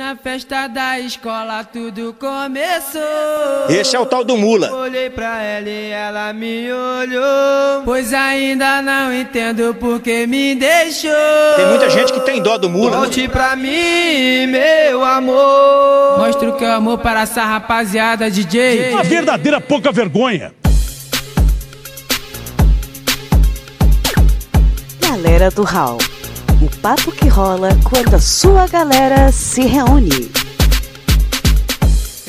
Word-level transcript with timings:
Na 0.00 0.16
festa 0.16 0.66
da 0.66 0.98
escola 0.98 1.62
tudo 1.62 2.16
começou. 2.18 3.02
Esse 3.68 3.94
é 3.94 4.00
o 4.00 4.06
tal 4.06 4.24
do 4.24 4.34
mula. 4.34 4.72
Olhei 4.72 5.10
pra 5.10 5.42
ela 5.42 5.68
e 5.68 5.90
ela 5.90 6.32
me 6.32 6.72
olhou. 6.72 7.82
Pois 7.84 8.14
ainda 8.14 8.80
não 8.80 9.12
entendo 9.12 9.74
por 9.74 10.00
que 10.00 10.26
me 10.26 10.54
deixou. 10.54 11.10
Tem 11.54 11.66
muita 11.66 11.90
gente 11.90 12.14
que 12.14 12.20
tem 12.20 12.42
dó 12.42 12.56
do 12.56 12.70
mula. 12.70 12.96
Volte 12.96 13.28
pra 13.28 13.54
mim, 13.54 14.46
meu 14.46 15.04
amor. 15.04 16.16
Mostra 16.16 16.48
o 16.48 16.56
que 16.56 16.64
é 16.64 16.70
amor 16.70 16.96
para 17.00 17.20
essa 17.20 17.44
rapaziada, 17.44 18.30
DJ. 18.30 18.92
Uma 18.92 19.02
verdadeira 19.02 19.60
pouca 19.60 19.92
vergonha. 19.92 20.54
Galera 24.98 25.50
do 25.50 25.62
Hall. 25.62 25.98
O 26.60 26.68
papo 26.80 27.10
que 27.12 27.28
rola 27.28 27.70
quando 27.84 28.14
a 28.14 28.18
sua 28.20 28.66
galera 28.66 29.30
se 29.32 29.62
reúne. 29.62 30.30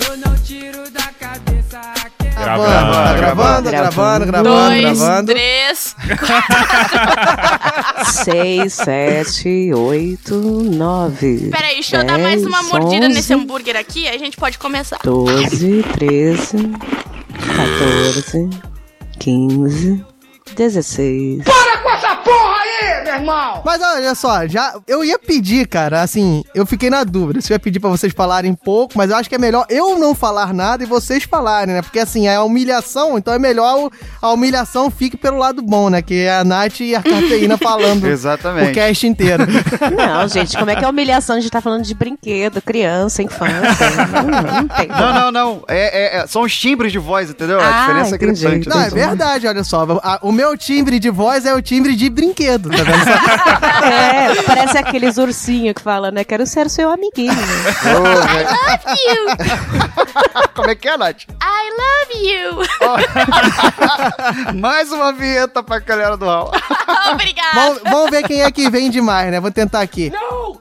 Eu 0.07 0.17
não 0.17 0.35
tiro 0.37 0.89
da 0.91 1.03
cabeça 1.19 1.79
aquele. 1.79 2.35
Gravando, 2.35 2.93
tá 2.93 3.13
gravando, 3.13 3.69
gravando, 3.69 4.25
gravando, 4.25 4.49
Dois, 4.49 4.81
gravando. 4.81 5.33
três. 5.33 5.95
Seis, 8.23 8.73
sete, 8.73 9.73
oito, 9.73 10.35
nove. 10.35 11.49
Peraí, 11.51 11.75
deixa 11.75 11.97
eu 11.97 12.05
dar 12.05 12.17
mais 12.17 12.45
uma 12.45 12.59
dez, 12.59 12.71
mordida 12.71 13.09
nesse 13.09 13.33
onze, 13.33 13.43
hambúrguer 13.43 13.75
aqui, 13.75 14.07
a 14.07 14.17
gente 14.17 14.37
pode 14.37 14.57
começar. 14.57 14.99
12, 15.03 15.83
13, 22.31 22.45
14, 22.45 22.71
15, 22.81 23.03
16. 23.03 23.61
Mas 23.63 23.81
olha 23.81 24.15
só, 24.15 24.47
já 24.47 24.73
eu 24.87 25.03
ia 25.03 25.19
pedir, 25.19 25.67
cara, 25.67 26.01
assim, 26.01 26.43
eu 26.55 26.65
fiquei 26.65 26.89
na 26.89 27.03
dúvida 27.03 27.41
se 27.41 27.51
eu 27.51 27.55
ia 27.55 27.59
pedir 27.59 27.79
pra 27.79 27.89
vocês 27.89 28.13
falarem 28.13 28.53
pouco, 28.53 28.93
mas 28.97 29.09
eu 29.11 29.15
acho 29.17 29.29
que 29.29 29.35
é 29.35 29.37
melhor 29.37 29.65
eu 29.69 29.99
não 29.99 30.15
falar 30.15 30.53
nada 30.53 30.83
e 30.83 30.87
vocês 30.87 31.23
falarem, 31.23 31.73
né? 31.75 31.81
Porque 31.81 31.99
assim, 31.99 32.27
é 32.27 32.35
a 32.35 32.43
humilhação, 32.43 33.17
então 33.17 33.33
é 33.33 33.39
melhor 33.39 33.77
o- 33.85 33.91
a 34.21 34.31
humilhação 34.31 34.89
fique 34.89 35.15
pelo 35.17 35.37
lado 35.37 35.61
bom, 35.61 35.89
né? 35.89 36.01
Que 36.01 36.21
é 36.21 36.37
a 36.37 36.43
Nath 36.43 36.79
e 36.79 36.95
a 36.95 37.01
cafeína 37.03 37.57
falando 37.59 38.03
o 38.03 38.07
Exatamente. 38.07 38.73
cast 38.73 39.05
inteiro. 39.07 39.43
Não, 39.95 40.27
gente, 40.27 40.57
como 40.57 40.69
é 40.71 40.75
que 40.75 40.83
é 40.85 40.87
humilhação? 40.89 41.35
A 41.35 41.39
gente 41.39 41.51
tá 41.51 41.61
falando 41.61 41.83
de 41.83 41.93
brinquedo, 41.93 42.61
criança, 42.61 43.21
infância. 43.21 43.89
Não, 44.23 44.61
não 44.61 44.67
tem. 44.67 44.87
Não, 44.87 45.13
não, 45.13 45.31
não. 45.31 45.63
É, 45.67 46.17
é- 46.17 46.21
é- 46.21 46.27
são 46.27 46.41
os 46.43 46.57
timbres 46.57 46.91
de 46.91 46.99
voz, 46.99 47.29
entendeu? 47.29 47.59
a 47.59 47.67
Ah, 47.67 47.81
diferença 47.81 48.15
entendi. 48.15 48.45
é 48.47 48.49
gritante. 48.51 48.69
Não, 48.69 48.81
é 48.81 48.89
né? 48.89 49.07
verdade, 49.07 49.47
olha 49.47 49.63
só. 49.63 49.85
a- 50.03 50.19
o 50.21 50.31
meu 50.31 50.57
timbre 50.57 50.99
de 50.99 51.09
voz 51.09 51.45
é 51.45 51.53
o 51.53 51.61
timbre 51.61 51.95
de 51.95 52.09
brinquedo, 52.21 52.69
tá 52.69 52.83
vendo? 52.83 53.09
É, 53.83 54.43
parece 54.43 54.77
aqueles 54.77 55.17
ursinhos 55.17 55.73
que 55.73 55.81
falam, 55.81 56.11
né? 56.11 56.23
Quero 56.23 56.45
ser 56.45 56.69
seu 56.69 56.91
amiguinho. 56.91 57.33
Ô, 57.33 58.03
velho. 58.27 58.47
Como 60.53 60.69
é 60.69 60.75
que 60.75 60.87
é, 60.87 60.97
Nath? 60.97 61.23
I 61.41 61.71
love 61.81 62.13
you! 62.27 62.61
Mais 64.59 64.91
uma 64.91 65.11
vinheta 65.11 65.63
pra 65.63 65.79
galera 65.79 66.15
do 66.15 66.25
Hall. 66.25 66.51
Obrigada! 67.11 67.41
vamos, 67.55 67.81
vamos 67.83 68.11
ver 68.11 68.23
quem 68.23 68.43
é 68.43 68.51
que 68.51 68.69
vem 68.69 68.91
demais, 68.91 69.31
né? 69.31 69.39
Vou 69.39 69.51
tentar 69.51 69.81
aqui. 69.81 70.11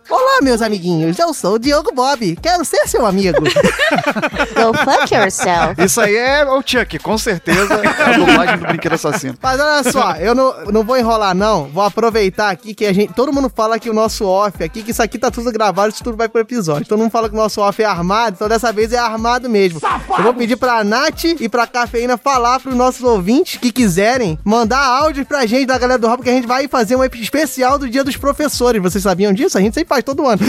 Olá, 0.08 0.41
meus 0.42 0.62
amiguinhos. 0.62 1.19
Eu 1.19 1.34
sou 1.34 1.55
o 1.55 1.58
Diogo 1.58 1.92
Bob. 1.92 2.36
Quero 2.42 2.64
ser 2.64 2.86
seu 2.88 3.05
amigo. 3.05 3.38
Go 3.42 4.75
fuck 4.84 5.14
yourself. 5.14 5.75
Isso 5.78 6.00
aí 6.00 6.16
é 6.16 6.44
o 6.44 6.62
Chuck, 6.64 6.98
com 6.98 7.19
certeza. 7.19 7.75
É 7.75 8.03
a 8.03 8.16
dublagem 8.16 8.58
do 8.58 8.66
Brinquedo 8.66 8.94
Assassino. 8.94 9.36
Mas 9.41 9.61
olha 9.61 9.92
só, 9.92 10.12
eu 10.16 10.34
não, 10.34 10.64
não 10.66 10.83
vou 10.83 10.97
enrolar, 10.97 11.34
não. 11.34 11.40
Vou 11.73 11.83
aproveitar 11.83 12.51
aqui 12.51 12.75
que 12.75 12.85
a 12.85 12.93
gente. 12.93 13.13
Todo 13.15 13.33
mundo 13.33 13.51
fala 13.55 13.79
que 13.79 13.89
o 13.89 13.95
nosso 13.95 14.27
off 14.27 14.63
aqui, 14.63 14.83
que 14.83 14.91
isso 14.91 15.03
aqui 15.03 15.19
tá 15.19 15.31
tudo 15.31 15.51
gravado, 15.51 15.93
isso 15.93 16.05
tudo 16.05 16.17
vai 16.17 16.29
pro 16.29 16.41
episódio. 16.41 16.87
Todo 16.87 16.99
mundo 16.99 17.11
fala 17.11 17.29
que 17.29 17.35
o 17.35 17.39
nosso 17.39 17.61
off 17.61 17.83
é 17.83 17.87
armado, 17.87 18.35
então 18.37 18.49
dessa 18.49 18.73
vez 18.73 18.93
é 18.93 18.99
armado 18.99 19.49
mesmo. 19.49 19.81
Eu 20.17 20.23
vou 20.23 20.35
pedir 20.35 20.57
pra 20.57 20.85
Nath 20.85 21.25
e 21.25 21.49
pra 21.49 21.67
Cafeína 21.67 22.19
falar 22.19 22.61
pros 22.61 22.75
nossos 22.75 23.03
ouvintes 23.03 23.59
que 23.59 23.73
quiserem 23.73 24.39
mandar 24.45 24.85
áudios 24.85 25.27
pra 25.27 25.47
gente 25.47 25.67
da 25.67 25.79
galera 25.79 25.99
do 25.99 26.06
Rabo, 26.06 26.23
que 26.23 26.31
a 26.31 26.34
gente 26.34 26.47
vai 26.47 26.69
fazer 26.69 26.97
um 26.97 27.05
especial 27.05 27.79
do 27.79 27.89
Dia 27.89 28.05
dos 28.05 28.17
Professores. 28.17 28.83
Vocês 28.83 29.03
sabiam 29.03 29.33
disso? 29.33 29.56
A 29.56 29.61
gente 29.61 29.75
sempre 29.75 29.89
faz 29.89 30.05
todo 30.05 30.27
ano. 30.27 30.41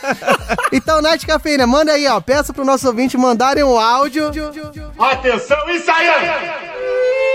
então, 0.70 1.00
Nath 1.00 1.22
e 1.22 1.26
Cafeína, 1.26 1.66
manda 1.66 1.92
aí, 1.92 2.06
ó. 2.06 2.20
Peça 2.20 2.52
pro 2.52 2.64
nosso 2.64 2.86
ouvinte 2.86 3.16
mandarem 3.16 3.64
um 3.64 3.78
áudio. 3.78 4.30
Atenção, 4.98 5.70
ensaiando! 5.70 7.29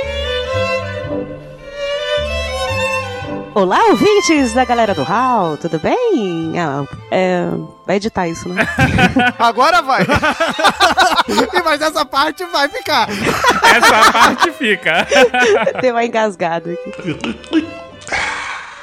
Olá, 3.55 3.79
ouvintes 3.85 4.51
da 4.51 4.66
galera 4.66 4.93
do 4.93 5.01
Hall, 5.01 5.55
tudo 5.55 5.79
bem? 5.79 6.59
Ah, 6.59 6.83
é, 7.09 7.45
vai 7.88 7.95
editar 7.95 8.27
isso, 8.27 8.49
né? 8.49 8.67
Agora 9.39 9.81
vai. 9.81 10.03
Mas 11.63 11.79
essa 11.79 12.03
parte 12.03 12.44
vai 12.47 12.67
ficar. 12.67 13.07
Essa 13.09 14.11
parte 14.11 14.51
fica. 14.51 15.07
Deu 15.81 15.94
uma 15.94 16.03
engasgada 16.03 16.69
aqui. 16.69 17.65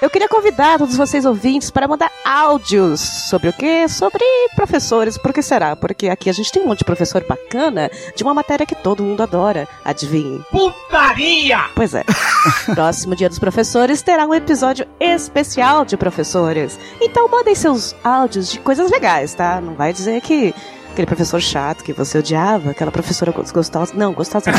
Eu 0.03 0.11
queria 0.11 0.29
convidar 0.29 0.79
todos 0.79 0.97
vocês 0.97 1.25
ouvintes 1.25 1.71
para 1.71 1.87
mandar 1.87 2.11
áudios 2.25 2.99
sobre 2.99 3.49
o 3.49 3.53
quê? 3.53 3.87
Sobre 3.89 4.25
professores. 4.57 5.17
Por 5.17 5.33
que 5.33 5.41
será? 5.41 5.77
Porque 5.77 6.09
aqui 6.09 6.29
a 6.29 6.33
gente 6.33 6.51
tem 6.51 6.61
um 6.61 6.67
monte 6.67 6.81
de 6.81 6.85
professor 6.85 7.25
bacana 7.25 7.89
de 8.17 8.25
uma 8.25 8.35
matéria 8.35 8.67
que 8.67 8.75
todo 8.75 9.05
mundo 9.05 9.23
adora. 9.23 9.69
Adivinhem? 9.85 10.45
Putaria! 10.51 11.67
Pois 11.77 11.95
é. 11.95 12.03
Próximo 12.75 13.15
dia 13.15 13.29
dos 13.29 13.39
professores 13.39 14.03
terá 14.03 14.27
um 14.27 14.35
episódio 14.35 14.89
especial 14.99 15.85
de 15.85 15.97
professores. 15.97 16.81
Então 17.01 17.29
mandem 17.29 17.55
seus 17.55 17.95
áudios 18.03 18.51
de 18.51 18.59
coisas 18.59 18.91
legais, 18.91 19.35
tá? 19.35 19.61
Não 19.61 19.75
vai 19.75 19.93
dizer 19.93 20.21
que 20.21 20.53
aquele 20.93 21.07
professor 21.07 21.41
chato 21.41 21.83
que 21.83 21.93
você 21.93 22.19
odiava, 22.19 22.71
aquela 22.71 22.91
professora 22.93 23.33
gostosa. 23.33 23.93
Não, 23.97 24.13
gostosa 24.13 24.51
não. 24.53 24.59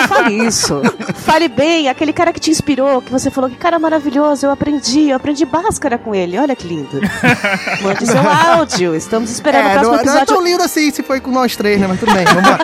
Não 0.00 0.08
fale 0.08 0.46
isso. 0.46 0.80
Fale 1.16 1.48
bem, 1.48 1.88
aquele 1.88 2.12
cara 2.12 2.32
que 2.32 2.40
te 2.40 2.50
inspirou, 2.50 3.02
que 3.02 3.10
você 3.12 3.30
falou 3.30 3.50
que 3.50 3.56
cara 3.56 3.78
maravilhoso, 3.78 4.46
eu 4.46 4.50
aprendi, 4.50 5.10
eu 5.10 5.16
aprendi 5.16 5.44
Bhaskara 5.44 5.98
com 5.98 6.14
ele. 6.14 6.38
Olha 6.38 6.54
que 6.56 6.66
lindo. 6.66 7.00
Mande 7.82 8.06
seu 8.06 8.20
áudio. 8.54 8.94
Estamos 8.94 9.30
esperando 9.30 9.64
o 9.66 9.68
É, 9.68 9.72
próximo 9.74 9.96
não, 9.96 10.04
não 10.04 10.12
é 10.12 10.16
episódio. 10.22 10.26
tão 10.34 10.44
lindo 10.44 10.62
assim 10.62 10.90
se 10.90 11.02
foi 11.02 11.20
com 11.20 11.30
nós 11.30 11.54
três, 11.56 11.80
né? 11.80 11.86
Mas 11.86 12.00
tudo 12.00 12.12
bem, 12.12 12.24
vamos 12.24 12.42
lá. 12.50 12.58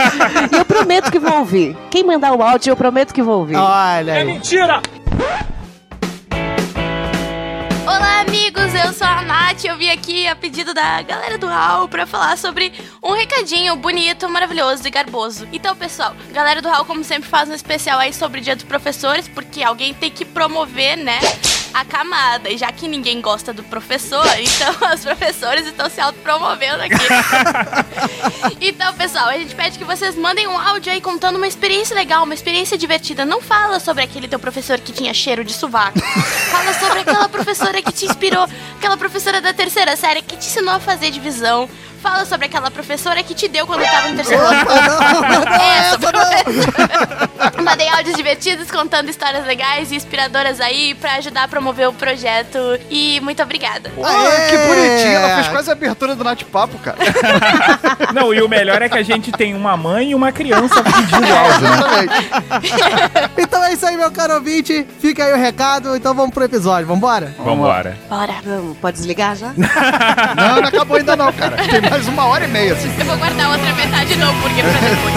E 0.52 0.56
eu 0.56 0.64
prometo 0.64 1.10
que 1.10 1.18
vou 1.18 1.38
ouvir. 1.40 1.76
Quem 1.90 2.04
mandar 2.04 2.32
o 2.32 2.42
áudio, 2.42 2.70
eu 2.70 2.76
prometo 2.76 3.12
que 3.12 3.22
vou 3.22 3.40
ouvir. 3.40 3.56
Olha 3.56 4.12
É 4.12 4.18
aí. 4.20 4.24
mentira! 4.24 4.80
Amigos, 8.50 8.74
eu 8.74 8.92
sou 8.92 9.06
a 9.06 9.22
Nath. 9.22 9.64
Eu 9.64 9.76
vim 9.76 9.90
aqui 9.90 10.26
a 10.26 10.34
pedido 10.34 10.74
da 10.74 11.00
galera 11.02 11.38
do 11.38 11.46
Hall 11.46 11.86
pra 11.86 12.04
falar 12.04 12.36
sobre 12.36 12.72
um 13.00 13.12
recadinho 13.12 13.76
bonito, 13.76 14.28
maravilhoso 14.28 14.86
e 14.88 14.90
garboso. 14.90 15.46
Então, 15.52 15.76
pessoal, 15.76 16.16
galera 16.32 16.60
do 16.60 16.68
Hall, 16.68 16.84
como 16.84 17.04
sempre, 17.04 17.28
faz 17.28 17.48
um 17.48 17.54
especial 17.54 18.00
aí 18.00 18.12
sobre 18.12 18.40
o 18.40 18.42
Dia 18.42 18.56
dos 18.56 18.64
Professores, 18.64 19.28
porque 19.28 19.62
alguém 19.62 19.94
tem 19.94 20.10
que 20.10 20.24
promover, 20.24 20.96
né? 20.96 21.20
A 21.72 21.84
camada, 21.84 22.50
e 22.50 22.58
já 22.58 22.70
que 22.72 22.88
ninguém 22.88 23.20
gosta 23.20 23.52
do 23.52 23.62
professor, 23.62 24.26
então 24.38 24.92
os 24.92 25.00
professores 25.00 25.66
estão 25.66 25.88
se 25.88 26.00
autopromovendo 26.00 26.82
aqui. 26.82 26.94
Então, 28.60 28.92
pessoal, 28.94 29.28
a 29.28 29.38
gente 29.38 29.54
pede 29.54 29.78
que 29.78 29.84
vocês 29.84 30.14
mandem 30.16 30.46
um 30.46 30.58
áudio 30.58 30.92
aí 30.92 31.00
contando 31.00 31.36
uma 31.36 31.46
experiência 31.46 31.94
legal, 31.94 32.24
uma 32.24 32.34
experiência 32.34 32.76
divertida. 32.76 33.24
Não 33.24 33.40
fala 33.40 33.80
sobre 33.80 34.04
aquele 34.04 34.28
teu 34.28 34.38
professor 34.38 34.78
que 34.78 34.92
tinha 34.92 35.14
cheiro 35.14 35.42
de 35.44 35.52
sovaco. 35.52 35.98
Fala 36.50 36.74
sobre 36.74 37.00
aquela 37.00 37.28
professora 37.28 37.80
que 37.80 37.92
te 37.92 38.04
inspirou, 38.04 38.46
aquela 38.76 38.96
professora 38.96 39.40
da 39.40 39.52
terceira 39.52 39.96
série 39.96 40.22
que 40.22 40.36
te 40.36 40.46
ensinou 40.46 40.74
a 40.74 40.80
fazer 40.80 41.10
divisão. 41.10 41.68
Fala 42.02 42.24
sobre 42.24 42.46
aquela 42.46 42.70
professora 42.70 43.22
que 43.22 43.34
te 43.34 43.46
deu 43.46 43.66
quando 43.66 43.82
tava 43.82 44.08
no 44.08 44.16
terceiro 44.16 44.42
ano. 44.42 44.56
Essa 45.60 45.98
professora. 46.00 47.30
Mandei 47.62 47.88
áudios 47.88 48.16
divertidos 48.16 48.70
contando 48.70 49.08
histórias 49.10 49.44
legais 49.46 49.92
e 49.92 49.96
inspiradoras 49.96 50.60
aí 50.60 50.94
pra 50.94 51.16
ajudar 51.16 51.44
a 51.44 51.48
promover 51.48 51.88
o 51.88 51.92
projeto. 51.92 52.58
E 52.90 53.20
muito 53.20 53.42
obrigada. 53.42 53.90
Pô, 53.90 54.02
que 54.02 54.56
bonitinho. 54.56 55.12
Ela 55.16 55.34
fez 55.36 55.48
quase 55.48 55.70
a 55.70 55.72
abertura 55.72 56.14
do 56.14 56.24
Nath 56.24 56.42
Papo, 56.44 56.78
cara. 56.78 56.96
Não, 58.14 58.32
e 58.32 58.40
o 58.40 58.48
melhor 58.48 58.80
é 58.82 58.88
que 58.88 58.98
a 58.98 59.02
gente 59.02 59.30
tem 59.32 59.54
uma 59.54 59.76
mãe 59.76 60.10
e 60.10 60.14
uma 60.14 60.32
criança 60.32 60.82
pedindo 60.82 61.14
áudio, 61.14 61.60
né? 61.60 61.76
Exatamente. 61.76 63.30
Então 63.38 63.62
é 63.64 63.72
isso 63.72 63.86
aí, 63.86 63.96
meu 63.96 64.10
caro 64.10 64.34
ouvinte. 64.34 64.86
Fica 65.00 65.24
aí 65.24 65.32
o 65.32 65.36
recado, 65.36 65.94
então 65.96 66.14
vamos 66.14 66.32
pro 66.32 66.44
episódio. 66.44 66.86
Vambora? 66.86 67.34
Vambora. 67.38 67.98
Bora. 68.08 68.34
Vamos, 68.44 68.76
pode 68.78 68.96
desligar 68.96 69.36
já? 69.36 69.52
Não, 69.56 70.56
não 70.62 70.68
acabou 70.68 70.96
ainda 70.96 71.14
não, 71.14 71.32
cara. 71.32 71.56
Tem 71.56 71.80
mais 71.90 72.06
uma 72.06 72.24
hora 72.26 72.44
e 72.44 72.48
meia, 72.48 72.72
assim. 72.72 72.88
Eu 73.00 73.04
vou 73.04 73.16
guardar 73.16 73.50
outra 73.50 73.74
metade 73.74 74.14
do 74.14 74.22
hambúrguer 74.22 74.64
pra 74.64 74.80
depois. 74.88 75.14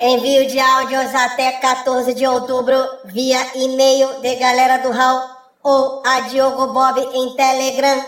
Envio 0.00 0.46
de 0.48 0.58
áudios 0.58 1.14
até 1.14 1.52
14 1.52 2.14
de 2.14 2.26
outubro 2.26 2.74
via 3.04 3.38
e-mail 3.54 4.20
de 4.22 4.34
galera 4.36 4.78
do 4.78 4.90
Hall 4.90 5.28
ou 5.62 6.02
a 6.06 6.20
Diogo 6.20 6.72
Bob 6.72 6.98
em 7.00 7.36
Telegram. 7.36 8.02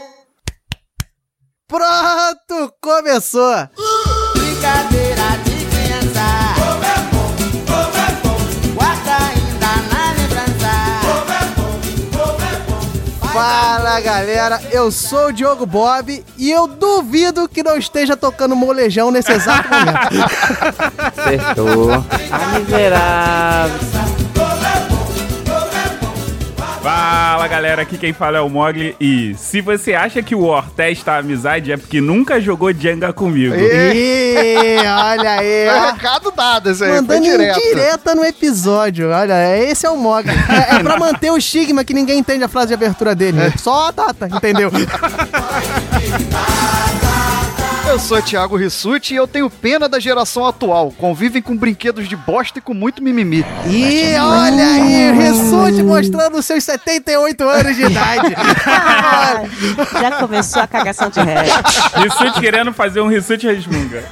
Pronto, 1.68 2.74
começou. 2.80 3.54
Fala 13.36 14.00
galera, 14.00 14.58
eu 14.72 14.90
sou 14.90 15.26
o 15.26 15.32
Diogo 15.32 15.66
Bob 15.66 16.24
e 16.38 16.50
eu 16.50 16.66
duvido 16.66 17.46
que 17.46 17.62
não 17.62 17.76
esteja 17.76 18.16
tocando 18.16 18.56
molejão 18.56 19.10
nesse 19.10 19.30
exato 19.30 19.68
momento. 19.68 20.32
Acertou. 21.18 21.92
Ah, 22.32 22.58
miserável. 22.58 24.25
Fala 26.86 27.48
galera, 27.48 27.82
aqui 27.82 27.98
quem 27.98 28.12
fala 28.12 28.38
é 28.38 28.40
o 28.40 28.48
Mogli 28.48 28.94
e 29.00 29.34
se 29.36 29.60
você 29.60 29.92
acha 29.92 30.22
que 30.22 30.36
o 30.36 30.44
Ortez 30.44 31.02
tá 31.02 31.18
amizade 31.18 31.72
é 31.72 31.76
porque 31.76 32.00
nunca 32.00 32.40
jogou 32.40 32.72
Jenga 32.72 33.12
comigo. 33.12 33.56
Ih, 33.56 34.76
olha 34.86 35.30
aí. 35.32 35.66
É 35.66 35.90
recado 35.90 36.30
dado 36.30 36.70
esse 36.70 36.84
aí, 36.84 36.92
Mandando 36.92 37.24
direto. 37.24 37.58
indireta 37.58 38.14
no 38.14 38.24
episódio. 38.24 39.10
Olha, 39.10 39.58
esse 39.58 39.84
é 39.84 39.90
o 39.90 39.96
Mog. 39.96 40.28
É, 40.30 40.76
é 40.76 40.78
pra 40.78 40.96
manter 40.96 41.32
o 41.32 41.36
estigma 41.36 41.82
que 41.82 41.92
ninguém 41.92 42.20
entende 42.20 42.44
a 42.44 42.48
frase 42.48 42.68
de 42.68 42.74
abertura 42.74 43.16
dele. 43.16 43.36
né? 43.36 43.52
Só 43.58 43.88
a 43.88 43.90
data, 43.90 44.28
entendeu? 44.32 44.70
Eu 47.88 48.00
sou 48.00 48.20
Thiago 48.20 48.56
Rissuti 48.56 49.14
e 49.14 49.16
eu 49.16 49.28
tenho 49.28 49.48
pena 49.48 49.88
da 49.88 50.00
geração 50.00 50.44
atual. 50.44 50.92
Convivem 50.98 51.40
com 51.40 51.56
brinquedos 51.56 52.08
de 52.08 52.16
bosta 52.16 52.58
e 52.58 52.62
com 52.62 52.74
muito 52.74 53.00
mimimi. 53.00 53.46
E 53.64 54.12
olha 54.18 54.66
aí, 54.66 55.12
Rissuti 55.12 55.84
mostrando 55.84 56.42
seus 56.42 56.64
78 56.64 57.48
anos 57.48 57.76
de 57.76 57.84
idade. 57.84 58.34
Já 60.00 60.10
começou 60.18 60.62
a 60.62 60.66
cagação 60.66 61.08
de 61.08 61.20
regra. 61.20 61.62
Rissuti 61.94 62.40
querendo 62.40 62.72
fazer 62.72 63.00
um 63.00 63.08
Rissuti 63.08 63.46
resmunga. 63.46 64.02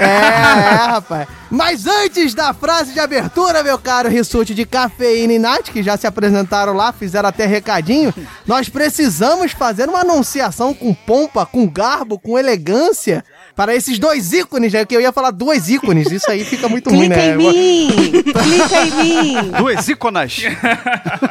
é, 0.00 0.04
é, 0.04 0.74
rapaz. 0.88 1.28
Mas 1.48 1.86
antes 1.86 2.34
da 2.34 2.52
frase 2.54 2.92
de 2.92 2.98
abertura, 2.98 3.62
meu 3.62 3.78
caro 3.78 4.08
Rissuti 4.08 4.54
de 4.54 4.64
Cafeína 4.64 5.34
e 5.34 5.38
Nath, 5.38 5.68
que 5.70 5.82
já 5.82 5.98
se 5.98 6.06
apresentaram 6.06 6.72
lá, 6.72 6.92
fizeram 6.92 7.28
até 7.28 7.44
recadinho, 7.44 8.12
nós 8.46 8.70
precisamos 8.70 9.52
fazer 9.52 9.86
uma 9.88 10.00
anunciação 10.00 10.72
com 10.72 10.94
pompa, 10.94 11.44
com 11.44 11.68
garbo, 11.68 12.18
com 12.18 12.38
elegância 12.38 13.11
para 13.54 13.74
esses 13.74 13.98
dois 13.98 14.32
ícones, 14.32 14.72
né? 14.72 14.84
Que 14.84 14.96
eu 14.96 15.00
ia 15.00 15.12
falar 15.12 15.30
dois 15.30 15.68
ícones, 15.68 16.10
isso 16.10 16.30
aí 16.30 16.44
fica 16.44 16.68
muito 16.68 16.88
ruim, 16.90 17.00
Clica 17.08 17.16
né? 17.16 17.28
em 17.34 17.36
mim! 17.36 18.22
Clica 18.22 18.80
em 18.86 18.90
mim! 18.92 19.50
Duas 19.58 19.88
íconas. 19.88 20.36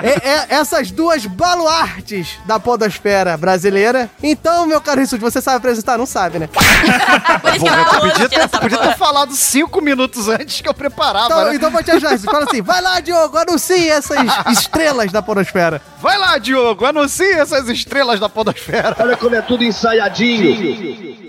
É- 0.03 0.29
é- 0.29 0.45
essas 0.49 0.89
duas 0.91 1.25
baluartes 1.25 2.39
da 2.45 2.59
podosfera 2.59 3.35
brasileira. 3.37 4.09
Então, 4.23 4.65
meu 4.65 4.81
caro 4.81 4.99
Rissuti, 5.01 5.21
você 5.21 5.39
sabe 5.41 5.57
apresentar? 5.57 5.97
Não 5.97 6.05
sabe, 6.05 6.39
né? 6.39 6.47
Por 6.51 6.61
isso 6.63 7.53
que 7.53 7.59
Porra, 7.59 7.75
não 7.77 7.85
tu 7.85 7.95
rolou 7.95 8.11
podia 8.11 8.29
ter, 8.29 8.47
podia 8.47 8.77
ter 8.77 8.97
falado 8.97 9.33
cinco 9.35 9.81
minutos 9.81 10.27
antes 10.27 10.61
que 10.61 10.67
eu 10.67 10.73
preparava, 10.73 11.25
Então, 11.25 11.45
né? 11.45 11.55
então 11.55 11.69
vou 11.71 11.83
te 11.83 11.91
ajudar. 11.91 12.17
Fala 12.19 12.45
assim, 12.45 12.61
vai 12.61 12.81
lá, 12.81 12.99
Diogo, 12.99 13.37
anuncie 13.37 13.89
essas 13.89 14.17
estrelas 14.51 15.11
da 15.11 15.21
podosfera. 15.21 15.81
Vai 16.01 16.17
lá, 16.17 16.37
Diogo, 16.37 16.85
anuncie 16.85 17.31
essas 17.33 17.67
estrelas 17.69 18.19
da 18.19 18.29
podosfera. 18.29 18.95
Olha 18.99 19.17
como 19.17 19.35
é 19.35 19.41
tudo 19.41 19.63
ensaiadinho. 19.63 21.21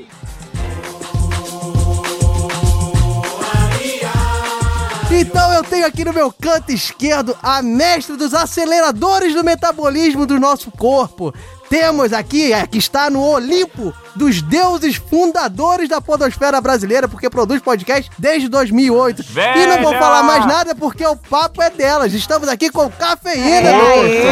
Então 5.14 5.52
eu 5.52 5.62
tenho 5.62 5.86
aqui 5.86 6.06
no 6.06 6.12
meu 6.12 6.32
canto 6.32 6.72
esquerdo 6.72 7.36
a 7.42 7.60
mestre 7.62 8.16
dos 8.16 8.32
aceleradores 8.32 9.34
do 9.34 9.44
metabolismo 9.44 10.24
do 10.24 10.40
nosso 10.40 10.70
corpo. 10.70 11.34
Temos 11.72 12.12
aqui, 12.12 12.52
é, 12.52 12.66
que 12.66 12.76
está 12.76 13.08
no 13.08 13.22
Olimpo 13.22 13.94
dos 14.14 14.42
deuses 14.42 14.96
fundadores 14.96 15.88
da 15.88 16.02
podosfera 16.02 16.60
brasileira, 16.60 17.08
porque 17.08 17.30
produz 17.30 17.62
podcast 17.62 18.10
desde 18.18 18.46
2008. 18.46 19.22
E 19.22 19.66
não 19.66 19.78
vou 19.80 19.92
Velha! 19.92 19.98
falar 19.98 20.22
mais 20.22 20.44
nada 20.44 20.74
porque 20.74 21.06
o 21.06 21.16
papo 21.16 21.62
é 21.62 21.70
delas. 21.70 22.12
Estamos 22.12 22.46
aqui 22.46 22.68
com 22.68 22.90
cafeína. 22.90 23.70
Aê! 23.70 24.22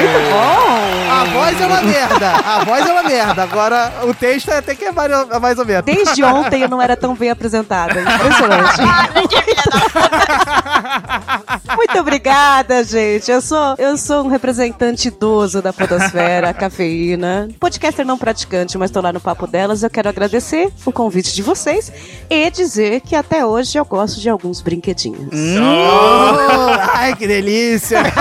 Muito 0.00 0.30
bom! 0.32 0.82
A 1.12 1.24
voz 1.26 1.60
é 1.60 1.66
uma 1.66 1.82
merda. 1.82 2.30
A 2.44 2.64
voz 2.64 2.84
é 2.84 2.92
uma 2.92 3.02
merda. 3.04 3.42
Agora 3.44 3.92
o 4.02 4.12
texto 4.12 4.50
é 4.50 4.56
até 4.58 4.74
que 4.74 4.86
é 4.86 4.90
mais, 4.90 5.12
mais 5.40 5.56
ou 5.60 5.64
menos. 5.64 5.84
Desde 5.84 6.24
ontem 6.24 6.62
eu 6.62 6.68
não 6.68 6.82
era 6.82 6.96
tão 6.96 7.14
bem 7.14 7.30
apresentada. 7.30 8.00
Impressionante. 8.00 8.80
Muito 11.76 11.98
obrigada, 11.98 12.82
gente. 12.82 13.30
Eu 13.30 13.40
sou, 13.40 13.76
eu 13.78 13.96
sou 13.96 14.24
um 14.24 14.28
representante 14.28 15.08
idoso 15.08 15.51
da 15.60 15.72
Podosfera, 15.72 16.54
cafeína. 16.54 17.48
Podcaster 17.58 18.06
não 18.06 18.16
praticante, 18.16 18.78
mas 18.78 18.90
estou 18.90 19.02
lá 19.02 19.12
no 19.12 19.20
papo 19.20 19.46
delas. 19.46 19.82
Eu 19.82 19.90
quero 19.90 20.08
agradecer 20.08 20.72
o 20.86 20.92
convite 20.92 21.34
de 21.34 21.42
vocês 21.42 21.92
e 22.30 22.50
dizer 22.50 23.00
que 23.00 23.14
até 23.14 23.44
hoje 23.44 23.76
eu 23.76 23.84
gosto 23.84 24.20
de 24.20 24.30
alguns 24.30 24.62
brinquedinhos. 24.62 25.34
Oh, 25.60 26.94
ai, 26.94 27.14
que 27.16 27.26
delícia. 27.26 28.02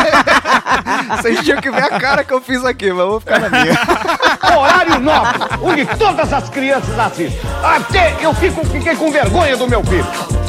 Vocês 1.17 1.41
tinham 1.41 1.59
que 1.61 1.69
ver 1.69 1.83
a 1.83 1.99
cara 1.99 2.23
que 2.23 2.33
eu 2.33 2.41
fiz 2.41 2.63
aqui, 2.63 2.91
mas 2.91 3.05
vou 3.05 3.19
ficar 3.19 3.39
na 3.39 3.49
minha. 3.49 3.77
Horário 4.57 4.99
nobre, 4.99 5.39
onde 5.61 5.85
todas 5.97 6.31
as 6.31 6.49
crianças 6.49 6.97
assistem. 6.97 7.39
Até 7.63 8.15
eu 8.21 8.33
fico, 8.33 8.65
fiquei 8.65 8.95
com 8.95 9.11
vergonha 9.11 9.55
do 9.57 9.67
meu 9.67 9.83
filho. 9.83 10.40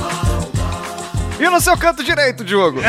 E 1.42 1.50
no 1.50 1.60
seu 1.60 1.76
canto 1.76 2.04
direito, 2.04 2.44
Diogo? 2.44 2.80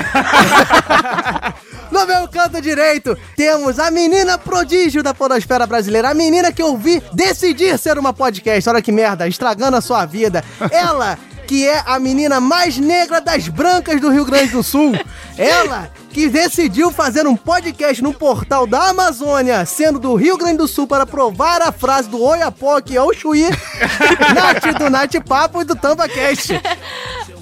No 1.92 2.08
meu 2.08 2.28
canto 2.28 2.60
direito, 2.60 3.16
temos 3.36 3.78
a 3.78 3.92
menina 3.92 4.36
prodígio 4.36 5.04
da 5.04 5.14
podosfera 5.14 5.68
brasileira. 5.68 6.10
A 6.10 6.14
menina 6.16 6.52
que 6.52 6.62
eu 6.62 6.76
vi 6.76 7.00
decidir 7.14 7.78
ser 7.78 8.00
uma 8.00 8.12
podcast. 8.12 8.68
Olha 8.68 8.82
que 8.82 8.92
merda, 8.92 9.28
estragando 9.28 9.78
a 9.78 9.82
sua 9.82 10.04
vida. 10.04 10.44
Ela, 10.72 11.20
que 11.46 11.68
é 11.68 11.84
a 11.86 12.00
menina 12.00 12.40
mais 12.40 12.80
negra 12.80 13.22
das 13.22 13.48
brancas 13.48 14.02
do 14.02 14.10
Rio 14.10 14.26
Grande 14.26 14.54
do 14.54 14.64
Sul. 14.64 14.94
Ela, 15.38 15.92
que 16.10 16.28
decidiu 16.28 16.92
fazer 16.92 17.28
um 17.28 17.36
podcast 17.36 18.02
no 18.02 18.12
portal 18.12 18.66
da 18.66 18.90
Amazônia, 18.90 19.64
sendo 19.64 20.00
do 20.00 20.16
Rio 20.16 20.36
Grande 20.36 20.58
do 20.58 20.68
Sul, 20.68 20.88
para 20.88 21.06
provar 21.06 21.62
a 21.62 21.72
frase 21.72 22.10
do 22.10 22.20
Oiapoque 22.20 22.98
ao 22.98 23.14
Chuí. 23.14 23.50
Nath 24.34 24.80
do 24.80 24.90
Nath 24.90 25.14
Papo 25.28 25.62
e 25.62 25.66
do 25.66 25.76
TambaCast. 25.76 26.54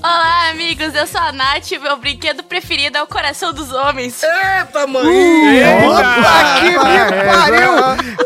Olá, 0.04 0.50
amigos, 0.50 0.96
eu 0.96 1.06
sou 1.06 1.22
a 1.22 1.32
Nath 1.32 1.70
e 1.72 1.78
o 1.78 1.82
meu 1.82 1.96
brinquedo 1.96 2.42
preferido 2.42 2.98
é 2.98 3.04
o 3.04 3.08
coração 3.08 3.54
dos 3.54 3.72
homens. 3.72 4.24
Eita, 4.24 4.88
mãe! 4.88 5.04
Puta 5.84 6.60
que 6.60 6.70
me 6.72 7.24
pariu! 7.32 7.72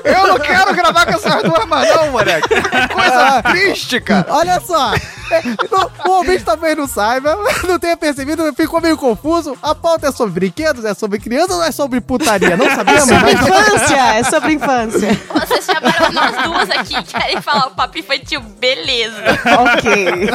Eu 0.06 0.28
não 0.28 0.40
quero 0.40 0.74
gravar 0.74 1.06
com 1.06 1.12
essas 1.12 1.44
duas 1.44 1.66
mais 1.66 1.94
não, 1.94 2.12
moleque. 2.12 2.48
Que 2.48 2.88
coisa 2.94 3.44
triste, 3.44 4.00
cara. 4.00 4.26
Olha 4.30 4.62
só, 4.62 4.94
é, 5.32 6.08
o, 6.08 6.12
ouvinte 6.12 6.44
talvez 6.44 6.78
não 6.78 6.88
saiba, 6.88 7.38
não 7.68 7.80
tenha 7.80 7.98
percebido, 7.98 8.54
ficou 8.54 8.82
meio 8.82 8.98
confuso. 8.98 9.58
A 9.62 9.74
pauta 9.74 10.08
é 10.08 10.12
sobre 10.12 10.34
brinquedos, 10.34 10.86
é 10.86 10.94
sobre 10.94 11.20
crianças 11.20 11.56
ou 11.56 11.64
é 11.64 11.72
sobre 11.72 12.02
putaria? 12.02 12.56
Não 12.56 12.70
sabemos, 12.70 13.06
Sobre 13.06 13.34
mas... 13.34 13.34
infância, 13.34 14.18
é 14.18 14.24
sobre 14.24 14.54
infância. 14.54 15.22
Vocês 15.34 15.66
chamaram 15.66 16.12
nós 16.12 16.44
duas 16.44 16.70
aqui 16.72 16.96
e 16.98 17.04
querem 17.04 17.42
falar 17.42 17.68
o 17.68 17.72
papo 17.72 17.98
infantil, 17.98 18.42
beleza. 18.42 19.22
Ok. 19.78 20.30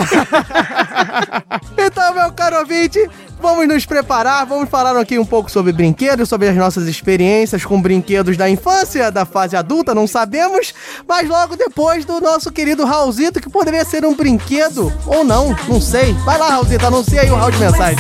Então, 1.77 2.15
meu 2.15 2.33
caro 2.33 2.59
ouvinte, 2.59 2.99
vamos 3.41 3.67
nos 3.67 3.87
preparar, 3.87 4.45
vamos 4.47 4.69
falar 4.69 4.97
aqui 4.97 5.19
um 5.19 5.25
pouco 5.25 5.51
sobre 5.51 5.73
brinquedos, 5.73 6.29
sobre 6.29 6.49
as 6.49 6.57
nossas 6.57 6.87
experiências 6.87 7.65
com 7.65 7.81
brinquedos 7.81 8.37
da 8.37 8.49
infância, 8.49 9.11
da 9.11 9.25
fase 9.25 9.57
adulta, 9.57 9.95
não 9.95 10.07
sabemos, 10.07 10.75
mas 11.09 11.29
logo 11.29 11.57
depois 11.57 12.05
do 12.05 12.21
nosso 12.21 12.53
querido 12.53 12.85
Raulzito, 12.85 13.41
que 13.41 13.49
poderia 13.49 13.85
ser 13.85 14.05
um 14.05 14.15
brinquedo 14.15 14.93
ou 15.07 15.25
não, 15.25 15.57
não 15.69 15.81
sei. 15.81 16.13
Vai 16.25 16.39
lá, 16.39 16.51
Raulzito, 16.51 16.87
anuncia 16.87 17.23
aí 17.23 17.31
o 17.31 17.35
round 17.35 17.57
de 17.57 17.65
mensagem. 17.65 17.99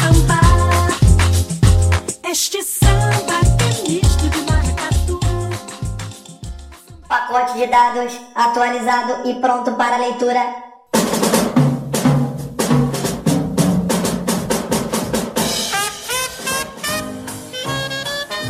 Este 2.30 2.62
samba 2.62 3.40
é 3.60 3.88
misto 3.88 4.28
de. 4.28 4.40
Pacote 7.10 7.58
de 7.58 7.66
dados 7.66 8.12
atualizado 8.36 9.28
e 9.28 9.34
pronto 9.40 9.72
para 9.72 9.96
leitura. 9.96 10.69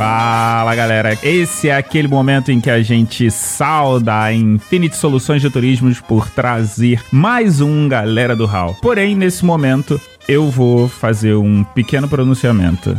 Fala 0.01 0.75
galera, 0.75 1.19
esse 1.23 1.69
é 1.69 1.77
aquele 1.77 2.09
momento 2.09 2.51
em 2.51 2.59
que 2.59 2.71
a 2.71 2.83
gente 2.83 3.31
sauda 3.31 4.19
a 4.19 4.33
Infinity 4.33 4.97
Soluções 4.97 5.43
de 5.43 5.51
Turismos 5.51 6.01
por 6.01 6.31
trazer 6.31 7.03
mais 7.13 7.61
um 7.61 7.87
Galera 7.87 8.35
do 8.35 8.47
Hall. 8.47 8.75
Porém, 8.81 9.15
nesse 9.15 9.45
momento, 9.45 10.01
eu 10.27 10.51
vou 10.51 10.89
fazer 10.89 11.35
um 11.35 11.63
pequeno 11.63 12.09
pronunciamento. 12.09 12.99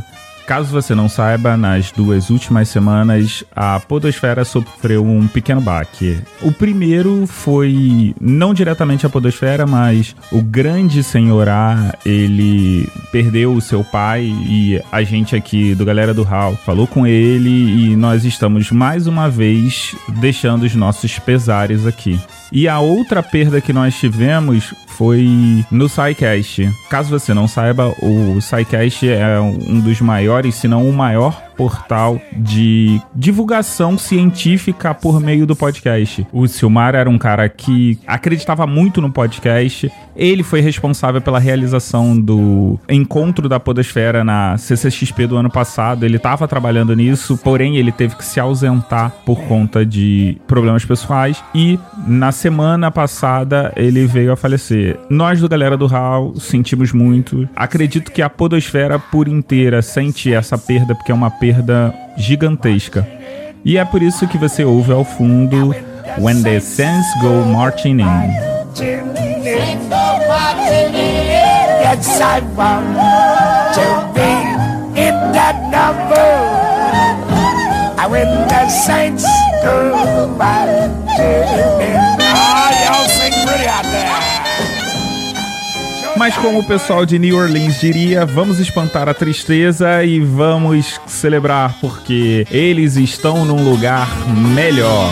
Caso 0.52 0.70
você 0.70 0.94
não 0.94 1.08
saiba, 1.08 1.56
nas 1.56 1.94
duas 1.94 2.30
últimas 2.30 2.68
semanas 2.68 3.42
a 3.56 3.80
Podosfera 3.80 4.44
sofreu 4.44 5.06
um 5.06 5.26
pequeno 5.26 5.62
baque. 5.62 6.20
O 6.42 6.52
primeiro 6.52 7.26
foi 7.26 8.14
não 8.20 8.54
diretamente 8.54 9.06
a 9.06 9.10
Podosfera, 9.10 9.66
mas 9.66 10.14
o 10.30 10.42
grande 10.42 11.04
senhor 11.04 11.48
A, 11.48 11.98
ele 12.06 12.86
perdeu 13.14 13.54
o 13.54 13.62
seu 13.62 13.82
pai 13.82 14.24
e 14.26 14.82
a 14.92 15.02
gente 15.04 15.38
aqui 15.38 15.74
do 15.74 15.86
Galera 15.86 16.14
do 16.14 16.24
Hall 16.24 16.58
falou 16.58 16.86
com 16.86 17.08
ele 17.08 17.86
e 17.90 17.96
nós 17.96 18.26
estamos 18.26 18.72
mais 18.72 19.08
uma 19.08 19.30
vez 19.30 19.96
deixando 20.20 20.64
os 20.64 20.76
nossos 20.76 21.18
pesares 21.18 21.88
aqui. 21.88 22.20
E 22.52 22.68
a 22.68 22.80
outra 22.80 23.24
perda 23.24 23.62
que 23.62 23.72
nós 23.72 23.96
tivemos 23.98 24.74
foi 24.88 25.64
no 25.72 25.88
SciCast. 25.88 26.70
Caso 26.90 27.10
você 27.10 27.34
não 27.34 27.48
saiba, 27.48 27.96
o 28.02 28.40
SciCast 28.42 29.08
é 29.08 29.40
um 29.40 29.80
dos 29.80 30.02
maiores, 30.02 30.56
se 30.56 30.68
não 30.68 30.88
o 30.88 30.94
maior 30.94 31.51
portal 31.62 32.20
de 32.36 33.00
divulgação 33.14 33.96
científica 33.96 34.96
por 34.96 35.20
meio 35.20 35.46
do 35.46 35.56
podcast. 35.56 36.26
O 36.34 36.48
Silmar 36.48 36.96
era 36.96 37.08
um 37.08 37.20
cara 37.20 37.48
que 37.48 38.00
acreditava 38.08 38.66
muito 38.66 39.00
no 39.00 39.12
podcast. 39.12 39.92
Ele 40.16 40.42
foi 40.42 40.60
responsável 40.60 41.22
pela 41.22 41.38
realização 41.38 42.20
do 42.20 42.80
encontro 42.90 43.48
da 43.48 43.60
Podosfera 43.60 44.24
na 44.24 44.58
CCXP 44.58 45.28
do 45.28 45.38
ano 45.38 45.52
passado. 45.52 46.04
Ele 46.04 46.18
estava 46.18 46.48
trabalhando 46.48 46.96
nisso, 46.96 47.38
porém 47.38 47.78
ele 47.78 47.92
teve 47.92 48.16
que 48.16 48.26
se 48.26 48.40
ausentar 48.40 49.14
por 49.24 49.40
conta 49.42 49.86
de 49.86 50.42
problemas 50.48 50.84
pessoais. 50.84 51.44
E 51.54 51.78
na 52.08 52.32
semana 52.32 52.90
passada 52.90 53.72
ele 53.76 54.08
veio 54.08 54.32
a 54.32 54.36
falecer. 54.36 55.00
Nós 55.12 55.40
do 55.40 55.48
Galera 55.48 55.78
do 55.78 55.86
HAL 55.86 56.34
sentimos 56.40 56.92
muito. 56.92 57.48
Acredito 57.56 58.12
que 58.12 58.24
a 58.24 58.30
Podosfera 58.30 58.98
por 58.98 59.28
inteira 59.28 59.84
sente 59.84 60.34
essa 60.34 60.58
perda, 60.58 60.96
porque 60.96 61.12
é 61.12 61.16
uma 61.16 61.30
perda 61.30 61.51
gigantesca. 62.18 63.08
E 63.64 63.78
é 63.78 63.86
por 63.86 64.02
isso 64.02 64.28
que 64.28 64.38
você 64.38 64.64
ouve 64.64 64.92
ao 64.92 65.04
fundo 65.04 65.76
When 66.18 66.42
the 66.42 66.60
Saints 66.60 67.08
Go 67.22 67.46
Marching 67.46 68.02
In. 68.02 68.52
When 78.12 78.26
the 78.50 78.68
saints 78.68 79.24
go 79.64 80.28
marching 80.38 82.21
Mas 86.22 86.38
como 86.38 86.60
o 86.60 86.64
pessoal 86.64 87.04
de 87.04 87.18
New 87.18 87.36
Orleans 87.36 87.82
diria, 87.82 88.28
vamos 88.28 88.60
espantar 88.60 89.10
a 89.10 89.14
tristeza 89.14 90.04
e 90.04 90.20
vamos 90.20 91.02
celebrar 91.08 91.80
porque 91.82 92.46
eles 92.52 92.96
estão 92.96 93.44
num 93.44 93.68
lugar 93.68 94.08
melhor. 94.30 95.12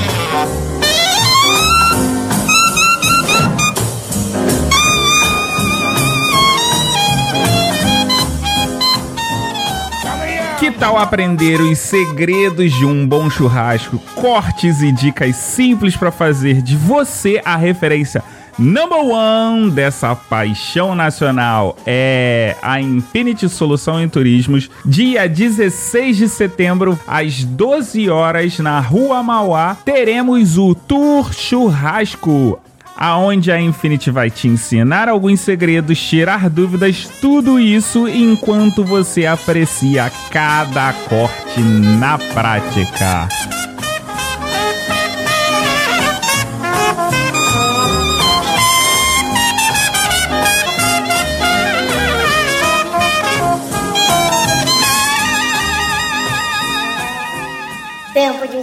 Tal 10.80 10.98
aprender 10.98 11.60
os 11.60 11.78
segredos 11.78 12.72
de 12.72 12.86
um 12.86 13.06
bom 13.06 13.30
churrasco? 13.30 14.00
Cortes 14.16 14.82
e 14.82 14.94
dicas 14.94 15.36
simples 15.36 15.98
para 15.98 16.10
fazer 16.10 16.62
de 16.62 16.78
você 16.78 17.42
a 17.44 17.58
referência 17.58 18.24
number 18.60 19.00
one 19.00 19.72
dessa 19.72 20.16
paixão 20.16 20.94
nacional 20.94 21.78
é 21.86 22.56
a 22.62 22.80
Infinity 22.80 23.48
Solução 23.48 24.02
em 24.02 24.10
Turismos, 24.10 24.70
dia 24.86 25.28
16 25.28 26.18
de 26.18 26.30
setembro, 26.30 27.00
às 27.08 27.44
12 27.44 28.10
horas, 28.10 28.60
na 28.60 28.80
Rua 28.80 29.24
Mauá, 29.24 29.78
teremos 29.84 30.58
o 30.58 30.76
Tour 30.76 31.34
Churrasco 31.34 32.60
aonde 33.00 33.50
a 33.50 33.62
Infinity 33.62 34.12
vai 34.12 34.30
te 34.30 34.50
ensinar 34.50 35.08
alguns 35.08 35.40
segredos, 35.40 35.98
tirar 35.98 36.50
dúvidas, 36.50 37.10
tudo 37.22 37.58
isso 37.58 38.10
enquanto 38.10 38.84
você 38.84 39.26
aprecia 39.26 40.12
cada 40.30 40.92
corte 41.08 41.62
na 41.62 42.18
prática. 42.18 43.30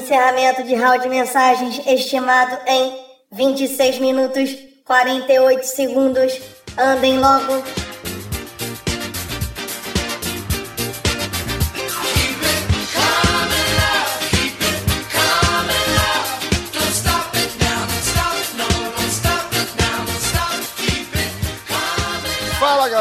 Encerramento 0.06 0.62
de 0.62 0.74
round 0.76 1.02
de 1.02 1.08
mensagens 1.08 1.84
estimado 1.84 2.56
em 2.64 2.96
26 3.32 3.98
minutos 3.98 4.56
48 4.84 5.64
segundos. 5.64 6.40
Andem 6.78 7.18
logo. 7.18 7.85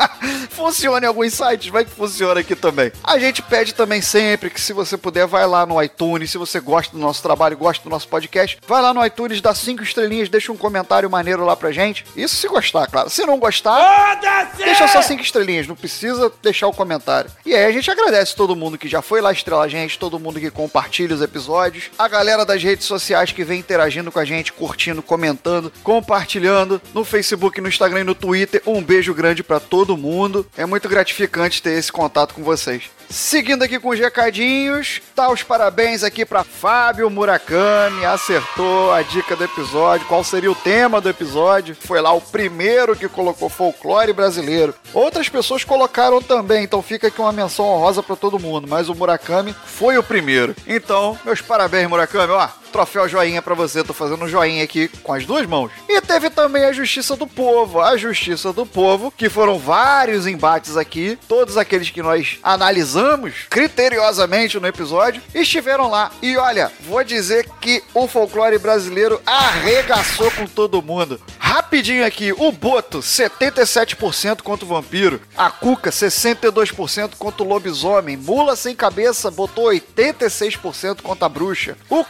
funciona 0.52 1.06
em 1.06 1.10
alguns 1.10 1.34
sites, 1.34 1.72
vai 1.72 1.84
que 1.84 1.92
funciona 1.92 2.40
aqui 2.40 2.56
também. 2.56 2.92
A 3.04 3.18
gente 3.18 3.42
pede 3.42 3.74
também 3.74 4.02
sempre 4.02 4.50
que 4.50 4.62
se 4.62 4.74
você 4.74 4.98
puder, 4.98 5.26
vai 5.28 5.46
lá 5.46 5.66
no 5.66 5.82
iTunes, 5.82 6.32
se 6.32 6.38
você 6.38 6.60
gosta 6.60 6.96
do 6.96 7.02
nosso 7.02 7.22
trabalho, 7.22 7.58
gosta 7.58 7.84
do 7.84 7.90
nosso 7.90 8.08
podcast, 8.08 8.58
vai 8.68 8.82
lá 8.82 8.94
no 8.94 9.06
iTunes, 9.06 9.42
dá 9.42 9.54
cinco 9.54 9.84
estrelinhas, 9.84 10.30
deixa 10.30 10.52
um 10.52 10.58
comentário 10.58 11.10
maneiro 11.10 11.44
lá 11.44 11.56
pra 11.56 11.72
gente. 11.72 12.06
Isso 12.16 12.36
se 12.36 12.48
gostar, 12.48 12.88
claro. 12.88 13.10
Se 13.10 13.26
não 13.26 13.40
gostar, 13.40 14.13
Deixa 14.58 14.88
só 14.88 15.02
cinco 15.02 15.22
estrelinhas, 15.22 15.68
não 15.68 15.76
precisa 15.76 16.32
deixar 16.42 16.68
o 16.68 16.74
comentário. 16.74 17.30
E 17.46 17.54
aí 17.54 17.66
a 17.66 17.72
gente 17.72 17.90
agradece 17.90 18.36
todo 18.36 18.56
mundo 18.56 18.78
que 18.78 18.88
já 18.88 19.02
foi 19.02 19.22
lá 19.22 19.32
estrelar 19.32 19.66
a 19.66 19.68
gente, 19.68 20.00
todo 20.00 20.20
mundo 20.20 20.40
que 20.40 20.52
compartilha 20.52 21.16
os 21.16 21.22
episódios, 21.22 21.86
a 21.98 22.08
galera 22.08 22.46
das 22.46 22.64
redes 22.64 22.86
sociais 22.86 23.32
que 23.32 23.44
vem 23.44 23.60
interagindo 23.60 24.12
com 24.12 24.20
a 24.20 24.26
gente, 24.26 24.54
curtindo, 24.54 25.02
comentando, 25.02 25.72
compartilhando 25.84 26.82
no 26.94 27.04
Facebook, 27.04 27.60
no 27.60 27.68
Instagram 27.68 28.02
e 28.02 28.06
no 28.06 28.16
Twitter. 28.16 28.62
Um 28.66 28.82
beijo 28.82 29.14
grande 29.14 29.44
pra 29.44 29.60
todo 29.60 29.98
mundo. 29.98 30.46
É 30.58 30.66
muito 30.66 30.88
gratificante 30.88 31.62
ter 31.62 31.72
esse 31.72 31.92
contato 31.92 32.34
com 32.34 32.44
vocês. 32.44 32.90
Seguindo 33.10 33.64
aqui 33.64 33.80
com 33.80 33.90
os 33.90 34.00
recadinhos, 34.00 35.02
tá 35.16 35.30
os 35.30 35.44
parabéns 35.44 36.04
aqui 36.04 36.26
pra 36.26 36.44
Fábio 36.44 37.10
Murakami, 37.10 38.06
acertou 38.06 38.92
a 38.92 39.02
dica 39.02 39.36
do 39.36 39.44
episódio, 39.44 40.08
qual 40.08 40.24
seria 40.24 40.52
o 40.52 40.56
tema 40.56 41.00
do 41.00 41.10
episódio. 41.10 41.76
Foi 41.80 42.02
lá 42.02 42.12
o 42.12 42.22
primeiro 42.22 42.96
que 42.96 43.08
colocou 43.08 43.50
folclore 43.50 44.14
brasileiro. 44.14 44.74
Outras 44.94 45.30
pessoas 45.30 45.64
colocaram 45.64 46.22
também, 46.22 46.64
então 46.64 46.82
fica 46.82 47.08
aqui 47.08 47.22
uma 47.22 47.32
menção 47.32 47.66
honrosa 47.66 48.02
pra 48.02 48.16
todo 48.16 48.40
mundo, 48.40 48.68
mas 48.68 48.90
o 48.90 48.96
Murakami 48.96 49.56
foi 49.66 49.98
o 49.98 50.04
primeiro. 50.04 50.56
Então, 50.66 51.18
meus 51.24 51.42
parabéns, 51.42 51.88
Murakami, 51.88 52.34
ó. 52.34 52.63
Troféu 52.74 53.08
joinha 53.08 53.40
pra 53.40 53.54
você, 53.54 53.84
tô 53.84 53.94
fazendo 53.94 54.26
um 54.26 54.28
joinha 54.28 54.64
aqui 54.64 54.88
com 55.04 55.14
as 55.14 55.28
duas 55.28 55.46
mãos. 55.46 55.72
E 55.88 56.02
teve 56.02 56.32
também 56.32 56.66
a 56.66 56.74
Justiça 56.74 57.16
do 57.16 57.28
Povo. 57.28 57.80
A 57.80 57.96
Justiça 57.96 58.52
do 58.52 58.66
Povo, 58.66 59.14
que 59.16 59.30
foram 59.30 59.60
vários 59.60 60.26
embates 60.26 60.76
aqui, 60.76 61.16
todos 61.28 61.56
aqueles 61.56 61.92
que 61.92 62.02
nós 62.02 62.40
analisamos 62.42 63.46
criteriosamente 63.48 64.60
no 64.60 64.66
episódio, 64.66 65.22
estiveram 65.36 65.88
lá. 65.88 66.12
E 66.20 66.36
olha, 66.36 66.72
vou 66.82 67.04
dizer 67.04 67.48
que 67.62 67.84
o 67.94 68.08
folclore 68.08 68.58
brasileiro 68.58 69.22
arregaçou 69.24 70.32
com 70.32 70.48
todo 70.48 70.82
mundo. 70.82 71.22
Rapidinho 71.38 72.04
aqui, 72.04 72.34
o 72.34 72.52
Boto, 72.52 73.02
77% 73.02 74.42
contra 74.42 74.66
o 74.66 74.68
vampiro. 74.68 75.22
A 75.38 75.52
Cuca, 75.52 75.92
62% 75.92 77.12
contra 77.20 77.44
o 77.44 77.48
lobisomem. 77.48 78.18
Mula 78.18 78.56
sem 78.56 78.76
cabeça 78.76 79.30
botou 79.30 79.66
86% 79.66 81.04
contra 81.04 81.28
a 81.28 81.30
bruxa. 81.30 81.78
O 81.88 82.04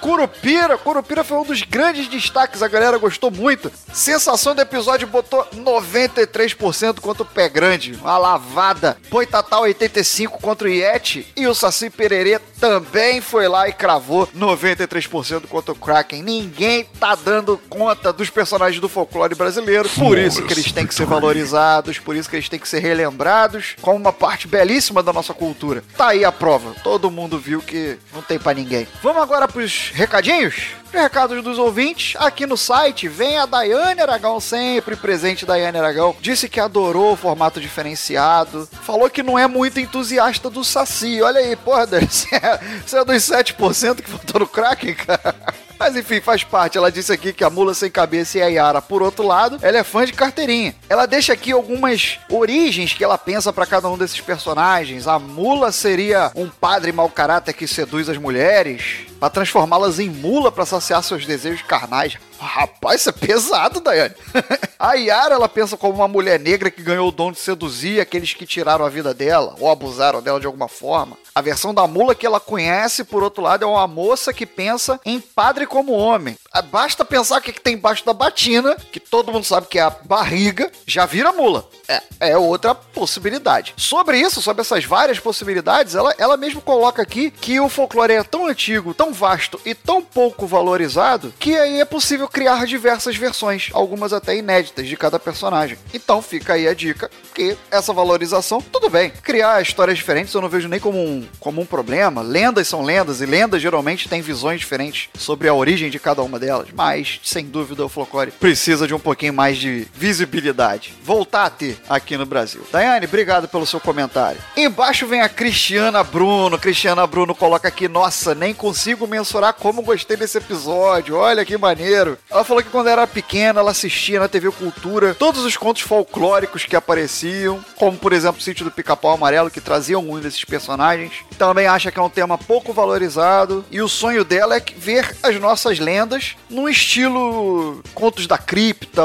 Curupira, 0.53 0.77
Curupira 0.77 1.23
foi 1.23 1.37
um 1.37 1.43
dos 1.43 1.63
grandes 1.63 2.07
destaques, 2.07 2.61
a 2.61 2.67
galera 2.67 2.97
gostou 2.99 3.31
muito. 3.31 3.71
Sensação 3.91 4.53
do 4.53 4.61
episódio 4.61 5.07
botou 5.07 5.45
93% 5.55 6.99
contra 6.99 7.23
o 7.23 7.25
Pé 7.25 7.49
Grande. 7.49 7.97
Uma 7.99 8.17
lavada. 8.19 8.97
Boitatá 9.09 9.57
85% 9.57 10.27
contra 10.29 10.67
o 10.67 10.71
Yeti. 10.71 11.25
E 11.35 11.47
o 11.47 11.55
Saci 11.55 11.89
Pererê 11.89 12.39
também 12.59 13.19
foi 13.19 13.47
lá 13.47 13.67
e 13.67 13.73
cravou 13.73 14.27
93% 14.27 15.47
contra 15.47 15.71
o 15.71 15.75
Kraken. 15.75 16.21
Ninguém 16.21 16.85
tá 16.99 17.15
dando 17.15 17.59
conta 17.69 18.13
dos 18.13 18.29
personagens 18.29 18.79
do 18.79 18.87
folclore 18.87 19.35
brasileiro. 19.35 19.89
Por 19.89 20.17
isso 20.19 20.43
que 20.43 20.53
eles 20.53 20.71
têm 20.71 20.85
que 20.85 20.93
ser 20.93 21.05
valorizados, 21.05 21.97
por 21.97 22.15
isso 22.15 22.29
que 22.29 22.35
eles 22.35 22.47
têm 22.47 22.59
que 22.59 22.69
ser 22.69 22.79
relembrados 22.79 23.75
como 23.81 23.97
uma 23.97 24.13
parte 24.13 24.47
belíssima 24.47 25.01
da 25.01 25.11
nossa 25.11 25.33
cultura. 25.33 25.83
Tá 25.97 26.09
aí 26.09 26.23
a 26.23 26.31
prova. 26.31 26.75
Todo 26.83 27.09
mundo 27.09 27.39
viu 27.39 27.59
que 27.59 27.97
não 28.13 28.21
tem 28.21 28.37
pra 28.37 28.53
ninguém. 28.53 28.87
Vamos 29.01 29.21
agora 29.21 29.47
pros 29.47 29.91
recadinhos? 29.93 30.42
Recados 30.91 31.43
dos 31.43 31.57
ouvintes, 31.57 32.15
aqui 32.19 32.45
no 32.45 32.55
site 32.55 33.07
vem 33.07 33.37
a 33.37 33.45
Daiane 33.47 34.01
Aragão, 34.01 34.39
sempre 34.39 34.95
presente 34.95 35.45
Daiane 35.45 35.77
Aragão. 35.77 36.15
Disse 36.21 36.47
que 36.47 36.59
adorou 36.59 37.13
o 37.13 37.15
formato 37.15 37.59
diferenciado. 37.59 38.69
Falou 38.83 39.09
que 39.09 39.23
não 39.23 39.37
é 39.37 39.47
muito 39.47 39.79
entusiasta 39.79 40.49
do 40.49 40.63
Saci. 40.63 41.21
Olha 41.21 41.39
aí, 41.39 41.55
porra, 41.55 41.87
você 42.07 42.35
é, 42.35 42.59
você 42.85 42.97
é 42.97 43.05
dos 43.05 43.23
7% 43.23 44.01
que 44.01 44.09
votou 44.09 44.41
no 44.41 44.47
Kraken, 44.47 44.93
cara. 44.93 45.35
Mas 45.79 45.95
enfim, 45.95 46.21
faz 46.21 46.43
parte. 46.43 46.77
Ela 46.77 46.91
disse 46.91 47.11
aqui 47.11 47.33
que 47.33 47.43
a 47.43 47.49
mula 47.49 47.73
sem 47.73 47.89
cabeça 47.89 48.37
e 48.37 48.41
a 48.41 48.47
Yara, 48.47 48.81
por 48.81 49.01
outro 49.01 49.25
lado, 49.25 49.59
ela 49.61 49.79
é 49.79 49.83
fã 49.83 50.05
de 50.05 50.13
carteirinha. 50.13 50.75
Ela 50.87 51.05
deixa 51.05 51.33
aqui 51.33 51.51
algumas 51.51 52.19
origens 52.29 52.93
que 52.93 53.03
ela 53.03 53.17
pensa 53.17 53.51
para 53.51 53.65
cada 53.65 53.89
um 53.89 53.97
desses 53.97 54.21
personagens. 54.21 55.07
A 55.07 55.19
mula 55.19 55.71
seria 55.71 56.31
um 56.35 56.47
padre 56.49 56.91
mau 56.91 57.09
caráter 57.09 57.53
que 57.53 57.67
seduz 57.67 58.07
as 58.07 58.17
mulheres 58.17 59.07
para 59.23 59.29
transformá-las 59.29 59.99
em 59.99 60.09
mula 60.09 60.51
para 60.51 60.65
saciar 60.65 61.01
seus 61.01 61.25
desejos 61.25 61.61
carnais. 61.61 62.17
Rapaz, 62.37 62.99
isso 62.99 63.09
é 63.09 63.13
pesado, 63.13 63.79
Daiane. 63.79 64.13
a 64.77 64.95
Yara, 64.95 65.35
ela 65.35 65.47
pensa 65.47 65.77
como 65.77 65.93
uma 65.93 66.09
mulher 66.09 66.37
negra 66.37 66.69
que 66.69 66.83
ganhou 66.83 67.07
o 67.07 67.11
dom 67.11 67.31
de 67.31 67.39
seduzir 67.39 68.01
aqueles 68.01 68.33
que 68.33 68.45
tiraram 68.45 68.83
a 68.83 68.89
vida 68.89 69.13
dela 69.13 69.55
ou 69.61 69.71
abusaram 69.71 70.21
dela 70.21 70.41
de 70.41 70.45
alguma 70.45 70.67
forma. 70.67 71.17
A 71.33 71.41
versão 71.41 71.73
da 71.73 71.87
mula 71.87 72.13
que 72.13 72.25
ela 72.25 72.39
conhece, 72.39 73.05
por 73.05 73.23
outro 73.23 73.41
lado, 73.41 73.63
é 73.63 73.67
uma 73.67 73.87
moça 73.87 74.33
que 74.33 74.45
pensa 74.45 74.99
em 75.05 75.21
padre 75.21 75.65
como 75.65 75.93
homem. 75.93 76.37
Basta 76.69 77.05
pensar 77.05 77.39
o 77.39 77.41
que, 77.41 77.53
que 77.53 77.61
tem 77.61 77.75
embaixo 77.75 78.05
da 78.05 78.13
batina, 78.13 78.75
que 78.91 78.99
todo 78.99 79.31
mundo 79.31 79.45
sabe 79.45 79.67
que 79.67 79.79
é 79.79 79.83
a 79.83 79.89
barriga, 79.89 80.69
já 80.85 81.05
vira 81.05 81.31
mula. 81.31 81.67
É, 81.87 82.01
é 82.19 82.37
outra 82.37 82.75
possibilidade. 82.75 83.73
Sobre 83.77 84.19
isso, 84.19 84.41
sobre 84.41 84.61
essas 84.61 84.85
várias 84.85 85.19
possibilidades, 85.19 85.95
ela, 85.95 86.13
ela 86.17 86.37
mesmo 86.37 86.61
coloca 86.61 87.01
aqui 87.01 87.31
que 87.31 87.59
o 87.59 87.69
folclore 87.69 88.13
é 88.13 88.23
tão 88.23 88.47
antigo, 88.47 88.93
tão 88.93 89.12
vasto 89.13 89.59
e 89.65 89.73
tão 89.73 90.01
pouco 90.01 90.45
valorizado 90.47 91.33
que 91.39 91.55
aí 91.55 91.79
é 91.79 91.85
possível 91.85 92.27
criar 92.27 92.65
diversas 92.65 93.15
versões, 93.15 93.69
algumas 93.73 94.13
até 94.13 94.35
inéditas 94.35 94.87
de 94.87 94.97
cada 94.97 95.19
personagem. 95.19 95.77
Então 95.93 96.21
fica 96.21 96.53
aí 96.53 96.67
a 96.67 96.73
dica 96.73 97.09
que 97.33 97.57
essa 97.71 97.93
valorização, 97.93 98.61
tudo 98.61 98.89
bem. 98.89 99.11
Criar 99.21 99.61
histórias 99.61 99.97
diferentes 99.97 100.33
eu 100.33 100.41
não 100.41 100.49
vejo 100.49 100.67
nem 100.67 100.79
como 100.79 100.99
um, 100.99 101.25
como 101.39 101.61
um 101.61 101.65
problema. 101.65 102.21
Lendas 102.21 102.67
são 102.67 102.81
lendas 102.81 103.21
e 103.21 103.25
lendas 103.25 103.61
geralmente 103.61 104.09
têm 104.09 104.21
visões 104.21 104.59
diferentes 104.59 105.09
sobre 105.17 105.47
a 105.47 105.53
origem 105.53 105.89
de 105.89 105.99
cada 105.99 106.21
uma 106.21 106.39
delas, 106.39 106.69
mas 106.73 107.19
sem 107.23 107.45
dúvida 107.45 107.85
o 107.85 107.89
folclore 107.89 108.31
precisa 108.31 108.87
de 108.87 108.93
um 108.93 108.99
pouquinho 108.99 109.33
mais 109.33 109.57
de 109.57 109.87
visibilidade. 109.93 110.93
Voltar 111.03 111.45
a 111.45 111.49
ter 111.49 111.77
aqui 111.89 112.17
no 112.17 112.25
Brasil. 112.25 112.65
Daiane, 112.71 113.05
obrigado 113.05 113.47
pelo 113.47 113.65
seu 113.65 113.79
comentário. 113.79 114.41
Embaixo 114.55 115.05
vem 115.07 115.21
a 115.21 115.29
Cristiana 115.29 116.03
Bruno. 116.03 116.57
Cristiana 116.57 117.05
Bruno 117.05 117.35
coloca 117.35 117.67
aqui: 117.67 117.87
Nossa, 117.87 118.33
nem 118.33 118.53
consigo 118.53 119.02
mensurar 119.07 119.53
como 119.53 119.81
gostei 119.81 120.17
desse 120.17 120.37
episódio. 120.37 121.15
Olha 121.15 121.45
que 121.45 121.57
maneiro. 121.57 122.17
Ela 122.29 122.43
falou 122.43 122.63
que 122.63 122.69
quando 122.69 122.87
era 122.87 123.05
pequena, 123.07 123.59
ela 123.59 123.71
assistia 123.71 124.19
na 124.19 124.27
TV 124.27 124.51
Cultura 124.51 125.13
todos 125.13 125.43
os 125.43 125.57
contos 125.57 125.81
folclóricos 125.81 126.65
que 126.65 126.75
apareciam, 126.75 127.63
como 127.75 127.97
por 127.97 128.13
exemplo 128.13 128.39
o 128.39 128.43
Sítio 128.43 128.65
do 128.65 128.71
Pica-Pau 128.71 129.13
Amarelo, 129.13 129.51
que 129.51 129.61
traziam 129.61 130.07
um 130.09 130.19
desses 130.19 130.43
personagens. 130.43 131.13
Também 131.37 131.67
acha 131.67 131.91
que 131.91 131.99
é 131.99 132.01
um 132.01 132.09
tema 132.09 132.37
pouco 132.37 132.73
valorizado. 132.73 133.65
E 133.71 133.81
o 133.81 133.89
sonho 133.89 134.23
dela 134.23 134.57
é 134.57 134.63
ver 134.77 135.15
as 135.23 135.39
nossas 135.39 135.79
lendas 135.79 136.35
num 136.49 136.67
estilo 136.67 137.81
contos 137.93 138.27
da 138.27 138.37
cripta. 138.37 139.03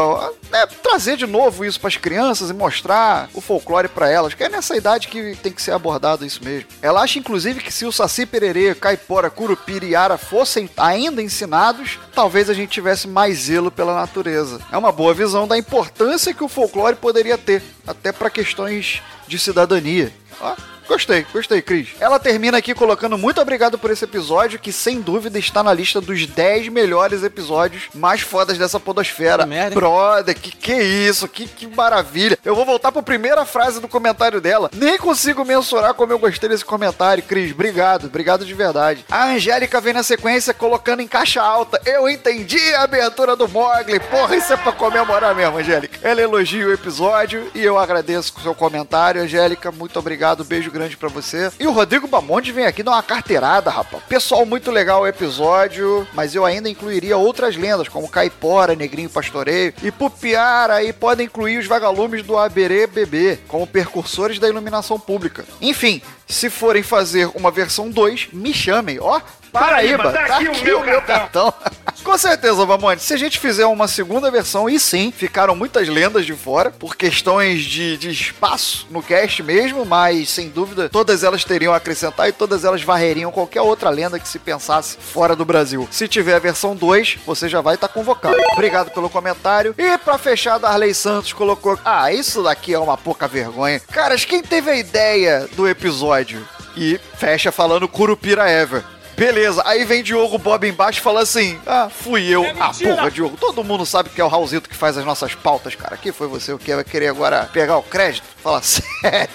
É, 0.53 0.67
trazer 0.67 1.17
de 1.17 1.27
novo 1.27 1.65
isso 1.65 1.79
para 1.79 1.89
as 1.89 1.97
crianças 1.97 2.51
e 2.51 2.55
mostrar 2.55 3.29
o 3.35 3.41
folclore 3.41 3.89
para 3.89 4.09
elas, 4.09 4.35
que 4.35 4.43
é 4.43 4.49
nessa 4.49 4.77
idade 4.77 5.09
que 5.09 5.37
tem 5.37 5.53
que 5.53 5.61
ser 5.61 5.73
abordado 5.73 6.25
isso 6.25 6.43
mesmo. 6.43 6.69
Ela 6.81 7.03
acha 7.03 7.19
inclusive 7.19 7.61
que 7.61 7.73
se 7.73 7.85
o 7.85 7.93
Saci 7.93 8.25
Pererê, 8.25 8.75
Caipora, 8.75 9.31
Curupira 9.31 9.85
e 9.85 9.95
Ara 9.95 10.17
fossem 10.17 10.69
ainda 10.77 11.23
ensinados, 11.23 11.99
talvez 12.15 12.49
a 12.49 12.55
gente 12.55 12.71
tivesse 12.71 13.07
mais 13.07 13.39
zelo 13.41 13.71
pela 13.71 13.95
natureza. 13.95 14.61
É 14.73 14.79
uma 14.79 14.93
boa 14.93 15.13
visão 15.13 15.47
da 15.47 15.59
importância 15.59 16.33
que 16.33 16.45
o 16.45 16.49
folclore 16.49 16.97
poderia 16.97 17.37
ter, 17.37 17.63
até 17.87 18.11
para 18.13 18.31
questões 18.31 19.03
de 19.27 19.39
cidadania. 19.39 20.13
Ó, 20.41 20.55
Gostei, 20.89 21.27
gostei, 21.31 21.61
Cris. 21.61 21.91
Ela 22.01 22.19
termina 22.19 22.57
aqui 22.57 22.75
colocando 22.75 23.19
muito 23.19 23.39
obrigado 23.43 23.79
por 23.79 23.91
esse 23.91 24.05
episódio, 24.05 24.59
que 24.59 24.73
sem 24.73 25.03
dúvida 25.03 25.39
está 25.39 25.63
na 25.63 25.73
lista 25.73 26.01
dos 26.01 26.27
10 26.27 26.69
melhores 26.69 27.23
episódios 27.23 27.89
mais 27.95 28.23
fodas 28.23 28.57
dessa 28.57 28.81
podosfera. 28.81 29.43
Que 29.43 29.51
merda, 29.51 29.75
hein? 29.75 29.79
Brother, 29.79 30.35
que 30.35 30.51
que 30.51 30.73
isso? 30.73 31.29
Que, 31.29 31.47
que 31.47 31.67
maravilha. 31.67 32.39
Eu 32.43 32.57
vou 32.57 32.65
voltar 32.65 32.91
pra 32.91 33.03
primeira 33.03 33.45
frase 33.45 33.81
do 33.81 33.87
comentário 33.87 34.41
dela. 34.41 34.71
Nem 34.75 34.97
consigo 34.97 35.45
mensurar 35.45 35.93
como 35.93 36.11
eu 36.11 36.19
gostei 36.19 36.49
desse 36.49 36.65
comentário, 36.65 37.23
Cris. 37.23 37.53
Obrigado, 37.53 38.07
obrigado 38.07 38.47
de 38.47 38.55
verdade. 38.55 39.05
A 39.11 39.27
Angélica 39.27 39.83
vem 39.83 39.93
na 39.93 40.03
sequência 40.03 40.55
colocando 40.55 41.03
em 41.03 41.07
caixa 41.07 41.43
alta. 41.43 41.79
Eu 41.85 42.09
entendi 42.09 42.75
a 42.75 42.85
abertura 42.85 43.37
do 43.37 43.47
Mogli. 43.47 44.01
Porra, 44.01 44.37
isso 44.37 44.55
é 44.55 44.57
pra 44.57 44.73
comemorar 44.73 45.35
mesmo, 45.35 45.59
Angélica. 45.59 45.99
Ela 46.03 46.23
elogia 46.23 46.67
o 46.67 46.73
episódio 46.73 47.51
e 47.55 47.63
eu 47.63 47.79
agradeço 47.79 48.33
o 48.39 48.41
seu 48.41 48.55
comentário, 48.55 49.21
Angélica. 49.21 49.71
Muito 49.71 49.99
obrigado, 49.99 50.45
beijo 50.45 50.71
grande 50.71 50.78
pra 50.97 51.09
você. 51.09 51.51
E 51.59 51.67
o 51.67 51.73
Rodrigo 51.73 52.07
Bamonte 52.07 52.53
vem 52.53 52.67
aqui 52.67 52.83
dar 52.83 52.93
uma 52.93 53.03
carteirada, 53.03 53.71
rapaz. 53.71 54.03
Pessoal, 54.09 54.45
muito 54.45 54.71
legal 54.71 55.03
o 55.03 55.07
episódio, 55.07 56.07
mas 56.13 56.35
eu 56.35 56.45
ainda 56.45 56.69
incluiria 56.69 57.17
outras 57.17 57.57
lendas, 57.57 57.89
como 57.89 58.09
Caipora, 58.09 58.75
Negrinho 58.75 59.11
Pastoreio. 59.11 59.75
E 59.83 59.91
Pupiara 59.91 60.75
aí 60.75 60.93
podem 60.93 61.27
incluir 61.27 61.59
os 61.59 61.67
vagalumes 61.67 62.23
do 62.23 62.37
Aberê 62.37 62.87
Bebê, 62.87 63.39
como 63.49 63.67
percursores 63.67 64.39
da 64.39 64.49
iluminação 64.49 64.99
pública. 64.99 65.45
Enfim, 65.61 66.01
se 66.27 66.51
forem 66.51 66.83
fazer 66.83 67.31
uma 67.35 67.51
versão 67.51 67.91
2, 67.91 68.29
me 68.33 68.53
chamem, 68.53 68.99
ó. 69.01 69.21
Paraíba, 69.53 70.13
tá 70.13 70.39
aqui, 70.39 70.73
o 70.73 70.85
meu 70.85 71.03
cartão. 71.03 71.53
Com 72.05 72.17
certeza, 72.17 72.65
Vamonte. 72.65 73.03
Se 73.03 73.13
a 73.13 73.17
gente 73.17 73.39
fizer 73.39 73.67
uma 73.67 73.89
segunda 73.89 74.31
versão, 74.31 74.69
e 74.69 74.79
sim, 74.79 75.13
ficaram 75.15 75.55
muitas 75.55 75.89
lendas 75.89 76.25
de 76.25 76.33
fora, 76.33 76.71
por 76.71 76.97
questões 76.97 77.63
de, 77.63 77.97
de 77.97 78.11
espaço 78.11 78.87
no 78.91 79.03
cast 79.03 79.43
mesmo, 79.43 79.85
mas 79.85 80.31
sem 80.31 80.49
dúvida 80.49 80.89
todas 80.89 81.23
elas 81.23 81.45
teriam 81.45 81.75
a 81.75 81.77
acrescentar 81.77 82.29
e 82.29 82.33
todas 82.33 82.65
elas 82.65 82.83
varreriam 82.83 83.31
qualquer 83.31 83.61
outra 83.61 83.91
lenda 83.91 84.19
que 84.19 84.29
se 84.29 84.39
pensasse 84.39 84.97
fora 84.97 85.37
do 85.37 85.45
Brasil. 85.45 85.89
Se 85.91 86.09
tiver 86.09 86.35
a 86.35 86.39
versão 86.39 86.75
2, 86.75 87.19
você 87.27 87.49
já 87.49 87.61
vai 87.61 87.75
estar 87.75 87.89
convocado. 87.89 88.37
Obrigado 88.53 88.91
pelo 88.91 89.11
comentário. 89.11 89.75
E 89.77 89.99
pra 89.99 90.17
fechar, 90.19 90.59
Darley 90.59 90.95
Santos 90.95 91.33
colocou: 91.33 91.79
Ah, 91.85 92.13
isso 92.13 92.43
daqui 92.43 92.73
é 92.73 92.79
uma 92.79 92.97
pouca 92.97 93.29
vergonha. 93.29 93.81
Caras, 93.81 94.25
quem 94.25 94.43
teve 94.43 94.71
a 94.71 94.77
ideia 94.77 95.49
do 95.55 95.69
episódio? 95.69 96.47
E 96.77 96.99
fecha 97.17 97.51
falando 97.51 97.89
Curupira 97.89 98.49
Ever. 98.49 98.85
Beleza, 99.19 99.63
aí 99.67 99.85
vem 99.85 100.01
Diogo 100.03 100.39
Bob 100.39 100.67
embaixo 100.69 101.01
e 101.01 101.03
fala 101.03 101.23
assim: 101.23 101.59
Ah, 101.67 101.89
fui 101.91 102.29
eu. 102.29 102.45
ah, 102.61 102.71
porra, 102.73 103.11
Diogo, 103.11 103.37
todo 103.37 103.65
mundo 103.65 103.85
sabe 103.85 104.11
que 104.11 104.21
é 104.21 104.25
o 104.25 104.29
Raulzito 104.29 104.69
que 104.69 104.77
faz 104.77 104.97
as 104.97 105.05
nossas 105.05 105.35
pautas, 105.35 105.75
cara. 105.75 105.97
Que 105.97 106.13
foi 106.13 106.29
você 106.29 106.53
o 106.53 106.59
que 106.59 106.73
vai 106.73 106.85
querer 106.85 107.09
agora 107.09 107.51
pegar 107.53 107.77
o 107.79 107.83
crédito? 107.83 108.25
Fala 108.41 108.63
sério. 108.63 109.29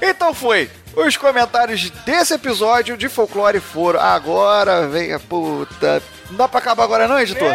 então 0.00 0.32
foi. 0.32 0.70
Os 0.94 1.16
comentários 1.16 1.90
desse 2.06 2.32
episódio 2.34 2.96
de 2.96 3.08
folclore 3.08 3.58
foram. 3.60 4.00
Agora 4.00 4.86
vem 4.86 5.12
a 5.12 5.18
puta. 5.18 6.00
Não 6.30 6.36
dá 6.36 6.48
pra 6.48 6.58
acabar 6.60 6.84
agora, 6.84 7.08
não, 7.08 7.18
editor? 7.20 7.52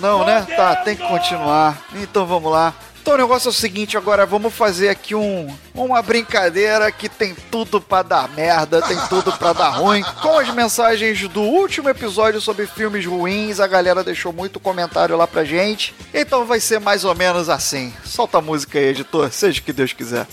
Não, 0.00 0.24
né? 0.24 0.46
Tá, 0.54 0.76
tem 0.76 0.94
que 0.94 1.06
continuar. 1.08 1.76
Então 1.94 2.26
vamos 2.26 2.52
lá. 2.52 2.74
Então 3.04 3.12
o 3.12 3.18
negócio 3.18 3.48
é 3.48 3.50
o 3.50 3.52
seguinte, 3.52 3.98
agora 3.98 4.24
vamos 4.24 4.54
fazer 4.54 4.88
aqui 4.88 5.14
um, 5.14 5.54
uma 5.74 6.00
brincadeira 6.00 6.90
que 6.90 7.06
tem 7.06 7.36
tudo 7.50 7.78
pra 7.78 8.00
dar 8.00 8.30
merda, 8.30 8.80
tem 8.80 8.96
tudo 9.10 9.30
pra 9.30 9.52
dar 9.52 9.68
ruim. 9.68 10.02
Com 10.22 10.38
as 10.38 10.48
mensagens 10.54 11.28
do 11.28 11.42
último 11.42 11.90
episódio 11.90 12.40
sobre 12.40 12.66
filmes 12.66 13.04
ruins, 13.04 13.60
a 13.60 13.66
galera 13.66 14.02
deixou 14.02 14.32
muito 14.32 14.58
comentário 14.58 15.18
lá 15.18 15.26
pra 15.26 15.44
gente. 15.44 15.94
Então 16.14 16.46
vai 16.46 16.60
ser 16.60 16.80
mais 16.80 17.04
ou 17.04 17.14
menos 17.14 17.50
assim. 17.50 17.92
Solta 18.06 18.38
a 18.38 18.40
música 18.40 18.78
aí, 18.78 18.86
editor, 18.86 19.30
seja 19.30 19.60
o 19.60 19.62
que 19.62 19.74
Deus 19.74 19.92
quiser. 19.92 20.26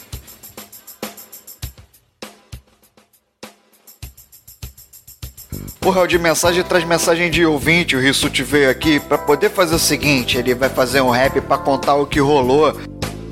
Réu 5.92 6.08
de 6.08 6.18
mensagem 6.18 6.64
traz 6.64 6.86
mensagem 6.86 7.30
de 7.30 7.46
ouvinte. 7.46 7.96
O 7.96 8.00
Rissuti 8.00 8.44
veio 8.44 8.70
aqui 8.70 9.00
para 9.00 9.18
poder 9.18 9.50
fazer 9.50 9.76
o 9.76 9.80
seguinte: 9.80 10.38
ele 10.38 10.56
vai 10.56 10.70
fazer 10.70 11.02
um 11.02 11.10
rap 11.10 11.42
para 11.42 11.58
contar 11.58 11.96
o 11.96 12.06
que 12.06 12.20
rolou. 12.20 12.74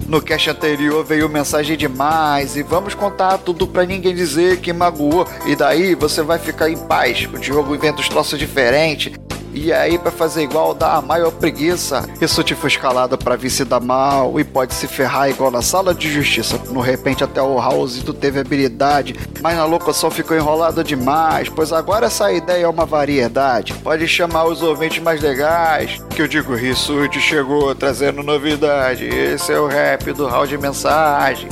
No 0.08 0.22
cast 0.22 0.50
anterior 0.50 1.06
veio 1.06 1.30
mensagem 1.30 1.78
demais 1.78 2.56
e 2.56 2.63
vamos 2.63 2.96
contar 2.96 3.38
tudo 3.38 3.68
pra 3.68 3.86
ninguém 3.86 4.13
dizer 4.13 4.58
que 4.58 4.74
magoou. 4.74 5.28
E 5.46 5.56
daí 5.56 5.96
você 5.96 6.22
vai 6.22 6.39
ficar 6.39 6.70
em 6.70 6.78
paz. 6.78 7.28
O 7.32 7.38
Diogo 7.38 7.76
inventa 7.76 8.02
os 8.02 8.10
troços 8.10 8.38
diferentes. 8.38 9.13
E 9.53 9.73
aí, 9.73 9.97
pra 9.97 10.12
fazer 10.12 10.43
igual, 10.43 10.73
dá 10.73 10.93
a 10.93 11.01
maior 11.01 11.31
preguiça. 11.31 12.07
Isso 12.21 12.43
te 12.43 12.53
foi 12.55 12.69
escalado 12.69 13.17
pra 13.17 13.35
vice 13.35 13.65
dar 13.65 13.79
mal 13.79 14.39
e 14.39 14.43
pode 14.43 14.73
se 14.73 14.88
ferrar 14.88 15.29
igual 15.29 15.51
na 15.51 15.62
sala 15.62 15.93
de 15.93 16.12
justiça. 16.12 16.59
No 16.69 16.81
repente, 16.81 17.23
até 17.23 17.41
o 17.41 17.57
Raulzito 17.57 18.13
teve 18.13 18.39
habilidade, 18.39 19.15
mas 19.41 19.57
na 19.57 19.65
locução 19.65 20.12
ficou 20.12 20.38
enrolado 20.38 20.83
demais. 20.83 21.49
Pois 21.49 21.73
agora 21.73 22.05
essa 22.07 22.31
ideia 22.31 22.65
é 22.65 22.67
uma 22.67 22.85
variedade. 22.85 23.73
Pode 23.73 24.07
chamar 24.07 24.45
os 24.45 24.62
ouvintes 24.62 25.01
mais 25.01 25.21
legais. 25.21 25.99
Que 26.09 26.21
eu 26.21 26.27
digo, 26.27 26.53
Rissuti 26.53 27.19
chegou 27.19 27.73
trazendo 27.73 28.21
novidade. 28.23 29.05
Esse 29.05 29.51
é 29.51 29.59
o 29.59 29.67
rap 29.67 30.12
do 30.13 30.27
Raul 30.27 30.47
de 30.47 30.57
mensagem 30.57 31.47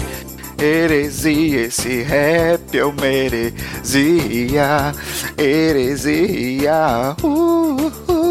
heresia, 0.59 1.61
esse 1.61 2.01
rap 2.01 2.75
eu 2.75 2.91
merecia, 2.91 4.93
heresia. 5.37 7.15
Uh, 7.23 8.11
uh. 8.11 8.27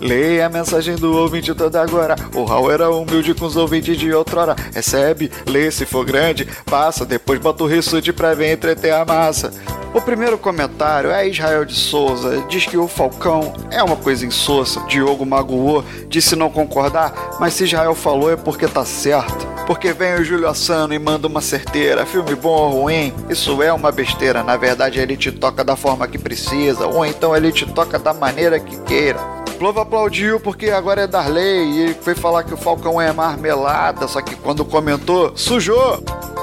Leia 0.00 0.46
a 0.46 0.48
mensagem 0.48 0.96
do 0.96 1.16
ouvinte 1.16 1.54
toda 1.54 1.80
agora. 1.80 2.16
O 2.34 2.44
Raul 2.44 2.70
era 2.70 2.90
humilde 2.90 3.34
com 3.34 3.46
os 3.46 3.56
ouvintes 3.56 3.96
de 3.96 4.12
outrora. 4.12 4.54
Recebe, 4.74 5.30
lê 5.46 5.70
se 5.70 5.86
for 5.86 6.04
grande, 6.04 6.46
passa, 6.66 7.04
depois 7.04 7.40
bota 7.40 7.64
o 7.64 7.66
rissuti 7.66 8.12
pra 8.12 8.34
vir 8.34 8.52
entreter 8.52 8.92
a 8.92 9.04
massa. 9.04 9.52
O 9.94 10.00
primeiro 10.00 10.36
comentário 10.36 11.10
é 11.10 11.26
Israel 11.26 11.64
de 11.64 11.74
Souza. 11.74 12.44
Diz 12.48 12.66
que 12.66 12.76
o 12.76 12.86
Falcão 12.86 13.54
é 13.70 13.82
uma 13.82 13.96
coisa 13.96 14.26
insossa. 14.26 14.80
Diogo 14.86 15.24
magoou, 15.24 15.82
disse 16.08 16.36
não 16.36 16.50
concordar, 16.50 17.36
mas 17.40 17.54
se 17.54 17.64
Israel 17.64 17.94
falou 17.94 18.30
é 18.30 18.36
porque 18.36 18.68
tá 18.68 18.84
certo. 18.84 19.55
Porque 19.66 19.92
vem 19.92 20.14
o 20.14 20.24
Júlio 20.24 20.48
Assano 20.48 20.94
e 20.94 20.98
manda 20.98 21.26
uma 21.26 21.40
certeira. 21.40 22.06
Filme 22.06 22.34
bom 22.34 22.70
ou 22.70 22.82
ruim, 22.82 23.12
isso 23.28 23.60
é 23.62 23.72
uma 23.72 23.90
besteira. 23.90 24.42
Na 24.42 24.56
verdade, 24.56 25.00
ele 25.00 25.16
te 25.16 25.32
toca 25.32 25.64
da 25.64 25.74
forma 25.74 26.06
que 26.06 26.18
precisa, 26.18 26.86
ou 26.86 27.04
então 27.04 27.36
ele 27.36 27.50
te 27.50 27.66
toca 27.66 27.98
da 27.98 28.14
maneira 28.14 28.60
que 28.60 28.78
queira. 28.82 29.18
Globo 29.58 29.80
aplaudiu 29.80 30.38
porque 30.38 30.70
agora 30.70 31.02
é 31.02 31.06
Darley 31.06 31.90
e 31.90 31.94
foi 31.94 32.14
falar 32.14 32.44
que 32.44 32.52
o 32.52 32.58
Falcão 32.58 33.00
é 33.00 33.10
marmelada, 33.10 34.06
só 34.06 34.20
que 34.20 34.36
quando 34.36 34.64
comentou, 34.64 35.32
sujou. 35.34 36.02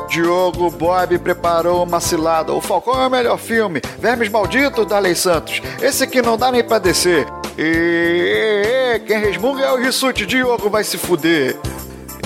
Diogo 0.09 0.69
Bob 0.71 1.17
preparou 1.19 1.83
uma 1.83 1.99
cilada. 1.99 2.51
O 2.51 2.59
Falcão 2.59 3.01
é 3.01 3.07
o 3.07 3.09
melhor 3.09 3.37
filme. 3.37 3.81
Vermes 3.99 4.29
Malditos, 4.29 4.85
Darley 4.85 5.15
Santos. 5.15 5.61
Esse 5.81 6.03
aqui 6.03 6.21
não 6.21 6.37
dá 6.37 6.51
nem 6.51 6.63
pra 6.63 6.77
descer. 6.77 7.25
E 7.57 8.99
quem 9.05 9.19
resmunga 9.19 9.63
é 9.63 9.71
o 9.71 9.77
Rissuti. 9.77 10.25
Diogo 10.25 10.69
vai 10.69 10.83
se 10.83 10.97
fuder. 10.97 11.57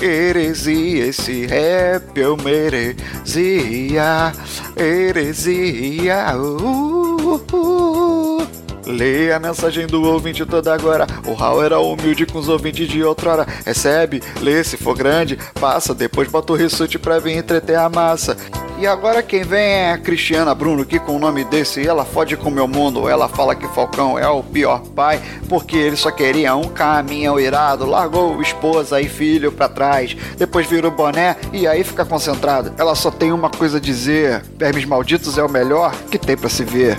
Heresia, 0.00 1.06
esse 1.06 1.46
rap 1.46 2.16
eu 2.16 2.36
merecia. 2.36 4.32
Heresia. 4.76 6.36
Uh, 6.36 7.34
uh, 7.34 7.44
uh. 7.52 8.67
Leia 8.88 9.36
a 9.36 9.38
mensagem 9.38 9.86
do 9.86 10.02
ouvinte 10.02 10.46
toda 10.46 10.72
agora. 10.72 11.06
O 11.26 11.34
Raul 11.34 11.62
era 11.62 11.78
humilde 11.78 12.24
com 12.24 12.38
os 12.38 12.48
ouvintes 12.48 12.88
de 12.88 13.04
outrora. 13.04 13.46
Recebe, 13.64 14.22
lê, 14.40 14.64
se 14.64 14.78
for 14.78 14.96
grande, 14.96 15.38
passa, 15.60 15.94
depois 15.94 16.26
bota 16.28 16.54
o 16.54 16.56
rissuti 16.56 16.98
pra 16.98 17.18
vir 17.18 17.36
entreter 17.36 17.76
a 17.76 17.90
massa. 17.90 18.34
E 18.78 18.86
agora 18.86 19.22
quem 19.22 19.42
vem 19.42 19.60
é 19.60 19.92
a 19.92 19.98
Cristiana 19.98 20.54
Bruno, 20.54 20.86
que 20.86 20.98
com 21.00 21.16
o 21.16 21.18
nome 21.18 21.44
desse 21.44 21.86
ela 21.86 22.04
fode 22.04 22.36
com 22.36 22.48
o 22.48 22.52
meu 22.52 22.66
mundo. 22.66 23.08
Ela 23.08 23.28
fala 23.28 23.54
que 23.54 23.66
Falcão 23.68 24.18
é 24.18 24.28
o 24.28 24.42
pior 24.42 24.80
pai, 24.94 25.20
porque 25.48 25.76
ele 25.76 25.96
só 25.96 26.10
queria 26.10 26.54
um 26.54 26.68
caminhão 26.68 27.38
irado. 27.38 27.84
Largou 27.84 28.40
esposa 28.40 29.00
e 29.00 29.08
filho 29.08 29.52
pra 29.52 29.68
trás, 29.68 30.16
depois 30.38 30.66
vira 30.66 30.88
o 30.88 30.92
boné 30.92 31.36
e 31.52 31.66
aí 31.66 31.84
fica 31.84 32.06
concentrada. 32.06 32.72
Ela 32.78 32.94
só 32.94 33.10
tem 33.10 33.32
uma 33.32 33.50
coisa 33.50 33.76
a 33.76 33.80
dizer: 33.80 34.42
Vermes 34.56 34.84
Malditos 34.84 35.36
é 35.36 35.42
o 35.42 35.50
melhor 35.50 35.92
que 36.10 36.16
tem 36.16 36.36
pra 36.36 36.48
se 36.48 36.62
ver. 36.62 36.96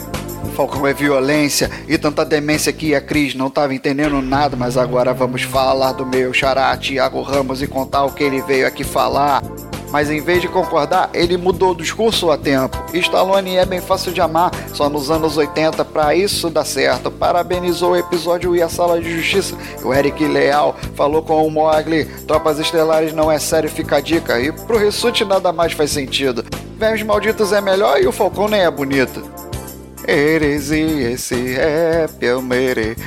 Falcão 0.56 0.86
é 0.86 0.94
violência 0.94 1.70
e 1.88 1.98
tanta 1.98 2.26
demência 2.26 2.74
que 2.74 2.94
a 2.94 3.02
Cris 3.02 3.34
não 3.34 3.48
estava 3.48 3.74
entendendo 3.74 4.22
nada, 4.22 4.56
mas 4.58 4.78
agora 4.78 5.14
vamos 5.14 5.44
falar 5.44 5.94
do 5.94 6.06
meu 6.06 6.34
xará 6.34 6.76
Tiago 6.76 7.22
Ramos 7.22 7.62
e 7.62 7.68
contar 7.68 8.04
o 8.04 8.12
que 8.12 8.24
ele 8.24 8.42
veio 8.42 8.68
aqui 8.68 8.84
falar. 8.84 9.42
Mas 9.92 10.10
em 10.10 10.22
vez 10.22 10.42
de 10.42 10.48
concordar, 10.48 11.10
ele 11.14 11.36
mudou 11.36 11.72
o 11.72 11.76
discurso 11.76 12.30
a 12.30 12.38
tempo. 12.38 12.78
Stallone 12.94 13.56
é 13.56 13.66
bem 13.66 13.82
fácil 13.82 14.12
de 14.12 14.22
amar, 14.22 14.52
só 14.74 14.88
nos 14.88 15.10
anos 15.10 15.36
80 15.36 15.84
para 15.86 16.14
isso 16.14 16.50
dar 16.50 16.66
certo. 16.66 17.10
Parabenizou 17.10 17.92
o 17.92 17.98
episódio 17.98 18.56
e 18.56 18.62
a 18.62 18.70
Sala 18.70 19.02
de 19.02 19.12
Justiça. 19.12 19.56
O 19.84 19.94
Eric 19.94 20.24
Leal 20.28 20.76
falou 20.96 21.24
com 21.24 21.46
o 21.46 21.50
Mogli: 21.50 22.06
Tropas 22.28 22.60
Estelares 22.60 23.14
não 23.14 23.32
é 23.32 23.40
sério, 23.40 23.70
fica 23.70 23.98
a 23.98 24.02
dica. 24.02 24.40
E 24.40 24.52
pro 24.52 24.78
Rissuti 24.78 25.26
nada 25.26 25.52
mais 25.52 25.74
faz 25.74 25.92
sentido. 25.92 26.46
Vermes 26.78 27.04
Malditos 27.04 27.52
é 27.52 27.60
melhor 27.60 28.00
e 28.00 28.08
o 28.08 28.12
Falcão 28.12 28.48
nem 28.48 28.62
é 28.62 28.72
bonito. 28.72 29.49
Heresia, 30.08 31.12
esse 31.12 31.36
rap 31.54 32.24
eu 32.24 32.42
merecia. 32.42 32.98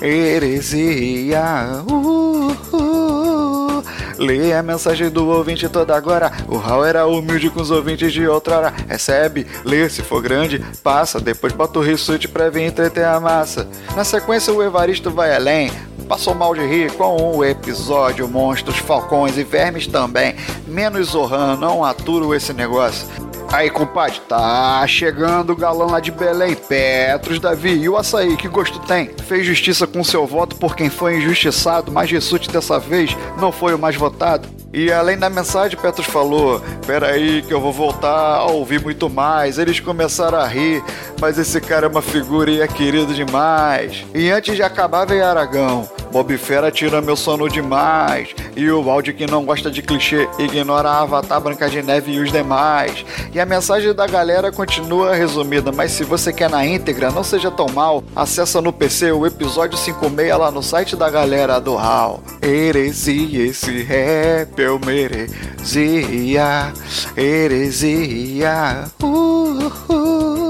Heresia. 0.00 1.42
Uh, 1.90 2.56
uh. 2.72 3.84
Lê 4.18 4.52
a 4.52 4.62
mensagem 4.62 5.10
do 5.10 5.28
ouvinte 5.28 5.68
toda 5.68 5.96
agora. 5.96 6.32
O 6.48 6.56
Raul 6.56 6.84
era 6.84 7.06
humilde 7.06 7.50
com 7.50 7.60
os 7.60 7.70
ouvintes 7.70 8.12
de 8.12 8.26
outrora. 8.26 8.74
Recebe, 8.88 9.46
lê, 9.64 9.88
se 9.88 10.02
for 10.02 10.20
grande, 10.20 10.64
passa. 10.82 11.20
Depois 11.20 11.52
bota 11.52 11.78
o 11.78 11.82
rissuti 11.82 12.26
pra 12.26 12.50
vir 12.50 12.62
entreter 12.62 13.04
a 13.04 13.20
massa. 13.20 13.68
Na 13.94 14.02
sequência, 14.04 14.52
o 14.52 14.62
Evaristo 14.62 15.10
vai 15.10 15.34
além. 15.34 15.70
Passou 16.08 16.34
mal 16.34 16.54
de 16.54 16.66
rir 16.66 16.90
com 16.92 17.36
o 17.36 17.44
episódio 17.44 18.26
Monstros, 18.26 18.78
Falcões 18.78 19.36
e 19.36 19.44
Vermes 19.44 19.86
também. 19.86 20.34
Menos 20.66 21.08
Zohan, 21.10 21.56
não 21.56 21.84
aturo 21.84 22.34
esse 22.34 22.52
negócio. 22.52 23.06
Aí, 23.50 23.70
compadre, 23.70 24.20
tá 24.28 24.86
chegando 24.86 25.52
o 25.52 25.56
galão 25.56 25.88
lá 25.88 26.00
de 26.00 26.10
Belém, 26.10 26.54
Petros 26.54 27.40
Davi. 27.40 27.70
E 27.70 27.88
o 27.88 27.96
açaí, 27.96 28.36
que 28.36 28.46
gosto 28.46 28.78
tem? 28.80 29.10
Fez 29.26 29.46
justiça 29.46 29.86
com 29.86 30.04
seu 30.04 30.26
voto 30.26 30.56
por 30.56 30.76
quem 30.76 30.90
foi 30.90 31.16
injustiçado, 31.16 31.90
mas 31.90 32.10
Jesus 32.10 32.46
dessa 32.46 32.78
vez 32.78 33.16
não 33.40 33.50
foi 33.50 33.74
o 33.74 33.78
mais 33.78 33.96
votado. 33.96 34.48
E 34.72 34.92
além 34.92 35.18
da 35.18 35.30
mensagem, 35.30 35.78
Petros 35.78 36.06
falou: 36.06 36.60
Peraí, 36.86 37.42
que 37.42 37.52
eu 37.52 37.60
vou 37.60 37.72
voltar 37.72 38.36
a 38.36 38.44
ouvir 38.44 38.82
muito 38.82 39.08
mais. 39.08 39.58
Eles 39.58 39.80
começaram 39.80 40.38
a 40.38 40.46
rir, 40.46 40.84
mas 41.18 41.38
esse 41.38 41.58
cara 41.58 41.86
é 41.86 41.88
uma 41.88 42.02
figura 42.02 42.50
e 42.50 42.60
é 42.60 42.68
querido 42.68 43.14
demais. 43.14 44.04
E 44.14 44.30
antes 44.30 44.54
de 44.56 44.62
acabar, 44.62 45.06
veio 45.06 45.24
Aragão. 45.24 45.88
Bob 46.12 46.36
Fera 46.38 46.70
tira 46.70 47.00
meu 47.00 47.16
sono 47.16 47.48
demais. 47.48 48.34
E 48.56 48.70
o 48.70 48.82
Valde 48.82 49.12
que 49.12 49.26
não 49.26 49.44
gosta 49.44 49.70
de 49.70 49.82
clichê 49.82 50.28
ignora 50.38 50.88
a 50.88 51.02
Avatar 51.02 51.40
Branca 51.40 51.68
de 51.68 51.82
Neve 51.82 52.12
e 52.12 52.20
os 52.20 52.32
demais. 52.32 53.04
E 53.32 53.40
a 53.40 53.46
mensagem 53.46 53.94
da 53.94 54.06
galera 54.06 54.50
continua 54.50 55.14
resumida, 55.14 55.70
mas 55.72 55.92
se 55.92 56.04
você 56.04 56.32
quer 56.32 56.50
na 56.50 56.64
íntegra, 56.66 57.10
não 57.10 57.22
seja 57.22 57.50
tão 57.50 57.66
mal. 57.68 58.02
Acessa 58.14 58.60
no 58.60 58.72
PC 58.72 59.12
o 59.12 59.26
episódio 59.26 59.78
56 59.78 60.38
lá 60.38 60.50
no 60.50 60.62
site 60.62 60.96
da 60.96 61.10
galera 61.10 61.60
do 61.60 61.76
HAL. 61.76 62.22
Heresia, 62.42 63.46
esse 63.46 63.82
rap 63.82 64.58
eu 64.58 64.80
merecia. 64.84 66.72
Heresia. 67.16 68.84
Uh, 69.02 69.72
uh. 69.92 70.47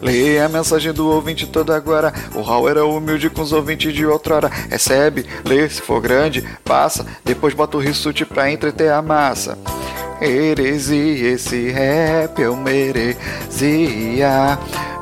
Leia 0.00 0.46
a 0.46 0.48
mensagem 0.48 0.92
do 0.92 1.08
ouvinte 1.08 1.46
toda 1.46 1.74
agora. 1.76 2.12
O 2.34 2.42
Raul 2.42 2.68
era 2.68 2.84
humilde 2.84 3.30
com 3.30 3.42
os 3.42 3.52
ouvintes 3.52 3.92
de 3.92 4.06
outrora. 4.06 4.50
Recebe, 4.70 5.26
lê, 5.44 5.68
se 5.68 5.80
for 5.80 6.00
grande, 6.00 6.44
passa. 6.64 7.06
Depois 7.24 7.54
bota 7.54 7.76
o 7.76 7.80
rissuti 7.80 8.24
pra 8.24 8.50
entreter 8.50 8.92
a 8.92 9.02
massa. 9.02 9.58
Heresia, 10.20 11.32
esse 11.32 11.70
rap 11.70 12.40
eu 12.40 12.56
merecia. 12.56 13.18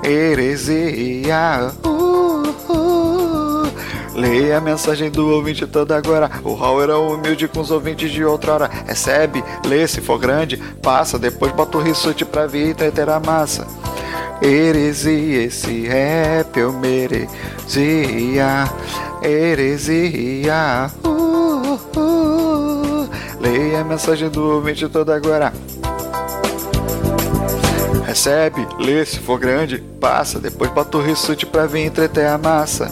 Heresia. 0.02 1.72
Uh, 1.84 2.48
uh. 2.68 3.72
Leia 4.14 4.58
a 4.58 4.60
mensagem 4.60 5.10
do 5.10 5.28
ouvinte 5.28 5.66
toda 5.66 5.96
agora. 5.96 6.30
O 6.44 6.54
Raul 6.54 6.82
era 6.82 6.98
humilde 6.98 7.48
com 7.48 7.60
os 7.60 7.70
ouvintes 7.70 8.10
de 8.10 8.24
outrora. 8.24 8.70
Recebe, 8.86 9.44
lê, 9.64 9.86
se 9.86 10.00
for 10.00 10.18
grande, 10.18 10.56
passa. 10.82 11.18
Depois 11.18 11.52
bota 11.52 11.78
o 11.78 11.80
rissuti 11.80 12.24
pra 12.24 12.46
vir 12.46 12.68
entreter 12.68 13.08
a 13.08 13.20
massa. 13.20 13.66
Heresia, 14.42 15.44
esse 15.44 15.86
rap 15.86 16.58
eu 16.58 16.72
merecia. 16.72 17.28
Heresia. 19.22 20.90
Uh, 21.04 21.32
a 23.82 23.84
mensagem 23.84 24.28
do 24.30 24.42
ouvinte 24.42 24.88
toda 24.88 25.14
agora. 25.14 25.52
Recebe, 28.06 28.66
lê 28.78 29.04
se 29.04 29.18
for 29.18 29.38
grande, 29.38 29.78
passa, 30.00 30.38
depois 30.38 30.70
bota 30.70 30.98
o 30.98 31.02
rissuti 31.02 31.44
pra 31.44 31.66
vir 31.66 31.80
entreter 31.80 32.26
a 32.26 32.38
massa. 32.38 32.88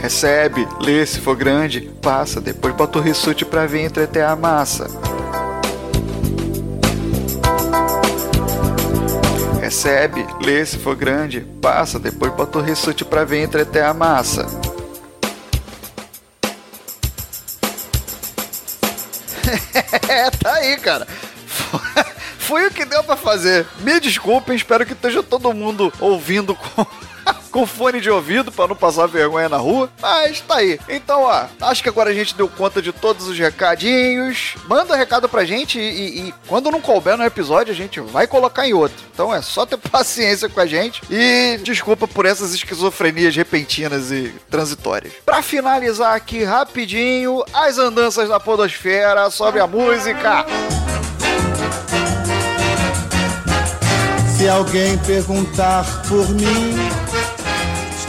Recebe, 0.00 0.68
lê 0.80 1.04
se 1.04 1.18
for 1.20 1.34
grande, 1.34 1.90
passa, 2.00 2.40
depois 2.40 2.72
bota 2.74 2.98
o 2.98 3.02
rissuti 3.02 3.44
pra 3.44 3.66
vir 3.66 3.80
entreter 3.80 4.24
a 4.24 4.36
massa. 4.36 4.86
Recebe, 9.72 10.26
lê 10.44 10.66
se 10.66 10.76
for 10.76 10.94
grande, 10.94 11.40
passa, 11.62 11.98
depois 11.98 12.30
bota 12.34 12.58
o 12.58 12.60
rissuti 12.60 13.06
pra 13.06 13.24
vir 13.24 13.38
entreter 13.38 13.82
a 13.82 13.94
massa. 13.94 14.44
Tá 20.42 20.52
aí, 20.56 20.76
cara. 20.76 21.06
Foi 22.38 22.66
o 22.66 22.70
que 22.70 22.84
deu 22.84 23.02
pra 23.02 23.16
fazer. 23.16 23.66
Me 23.80 23.98
desculpem, 23.98 24.54
espero 24.54 24.84
que 24.84 24.92
esteja 24.92 25.22
todo 25.22 25.54
mundo 25.54 25.90
ouvindo 25.98 26.54
com. 26.54 26.86
Com 27.50 27.66
fone 27.66 28.00
de 28.00 28.08
ouvido 28.08 28.50
para 28.50 28.68
não 28.68 28.74
passar 28.74 29.06
vergonha 29.06 29.46
na 29.46 29.58
rua, 29.58 29.90
mas 30.00 30.40
tá 30.40 30.56
aí. 30.56 30.80
Então, 30.88 31.22
ó, 31.24 31.44
acho 31.60 31.82
que 31.82 31.88
agora 31.90 32.08
a 32.08 32.14
gente 32.14 32.34
deu 32.34 32.48
conta 32.48 32.80
de 32.80 32.92
todos 32.92 33.28
os 33.28 33.38
recadinhos. 33.38 34.54
Manda 34.66 34.96
recado 34.96 35.28
pra 35.28 35.44
gente 35.44 35.78
e, 35.78 36.28
e- 36.28 36.34
quando 36.48 36.70
não 36.70 36.80
couber 36.80 37.14
no 37.18 37.24
episódio, 37.24 37.70
a 37.70 37.76
gente 37.76 38.00
vai 38.00 38.26
colocar 38.26 38.66
em 38.66 38.72
outro. 38.72 38.96
Então 39.12 39.34
é 39.34 39.42
só 39.42 39.66
ter 39.66 39.76
paciência 39.90 40.48
com 40.48 40.60
a 40.60 40.66
gente 40.66 41.02
e 41.10 41.58
desculpa 41.62 42.08
por 42.08 42.24
essas 42.24 42.54
esquizofrenias 42.54 43.36
repentinas 43.36 44.10
e 44.10 44.34
transitórias. 44.50 45.12
Pra 45.26 45.42
finalizar 45.42 46.14
aqui 46.16 46.42
rapidinho, 46.44 47.44
as 47.52 47.76
andanças 47.76 48.30
da 48.30 48.40
podosfera 48.40 49.28
sobre 49.30 49.60
a 49.60 49.66
música. 49.66 50.46
Se 54.38 54.48
alguém 54.48 54.98
perguntar 54.98 55.84
por 56.08 56.28
mim, 56.30 56.74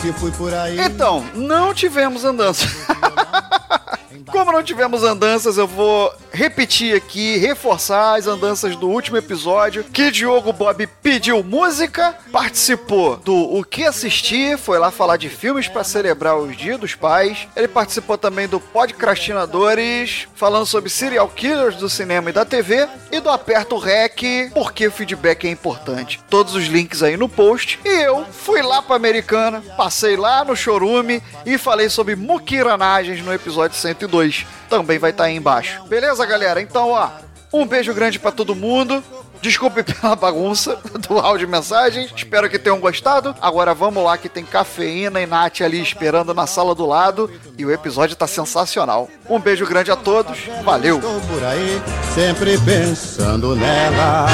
que 0.03 0.11
fui 0.11 0.31
por 0.31 0.53
aí. 0.53 0.77
Então, 0.81 1.23
não 1.33 1.73
tivemos 1.73 2.25
andanças. 2.25 2.69
Como 4.27 4.51
não 4.51 4.63
tivemos 4.63 5.03
andanças, 5.03 5.57
eu 5.57 5.67
vou 5.67 6.11
repetir 6.31 6.95
aqui, 6.95 7.37
reforçar 7.37 8.15
as 8.17 8.27
andanças 8.27 8.75
do 8.75 8.89
último 8.89 9.17
episódio, 9.17 9.83
que 9.83 10.11
Diogo 10.11 10.53
Bob 10.53 10.87
pediu 11.01 11.43
música, 11.43 12.15
participou 12.31 13.17
do 13.17 13.35
O 13.35 13.63
Que 13.63 13.85
Assistir, 13.85 14.57
foi 14.57 14.79
lá 14.79 14.91
falar 14.91 15.17
de 15.17 15.29
filmes 15.29 15.67
para 15.67 15.83
celebrar 15.83 16.37
os 16.37 16.55
Dias 16.55 16.79
dos 16.79 16.95
Pais. 16.95 17.47
Ele 17.55 17.67
participou 17.67 18.17
também 18.17 18.47
do 18.47 18.59
Podcrastinadores, 18.59 20.27
falando 20.35 20.65
sobre 20.65 20.89
serial 20.89 21.27
killers 21.27 21.75
do 21.75 21.89
cinema 21.89 22.29
e 22.29 22.33
da 22.33 22.45
TV, 22.45 22.87
e 23.11 23.19
do 23.19 23.29
Aperto 23.29 23.77
Rec, 23.77 24.21
porque 24.53 24.87
o 24.87 24.91
feedback 24.91 25.45
é 25.45 25.51
importante. 25.51 26.19
Todos 26.29 26.55
os 26.55 26.65
links 26.65 27.03
aí 27.03 27.17
no 27.17 27.29
post. 27.29 27.79
E 27.85 27.89
eu 27.89 28.25
fui 28.25 28.61
lá 28.61 28.81
pra 28.81 28.95
Americana, 28.95 29.61
passei 29.77 30.15
lá 30.15 30.43
no 30.43 30.55
chorume 30.55 31.21
e 31.45 31.57
falei 31.57 31.89
sobre 31.89 32.15
muquiranagens 32.15 33.23
no 33.23 33.33
episódio 33.33 33.77
102. 34.03 34.45
Também 34.69 34.97
vai 34.99 35.11
estar 35.11 35.25
aí 35.25 35.35
embaixo. 35.35 35.83
Beleza, 35.85 36.25
galera? 36.25 36.61
Então, 36.61 36.91
ó, 36.91 37.09
um 37.51 37.65
beijo 37.65 37.93
grande 37.93 38.19
pra 38.19 38.31
todo 38.31 38.55
mundo. 38.55 39.03
Desculpe 39.41 39.83
pela 39.83 40.15
bagunça 40.15 40.79
do 41.07 41.19
áudio 41.19 41.47
mensagem. 41.47 42.09
Espero 42.15 42.49
que 42.49 42.59
tenham 42.59 42.79
gostado. 42.79 43.35
Agora 43.41 43.73
vamos 43.73 44.03
lá 44.03 44.17
que 44.17 44.29
tem 44.29 44.45
cafeína 44.45 45.21
e 45.21 45.25
Nath 45.25 45.61
ali 45.61 45.81
esperando 45.81 46.33
na 46.33 46.47
sala 46.47 46.73
do 46.73 46.85
lado. 46.85 47.29
E 47.57 47.65
o 47.65 47.71
episódio 47.71 48.15
tá 48.15 48.27
sensacional. 48.27 49.09
Um 49.29 49.39
beijo 49.39 49.65
grande 49.65 49.91
a 49.91 49.95
todos. 49.95 50.39
Valeu! 50.63 50.97
Estou 50.97 51.21
por 51.21 51.43
aí, 51.43 51.81
sempre 52.13 52.57
pensando 52.59 53.55
nela. 53.55 54.27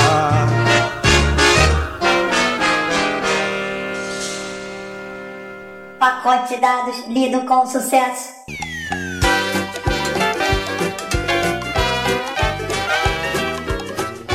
Pacote 5.99 6.55
de 6.55 6.61
dados 6.61 7.07
lido 7.07 7.41
com 7.41 7.65
sucesso. 7.65 8.39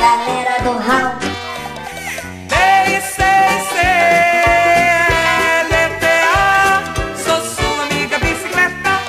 Galera 0.05 0.61
do 0.61 0.77
Raul. 0.77 1.15
Sou 7.17 7.41
sua 7.41 7.85
amiga 7.85 8.19
bicicleta. 8.19 8.99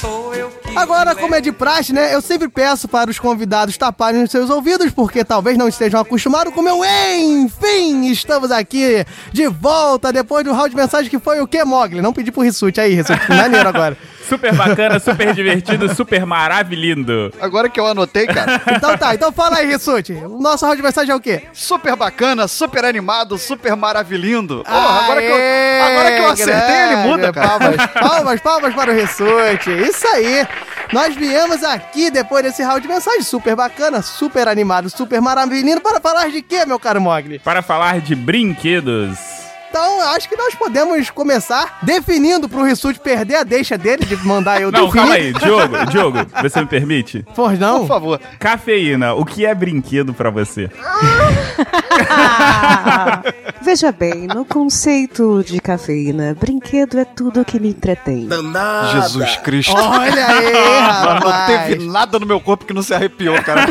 Sou 0.00 0.34
eu 0.34 0.48
que. 0.48 0.78
Agora, 0.78 1.14
como 1.14 1.34
é 1.34 1.42
de 1.42 1.52
praxe, 1.52 1.92
né? 1.92 2.14
Eu 2.14 2.22
sempre 2.22 2.48
peço 2.48 2.88
para 2.88 3.10
os 3.10 3.18
convidados 3.18 3.76
taparem 3.76 4.22
os 4.22 4.30
seus 4.30 4.48
ouvidos, 4.48 4.90
porque 4.92 5.22
talvez 5.26 5.58
não 5.58 5.68
estejam 5.68 6.00
acostumados 6.00 6.54
com 6.54 6.62
o 6.62 6.64
meu. 6.64 6.80
Enfim, 6.82 8.06
estamos 8.06 8.50
aqui 8.50 9.04
de 9.30 9.46
volta 9.46 10.10
depois 10.10 10.42
do 10.42 10.54
round 10.54 10.70
de 10.70 10.76
mensagem 10.76 11.10
que 11.10 11.18
foi 11.18 11.42
o 11.42 11.46
que, 11.46 11.62
Mogli? 11.66 12.00
Não 12.00 12.14
pedi 12.14 12.32
pro 12.32 12.40
Rissuti 12.40 12.80
aí, 12.80 12.94
Rissuti, 12.94 13.26
que 13.26 13.34
maneiro 13.34 13.68
agora. 13.68 13.98
Super 14.28 14.54
bacana, 14.54 14.98
super 14.98 15.34
divertido, 15.34 15.94
super 15.94 16.24
maravilhindo. 16.24 17.32
Agora 17.40 17.68
que 17.68 17.78
eu 17.78 17.86
anotei, 17.86 18.26
cara. 18.26 18.60
Então 18.82 18.96
tá, 18.96 19.14
então 19.14 19.30
fala 19.32 19.58
aí, 19.58 19.66
Rissuti. 19.66 20.12
O 20.12 20.40
nosso 20.40 20.64
round 20.64 20.76
de 20.76 20.82
mensagem 20.82 21.12
é 21.12 21.14
o 21.14 21.20
quê? 21.20 21.42
Super 21.52 21.94
bacana, 21.94 22.48
super 22.48 22.84
animado, 22.84 23.38
super 23.38 23.76
maravilhindo. 23.76 24.64
Porra, 24.64 25.02
agora, 25.02 25.20
que 25.20 25.28
eu, 25.28 25.84
agora 25.84 26.12
que 26.12 26.20
eu 26.20 26.28
acertei, 26.28 26.76
ele 26.76 26.96
muda, 26.96 27.32
cara. 27.32 27.48
Palmas, 27.48 27.86
palmas, 27.86 28.40
palmas 28.40 28.74
para 28.74 28.92
o 28.92 28.94
Rissuti. 28.94 29.70
Isso 29.70 30.06
aí. 30.08 30.46
Nós 30.92 31.14
viemos 31.14 31.62
aqui 31.64 32.10
depois 32.10 32.42
desse 32.42 32.62
round 32.62 32.82
de 32.82 32.88
mensagem 32.88 33.22
super 33.22 33.56
bacana, 33.56 34.02
super 34.02 34.48
animado, 34.48 34.90
super 34.90 35.20
maravilhoso 35.20 35.80
para 35.80 36.00
falar 36.00 36.30
de 36.30 36.42
quê, 36.42 36.64
meu 36.66 36.78
caro 36.78 37.00
Mogli? 37.00 37.38
Para 37.38 37.62
falar 37.62 38.00
de 38.00 38.14
brinquedos. 38.14 39.41
Então, 39.72 40.02
acho 40.10 40.28
que 40.28 40.36
nós 40.36 40.54
podemos 40.54 41.08
começar 41.08 41.78
definindo 41.82 42.46
pro 42.46 42.62
Rissuti 42.62 43.00
perder 43.00 43.36
a 43.36 43.42
deixa 43.42 43.78
dele 43.78 44.04
de 44.04 44.14
mandar 44.18 44.60
eu 44.60 44.70
Não, 44.70 44.84
definir. 44.84 45.00
calma 45.00 45.14
aí, 45.14 45.32
Diogo, 45.40 45.86
Diogo, 45.86 46.18
você 46.42 46.60
me 46.60 46.66
permite? 46.66 47.24
Por 47.34 47.56
não? 47.58 47.78
Por 47.80 47.88
favor. 47.88 48.20
Cafeína, 48.38 49.14
o 49.14 49.24
que 49.24 49.46
é 49.46 49.54
brinquedo 49.54 50.12
pra 50.12 50.28
você? 50.28 50.68
Veja 53.62 53.90
bem, 53.92 54.26
no 54.26 54.44
conceito 54.44 55.42
de 55.42 55.58
cafeína, 55.58 56.36
brinquedo 56.38 56.98
é 56.98 57.06
tudo 57.06 57.42
que 57.42 57.58
me 57.58 57.70
entretém. 57.70 58.28
Jesus 58.92 59.36
Cristo. 59.38 59.72
Olha 59.74 60.26
aí, 60.26 60.52
Não 60.52 61.30
rapaz. 61.30 61.46
teve 61.66 61.86
nada 61.86 62.18
no 62.18 62.26
meu 62.26 62.40
corpo 62.40 62.66
que 62.66 62.74
não 62.74 62.82
se 62.82 62.92
arrepiou, 62.92 63.40
cara. 63.42 63.64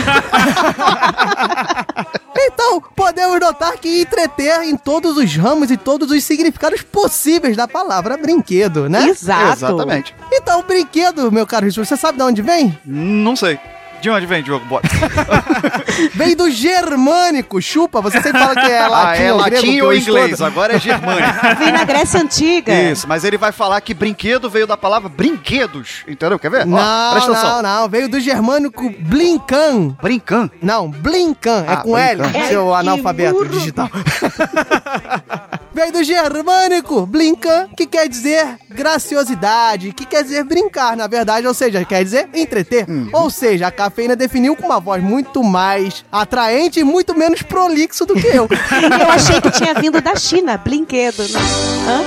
Então, 2.35 2.81
podemos 2.95 3.39
notar 3.39 3.77
que 3.77 4.01
entreter 4.01 4.63
em 4.63 4.75
todos 4.77 5.17
os 5.17 5.35
ramos 5.35 5.69
e 5.69 5.77
todos 5.77 6.11
os 6.11 6.23
significados 6.23 6.81
possíveis 6.81 7.57
da 7.57 7.67
palavra 7.67 8.17
brinquedo, 8.17 8.89
né? 8.89 9.09
Exato. 9.09 9.53
Exatamente. 9.53 10.15
Então, 10.31 10.63
brinquedo, 10.63 11.31
meu 11.31 11.45
caro 11.45 11.65
Rissuti, 11.65 11.87
você 11.87 11.97
sabe 11.97 12.17
de 12.17 12.23
onde 12.23 12.41
vem? 12.41 12.77
Não 12.85 13.35
sei. 13.35 13.59
De 14.01 14.09
onde 14.09 14.25
vem, 14.25 14.41
Diogo? 14.41 14.65
Bora. 14.65 14.81
Vem 16.15 16.35
do 16.35 16.49
germânico, 16.49 17.61
chupa. 17.61 18.01
Você 18.01 18.19
sempre 18.21 18.39
fala 18.39 18.55
que 18.55 18.71
é 18.71 18.87
latim 18.87 19.21
ah, 19.21 19.25
é 19.25 19.33
ou 19.33 19.39
latim 19.39 19.81
ou 19.81 19.93
inglês, 19.93 20.31
estudo. 20.31 20.45
agora 20.47 20.73
é 20.75 20.79
germânico. 20.79 21.27
Vem 21.59 21.71
na 21.71 21.83
Grécia 21.83 22.19
Antiga. 22.19 22.73
Isso, 22.73 23.07
mas 23.07 23.23
ele 23.23 23.37
vai 23.37 23.51
falar 23.51 23.79
que 23.81 23.93
brinquedo 23.93 24.49
veio 24.49 24.65
da 24.65 24.75
palavra 24.75 25.07
brinquedos. 25.07 26.03
Entendeu? 26.07 26.39
Quer 26.39 26.49
ver? 26.49 26.61
Ó, 26.63 26.65
Não, 26.65 27.11
presta 27.11 27.31
atenção. 27.31 27.61
não, 27.61 27.81
não. 27.81 27.89
Veio 27.89 28.09
do 28.09 28.19
germânico 28.19 28.89
blincan. 28.99 29.89
Brincan. 30.01 30.49
Não, 30.61 30.89
blincan. 30.89 31.65
É 31.67 31.73
Ah, 31.73 31.77
com 31.77 31.91
blincan. 31.93 32.31
L, 32.39 32.47
seu 32.47 32.73
analfabeto 32.73 33.45
digital. 33.49 33.89
Veio 35.73 35.91
do 35.93 36.03
germânico 36.03 37.05
blincan, 37.05 37.69
que 37.77 37.87
quer 37.87 38.09
dizer 38.09 38.57
graciosidade, 38.69 39.93
que 39.93 40.05
quer 40.05 40.21
dizer 40.21 40.43
brincar, 40.43 40.97
na 40.97 41.07
verdade, 41.07 41.47
ou 41.47 41.53
seja, 41.53 41.85
quer 41.85 42.03
dizer 42.03 42.27
entreter. 42.33 42.89
Uhum. 42.89 43.09
Ou 43.13 43.29
seja, 43.29 43.67
a 43.67 43.71
cafeína 43.71 44.13
definiu 44.15 44.53
com 44.55 44.65
uma 44.65 44.81
voz 44.81 45.01
muito 45.01 45.41
mais 45.41 46.03
atraente 46.11 46.81
e 46.81 46.83
muito 46.83 47.17
menos 47.17 47.41
prolixo 47.41 48.05
do 48.05 48.15
que 48.15 48.27
eu. 48.27 48.49
Eu 49.01 49.11
achei 49.11 49.39
que 49.39 49.49
tinha 49.51 49.73
vindo 49.73 50.01
da 50.01 50.15
China, 50.15 50.57
brinquedo. 50.57 51.23
Né? 51.23 51.39
Hã? 51.87 52.01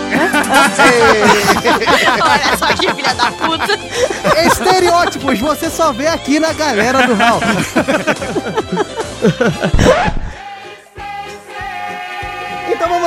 Olha 2.23 2.57
só 2.59 2.67
que 2.67 2.95
filha 2.95 3.15
da 3.15 3.31
puta. 3.33 3.79
Estereótipos 4.47 5.41
você 5.41 5.71
só 5.71 5.91
vê 5.93 6.07
aqui 6.07 6.39
na 6.39 6.53
galera 6.53 7.07
do 7.07 7.15
Raul. 7.15 7.41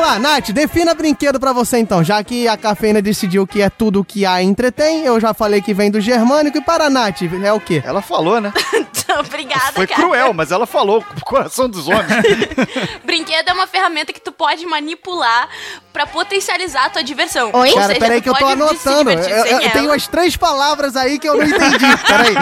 Lá, 0.08 0.18
Nath, 0.20 0.52
defina 0.52 0.94
brinquedo 0.94 1.38
pra 1.38 1.52
você 1.52 1.80
então. 1.80 2.02
Já 2.02 2.24
que 2.24 2.48
a 2.48 2.56
cafeína 2.56 3.02
decidiu 3.02 3.46
que 3.46 3.62
é 3.62 3.70
tudo 3.70 4.06
que 4.06 4.26
a 4.26 4.42
entretém, 4.42 5.04
eu 5.04 5.20
já 5.20 5.34
falei 5.34 5.62
que 5.62 5.74
vem 5.74 5.92
do 5.92 6.00
germânico. 6.00 6.58
E 6.58 6.62
para 6.62 6.86
a 6.86 6.90
Nath, 6.90 7.24
é 7.44 7.52
o 7.52 7.60
quê? 7.60 7.84
Ela 7.86 8.02
falou, 8.02 8.40
né? 8.40 8.54
Obrigada, 9.20 9.74
Foi 9.74 9.86
cara. 9.88 10.02
cruel, 10.02 10.34
mas 10.34 10.52
ela 10.52 10.66
falou 10.66 11.02
com 11.04 11.18
o 11.18 11.22
coração 11.26 11.68
dos 11.70 11.88
homens. 11.90 12.08
Brinquedo 13.04 13.50
é 13.50 13.54
uma 13.54 13.68
ferramenta 13.68 14.14
que 14.14 14.22
tu 14.22 14.32
pode 14.32 14.66
manipular 14.66 15.50
pra 15.92 16.06
potencializar 16.06 16.86
a 16.86 16.90
tua 16.90 17.04
diversão. 17.04 17.48
Ou 17.52 17.74
Cara, 17.74 17.88
seja, 17.88 18.00
peraí 18.00 18.22
que 18.22 18.30
eu 18.30 18.34
tô 18.36 18.46
anotando. 18.46 19.12
Eu, 19.12 19.20
eu- 19.20 19.60
eu 19.62 19.72
tenho 19.72 19.86
umas 19.86 20.08
três 20.08 20.38
palavras 20.38 20.96
aí 20.96 21.20
que 21.20 21.28
eu 21.28 21.36
não 21.38 21.44
entendi. 21.44 21.86
Peraí. 22.08 22.36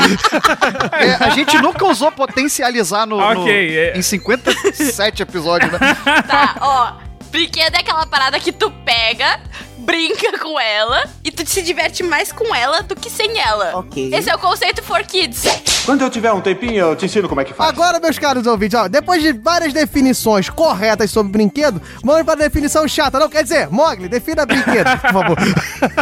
É, 1.09 1.23
a 1.23 1.29
gente 1.29 1.57
nunca 1.61 1.85
usou 1.85 2.11
potencializar 2.11 3.05
no, 3.07 3.17
no- 3.17 3.41
Ok, 3.41 3.77
é. 3.77 3.97
em 3.97 4.01
57 4.01 5.21
episódios, 5.23 5.71
né? 5.71 5.79
Tá, 6.27 6.55
ó. 6.61 7.04
Brinquedo 7.35 7.75
é 7.75 7.79
aquela 7.79 8.05
parada 8.05 8.39
que 8.39 8.53
tu 8.53 8.71
pega, 8.85 9.41
brinca 9.79 10.39
com 10.39 10.57
ela 10.57 11.03
e 11.21 11.29
tu 11.29 11.45
se 11.45 11.61
diverte 11.61 12.01
mais 12.01 12.31
com 12.31 12.55
ela 12.55 12.81
do 12.81 12.95
que 12.95 13.09
sem 13.09 13.37
ela. 13.37 13.77
Ok. 13.77 14.09
Esse 14.13 14.29
é 14.29 14.35
o 14.35 14.39
conceito 14.39 14.81
for 14.81 15.03
kids. 15.03 15.43
Quando 15.85 16.01
eu 16.01 16.09
tiver 16.09 16.31
um 16.31 16.39
tempinho, 16.39 16.75
eu 16.75 16.95
te 16.95 17.03
ensino 17.03 17.27
como 17.27 17.41
é 17.41 17.43
que 17.43 17.53
faz. 17.53 17.69
Agora, 17.69 17.99
meus 17.99 18.17
caros 18.17 18.47
ouvintes, 18.47 18.79
ó, 18.79 18.87
depois 18.87 19.21
de 19.21 19.33
várias 19.33 19.73
definições 19.73 20.49
corretas 20.49 21.11
sobre 21.11 21.33
brinquedo, 21.33 21.81
vamos 22.01 22.23
para 22.23 22.35
a 22.35 22.47
definição 22.47 22.87
chata. 22.87 23.19
Não, 23.19 23.27
quer 23.27 23.43
dizer, 23.43 23.67
Mogli, 23.69 24.07
defina 24.07 24.45
brinquedo, 24.45 24.89
por 25.01 25.11
favor. 25.11 25.37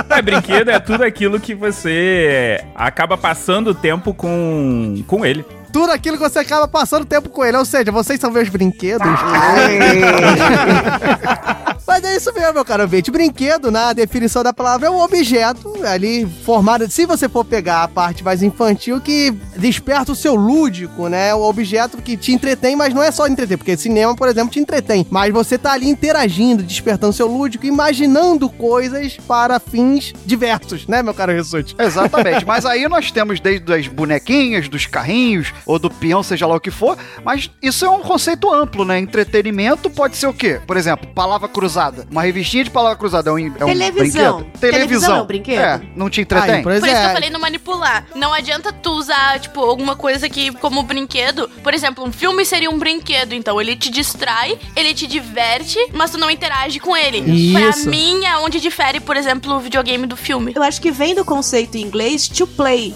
É, 0.09 0.21
brinquedo 0.21 0.69
é 0.69 0.79
tudo 0.79 1.03
aquilo 1.03 1.39
que 1.39 1.55
você 1.55 2.63
acaba 2.75 3.17
passando 3.17 3.71
o 3.71 3.73
tempo 3.73 4.13
com, 4.13 5.03
com 5.07 5.25
ele. 5.25 5.43
Tudo 5.73 5.91
aquilo 5.91 6.17
que 6.17 6.23
você 6.23 6.39
acaba 6.39 6.67
passando 6.67 7.03
tempo 7.03 7.29
com 7.29 7.43
ele. 7.43 7.57
Ou 7.57 7.65
seja, 7.65 7.91
vocês 7.91 8.19
são 8.19 8.31
meus 8.31 8.47
brinquedos. 8.47 9.05
Mas 11.85 12.03
é 12.03 12.15
isso 12.15 12.33
mesmo, 12.33 12.53
meu 12.53 12.65
caro 12.65 12.83
ouvinte. 12.83 13.11
Brinquedo, 13.11 13.69
na 13.69 13.91
definição 13.93 14.41
da 14.41 14.53
palavra, 14.53 14.87
é 14.87 14.89
um 14.89 15.01
objeto 15.01 15.73
ali 15.85 16.25
formado. 16.45 16.89
Se 16.89 17.05
você 17.05 17.27
for 17.27 17.43
pegar 17.43 17.83
a 17.83 17.87
parte 17.87 18.23
mais 18.23 18.41
infantil, 18.41 19.01
que 19.01 19.31
desperta 19.57 20.11
o 20.11 20.15
seu 20.15 20.33
lúdico, 20.33 21.07
né? 21.09 21.33
O 21.35 21.41
objeto 21.41 21.97
que 21.97 22.15
te 22.15 22.31
entretém, 22.31 22.75
mas 22.75 22.93
não 22.93 23.03
é 23.03 23.11
só 23.11 23.27
entreter, 23.27 23.57
porque 23.57 23.75
cinema, 23.75 24.15
por 24.15 24.27
exemplo, 24.27 24.51
te 24.51 24.59
entretém. 24.59 25.05
Mas 25.09 25.33
você 25.33 25.57
tá 25.57 25.73
ali 25.73 25.89
interagindo, 25.89 26.63
despertando 26.63 27.13
seu 27.13 27.27
lúdico, 27.27 27.65
imaginando 27.65 28.49
coisas 28.49 29.17
para 29.27 29.59
fins 29.59 30.13
diversos, 30.25 30.87
né, 30.87 31.03
meu 31.03 31.13
caro 31.13 31.33
Rissuti? 31.33 31.75
Exatamente. 31.77 32.45
Mas 32.47 32.65
aí 32.65 32.87
nós 32.87 33.11
temos 33.11 33.39
desde 33.39 33.71
as 33.73 33.87
bonequinhas, 33.87 34.69
dos 34.69 34.85
carrinhos, 34.85 35.53
ou 35.65 35.77
do 35.77 35.89
peão, 35.89 36.23
seja 36.23 36.47
lá 36.47 36.55
o 36.55 36.59
que 36.59 36.71
for. 36.71 36.97
Mas 37.25 37.51
isso 37.61 37.85
é 37.85 37.89
um 37.89 38.01
conceito 38.01 38.51
amplo, 38.53 38.85
né? 38.85 38.99
Entretenimento 38.99 39.89
pode 39.89 40.15
ser 40.15 40.27
o 40.27 40.33
quê? 40.33 40.61
Por 40.65 40.77
exemplo, 40.77 41.07
palavra 41.13 41.49
cruzada. 41.49 41.72
Uma 42.09 42.23
revistinha 42.23 42.63
de 42.63 42.69
palavra 42.69 42.97
cruzada 42.97 43.29
é 43.29 43.33
um, 43.33 43.37
é 43.37 43.65
um 43.65 43.67
Televisão. 43.67 44.37
brinquedo? 44.41 44.59
Televisão 44.59 45.15
é 45.17 45.21
um 45.21 45.25
brinquedo? 45.25 45.59
É, 45.61 45.81
não 45.95 46.09
te 46.09 46.21
entretém? 46.21 46.55
Aí, 46.55 46.63
por 46.63 46.79
Por 46.79 46.87
isso 46.87 46.97
que 46.97 47.05
eu 47.05 47.13
falei 47.13 47.29
no 47.29 47.39
manipular. 47.39 48.05
Não 48.15 48.33
adianta 48.33 48.71
tu 48.71 48.91
usar, 48.91 49.39
tipo, 49.39 49.59
alguma 49.61 49.95
coisa 49.95 50.27
que, 50.29 50.51
como 50.53 50.83
brinquedo. 50.83 51.49
Por 51.63 51.73
exemplo, 51.73 52.03
um 52.03 52.11
filme 52.11 52.45
seria 52.45 52.69
um 52.69 52.77
brinquedo. 52.77 53.33
Então, 53.33 53.59
ele 53.59 53.75
te 53.75 53.89
distrai, 53.89 54.57
ele 54.75 54.93
te 54.93 55.07
diverte, 55.07 55.77
mas 55.93 56.11
tu 56.11 56.17
não 56.17 56.29
interage 56.29 56.79
com 56.79 56.95
ele. 56.95 57.21
Pra 57.51 57.69
Isso. 57.69 57.89
mim, 57.89 58.25
é 58.25 58.37
onde 58.37 58.59
difere, 58.59 58.99
por 58.99 59.15
exemplo, 59.17 59.53
o 59.55 59.59
videogame 59.59 60.05
do 60.07 60.15
filme. 60.15 60.53
Eu 60.55 60.63
acho 60.63 60.81
que 60.81 60.91
vem 60.91 61.15
do 61.15 61.25
conceito 61.25 61.77
em 61.77 61.81
inglês 61.81 62.27
to 62.27 62.45
play. 62.47 62.95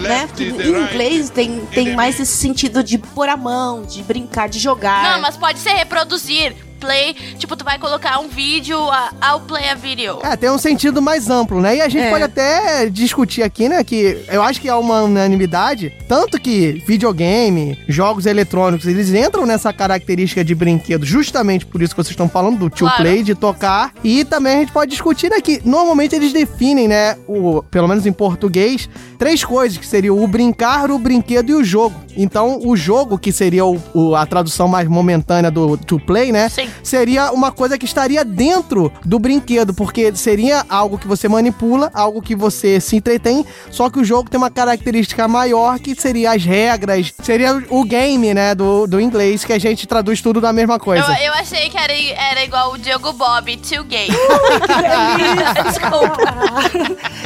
Né? 0.00 0.26
Porque 0.26 0.44
Em 0.44 0.82
inglês 0.82 1.30
tem, 1.30 1.60
tem 1.66 1.94
mais 1.94 2.18
esse 2.20 2.36
sentido 2.36 2.82
de 2.82 2.98
pôr 2.98 3.28
a 3.28 3.36
mão, 3.36 3.82
de 3.82 4.02
brincar, 4.02 4.48
de 4.48 4.58
jogar. 4.58 5.02
Não, 5.14 5.20
mas 5.20 5.36
pode 5.36 5.58
ser 5.58 5.72
reproduzir. 5.72 6.54
Play, 6.84 7.14
tipo, 7.38 7.56
tu 7.56 7.64
vai 7.64 7.78
colocar 7.78 8.18
um 8.20 8.28
vídeo, 8.28 8.78
a- 8.90 9.10
I'll 9.22 9.40
play 9.40 9.70
a 9.70 9.74
video. 9.74 10.18
É, 10.22 10.36
tem 10.36 10.50
um 10.50 10.58
sentido 10.58 11.00
mais 11.00 11.30
amplo, 11.30 11.58
né? 11.60 11.76
E 11.76 11.80
a 11.80 11.88
gente 11.88 12.04
É. 12.04 12.10
pode 12.10 12.24
até 12.24 12.90
discutir 12.90 13.42
aqui, 13.42 13.70
né? 13.70 13.82
Que 13.82 14.22
eu 14.28 14.42
acho 14.42 14.60
que 14.60 14.68
há 14.68 14.76
uma 14.76 15.00
unanimidade, 15.02 15.90
tanto 16.06 16.38
que 16.38 16.82
videogame, 16.86 17.78
jogos 17.88 18.26
eletrônicos, 18.26 18.86
eles 18.86 19.08
entram 19.14 19.46
nessa 19.46 19.72
característica 19.72 20.44
de 20.44 20.54
brinquedo, 20.54 21.06
justamente 21.06 21.64
por 21.64 21.80
isso 21.80 21.94
que 21.94 22.02
vocês 22.02 22.10
estão 22.10 22.28
falando 22.28 22.58
do 22.58 22.68
to 22.68 22.80
Claro. 22.84 22.96
play, 23.02 23.22
de 23.22 23.34
tocar. 23.34 23.92
E 24.04 24.22
também 24.24 24.56
a 24.56 24.58
gente 24.60 24.72
pode 24.72 24.90
discutir, 24.90 25.30
né? 25.30 25.40
Que 25.40 25.62
normalmente 25.64 26.14
eles 26.14 26.32
definem, 26.34 26.86
né? 26.86 27.16
O, 27.26 27.62
pelo 27.70 27.88
menos 27.88 28.04
em 28.04 28.12
português, 28.12 28.88
três 29.24 29.42
coisas, 29.42 29.78
que 29.78 29.86
seriam 29.86 30.22
o 30.22 30.28
brincar, 30.28 30.90
o 30.90 30.98
brinquedo 30.98 31.48
e 31.48 31.54
o 31.54 31.64
jogo. 31.64 31.94
Então, 32.14 32.60
o 32.62 32.76
jogo, 32.76 33.16
que 33.16 33.32
seria 33.32 33.64
o- 33.64 33.82
o- 33.94 34.14
a 34.14 34.26
tradução 34.26 34.68
mais 34.68 34.86
momentânea 34.86 35.50
do 35.50 35.78
to 35.78 35.98
play, 35.98 36.30
né? 36.30 36.50
Sim. 36.50 36.68
seria 36.82 37.32
uma 37.32 37.50
coisa 37.50 37.78
que 37.78 37.86
estaria 37.86 38.22
dentro 38.22 38.92
do 39.02 39.18
brinquedo, 39.18 39.72
porque 39.72 40.14
seria 40.14 40.62
algo 40.68 40.98
que 40.98 41.08
você 41.08 41.26
manipula, 41.26 41.90
algo 41.94 42.20
que 42.20 42.36
você 42.36 42.78
se 42.78 42.96
entretém, 42.96 43.46
só 43.70 43.88
que 43.88 43.98
o 43.98 44.04
jogo 44.04 44.28
tem 44.28 44.36
uma 44.36 44.50
característica 44.50 45.26
maior 45.26 45.78
que 45.78 45.94
seria 45.98 46.32
as 46.32 46.44
regras, 46.44 47.10
seria 47.22 47.64
o 47.70 47.82
game, 47.82 48.34
né, 48.34 48.54
do, 48.54 48.86
do 48.86 49.00
inglês, 49.00 49.42
que 49.42 49.54
a 49.54 49.58
gente 49.58 49.86
traduz 49.86 50.20
tudo 50.20 50.38
da 50.38 50.52
mesma 50.52 50.74
Eu, 50.74 50.80
coisa. 50.80 51.18
eu 51.22 51.32
achei 51.32 51.70
que 51.70 51.78
era, 51.78 51.94
era 51.94 52.44
igual 52.44 52.72
o 52.74 52.78
Diogo 52.78 53.12
Bob, 53.14 53.56
too 53.56 53.84
gay. 53.84 54.08
Desculpa. 55.64 56.18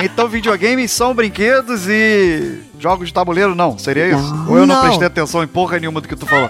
Então 0.03 0.29
videogames 0.29 0.93
são 0.93 1.13
brinquedos 1.13 1.88
e 1.89 2.61
jogos 2.79 3.09
de 3.09 3.15
tabuleiro 3.15 3.55
não, 3.55 3.79
seria 3.79 4.09
isso? 4.09 4.35
Ou 4.49 4.57
eu 4.59 4.67
não, 4.67 4.77
Não. 4.77 4.83
prestei 4.85 5.07
atenção 5.07 5.43
em 5.43 5.47
porra 5.47 5.79
nenhuma 5.79 6.01
do 6.01 6.09
que 6.09 6.15
tu 6.17 6.27
falou? 6.27 6.49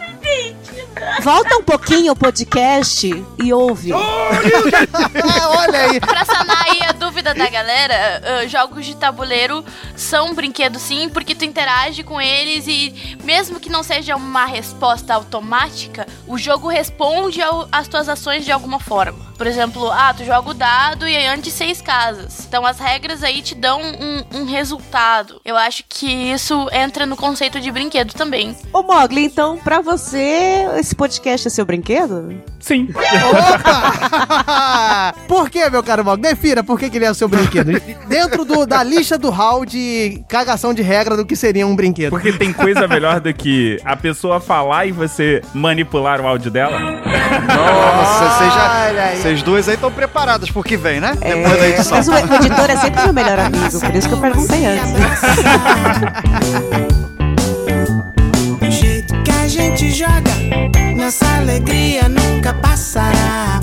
Volta 1.23 1.57
um 1.57 1.63
pouquinho 1.63 2.13
o 2.13 2.17
podcast 2.17 3.25
e 3.43 3.53
ouve. 3.53 3.93
Ah, 3.93 5.49
olha 5.59 5.81
aí. 5.91 6.01
Pra 6.01 6.25
sanar 6.25 6.65
aí 6.65 6.81
a 6.83 6.93
dúvida 6.93 7.35
da 7.35 7.49
galera, 7.49 8.23
ah, 8.43 8.47
jogos 8.47 8.87
de 8.87 8.95
tabuleiro 8.97 9.65
são 9.97 10.35
brinquedos 10.35 10.83
sim, 10.83 11.09
porque 11.09 11.35
tu 11.35 11.45
interage 11.45 12.03
com 12.03 12.21
eles 12.21 12.67
e 12.67 13.17
mesmo 13.25 13.59
que 13.61 13.69
não 13.69 13.83
seja 13.83 14.17
uma 14.17 14.45
resposta 14.47 15.15
automática, 15.15 16.07
o 16.27 16.39
jogo 16.39 16.69
responde 16.69 17.43
ao- 17.43 17.69
às 17.73 17.89
tuas 17.89 18.09
ações 18.09 18.45
de 18.45 18.53
alguma 18.53 18.79
forma. 18.79 19.27
Por 19.37 19.47
exemplo, 19.47 19.91
ah, 19.93 20.13
tu 20.17 20.25
joga 20.25 20.51
o 20.51 20.55
dado 20.55 21.07
e 21.07 21.15
é 21.15 21.29
antes 21.29 21.53
seis 21.53 21.81
casas. 21.81 22.45
Então 22.49 22.67
as 22.67 22.79
regras 22.81 23.23
aí 23.23 23.41
te 23.41 23.55
dão 23.55 23.81
um, 23.81 24.25
um 24.41 24.45
resultado. 24.45 25.41
Eu 25.45 25.57
acho 25.57 25.85
que 25.89 26.07
isso 26.07 26.69
entra 26.73 27.07
no 27.07 27.17
conceito 27.17 27.61
de 27.61 27.71
brinquedo 27.71 28.15
também. 28.15 28.57
Ô 28.73 28.83
Mogli, 28.83 29.25
então 29.25 29.57
pra 29.59 29.81
você 29.81 30.67
esse 30.79 30.95
podcast 30.95 31.08
é 31.27 31.37
seu 31.51 31.65
brinquedo? 31.65 32.35
Sim. 32.61 32.89
Opa! 32.95 33.95
por 35.27 35.49
que, 35.51 35.69
meu 35.71 35.83
caro 35.83 36.05
Mog? 36.05 36.21
Defina 36.21 36.63
por 36.63 36.79
que, 36.79 36.91
que 36.91 36.99
ele 36.99 37.07
é 37.07 37.11
o 37.11 37.15
seu 37.15 37.29
brinquedo. 37.29 37.73
Dentro 38.07 38.45
do- 38.45 38.67
da 38.67 38.83
lista 38.83 39.17
do 39.17 39.31
hall 39.31 39.65
de 39.65 40.23
cagação 40.29 40.75
de 40.75 40.83
regra 40.83 41.17
do 41.17 41.25
que 41.25 41.35
seria 41.37 41.67
um 41.67 41.75
brinquedo. 41.75 42.11
Porque 42.11 42.33
tem 42.33 42.53
coisa 42.53 42.87
melhor 42.87 43.21
do 43.21 43.33
que 43.33 43.79
a 43.85 43.97
pessoa 43.97 44.41
falar 44.41 44.87
e 44.87 44.93
você 44.93 45.41
manipular 45.55 46.21
o 46.21 46.27
áudio 46.27 46.51
dela? 46.51 46.79
Nossa, 46.79 48.29
vocês 49.23 49.43
duas 49.43 49.69
aí 49.69 49.75
estão 49.75 49.91
preparadas 49.93 50.51
pro 50.51 50.63
que 50.63 50.77
vem, 50.77 51.01
né? 51.01 51.17
É, 51.21 51.35
Depois 51.35 51.59
da 51.61 51.69
edição. 51.69 51.97
Mas 51.99 52.09
o 52.09 52.13
o 52.13 52.35
editor 52.35 52.71
é 52.71 52.77
sempre 52.77 53.03
meu 53.05 53.13
melhor 53.13 53.39
amigo, 53.39 53.81
por 53.81 53.95
isso 53.95 54.09
que 54.09 54.15
eu 54.15 54.21
perguntei 54.21 54.67
antes. 54.67 54.89
gente 59.59 59.91
joga, 59.91 60.31
nossa 60.97 61.27
alegria 61.37 62.09
nunca 62.09 62.55
passará. 62.55 63.59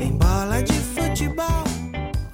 Tem 0.00 0.10
bola 0.18 0.60
de 0.60 0.72
futebol. 0.72 1.64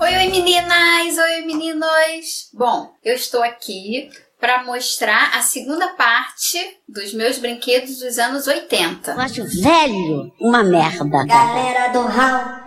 Oi, 0.00 0.16
oi 0.16 0.28
meninas, 0.30 1.18
oi 1.18 1.44
meninos. 1.44 2.48
Bom, 2.54 2.94
eu 3.04 3.14
estou 3.14 3.42
aqui 3.42 4.08
para 4.40 4.64
mostrar 4.64 5.36
a 5.36 5.42
segunda 5.42 5.88
parte 5.88 6.78
dos 6.88 7.12
meus 7.12 7.36
brinquedos 7.36 7.98
dos 7.98 8.18
anos 8.18 8.46
80. 8.46 9.10
Eu 9.10 9.20
acho 9.20 9.44
velho 9.62 10.32
uma 10.40 10.62
merda. 10.62 11.04
Galera 11.26 11.88
do 11.88 12.06
Hall. 12.06 12.65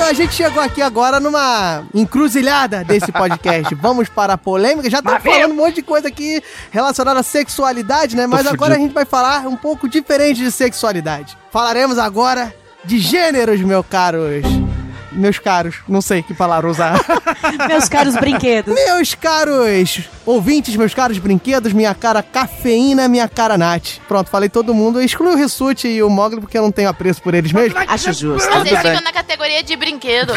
Então 0.00 0.08
a 0.08 0.14
gente 0.14 0.32
chegou 0.32 0.62
aqui 0.62 0.80
agora 0.80 1.20
numa 1.20 1.84
encruzilhada 1.92 2.82
desse 2.82 3.12
podcast. 3.12 3.74
Vamos 3.76 4.08
para 4.08 4.32
a 4.32 4.38
polêmica. 4.38 4.88
Já 4.88 5.00
estamos 5.00 5.22
falando 5.22 5.52
um 5.52 5.56
monte 5.56 5.74
de 5.74 5.82
coisa 5.82 6.08
aqui 6.08 6.42
relacionada 6.70 7.20
à 7.20 7.22
sexualidade, 7.22 8.16
né? 8.16 8.26
Mas 8.26 8.46
agora 8.46 8.76
a 8.76 8.78
gente 8.78 8.94
vai 8.94 9.04
falar 9.04 9.46
um 9.46 9.56
pouco 9.56 9.86
diferente 9.86 10.38
de 10.38 10.50
sexualidade. 10.50 11.36
Falaremos 11.52 11.98
agora 11.98 12.54
de 12.82 12.98
gêneros, 12.98 13.60
meus 13.60 13.84
caros. 13.86 14.69
Meus 15.12 15.38
caros, 15.38 15.76
não 15.88 16.00
sei 16.00 16.22
que 16.22 16.32
palavra 16.34 16.70
usar. 16.70 17.00
Meus 17.68 17.88
caros 17.88 18.14
brinquedos. 18.16 18.74
meus 18.74 19.14
caros 19.14 20.02
ouvintes, 20.24 20.76
meus 20.76 20.94
caros 20.94 21.18
brinquedos, 21.18 21.72
minha 21.72 21.94
cara 21.94 22.22
cafeína, 22.22 23.08
minha 23.08 23.28
cara 23.28 23.58
Nath. 23.58 23.98
Pronto, 24.06 24.30
falei 24.30 24.48
todo 24.48 24.74
mundo. 24.74 25.00
Exclui 25.00 25.34
o 25.34 25.36
Rissuti 25.36 25.88
e 25.88 26.02
o 26.02 26.10
Mogli 26.10 26.40
porque 26.40 26.56
eu 26.56 26.62
não 26.62 26.70
tenho 26.70 26.88
apreço 26.88 27.22
por 27.22 27.34
eles 27.34 27.52
mesmo. 27.52 27.78
Acho 27.86 28.12
justo. 28.12 28.48
Mas 28.50 28.66
eles 28.66 28.78
ficam 28.78 29.00
na 29.00 29.12
categoria 29.12 29.62
de 29.62 29.76
brinquedo. 29.76 30.32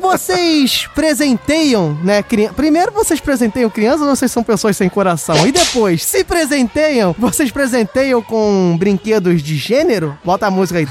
Você 0.00 0.36
vocês 0.36 0.86
presenteiam, 0.94 1.98
né, 2.02 2.22
criança? 2.22 2.54
Primeiro 2.54 2.92
vocês 2.92 3.20
presenteiam 3.20 3.70
crianças 3.70 4.02
ou 4.02 4.08
vocês 4.08 4.30
são 4.30 4.42
pessoas 4.42 4.76
sem 4.76 4.88
coração? 4.88 5.46
E 5.46 5.52
depois, 5.52 6.04
se 6.04 6.24
presenteiam, 6.24 7.14
vocês 7.18 7.50
presenteiam 7.50 8.20
com 8.20 8.76
brinquedos 8.78 9.42
de 9.42 9.56
gênero? 9.56 10.18
Bota 10.24 10.46
a 10.46 10.50
música 10.50 10.78
aí. 10.78 10.86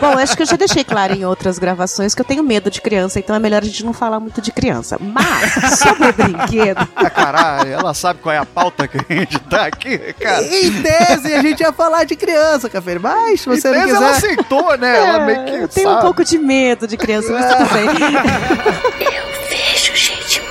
Bom, 0.00 0.18
acho 0.18 0.36
que 0.36 0.42
eu 0.42 0.46
já 0.46 0.56
deixei 0.56 0.67
claro 0.84 1.14
em 1.14 1.24
outras 1.24 1.58
gravações 1.58 2.14
que 2.14 2.20
eu 2.20 2.24
tenho 2.24 2.42
medo 2.42 2.70
de 2.70 2.80
criança, 2.80 3.18
então 3.18 3.34
é 3.34 3.38
melhor 3.38 3.62
a 3.62 3.64
gente 3.64 3.84
não 3.84 3.92
falar 3.92 4.20
muito 4.20 4.40
de 4.40 4.50
criança. 4.52 4.96
Mas, 5.00 5.78
sobre 5.78 6.12
brinquedo. 6.12 6.88
Ah, 6.98 7.10
caralho, 7.10 7.72
ela 7.72 7.94
sabe 7.94 8.20
qual 8.20 8.34
é 8.34 8.38
a 8.38 8.44
pauta 8.44 8.88
que 8.88 8.98
a 8.98 9.14
gente 9.14 9.38
tá 9.40 9.66
aqui, 9.66 9.98
cara. 10.20 10.42
Em 10.42 10.82
tese, 10.82 11.32
a 11.32 11.40
gente 11.42 11.60
ia 11.60 11.72
falar 11.72 12.04
de 12.04 12.16
criança, 12.16 12.68
Café. 12.68 12.98
Mas, 12.98 13.40
se 13.40 13.48
você 13.48 13.68
Em 13.68 13.72
não 13.72 13.80
tese, 13.80 13.92
quiser... 13.92 13.96
ela 13.96 14.10
aceitou, 14.10 14.76
né? 14.78 14.96
ela 14.96 15.20
meio 15.20 15.44
que 15.44 15.50
eu 15.52 15.68
tenho 15.68 15.88
um 15.88 15.92
sabe. 15.92 16.02
pouco 16.02 16.24
de 16.24 16.38
medo 16.38 16.86
de 16.86 16.96
criança, 16.96 17.32
mas 17.32 17.46
tudo 17.54 17.68
bem. 17.72 17.88
Vejo 19.48 19.94
gente 19.94 20.42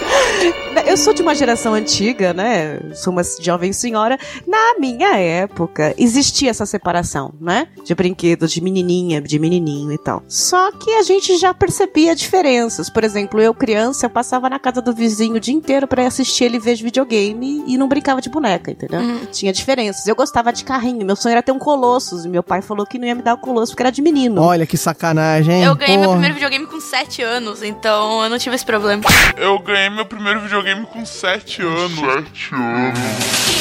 Eu 0.86 0.98
sou 0.98 1.14
de 1.14 1.22
uma 1.22 1.34
geração 1.36 1.74
antiga, 1.74 2.34
né? 2.34 2.80
Sou 2.94 3.12
uma 3.14 3.22
jovem 3.40 3.74
senhora. 3.74 4.18
Na 4.46 4.80
minha 4.80 5.18
época, 5.18 5.94
existia 5.98 6.50
essa 6.50 6.66
separação, 6.66 7.34
né? 7.40 7.68
De 7.84 7.94
brinquedos 7.96 8.52
de 8.52 8.62
menininha, 8.62 9.22
de 9.22 9.40
menininho 9.40 9.92
e 9.92 9.98
tal. 9.98 10.24
Só 10.28 10.72
que 10.72 10.92
a 10.92 11.04
gente 11.04 11.38
já 11.38 11.54
percebia 11.54 12.16
diferenças. 12.16 12.90
Por 12.90 13.04
exemplo, 13.04 13.42
eu 13.42 13.54
criança, 13.54 14.06
eu 14.06 14.10
passava 14.10 14.50
na 14.50 14.60
casa 14.60 14.82
do 14.82 14.94
vizinho 14.94 15.36
o 15.36 15.40
dia 15.40 15.54
inteiro 15.54 15.88
pra 15.88 16.06
assistir 16.06 16.46
ele 16.46 16.60
ver 16.60 16.76
videogame 16.76 17.64
e 17.66 17.78
não 17.78 17.88
brincava 17.88 18.22
de 18.22 18.30
boneca, 18.30 18.72
entendeu? 18.72 19.02
Tinha 19.32 19.52
diferenças. 19.52 20.08
Eu 20.08 20.16
gostava 20.16 20.54
de 20.54 20.64
carrinho. 20.64 21.06
Meu 21.06 21.16
sonho 21.16 21.34
era 21.34 21.42
ter 21.42 21.52
um 21.52 21.60
Colossus. 21.60 22.26
E 22.26 22.30
meu 22.30 22.44
pai 22.44 22.62
falou 22.62 22.86
que 22.86 22.98
não 23.00 23.08
ia 23.08 23.16
me 23.16 23.22
dar 23.22 23.34
o 23.34 23.38
Colossus 23.38 23.70
porque 23.72 23.84
era 23.84 23.92
de 23.92 24.02
menino. 24.02 24.42
Olha 24.42 24.66
que 24.66 24.78
sacanagem, 24.78 25.56
hein? 25.56 25.64
Eu 25.64 25.76
ganhei 25.76 25.98
meu 25.98 26.06
Porra. 26.06 26.20
primeiro 26.20 26.36
videogame 26.36 26.66
com 26.68 26.80
7 26.80 27.22
anos, 27.22 27.64
então 27.64 28.24
eu 28.24 28.30
não 28.30 28.38
tive 28.38 28.56
esse 28.56 28.66
problema. 28.66 29.04
Eu 29.36 29.58
ganhei 29.60 29.90
meu 29.90 30.06
primeiro 30.06 30.42
videogame 30.42 30.67
com 30.86 31.06
7 31.06 31.62
anos. 31.62 32.00
7 32.00 32.54
anos. 32.56 33.57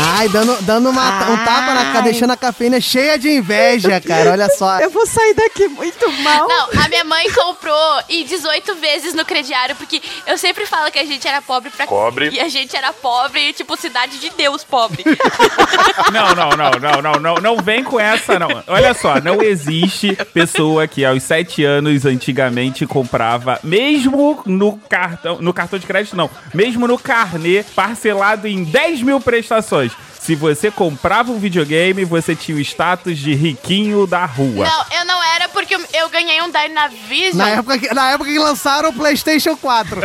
Ai, 0.00 0.28
dando, 0.28 0.56
dando 0.62 0.90
uma- 0.90 1.30
um 1.30 1.36
tapa 1.44 1.74
na 1.74 1.92
cara, 1.92 2.00
deixando 2.02 2.30
a 2.32 2.36
cafeína 2.36 2.80
cheia 2.80 3.18
de 3.18 3.28
inveja, 3.30 4.00
cara. 4.00 4.30
Olha 4.32 4.48
só. 4.48 4.78
Eu 4.80 4.90
vou 4.90 5.06
sair 5.06 5.34
daqui 5.34 5.66
muito 5.68 6.10
mal. 6.22 6.46
Não, 6.48 6.68
a 6.84 6.88
minha 6.88 7.04
mãe 7.04 7.28
comprou 7.32 8.00
e 8.08 8.24
18 8.24 8.74
vezes 8.76 9.12
no 9.14 9.24
crediário, 9.24 9.74
porque 9.76 10.00
eu 10.26 10.38
sempre 10.38 10.66
falo 10.66 10.90
que 10.92 10.98
a 10.98 11.04
gente 11.04 11.26
era 11.26 11.42
pobre 11.42 11.70
pra. 11.70 11.86
Pobre. 11.86 12.30
E 12.30 12.40
a 12.40 12.48
gente 12.48 12.76
era 12.76 12.92
pobre, 12.92 13.52
tipo, 13.52 13.76
cidade 13.76 14.18
de 14.18 14.30
Deus 14.30 14.62
pobre. 14.64 15.04
Não, 16.12 16.34
não, 16.34 16.50
não, 16.50 16.70
não, 16.80 17.02
não, 17.02 17.20
não, 17.20 17.34
não 17.34 17.56
vem 17.62 17.82
com 17.84 17.98
essa, 18.00 18.38
não. 18.38 18.48
Olha 18.66 18.94
só, 18.94 19.20
não 19.20 19.42
existe 19.42 20.16
pessoa 20.32 20.86
que 20.86 21.04
aos 21.04 21.22
7 21.22 21.64
anos 21.64 22.04
antigamente 22.06 22.86
comprava, 22.86 23.58
mesmo 23.62 24.40
no 24.46 24.76
cartão, 24.88 25.38
no 25.40 25.52
cartão 25.52 25.78
de 25.78 25.86
crédito, 25.86 26.16
não, 26.16 26.30
mesmo 26.54 26.86
no 26.86 26.98
carnê, 26.98 27.62
parcelado 27.74 28.46
em 28.48 28.64
10 28.64 29.02
mil 29.02 29.20
prestações. 29.20 29.87
Se 30.28 30.34
você 30.34 30.70
comprava 30.70 31.32
um 31.32 31.38
videogame, 31.38 32.04
você 32.04 32.36
tinha 32.36 32.58
o 32.58 32.60
status 32.60 33.16
de 33.16 33.32
riquinho 33.32 34.06
da 34.06 34.26
rua. 34.26 34.66
Não, 34.66 34.98
eu 34.98 35.06
não 35.06 35.24
era 35.24 35.48
porque 35.48 35.74
eu, 35.74 36.10
ganhei 36.10 36.42
um 36.42 36.50
Dynavision. 36.50 37.38
Na 37.38 37.48
época, 37.48 37.78
que, 37.78 37.94
na 37.94 38.10
época 38.10 38.30
que 38.30 38.38
lançaram 38.38 38.90
o 38.90 38.92
PlayStation 38.92 39.56
4. 39.56 40.02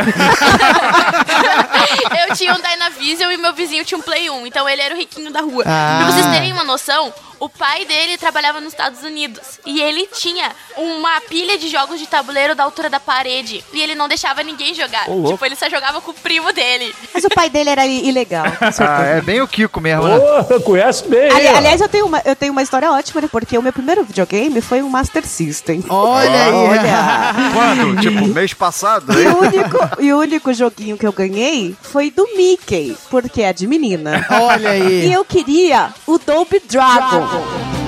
eu 2.26 2.34
tinha 2.34 2.54
um 2.54 2.58
Dynavision 2.58 3.32
e 3.32 3.36
meu 3.36 3.52
vizinho 3.52 3.84
tinha 3.84 3.98
um 3.98 4.00
Play 4.00 4.30
1, 4.30 4.46
então 4.46 4.66
ele 4.66 4.80
era 4.80 4.94
o 4.94 4.96
riquinho 4.96 5.30
da 5.30 5.42
rua. 5.42 5.62
Ah. 5.66 5.98
Pra 5.98 6.10
vocês 6.10 6.24
terem 6.34 6.54
uma 6.54 6.64
noção, 6.64 7.12
o 7.44 7.48
pai 7.48 7.84
dele 7.84 8.16
trabalhava 8.16 8.60
nos 8.60 8.72
Estados 8.72 9.02
Unidos 9.02 9.58
e 9.66 9.80
ele 9.80 10.06
tinha 10.06 10.50
uma 10.76 11.20
pilha 11.22 11.58
de 11.58 11.68
jogos 11.68 11.98
de 12.00 12.06
tabuleiro 12.06 12.54
da 12.54 12.64
altura 12.64 12.88
da 12.88 12.98
parede 13.00 13.62
e 13.72 13.80
ele 13.80 13.94
não 13.94 14.08
deixava 14.08 14.42
ninguém 14.42 14.74
jogar. 14.74 15.08
Louco. 15.08 15.32
tipo, 15.32 15.44
ele 15.44 15.56
só 15.56 15.68
jogava 15.68 16.00
com 16.00 16.10
o 16.10 16.14
primo 16.14 16.52
dele. 16.52 16.94
Mas 17.12 17.24
o 17.24 17.28
pai 17.28 17.50
dele 17.50 17.70
era 17.70 17.86
i- 17.86 18.08
ilegal. 18.08 18.46
Ah, 18.80 19.04
é 19.04 19.20
bem 19.20 19.40
o 19.40 19.48
Kiko 19.48 19.80
mesmo, 19.80 20.04
né? 20.08 20.16
conhece 20.64 21.06
bem. 21.06 21.30
Ali- 21.30 21.48
aliás, 21.48 21.80
eu 21.80 21.88
tenho, 21.88 22.06
uma, 22.06 22.22
eu 22.24 22.34
tenho 22.36 22.52
uma 22.52 22.62
história 22.62 22.90
ótima, 22.90 23.20
né? 23.20 23.28
Porque 23.30 23.56
o 23.58 23.62
meu 23.62 23.72
primeiro 23.72 24.04
videogame 24.04 24.60
foi 24.60 24.82
um 24.82 24.88
Master 24.88 25.26
System. 25.26 25.84
Olha 25.88 26.44
aí. 26.44 26.52
Olha. 26.52 27.34
Quando? 27.52 28.00
Tipo, 28.00 28.26
mês 28.28 28.54
passado? 28.54 29.12
E 29.20 29.26
o, 29.26 29.38
único, 29.40 29.78
e 30.00 30.12
o 30.12 30.18
único 30.18 30.52
joguinho 30.54 30.96
que 30.96 31.06
eu 31.06 31.12
ganhei 31.12 31.76
foi 31.82 32.10
do 32.10 32.26
Mickey, 32.36 32.96
porque 33.10 33.42
é 33.42 33.52
de 33.52 33.66
menina. 33.66 34.26
Olha 34.30 34.70
aí. 34.70 35.06
E 35.08 35.12
eu 35.12 35.24
queria 35.24 35.92
o 36.06 36.18
Double 36.18 36.60
Dragon. 36.68 37.33
Oh. 37.36 37.83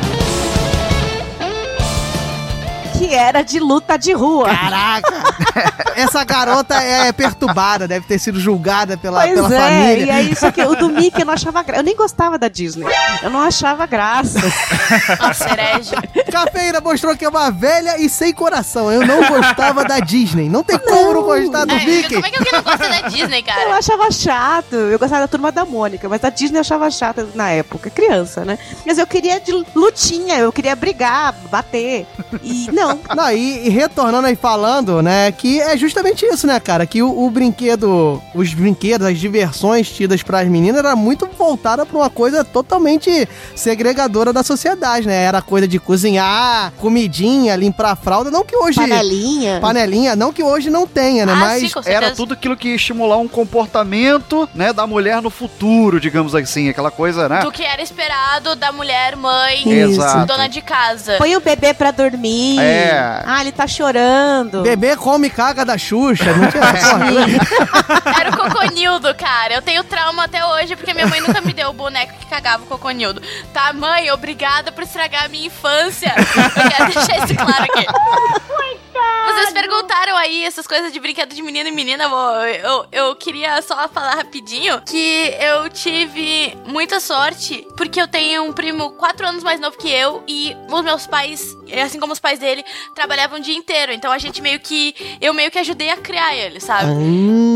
Que 2.99 3.15
era 3.15 3.43
de 3.43 3.59
luta 3.61 3.97
de 3.99 4.13
rua. 4.13 4.49
Caraca! 4.49 5.13
Essa 5.97 6.25
garota 6.25 6.75
é 6.75 7.11
perturbada, 7.13 7.87
deve 7.89 8.07
ter 8.07 8.19
sido 8.19 8.39
julgada 8.41 8.97
pela, 8.97 9.23
Pois 9.23 9.35
pela 9.35 9.55
é, 9.55 9.59
família. 9.61 10.05
e 10.05 10.11
é 10.11 10.23
isso 10.23 10.51
que 10.53 10.63
o 10.63 10.75
do 10.75 10.89
Mickey 10.91 11.23
eu 11.23 11.27
não 11.27 11.35
achava 11.35 11.63
graça. 11.63 11.81
Eu 11.81 11.85
nem 11.85 11.97
gostava 11.97 12.39
da 12.39 12.49
Disney. 12.49 12.87
Eu 13.23 13.31
não 13.31 13.41
achava 13.41 13.87
graça. 13.87 14.39
Nossa, 15.21 15.49
herege. 15.51 15.91
Cafeína 16.31 16.81
mostrou 16.81 17.17
que 17.17 17.25
é 17.25 17.29
uma 17.29 17.51
velha 17.51 17.99
e 17.99 18.09
sem 18.09 18.33
coração. 18.33 18.91
Eu 18.93 19.07
não 19.07 19.27
gostava 19.29 19.85
da 19.85 19.99
Disney. 20.01 20.49
Não 20.49 20.63
tem 20.63 20.79
como 20.79 21.13
não 21.15 21.23
gostar 21.23 21.65
do 21.65 21.73
É, 21.75 21.85
Mickey. 21.85 22.15
como 22.15 22.27
é 22.27 22.31
que 22.31 22.37
alguém 22.39 22.53
não 22.53 22.63
gosta 22.63 22.89
da 22.89 23.09
Disney, 23.09 23.39
Eu 23.41 23.45
cara? 23.45 23.75
achava 23.77 24.11
chato. 24.11 24.75
Eu 24.77 24.99
gostava 24.99 25.23
da 25.23 25.29
turma 25.29 25.51
da 25.53 25.65
Mônica, 25.65 26.09
mas 26.09 26.23
a 26.25 26.31
Disney 26.31 26.59
eu 26.59 26.61
achava 26.61 26.91
chata 26.91 27.27
na 27.35 27.51
época, 27.51 27.89
criança, 27.91 28.45
né? 28.45 28.59
Mas 28.85 28.99
eu 28.99 29.07
queria 29.07 29.41
de 29.41 29.53
lutinha, 29.75 30.39
eu 30.39 30.53
queria 30.53 30.77
brigar, 30.77 31.33
bater. 31.51 32.07
E 32.43 32.69
não. 32.73 32.86
Não, 33.15 33.31
e, 33.31 33.67
e 33.67 33.69
retornando 33.69 34.27
aí 34.27 34.37
falando, 34.37 35.03
né, 35.03 35.33
que 35.33 35.61
é 35.61 35.77
justamente 35.77 36.25
isso, 36.25 36.47
né, 36.47 36.59
cara? 36.61 36.87
Que 36.87 37.03
o, 37.03 37.27
o 37.27 37.31
brinquedo, 37.31 38.23
os 38.35 38.53
brinquedos, 38.55 39.07
as 39.07 39.19
diversões 39.19 39.91
tidas 39.91 40.23
pras 40.23 40.49
meninas 40.49 40.79
era 40.79 40.97
muito 40.97 41.27
voltada 41.27 41.85
pra 41.85 41.97
uma 41.97 42.11
coisa 42.11 42.45
totalmente 42.45 43.29
segregadora 43.55 44.33
da 44.33 44.43
sociedade, 44.43 45.07
né? 45.07 45.23
Era 45.25 45.43
coisa 45.43 45.67
de 45.67 45.79
cozinhar, 45.79 46.73
comidinha, 46.79 47.57
limpar 47.57 47.93
a 47.93 47.97
fralda, 47.97 48.31
não 48.31 48.45
que 48.45 48.57
hoje... 48.57 48.79
Panelinha. 48.79 49.61
Panelinha, 49.61 50.17
não 50.17 50.33
que 50.33 50.43
hoje 50.43 50.71
não 50.71 50.87
tenha, 50.87 51.27
né? 51.27 51.33
Ah, 51.33 51.37
Mas 51.37 51.61
sim, 51.63 51.71
com 51.71 51.81
Era 51.85 52.13
tudo 52.13 52.35
aquilo 52.35 52.57
que 52.57 52.69
ia 52.69 52.77
estimular 52.77 53.17
um 53.19 53.29
comportamento, 53.29 54.49
né, 54.55 54.73
da 54.73 54.87
mulher 54.87 55.21
no 55.23 55.31
futuro, 55.31 56.01
digamos 56.01 56.35
assim, 56.35 56.69
aquela 56.69 56.91
coisa, 56.91 57.29
né? 57.29 57.41
Do 57.41 57.53
que 57.53 57.63
era 57.63 57.83
esperado 57.83 58.55
da 58.57 58.73
mulher, 58.73 59.17
mãe, 59.17 59.69
Exato. 59.69 60.27
dona 60.27 60.49
de 60.49 60.61
casa. 60.61 61.17
Põe 61.19 61.37
o 61.37 61.41
bebê 61.41 61.75
pra 61.75 61.91
dormir. 61.91 62.59
É. 62.59 62.76
Ah, 63.27 63.41
ele 63.41 63.53
tá 63.53 63.67
chorando. 63.67 64.63
bebê 64.63 64.97
come 64.97 65.31
caga 65.31 65.65
da 65.65 65.77
Xuxa, 65.79 66.33
não 66.35 66.51
tinha 66.51 66.63
porra. 66.63 68.21
Era 68.21 68.31
o 68.31 68.37
Coconildo, 68.37 69.15
cara. 69.15 69.55
Eu 69.55 69.63
tenho 69.63 69.83
trauma 69.85 70.25
até 70.25 70.45
hoje 70.45 70.77
porque 70.77 70.93
minha 70.95 71.07
mãe 71.07 71.21
nunca 71.21 71.41
me 71.41 71.53
deu 71.53 71.71
o 71.71 71.73
boneco 71.73 72.15
que 72.19 72.27
cagava 72.27 72.65
o 72.65 72.67
Coconildo. 72.67 73.23
Tá, 73.53 73.73
mãe, 73.73 74.11
obrigada 74.11 74.73
por 74.73 74.83
estragar 74.85 75.25
a 75.25 75.29
minha 75.29 75.47
infância. 75.47 76.13
Eu 76.17 76.71
quero 76.71 76.93
deixar 76.93 77.25
isso 77.25 77.35
claro 77.35 77.65
aqui. 77.65 77.87
Vocês 79.27 79.53
perguntaram 79.53 80.17
aí 80.17 80.45
essas 80.45 80.67
coisas 80.67 80.93
de 80.93 81.01
brinquedo 81.01 81.35
de 81.35 81.43
menino 81.43 81.69
e 81.69 81.73
menina. 81.73 82.05
Eu, 82.05 82.47
eu, 82.47 82.87
eu 82.93 83.17
queria 83.17 83.61
só 83.63 83.89
falar 83.89 84.15
rapidinho 84.15 84.81
que 84.83 85.35
eu 85.41 85.69
tive 85.69 86.57
muita 86.67 87.01
sorte 87.01 87.67
porque 87.77 88.01
eu 88.01 88.09
tenho 88.09 88.45
um 88.45 88.53
primo 88.53 88.91
quatro 88.93 89.27
anos 89.27 89.43
mais 89.43 89.61
novo 89.61 89.77
que 89.77 89.91
eu 89.91 90.23
e 90.27 90.57
os 90.71 90.83
meus 90.83 91.07
pais, 91.07 91.57
assim 91.85 91.99
como 91.99 92.13
os 92.13 92.21
pais 92.21 92.39
dele, 92.39 92.65
trabalhavam 92.95 93.39
o 93.39 93.43
dia 93.43 93.57
inteiro. 93.57 93.93
Então 93.93 94.13
a 94.13 94.19
gente 94.19 94.41
meio 94.41 94.61
que. 94.61 94.95
Eu 95.21 95.35
meio 95.35 95.51
que 95.51 95.59
ajudei 95.59 95.91
a 95.91 95.97
criar 95.97 96.35
ele, 96.35 96.61
sabe? 96.61 96.91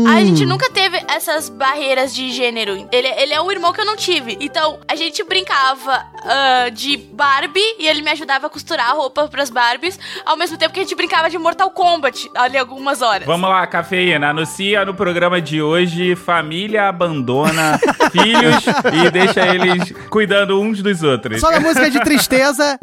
A 0.07 0.23
gente 0.23 0.45
nunca 0.45 0.69
teve 0.69 1.01
essas 1.07 1.49
barreiras 1.49 2.13
de 2.13 2.31
gênero. 2.31 2.87
Ele, 2.91 3.07
ele 3.07 3.33
é 3.33 3.41
um 3.41 3.51
irmão 3.51 3.71
que 3.71 3.81
eu 3.81 3.85
não 3.85 3.95
tive. 3.95 4.37
Então, 4.39 4.79
a 4.87 4.95
gente 4.95 5.23
brincava 5.23 6.05
ah, 6.23 6.69
de 6.69 6.97
Barbie 6.97 7.75
e 7.79 7.87
ele 7.87 8.01
me 8.01 8.11
ajudava 8.11 8.47
a 8.47 8.49
costurar 8.49 8.89
a 8.89 8.93
roupa 8.93 9.27
pras 9.27 9.49
Barbies, 9.49 9.99
ao 10.25 10.35
mesmo 10.35 10.57
tempo 10.57 10.73
que 10.73 10.79
a 10.79 10.83
gente 10.83 10.95
brincava 10.95 11.29
de 11.29 11.37
Mortal 11.37 11.60
Kombat 11.69 12.29
ali 12.35 12.57
algumas 12.57 13.01
horas. 13.01 13.27
Vamos 13.27 13.49
lá, 13.49 13.65
cafeína. 13.67 14.29
Anuncia 14.29 14.83
no 14.85 14.93
programa 14.93 15.39
de 15.41 15.61
hoje: 15.61 16.15
família 16.15 16.87
abandona 16.89 17.79
filhos 18.11 18.65
e 19.05 19.11
deixa 19.11 19.45
eles 19.53 19.91
cuidando 20.09 20.59
uns 20.59 20.81
dos 20.81 21.03
outros. 21.03 21.39
Só 21.39 21.53
a 21.53 21.59
música 21.59 21.89
de 21.89 21.99
tristeza. 21.99 22.77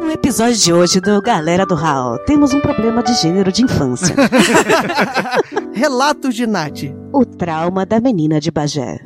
No 0.00 0.12
episódio 0.12 0.56
de 0.56 0.72
hoje 0.72 1.00
do 1.00 1.20
Galera 1.20 1.66
do 1.66 1.74
Hall, 1.74 2.18
temos 2.20 2.54
um 2.54 2.60
problema 2.60 3.02
de 3.02 3.12
gênero 3.14 3.52
de 3.52 3.62
infância. 3.62 4.14
Relatos 5.74 6.34
de 6.34 6.46
Nath. 6.46 6.84
o 7.12 7.24
trauma 7.26 7.84
da 7.84 8.00
menina 8.00 8.40
de 8.40 8.50
Bagé. 8.50 8.98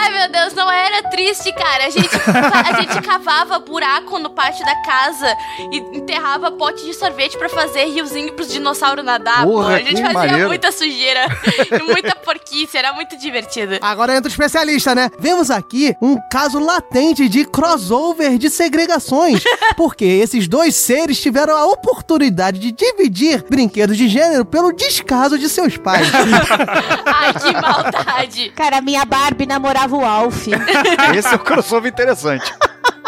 Ai, 0.00 0.10
meu 0.12 0.28
Deus, 0.30 0.54
não 0.54 0.70
era 0.70 1.02
triste, 1.10 1.52
cara. 1.52 1.86
A 1.86 1.90
gente, 1.90 2.08
a 2.08 2.80
gente 2.80 3.00
cavava 3.02 3.58
buraco 3.58 4.18
no 4.20 4.30
pátio 4.30 4.64
da 4.64 4.74
casa 4.82 5.36
e 5.72 5.78
enterrava 5.98 6.52
pote 6.52 6.84
de 6.84 6.94
sorvete 6.94 7.36
pra 7.36 7.48
fazer 7.48 7.84
riozinho 7.86 8.32
pros 8.34 8.48
dinossauros 8.52 9.04
nadar. 9.04 9.44
pô. 9.44 9.54
Porra, 9.54 9.74
A 9.76 9.80
gente 9.80 10.00
fazia 10.00 10.12
maneiro. 10.14 10.46
muita 10.48 10.70
sujeira 10.70 11.26
e 11.72 11.82
muita 11.82 12.14
porquice. 12.14 12.76
Era 12.76 12.92
muito 12.92 13.16
divertido. 13.18 13.76
Agora 13.82 14.14
entra 14.14 14.28
o 14.28 14.30
especialista, 14.30 14.94
né? 14.94 15.10
Vemos 15.18 15.50
aqui 15.50 15.96
um 16.00 16.16
caso 16.30 16.58
latente 16.60 17.28
de 17.28 17.44
crossover 17.44 18.38
de 18.38 18.48
segregações. 18.50 19.42
porque 19.76 20.04
esses 20.04 20.46
dois 20.46 20.76
seres 20.76 21.20
tiveram 21.20 21.56
a 21.56 21.66
oportunidade 21.66 22.58
de 22.60 22.70
dividir 22.70 23.44
brinquedos 23.50 23.96
de 23.96 24.08
gênero 24.08 24.44
pelo 24.44 24.72
descaso 24.72 25.36
de 25.38 25.48
seus 25.48 25.76
pais. 25.76 26.06
Ai, 27.04 27.32
que 27.34 27.52
maldade. 27.52 28.50
Cara, 28.50 28.80
minha 28.80 29.04
Barbie 29.04 29.46
namorava 29.46 29.87
o 29.96 30.04
Alf. 30.04 30.46
Esse 31.16 31.28
é 31.28 31.36
o 31.36 31.38
crossover 31.38 31.90
interessante. 31.90 32.52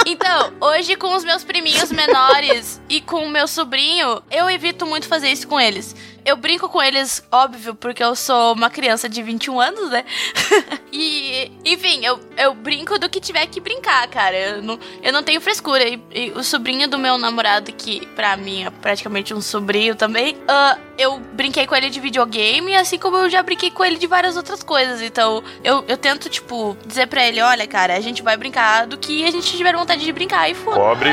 Então, 0.06 0.52
hoje 0.60 0.96
com 0.96 1.14
os 1.14 1.22
meus 1.24 1.44
priminhos 1.44 1.92
menores 1.92 2.80
e 2.88 3.00
com 3.00 3.26
o 3.26 3.30
meu 3.30 3.46
sobrinho, 3.46 4.22
eu 4.30 4.48
evito 4.50 4.86
muito 4.86 5.06
fazer 5.06 5.28
isso 5.28 5.46
com 5.46 5.60
eles. 5.60 5.94
Eu 6.24 6.36
brinco 6.36 6.68
com 6.68 6.82
eles, 6.82 7.22
óbvio, 7.30 7.74
porque 7.74 8.02
eu 8.02 8.14
sou 8.14 8.52
uma 8.52 8.68
criança 8.68 9.08
de 9.08 9.22
21 9.22 9.60
anos, 9.60 9.90
né? 9.90 10.04
e, 10.92 11.50
enfim, 11.64 12.04
eu, 12.04 12.20
eu 12.36 12.54
brinco 12.54 12.98
do 12.98 13.08
que 13.08 13.20
tiver 13.20 13.46
que 13.46 13.60
brincar, 13.60 14.06
cara. 14.08 14.36
Eu 14.36 14.62
não, 14.62 14.78
eu 15.02 15.12
não 15.12 15.22
tenho 15.22 15.40
frescura. 15.40 15.82
E, 15.88 16.00
e 16.12 16.30
o 16.32 16.42
sobrinho 16.42 16.88
do 16.88 16.98
meu 16.98 17.16
namorado, 17.16 17.72
que 17.72 18.06
pra 18.08 18.36
mim 18.36 18.64
é 18.64 18.70
praticamente 18.70 19.32
um 19.32 19.40
sobrinho 19.40 19.94
também, 19.94 20.36
ah, 20.46 20.76
eu 20.98 21.18
brinquei 21.18 21.66
com 21.66 21.74
ele 21.74 21.88
de 21.88 22.00
videogame, 22.00 22.74
assim 22.76 22.98
como 22.98 23.16
eu 23.16 23.30
já 23.30 23.42
brinquei 23.42 23.70
com 23.70 23.84
ele 23.84 23.96
de 23.96 24.06
várias 24.06 24.36
outras 24.36 24.62
coisas. 24.62 25.00
Então, 25.00 25.42
eu, 25.64 25.84
eu 25.88 25.96
tento, 25.96 26.28
tipo, 26.28 26.76
dizer 26.86 27.06
pra 27.06 27.26
ele: 27.26 27.40
olha, 27.40 27.66
cara, 27.66 27.96
a 27.96 28.00
gente 28.00 28.22
vai 28.22 28.36
brincar 28.36 28.86
do 28.86 28.98
que 28.98 29.24
a 29.24 29.30
gente 29.30 29.56
tiver 29.56 29.74
vontade 29.74 30.04
de 30.04 30.12
brincar 30.12 30.50
e 30.50 30.54
foda. 30.54 30.76
Pobre. 30.76 31.10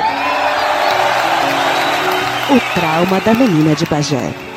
O 2.49 2.79
trauma 2.79 3.19
da 3.21 3.33
menina 3.33 3.75
de 3.75 3.85
Bagé. 3.85 4.56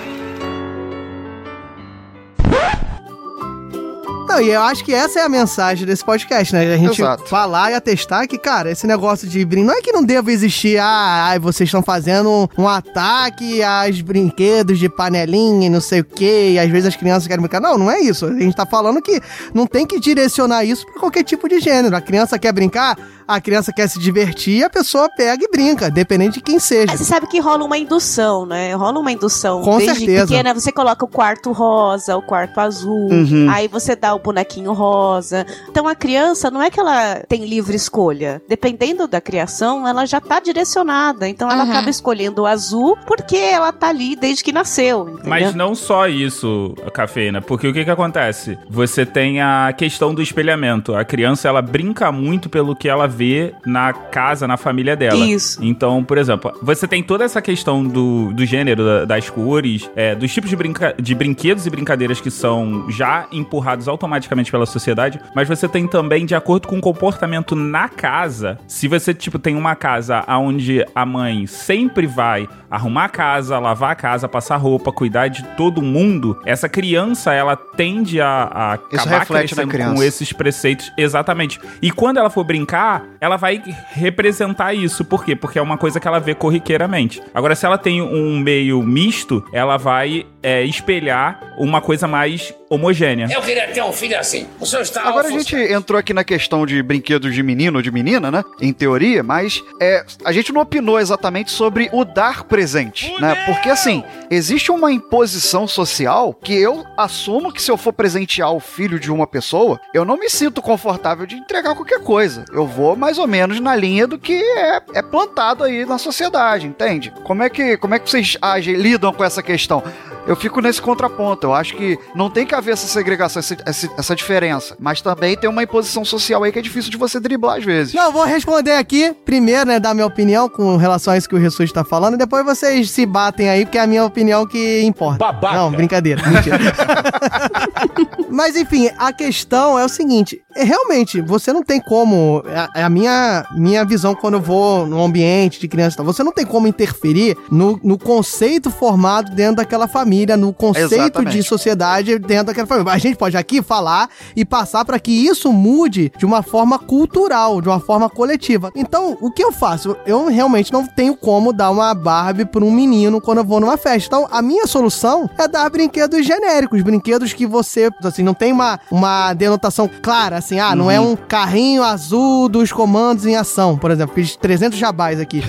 Não, 4.30 4.40
e 4.40 4.50
eu 4.50 4.60
acho 4.62 4.84
que 4.84 4.92
essa 4.94 5.20
é 5.20 5.22
a 5.22 5.28
mensagem 5.28 5.86
desse 5.86 6.04
podcast, 6.04 6.54
né? 6.54 6.72
A 6.74 6.76
gente 6.76 7.00
Exato. 7.00 7.26
falar 7.26 7.70
e 7.70 7.74
atestar 7.74 8.26
que, 8.28 8.38
cara, 8.38 8.70
esse 8.70 8.86
negócio 8.86 9.28
de 9.28 9.44
brinco. 9.44 9.66
Não 9.66 9.74
é 9.74 9.80
que 9.82 9.92
não 9.92 10.04
deva 10.04 10.30
existir, 10.32 10.78
ah, 10.78 11.26
ai, 11.30 11.38
vocês 11.38 11.66
estão 11.68 11.82
fazendo 11.82 12.48
um 12.56 12.68
ataque 12.68 13.62
aos 13.62 14.00
brinquedos 14.00 14.78
de 14.78 14.88
panelinha 14.88 15.66
e 15.66 15.70
não 15.70 15.80
sei 15.80 16.00
o 16.00 16.04
quê, 16.04 16.52
e 16.52 16.58
às 16.58 16.70
vezes 16.70 16.88
as 16.88 16.96
crianças 16.96 17.26
querem 17.26 17.40
brincar. 17.42 17.60
Não, 17.60 17.76
não 17.76 17.90
é 17.90 18.00
isso. 18.00 18.26
A 18.26 18.32
gente 18.38 18.54
tá 18.54 18.66
falando 18.66 19.00
que 19.02 19.20
não 19.54 19.66
tem 19.66 19.86
que 19.86 19.98
direcionar 19.98 20.64
isso 20.64 20.84
pra 20.86 21.00
qualquer 21.00 21.24
tipo 21.24 21.48
de 21.48 21.60
gênero. 21.60 21.96
A 21.96 22.00
criança 22.00 22.38
quer 22.38 22.52
brincar, 22.52 22.96
a 23.26 23.40
criança 23.40 23.72
quer 23.72 23.88
se 23.88 23.98
divertir, 23.98 24.64
a 24.64 24.70
pessoa 24.70 25.08
pega 25.08 25.44
e 25.44 25.48
brinca, 25.50 25.90
dependente 25.90 26.34
de 26.34 26.40
quem 26.40 26.58
seja. 26.58 26.86
Mas 26.88 27.00
você 27.00 27.04
sabe 27.04 27.26
que 27.26 27.38
rola 27.40 27.64
uma 27.64 27.78
indução, 27.78 28.44
né? 28.46 28.74
Rola 28.74 28.98
uma 28.98 29.12
indução. 29.12 29.62
Com 29.62 29.78
Desde 29.78 29.98
certeza. 29.98 30.26
pequena, 30.26 30.54
você 30.54 30.72
coloca 30.72 31.04
o 31.04 31.08
quarto 31.08 31.52
rosa, 31.52 32.16
o 32.16 32.22
quarto 32.22 32.58
azul, 32.60 33.08
Uhum. 33.10 33.48
aí 33.50 33.66
você 33.68 33.94
dá 33.96 34.14
o 34.14 34.19
bonequinho 34.20 34.72
rosa. 34.72 35.46
Então 35.68 35.86
a 35.88 35.94
criança, 35.94 36.50
não 36.50 36.62
é 36.62 36.70
que 36.70 36.78
ela 36.78 37.16
tem 37.28 37.44
livre 37.46 37.74
escolha. 37.76 38.40
Dependendo 38.48 39.06
da 39.06 39.20
criação, 39.20 39.86
ela 39.86 40.06
já 40.06 40.20
tá 40.20 40.40
direcionada. 40.40 41.28
Então 41.28 41.50
ela 41.50 41.64
Uhum. 41.64 41.70
acaba 41.70 41.90
escolhendo 41.90 42.42
o 42.42 42.46
azul 42.46 42.96
porque 43.06 43.36
ela 43.36 43.72
tá 43.72 43.88
ali 43.88 44.16
desde 44.16 44.42
que 44.44 44.52
nasceu, 44.52 45.08
entendeu? 45.08 45.28
Mas 45.28 45.54
não 45.54 45.74
só 45.74 46.08
isso, 46.08 46.74
cafeína, 46.92 47.40
porque 47.40 47.66
o 47.68 47.72
que 47.72 47.84
que 47.84 47.90
acontece? 47.90 48.58
Você 48.68 49.04
tem 49.06 49.40
a 49.40 49.72
questão 49.76 50.14
do 50.14 50.22
espelhamento. 50.22 50.94
A 50.94 51.04
criança, 51.04 51.48
ela 51.48 51.62
brinca 51.62 52.10
muito 52.12 52.48
pelo 52.48 52.74
que 52.76 52.88
ela 52.88 53.06
vê 53.06 53.54
na 53.64 53.92
casa, 53.92 54.46
na 54.46 54.56
família 54.56 54.96
dela. 54.96 55.24
Isso. 55.24 55.58
Então, 55.62 56.02
por 56.04 56.18
exemplo, 56.18 56.52
você 56.62 56.86
tem 56.88 57.02
toda 57.02 57.24
essa 57.24 57.40
questão 57.42 57.82
do, 57.84 58.32
do 58.32 58.44
gênero, 58.44 58.84
da- 58.84 59.04
das 59.04 59.28
cores, 59.30 59.90
é, 59.96 60.14
dos 60.14 60.32
tipos 60.32 60.48
de, 60.50 60.56
brinca 60.56 60.94
de 61.00 61.14
brinquedos 61.14 61.66
e 61.66 61.70
brincadeiras 61.70 62.20
que 62.20 62.30
são 62.30 62.90
já 62.90 63.26
empurrados 63.32 63.88
automaticamente 63.88 64.09
pela 64.50 64.66
sociedade, 64.66 65.20
mas 65.34 65.48
você 65.48 65.68
tem 65.68 65.86
também, 65.86 66.24
de 66.24 66.34
acordo 66.34 66.68
com 66.68 66.78
o 66.78 66.80
comportamento 66.80 67.54
na 67.54 67.88
casa, 67.88 68.58
se 68.66 68.88
você, 68.88 69.12
tipo, 69.12 69.38
tem 69.38 69.54
uma 69.56 69.74
casa 69.74 70.24
onde 70.28 70.84
a 70.94 71.04
mãe 71.04 71.46
sempre 71.46 72.06
vai 72.06 72.48
arrumar 72.70 73.06
a 73.06 73.08
casa, 73.08 73.58
lavar 73.58 73.90
a 73.90 73.94
casa, 73.94 74.28
passar 74.28 74.56
roupa, 74.56 74.92
cuidar 74.92 75.28
de 75.28 75.42
todo 75.56 75.82
mundo, 75.82 76.40
essa 76.46 76.68
criança, 76.68 77.32
ela 77.32 77.56
tende 77.56 78.20
a, 78.20 78.48
a 78.52 78.74
Isso 78.74 79.00
acabar 79.02 79.18
reflete 79.18 79.30
na 79.32 79.38
crescendo 79.48 79.68
criança. 79.68 79.94
com 79.94 80.02
esses 80.02 80.32
preceitos. 80.32 80.92
Exatamente. 80.96 81.61
E 81.82 81.90
quando 81.90 82.18
ela 82.18 82.30
for 82.30 82.44
brincar, 82.44 83.04
ela 83.20 83.36
vai 83.36 83.61
representar 83.92 84.72
isso. 84.72 85.04
Por 85.04 85.24
quê? 85.24 85.34
Porque 85.34 85.58
é 85.58 85.62
uma 85.62 85.76
coisa 85.76 85.98
que 85.98 86.06
ela 86.06 86.20
vê 86.20 86.34
corriqueiramente. 86.34 87.20
Agora, 87.34 87.54
se 87.56 87.66
ela 87.66 87.76
tem 87.76 88.00
um 88.00 88.38
meio 88.38 88.82
misto, 88.82 89.44
ela 89.52 89.76
vai 89.76 90.26
é, 90.43 90.62
espelhar 90.64 91.55
uma 91.59 91.80
coisa 91.80 92.07
mais 92.07 92.55
homogênea. 92.70 93.28
Eu 93.30 93.43
queria 93.43 93.68
ter 93.68 93.82
um 93.82 93.93
filho 93.93 94.18
assim. 94.18 94.47
O 94.61 94.64
senhor 94.64 94.82
está 94.82 95.03
Agora 95.03 95.26
a 95.26 95.30
gente 95.30 95.57
entrou 95.57 95.99
aqui 95.99 96.14
na 96.14 96.22
questão 96.22 96.64
de 96.64 96.80
brinquedos 96.82 97.34
de 97.34 97.43
menino 97.43 97.78
ou 97.78 97.82
de 97.82 97.91
menina, 97.91 98.30
né? 98.30 98.45
Em 98.61 98.72
teoria, 98.72 99.22
mas 99.22 99.62
é, 99.80 100.05
a 100.24 100.32
gente 100.32 100.53
não 100.53 100.61
opinou 100.61 100.99
exatamente 100.99 101.51
sobre 101.51 101.91
o 101.93 102.05
dar 102.05 102.45
presente, 102.45 103.12
né? 103.20 103.34
Porque 103.47 103.68
assim, 103.68 104.05
existe 104.30 104.70
uma 104.70 104.93
imposição 104.93 105.66
social 105.66 106.32
que 106.32 106.55
eu 106.55 106.86
assumo 106.97 107.53
que 107.53 107.61
se 107.61 107.70
eu 107.70 107.76
for 107.76 107.93
presentear 107.93 108.53
o 108.53 108.61
filho 108.61 109.01
de 109.01 109.11
uma 109.11 109.26
pessoa, 109.26 109.80
eu 109.93 110.05
não 110.05 110.16
me 110.16 110.30
sinto 110.30 110.62
confortável 110.62 111.26
de 111.26 111.34
entregar 111.34 111.74
qualquer 111.74 112.01
coisa. 112.01 112.45
Eu 112.53 112.66
vou 112.66 112.95
mais 112.95 113.18
ou 113.18 113.26
menos 113.26 113.59
na 113.59 113.74
linha 113.74 114.07
do 114.07 114.18
que 114.18 114.32
é, 114.32 114.80
é 114.95 115.03
plantado 115.03 115.64
aí 115.64 115.84
na 115.84 115.99
sociedade, 115.99 116.66
entende? 116.66 117.12
Como 117.24 117.43
é 117.43 117.51
que, 117.51 117.76
como 117.76 117.95
é 117.95 117.99
que 117.99 118.09
vocês 118.09 118.36
agem, 118.41 118.76
lidam 118.76 119.12
com 119.12 119.24
essa 119.24 119.43
questão? 119.43 119.82
Eu 120.30 120.36
fico 120.36 120.60
nesse 120.60 120.80
contraponto. 120.80 121.48
Eu 121.48 121.52
acho 121.54 121.74
que 121.74 121.98
não 122.14 122.30
tem 122.30 122.46
que 122.46 122.54
haver 122.54 122.72
essa 122.72 122.86
segregação, 122.86 123.40
essa, 123.40 123.56
essa, 123.66 123.90
essa 123.98 124.14
diferença. 124.14 124.76
Mas 124.78 125.02
também 125.02 125.36
tem 125.36 125.50
uma 125.50 125.62
imposição 125.62 126.04
social 126.04 126.44
aí 126.44 126.52
que 126.52 126.58
é 126.58 126.62
difícil 126.62 126.90
de 126.90 126.96
você 126.96 127.18
driblar 127.18 127.58
às 127.58 127.64
vezes. 127.64 127.92
Não, 127.92 128.04
eu 128.04 128.12
vou 128.12 128.24
responder 128.24 128.76
aqui, 128.76 129.12
primeiro, 129.24 129.66
né, 129.66 129.80
dar 129.80 129.92
minha 129.92 130.06
opinião 130.06 130.48
com 130.48 130.76
relação 130.76 131.12
a 131.12 131.18
isso 131.18 131.28
que 131.28 131.34
o 131.34 131.40
Jesus 131.40 131.72
tá 131.72 131.82
falando, 131.82 132.14
e 132.14 132.16
depois 132.16 132.44
vocês 132.44 132.90
se 132.90 133.04
batem 133.04 133.50
aí, 133.50 133.64
porque 133.64 133.78
é 133.78 133.82
a 133.82 133.86
minha 133.86 134.04
opinião 134.04 134.46
que 134.46 134.82
importa. 134.82 135.18
Babaca. 135.18 135.56
Não, 135.56 135.72
brincadeira, 135.72 136.22
mentira. 136.26 136.58
Mas 138.30 138.54
enfim, 138.54 138.88
a 138.96 139.12
questão 139.12 139.76
é 139.76 139.84
o 139.84 139.88
seguinte: 139.88 140.40
é, 140.54 140.62
realmente, 140.62 141.20
você 141.20 141.52
não 141.52 141.64
tem 141.64 141.80
como. 141.80 142.42
É 142.46 142.70
é 142.74 142.82
a 142.82 142.90
minha, 142.90 143.46
minha 143.52 143.84
visão 143.84 144.14
quando 144.14 144.34
eu 144.34 144.40
vou 144.40 144.86
no 144.86 145.02
ambiente 145.02 145.60
de 145.60 145.68
criança 145.68 145.94
e 145.94 145.96
tal. 145.98 146.06
Você 146.06 146.22
não 146.22 146.32
tem 146.32 146.44
como 146.44 146.66
interferir 146.66 147.36
no, 147.50 147.78
no 147.82 147.98
conceito 147.98 148.70
formado 148.70 149.34
dentro 149.34 149.56
daquela 149.56 149.86
família, 149.86 150.19
no 150.36 150.52
conceito 150.52 150.94
Exatamente. 150.94 151.36
de 151.36 151.42
sociedade 151.42 152.18
dentro 152.18 152.46
daquela 152.46 152.66
família. 152.66 152.92
A 152.92 152.98
gente 152.98 153.16
pode 153.16 153.36
aqui 153.36 153.62
falar 153.62 154.08
e 154.34 154.44
passar 154.44 154.84
para 154.84 154.98
que 154.98 155.10
isso 155.10 155.52
mude 155.52 156.12
de 156.16 156.26
uma 156.26 156.42
forma 156.42 156.78
cultural, 156.78 157.60
de 157.60 157.68
uma 157.68 157.80
forma 157.80 158.08
coletiva. 158.08 158.70
Então, 158.74 159.16
o 159.20 159.30
que 159.30 159.42
eu 159.42 159.52
faço? 159.52 159.96
Eu 160.06 160.26
realmente 160.28 160.72
não 160.72 160.86
tenho 160.86 161.16
como 161.16 161.52
dar 161.52 161.70
uma 161.70 161.94
Barbie 161.94 162.44
para 162.44 162.64
um 162.64 162.70
menino 162.70 163.20
quando 163.20 163.38
eu 163.38 163.44
vou 163.44 163.60
numa 163.60 163.76
festa. 163.76 164.06
Então, 164.06 164.28
a 164.30 164.42
minha 164.42 164.66
solução 164.66 165.28
é 165.38 165.46
dar 165.46 165.68
brinquedos 165.70 166.24
genéricos, 166.24 166.82
brinquedos 166.82 167.32
que 167.32 167.46
você, 167.46 167.90
assim, 168.02 168.22
não 168.22 168.34
tem 168.34 168.52
uma, 168.52 168.78
uma 168.90 169.32
denotação 169.34 169.88
clara, 170.02 170.38
assim, 170.38 170.58
ah, 170.58 170.74
não 170.74 170.90
é 170.90 171.00
um 171.00 171.16
carrinho 171.16 171.82
azul 171.82 172.48
dos 172.48 172.72
comandos 172.72 173.26
em 173.26 173.36
ação, 173.36 173.76
por 173.76 173.90
exemplo, 173.90 174.14
fiz 174.14 174.36
300 174.36 174.78
jabás 174.78 175.20
aqui. 175.20 175.42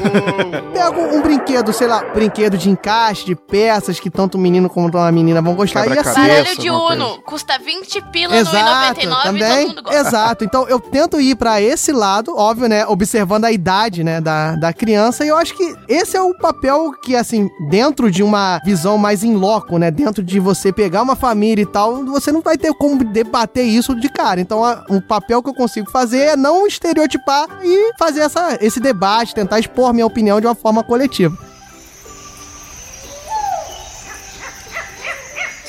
Pego 0.74 1.15
um 1.15 1.22
brinquedo, 1.22 1.72
sei 1.74 1.88
lá, 1.88 2.03
brinquedo 2.13 2.57
de 2.57 2.69
encaixe, 2.69 3.26
de 3.26 3.36
peças 3.36 3.99
que 3.99 4.09
tanto 4.09 4.36
o 4.36 4.41
menino 4.41 4.61
como 4.70 4.95
a 4.97 5.12
menina 5.12 5.41
vão 5.41 5.55
gostar. 5.55 5.88
E 5.88 5.97
assim, 5.99 6.22
Baralho 6.22 6.57
de 6.57 6.70
Uno, 6.70 7.22
custa 7.24 7.57
20 7.57 8.01
pila 8.12 8.36
Exato, 8.36 8.55
no 8.57 8.62
1,99 8.62 9.03
e 9.03 9.07
todo 9.09 9.24
também. 9.24 9.68
mundo 9.68 9.84
gosta. 9.84 9.99
Exato. 9.99 10.43
Então 10.43 10.68
eu 10.68 10.80
tento 10.80 11.20
ir 11.20 11.36
pra 11.36 11.62
esse 11.62 11.91
lado, 11.91 12.36
óbvio, 12.38 12.68
né? 12.68 12.86
Observando 12.86 13.45
a 13.45 13.51
idade, 13.51 14.03
né, 14.03 14.20
da, 14.22 14.55
da 14.55 14.74
criança. 14.74 15.24
E 15.26 15.28
eu 15.30 15.38
acho 15.38 15.55
que 15.55 15.76
esse 15.88 16.16
é 16.18 16.22
o 16.22 16.34
papel 16.38 16.91
que, 17.01 17.16
assim, 17.16 17.49
dentro 17.70 18.09
de 18.12 18.24
uma 18.24 18.59
visão 18.64 18.97
mais 18.97 19.24
in 19.24 19.36
loco, 19.36 19.78
né? 19.78 19.89
Dentro 19.91 20.24
de 20.24 20.39
você 20.39 20.72
pegar 20.72 21.01
uma 21.01 21.16
família 21.16 21.62
e 21.64 21.66
tal, 21.66 22.03
você 22.05 22.32
não 22.32 22.41
vai 22.41 22.57
ter 22.57 22.74
como 22.74 23.03
debater 23.03 23.66
isso 23.66 23.95
de 23.95 24.09
cara. 24.09 24.39
Então 24.41 24.64
a- 24.64 24.84
o 24.89 25.01
papel 25.01 25.41
que 25.43 25.49
eu 25.49 25.53
consigo 25.53 25.89
fazer 25.89 26.20
é 26.20 26.36
não 26.36 26.66
estereotipar 26.68 27.47
e 27.64 27.93
fazer 27.97 28.22
essa, 28.22 28.57
esse 28.62 28.80
debate, 28.80 29.34
tentar 29.36 29.59
expor 29.59 29.93
minha 29.93 30.05
opinião 30.05 30.39
de 30.39 30.47
uma 30.47 30.55
forma 30.55 30.84
coletiva. 30.84 31.36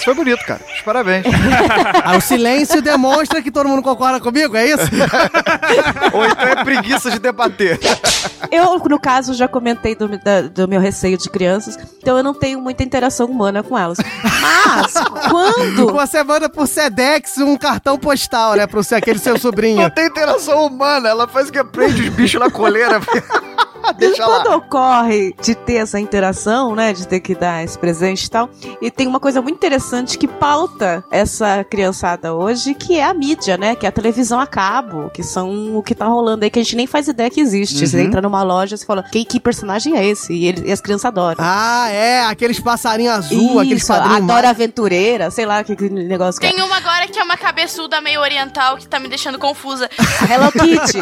Isso 0.02 0.04
foi 0.06 0.14
bonito, 0.14 0.44
cara. 0.44 0.60
Os 0.74 0.80
Parabéns. 0.82 1.24
Ah, 2.04 2.16
o 2.16 2.20
silêncio 2.20 2.82
demonstra 2.82 3.40
que 3.40 3.50
todo 3.50 3.68
mundo 3.68 3.82
concorda 3.82 4.18
comigo, 4.18 4.56
é 4.56 4.66
isso? 4.66 4.82
Ou 6.12 6.24
então 6.26 6.48
é 6.48 6.64
preguiça 6.64 7.10
de 7.12 7.20
debater. 7.20 7.78
Eu, 8.50 8.76
no 8.78 8.98
caso, 8.98 9.32
já 9.34 9.46
comentei 9.46 9.94
do, 9.94 10.08
da- 10.18 10.42
do 10.42 10.66
meu 10.66 10.80
receio 10.80 11.16
de 11.16 11.30
crianças, 11.30 11.78
então 11.98 12.16
eu 12.16 12.24
não 12.24 12.34
tenho 12.34 12.60
muita 12.60 12.82
interação 12.82 13.26
humana 13.26 13.62
com 13.62 13.78
elas. 13.78 13.98
Mas, 14.40 14.94
quando. 15.30 15.92
Você 15.92 16.24
manda 16.24 16.48
por 16.48 16.66
Sedex 16.66 17.38
um 17.38 17.56
cartão 17.56 17.96
postal, 17.96 18.56
né? 18.56 18.66
Pro 18.66 18.82
seu, 18.82 18.98
aquele 18.98 19.20
seu 19.20 19.38
sobrinho. 19.38 19.80
Não 19.82 19.90
tem 19.90 20.06
interação 20.06 20.66
humana, 20.66 21.08
ela 21.10 21.28
faz 21.28 21.50
que 21.50 21.62
prende 21.62 22.02
os 22.02 22.08
bichos 22.08 22.40
na 22.40 22.50
coleira. 22.50 23.00
Deixa 23.98 24.24
quando 24.24 24.48
lá. 24.48 24.56
ocorre 24.56 25.34
de 25.42 25.54
ter 25.54 25.74
essa 25.74 25.98
interação, 26.00 26.74
né, 26.74 26.92
de 26.92 27.06
ter 27.06 27.20
que 27.20 27.34
dar 27.34 27.62
esse 27.64 27.78
presente 27.78 28.24
e 28.24 28.30
tal, 28.30 28.48
e 28.80 28.90
tem 28.90 29.06
uma 29.06 29.20
coisa 29.20 29.40
muito 29.42 29.56
interessante 29.56 30.16
que 30.18 30.26
pauta 30.28 31.04
essa 31.10 31.64
criançada 31.64 32.34
hoje, 32.34 32.74
que 32.74 32.98
é 32.98 33.04
a 33.04 33.14
mídia, 33.14 33.56
né, 33.56 33.74
que 33.74 33.86
é 33.86 33.88
a 33.88 33.92
televisão 33.92 34.40
a 34.40 34.46
cabo, 34.46 35.10
que 35.10 35.22
são 35.22 35.76
o 35.76 35.82
que 35.82 35.94
tá 35.94 36.06
rolando 36.06 36.44
aí, 36.44 36.50
que 36.50 36.58
a 36.58 36.62
gente 36.62 36.76
nem 36.76 36.86
faz 36.86 37.08
ideia 37.08 37.30
que 37.30 37.40
existe. 37.40 37.86
Você 37.86 37.96
Uhum. 37.98 38.04
entra 38.04 38.20
numa 38.22 38.42
loja 38.42 38.76
e 38.76 38.78
fala, 38.84 39.02
que, 39.02 39.24
que 39.24 39.38
personagem 39.40 39.96
é 39.96 40.04
esse? 40.06 40.32
E, 40.32 40.46
ele- 40.46 40.68
e 40.68 40.72
as 40.72 40.80
crianças 40.80 41.06
adoram. 41.06 41.36
Ah, 41.38 41.88
é, 41.90 42.22
aqueles 42.24 42.58
passarinhos 42.60 43.14
azul, 43.14 43.58
aqueles 43.60 43.82
Isso, 43.82 43.92
padrinhos. 43.92 44.22
adora 44.30 44.50
aventureira, 44.50 45.30
sei 45.30 45.46
lá 45.46 45.62
que, 45.64 45.74
que 45.76 45.88
negócio 45.88 46.40
que 46.40 46.46
é. 46.46 46.52
Tem 46.52 46.62
uma 46.62 46.76
agora 46.76 47.06
que 47.08 47.18
é 47.18 47.22
uma 47.22 47.36
cabeçuda 47.36 48.00
meio 48.00 48.20
oriental 48.20 48.76
que 48.76 48.86
tá 48.88 48.98
me 48.98 49.08
deixando 49.08 49.38
confusa. 49.38 49.88
A 50.20 50.24
Hello 50.32 50.50
Kitty. 50.52 50.98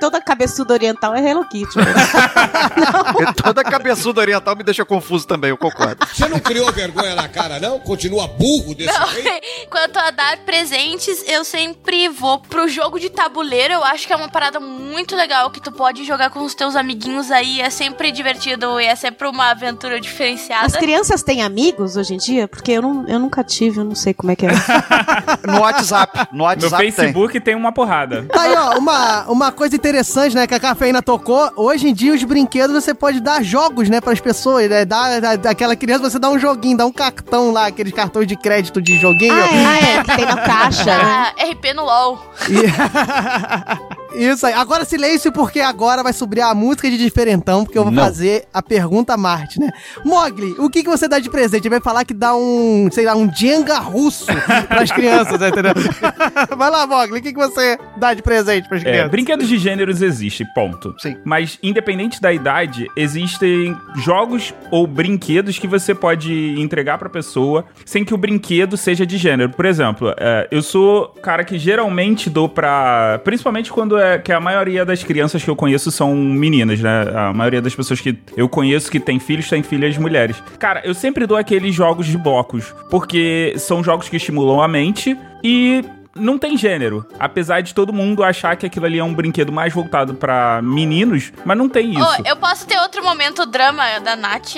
Toda 0.00 0.20
cabeçuda 0.20 0.74
oriental 0.74 1.14
é 1.14 1.20
Hello 1.30 1.44
Kitty. 1.44 1.78
Toda 3.42 3.62
cabeçuda 3.64 4.20
oriental 4.20 4.56
me 4.56 4.62
deixa 4.62 4.84
confuso 4.84 5.26
também, 5.26 5.50
eu 5.50 5.56
concordo. 5.56 6.06
Você 6.12 6.28
não 6.28 6.38
criou 6.38 6.70
vergonha 6.72 7.14
na 7.14 7.28
cara, 7.28 7.58
não? 7.60 7.78
Continua 7.80 8.26
burro 8.26 8.74
desse 8.74 8.98
Não, 8.98 9.08
jeito? 9.08 9.28
quanto 9.70 9.98
a 9.98 10.10
dar 10.10 10.38
presentes, 10.38 11.24
eu 11.26 11.44
sempre 11.44 12.08
vou 12.08 12.38
pro 12.38 12.68
jogo 12.68 12.98
de 12.98 13.10
tabuleiro. 13.10 13.74
Eu 13.74 13.84
acho 13.84 14.06
que 14.06 14.12
é 14.12 14.16
uma 14.16 14.28
parada 14.28 14.60
muito 14.60 15.14
legal 15.14 15.50
que 15.50 15.60
tu 15.60 15.70
pode 15.72 16.04
jogar 16.04 16.30
com 16.30 16.44
os 16.44 16.54
teus 16.54 16.76
amiguinhos 16.76 17.30
aí. 17.30 17.60
É 17.60 17.70
sempre 17.70 18.10
divertido 18.10 18.80
e 18.80 18.84
é 18.86 18.94
sempre 18.94 19.28
uma 19.28 19.50
aventura 19.50 20.00
diferenciada. 20.00 20.66
As 20.66 20.76
crianças 20.76 21.22
têm 21.22 21.42
amigos 21.42 21.96
hoje 21.96 22.14
em 22.14 22.18
dia? 22.18 22.48
Porque 22.48 22.72
eu, 22.72 22.82
não, 22.82 23.06
eu 23.08 23.18
nunca 23.18 23.42
tive, 23.44 23.80
eu 23.80 23.84
não 23.84 23.94
sei 23.94 24.14
como 24.14 24.32
é 24.32 24.36
que 24.36 24.46
é. 24.46 24.50
No 25.46 25.60
WhatsApp. 25.60 26.28
No 26.32 26.38
No 26.38 26.44
WhatsApp 26.44 26.76
tem. 26.82 26.92
Facebook 26.92 27.40
tem. 27.40 27.54
uma 27.54 27.72
porrada. 27.72 28.24
Tá 28.28 28.42
aí, 28.42 28.54
ó, 28.54 28.78
uma, 28.78 29.24
uma 29.28 29.52
coisa 29.52 29.74
interessante, 29.74 30.34
né, 30.34 30.46
que 30.46 30.54
a 30.54 30.60
cafeína 30.60 31.02
tocou. 31.02 31.50
Hoje 31.56 31.88
em 31.88 31.94
dia, 31.94 32.07
os 32.10 32.22
brinquedos 32.24 32.74
você 32.74 32.94
pode 32.94 33.20
dar 33.20 33.42
jogos, 33.42 33.88
né, 33.88 34.00
pras 34.00 34.20
pessoas, 34.20 34.68
né? 34.68 34.84
Dá, 34.84 35.20
dá, 35.20 35.36
daquela 35.36 35.76
criança, 35.76 36.08
você 36.08 36.18
dá 36.18 36.30
um 36.30 36.38
joguinho, 36.38 36.76
dá 36.76 36.86
um 36.86 36.92
cartão 36.92 37.50
lá, 37.50 37.66
aqueles 37.66 37.92
cartões 37.92 38.26
de 38.26 38.36
crédito 38.36 38.80
de 38.80 38.98
joguinho. 38.98 39.34
Ah, 39.34 39.78
é, 39.78 40.04
que 40.04 40.16
tem 40.16 40.24
na 40.24 40.36
caixa, 40.36 40.84
né? 40.84 40.98
Ah, 41.18 41.32
RP 41.50 41.74
no 41.74 41.84
LOL. 41.84 42.32
Isso 44.14 44.46
aí. 44.46 44.52
Agora 44.54 44.84
silêncio, 44.84 45.30
porque 45.32 45.60
agora 45.60 46.02
vai 46.02 46.12
subir 46.12 46.40
a 46.40 46.54
música 46.54 46.90
de 46.90 46.96
diferentão, 46.98 47.64
porque 47.64 47.78
eu 47.78 47.84
vou 47.84 47.92
Não. 47.92 48.02
fazer 48.02 48.44
a 48.52 48.62
pergunta 48.62 49.14
a 49.14 49.16
Marte, 49.16 49.60
né? 49.60 49.70
Mogli, 50.04 50.54
o 50.58 50.68
que, 50.70 50.82
que 50.82 50.88
você 50.88 51.06
dá 51.08 51.18
de 51.18 51.28
presente? 51.30 51.62
Ele 51.64 51.70
vai 51.70 51.80
falar 51.80 52.04
que 52.04 52.14
dá 52.14 52.34
um, 52.34 52.88
sei 52.90 53.04
lá, 53.04 53.14
um 53.16 53.30
Jenga 53.32 53.78
russo 53.78 54.26
pras 54.68 54.90
crianças, 54.90 55.38
né, 55.38 55.48
entendeu? 55.48 55.72
vai 56.56 56.70
lá, 56.70 56.86
Mogli, 56.86 57.18
o 57.18 57.22
que, 57.22 57.32
que 57.32 57.38
você 57.38 57.78
dá 57.96 58.14
de 58.14 58.22
presente 58.22 58.68
pras 58.68 58.80
É, 58.82 58.84
crianças? 58.84 59.10
brinquedos 59.10 59.48
de 59.48 59.58
gêneros 59.58 60.00
existem, 60.02 60.46
ponto. 60.54 60.94
Sim. 60.98 61.16
Mas, 61.24 61.58
independente 61.62 62.20
da 62.20 62.32
idade, 62.32 62.86
existem 62.96 63.76
jogos 63.96 64.54
ou 64.70 64.86
brinquedos 64.86 65.58
que 65.58 65.66
você 65.66 65.94
pode 65.94 66.32
entregar 66.60 66.98
pra 66.98 67.08
pessoa 67.08 67.64
sem 67.84 68.04
que 68.04 68.14
o 68.14 68.18
brinquedo 68.18 68.76
seja 68.76 69.04
de 69.06 69.16
gênero. 69.18 69.50
Por 69.50 69.64
exemplo, 69.66 70.14
é, 70.18 70.48
eu 70.50 70.62
sou 70.62 71.08
cara 71.22 71.44
que 71.44 71.58
geralmente 71.58 72.30
dou 72.30 72.48
pra. 72.48 73.20
Principalmente 73.24 73.72
quando 73.72 73.97
é 74.00 74.18
que 74.18 74.32
a 74.32 74.40
maioria 74.40 74.84
das 74.84 75.02
crianças 75.02 75.42
que 75.42 75.50
eu 75.50 75.56
conheço 75.56 75.90
são 75.90 76.14
meninas, 76.14 76.80
né? 76.80 77.04
A 77.14 77.32
maioria 77.32 77.62
das 77.62 77.74
pessoas 77.74 78.00
que 78.00 78.18
eu 78.36 78.48
conheço 78.48 78.90
que 78.90 79.00
tem 79.00 79.18
filhos 79.18 79.48
têm 79.48 79.62
filhas 79.62 79.96
mulheres. 79.96 80.42
Cara, 80.58 80.82
eu 80.84 80.94
sempre 80.94 81.26
dou 81.26 81.36
aqueles 81.36 81.74
jogos 81.74 82.06
de 82.06 82.16
blocos, 82.18 82.74
porque 82.90 83.54
são 83.56 83.82
jogos 83.82 84.08
que 84.08 84.16
estimulam 84.16 84.60
a 84.60 84.68
mente 84.68 85.16
e 85.42 85.84
não 86.14 86.38
tem 86.38 86.56
gênero. 86.56 87.06
Apesar 87.18 87.60
de 87.60 87.72
todo 87.72 87.92
mundo 87.92 88.22
achar 88.22 88.56
que 88.56 88.66
aquilo 88.66 88.86
ali 88.86 88.98
é 88.98 89.04
um 89.04 89.14
brinquedo 89.14 89.52
mais 89.52 89.72
voltado 89.72 90.14
pra 90.14 90.60
meninos, 90.62 91.32
mas 91.44 91.56
não 91.56 91.68
tem 91.68 91.92
isso. 91.92 92.02
Ô, 92.02 92.28
eu 92.28 92.36
posso 92.36 92.66
ter 92.66 92.78
outro 92.80 93.02
momento 93.02 93.46
drama 93.46 93.84
da 94.00 94.16
Nath? 94.16 94.54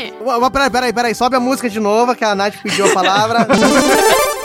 Peraí, 0.53 0.71
peraí, 0.71 0.93
peraí, 0.93 1.15
sobe 1.15 1.37
a 1.37 1.41
música 1.41 1.69
de 1.69 1.79
novo, 1.81 2.15
que 2.15 2.25
a 2.25 2.35
Nath 2.35 2.57
pediu 2.63 2.87
a 2.91 2.95
palavra. 2.95 3.47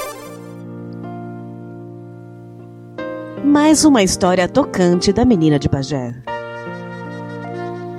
Mais 3.46 3.86
uma 3.86 4.02
história 4.02 4.48
tocante 4.50 5.14
da 5.14 5.24
menina 5.24 5.60
de 5.60 5.70
Bagé. 5.70 6.16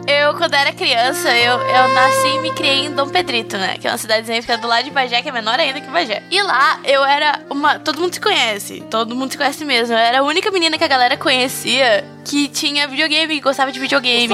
Eu, 0.06 0.34
quando 0.34 0.54
era 0.54 0.72
criança, 0.72 1.28
eu, 1.36 1.58
eu 1.58 1.88
nasci 1.88 2.28
e 2.36 2.38
me 2.38 2.52
criei 2.52 2.86
em 2.86 2.94
Dom 2.94 3.08
Pedrito, 3.08 3.56
né? 3.56 3.76
Que 3.76 3.88
é 3.88 3.90
uma 3.90 3.98
cidadezinha 3.98 4.36
que 4.36 4.42
fica 4.42 4.56
do 4.56 4.68
lado 4.68 4.84
de 4.84 4.90
Bagé, 4.90 5.20
que 5.20 5.28
é 5.28 5.32
menor 5.32 5.58
ainda 5.58 5.80
que 5.80 5.90
Bagé. 5.90 6.22
E 6.30 6.40
lá, 6.42 6.78
eu 6.84 7.04
era 7.04 7.40
uma... 7.50 7.80
Todo 7.80 8.00
mundo 8.00 8.14
se 8.14 8.20
conhece. 8.20 8.84
Todo 8.88 9.16
mundo 9.16 9.32
se 9.32 9.36
conhece 9.36 9.64
mesmo. 9.64 9.94
Eu 9.94 9.98
era 9.98 10.20
a 10.20 10.22
única 10.22 10.50
menina 10.52 10.78
que 10.78 10.84
a 10.84 10.88
galera 10.88 11.16
conhecia 11.16 12.04
que 12.24 12.48
tinha 12.48 12.86
videogame, 12.86 13.34
que 13.34 13.40
gostava 13.40 13.72
de 13.72 13.80
videogame. 13.80 14.32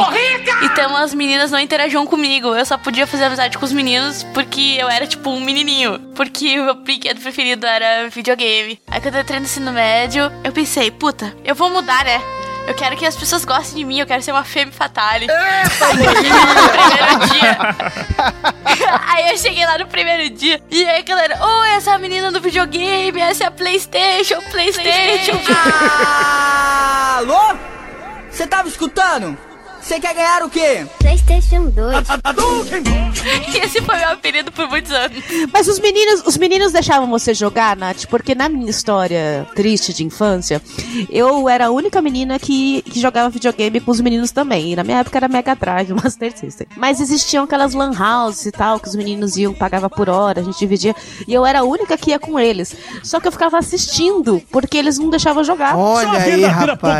Então 0.62 0.94
as 0.94 1.14
meninas 1.14 1.50
não 1.50 1.58
interagiam 1.58 2.06
comigo. 2.06 2.54
Eu 2.54 2.66
só 2.66 2.76
podia 2.76 3.06
fazer 3.06 3.24
amizade 3.24 3.56
com 3.56 3.64
os 3.64 3.72
meninos 3.72 4.24
porque 4.34 4.76
eu 4.78 4.90
era, 4.90 5.06
tipo, 5.06 5.30
um 5.30 5.40
menininho. 5.40 5.98
Porque 6.14 6.60
o 6.60 6.64
meu 6.64 6.74
brinquedo 6.74 7.20
preferido 7.20 7.66
era 7.66 8.08
videogame. 8.08 8.78
Aí 8.88 9.00
quando 9.00 9.14
eu 9.14 9.22
entrei 9.22 9.38
no 9.38 9.46
ensino 9.46 9.72
médio, 9.72 10.30
eu 10.44 10.52
pensei, 10.52 10.90
puta, 10.90 11.34
eu 11.44 11.54
vou 11.54 11.70
mudar, 11.70 12.04
né? 12.04 12.20
Eu 12.66 12.74
quero 12.74 12.96
que 12.96 13.04
as 13.04 13.16
pessoas 13.16 13.44
gostem 13.44 13.78
de 13.78 13.84
mim, 13.84 13.98
eu 13.98 14.06
quero 14.06 14.22
ser 14.22 14.32
uma 14.32 14.44
femme 14.44 14.70
fatale. 14.72 15.26
Aí 15.30 15.66
eu 15.66 15.76
cheguei 16.16 16.34
lá 16.34 16.54
no 16.54 16.68
primeiro 16.68 17.26
dia. 17.26 17.58
aí 19.08 19.30
eu 19.30 19.38
cheguei 19.38 19.66
lá 19.66 19.78
no 19.78 19.86
primeiro 19.86 20.30
dia. 20.30 20.62
E 20.70 20.88
aí, 20.88 21.02
galera, 21.02 21.38
oh, 21.42 21.64
essa 21.64 21.90
é 21.90 21.94
a 21.94 21.98
menina 21.98 22.30
do 22.30 22.40
videogame, 22.40 23.20
essa 23.20 23.44
é 23.44 23.46
a 23.46 23.50
Playstation, 23.50 24.40
Playstation. 24.50 25.38
Alô? 27.18 27.56
Você 28.30 28.46
tava 28.46 28.68
escutando? 28.68 29.36
Você 29.82 29.98
quer 29.98 30.14
ganhar 30.14 30.42
o 30.42 30.48
quê? 30.48 30.86
PlayStation 31.00 31.64
2. 31.70 32.06
Esse 33.62 33.82
foi 33.82 33.96
meu 33.96 34.08
apelido 34.10 34.52
por 34.52 34.68
muitos 34.68 34.92
anos. 34.92 35.18
Mas 35.52 35.66
os 35.68 35.78
meninos, 35.80 36.22
os 36.24 36.36
meninos 36.36 36.72
deixavam 36.72 37.08
você 37.10 37.34
jogar, 37.34 37.76
Nath? 37.76 38.06
Porque 38.06 38.34
na 38.34 38.48
minha 38.48 38.70
história 38.70 39.46
triste 39.54 39.92
de 39.92 40.04
infância, 40.04 40.62
eu 41.10 41.48
era 41.48 41.66
a 41.66 41.70
única 41.70 42.00
menina 42.00 42.38
que, 42.38 42.82
que 42.82 43.00
jogava 43.00 43.28
videogame 43.28 43.80
com 43.80 43.90
os 43.90 44.00
meninos 44.00 44.30
também. 44.30 44.72
E 44.72 44.76
na 44.76 44.84
minha 44.84 44.98
época 45.00 45.18
era 45.18 45.28
Mega 45.28 45.54
Drive, 45.54 45.92
Master 45.94 46.36
System. 46.36 46.66
Mas 46.76 47.00
existiam 47.00 47.44
aquelas 47.44 47.74
lan 47.74 47.92
houses 47.92 48.46
e 48.46 48.52
tal, 48.52 48.78
que 48.78 48.88
os 48.88 48.94
meninos 48.94 49.36
iam, 49.36 49.52
pagava 49.52 49.90
por 49.90 50.08
hora, 50.08 50.40
a 50.40 50.44
gente 50.44 50.58
dividia. 50.58 50.94
E 51.26 51.34
eu 51.34 51.44
era 51.44 51.60
a 51.60 51.64
única 51.64 51.96
que 51.98 52.10
ia 52.10 52.18
com 52.18 52.38
eles. 52.38 52.74
Só 53.02 53.18
que 53.20 53.26
eu 53.28 53.32
ficava 53.32 53.58
assistindo, 53.58 54.40
porque 54.50 54.78
eles 54.78 54.98
não 54.98 55.10
deixavam 55.10 55.42
jogar. 55.44 55.76
Olha 55.76 56.08
aí, 56.12 56.44
rapaz. 56.44 56.98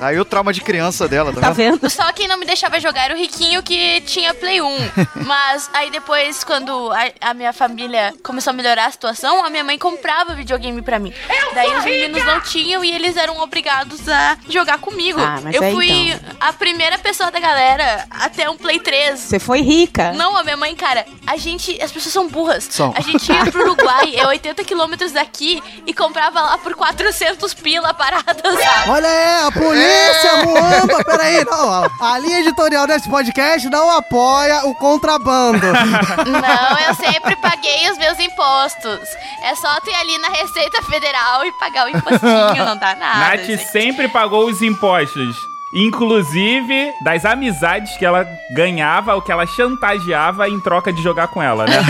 Aí 0.00 0.18
o 0.18 0.24
trauma 0.24 0.52
de 0.52 0.60
criança 0.60 1.08
dela, 1.08 1.32
tá, 1.32 1.40
Tá 1.40 1.50
vendo? 1.50 1.88
Só 2.08 2.12
quem 2.14 2.26
não 2.26 2.38
me 2.38 2.46
deixava 2.46 2.80
jogar 2.80 3.04
era 3.04 3.14
o 3.14 3.18
riquinho 3.18 3.62
que 3.62 4.00
tinha 4.00 4.32
Play 4.32 4.62
1. 4.62 4.76
Mas 5.26 5.68
aí 5.74 5.90
depois, 5.90 6.42
quando 6.42 6.90
a, 6.90 7.28
a 7.30 7.34
minha 7.34 7.52
família 7.52 8.14
começou 8.22 8.50
a 8.50 8.54
melhorar 8.54 8.86
a 8.86 8.90
situação, 8.90 9.44
a 9.44 9.50
minha 9.50 9.62
mãe 9.62 9.76
comprava 9.76 10.34
videogame 10.34 10.80
pra 10.80 10.98
mim. 10.98 11.12
Daí 11.54 11.76
os 11.76 11.84
meninos 11.84 12.24
não 12.24 12.40
tinham 12.40 12.82
e 12.82 12.90
eles 12.90 13.14
eram 13.14 13.38
obrigados 13.40 14.08
a 14.08 14.38
jogar 14.48 14.78
comigo. 14.78 15.20
Ah, 15.20 15.38
mas 15.42 15.54
Eu 15.54 15.62
é 15.62 15.70
fui 15.70 15.90
então. 15.90 16.36
a 16.40 16.50
primeira 16.50 16.96
pessoa 16.96 17.30
da 17.30 17.38
galera 17.38 18.06
até 18.08 18.48
um 18.48 18.56
Play 18.56 18.80
3. 18.80 19.20
Você 19.20 19.38
foi 19.38 19.60
rica. 19.60 20.12
Não, 20.12 20.34
a 20.34 20.42
minha 20.42 20.56
mãe, 20.56 20.74
cara, 20.74 21.04
a 21.26 21.36
gente. 21.36 21.78
As 21.82 21.92
pessoas 21.92 22.14
são 22.14 22.26
burras. 22.26 22.68
São. 22.70 22.94
A 22.96 23.02
gente 23.02 23.30
ia 23.30 23.44
pro 23.44 23.60
Uruguai, 23.68 24.16
é 24.16 24.26
80 24.26 24.64
quilômetros 24.64 25.12
daqui, 25.12 25.62
e 25.86 25.92
comprava 25.92 26.40
lá 26.40 26.56
por 26.56 26.74
400 26.74 27.52
pila 27.52 27.92
parada, 27.92 28.42
sabe? 28.42 28.90
Olha 28.90 29.08
aí, 29.08 29.46
a 29.46 29.52
polícia, 29.52 30.36
Muamba, 30.46 31.04
peraí, 31.04 31.44
não, 31.44 31.68
ó. 31.68 31.97
A 32.00 32.18
linha 32.18 32.40
editorial 32.40 32.86
desse 32.86 33.08
podcast 33.08 33.68
não 33.68 33.90
apoia 33.90 34.66
o 34.66 34.74
contrabando. 34.74 35.66
Não, 35.66 36.78
eu 36.86 36.94
sempre 36.94 37.36
paguei 37.36 37.90
os 37.90 37.98
meus 37.98 38.18
impostos. 38.18 39.00
É 39.42 39.54
só 39.54 39.80
tu 39.80 39.90
ir 39.90 39.94
ali 39.94 40.18
na 40.18 40.28
Receita 40.28 40.82
Federal 40.82 41.44
e 41.44 41.52
pagar 41.52 41.86
o 41.86 41.90
impostinho, 41.90 42.64
não 42.64 42.76
dá 42.76 42.94
nada. 42.96 43.36
Nath 43.36 43.60
sempre 43.70 44.08
pagou 44.08 44.46
os 44.46 44.62
impostos. 44.62 45.36
Inclusive, 45.72 46.94
das 47.02 47.24
amizades 47.24 47.96
que 47.96 48.04
ela 48.04 48.26
ganhava, 48.54 49.14
o 49.16 49.22
que 49.22 49.30
ela 49.30 49.46
chantageava 49.46 50.48
em 50.48 50.58
troca 50.60 50.92
de 50.92 51.02
jogar 51.02 51.28
com 51.28 51.42
ela, 51.42 51.66
né? 51.66 51.78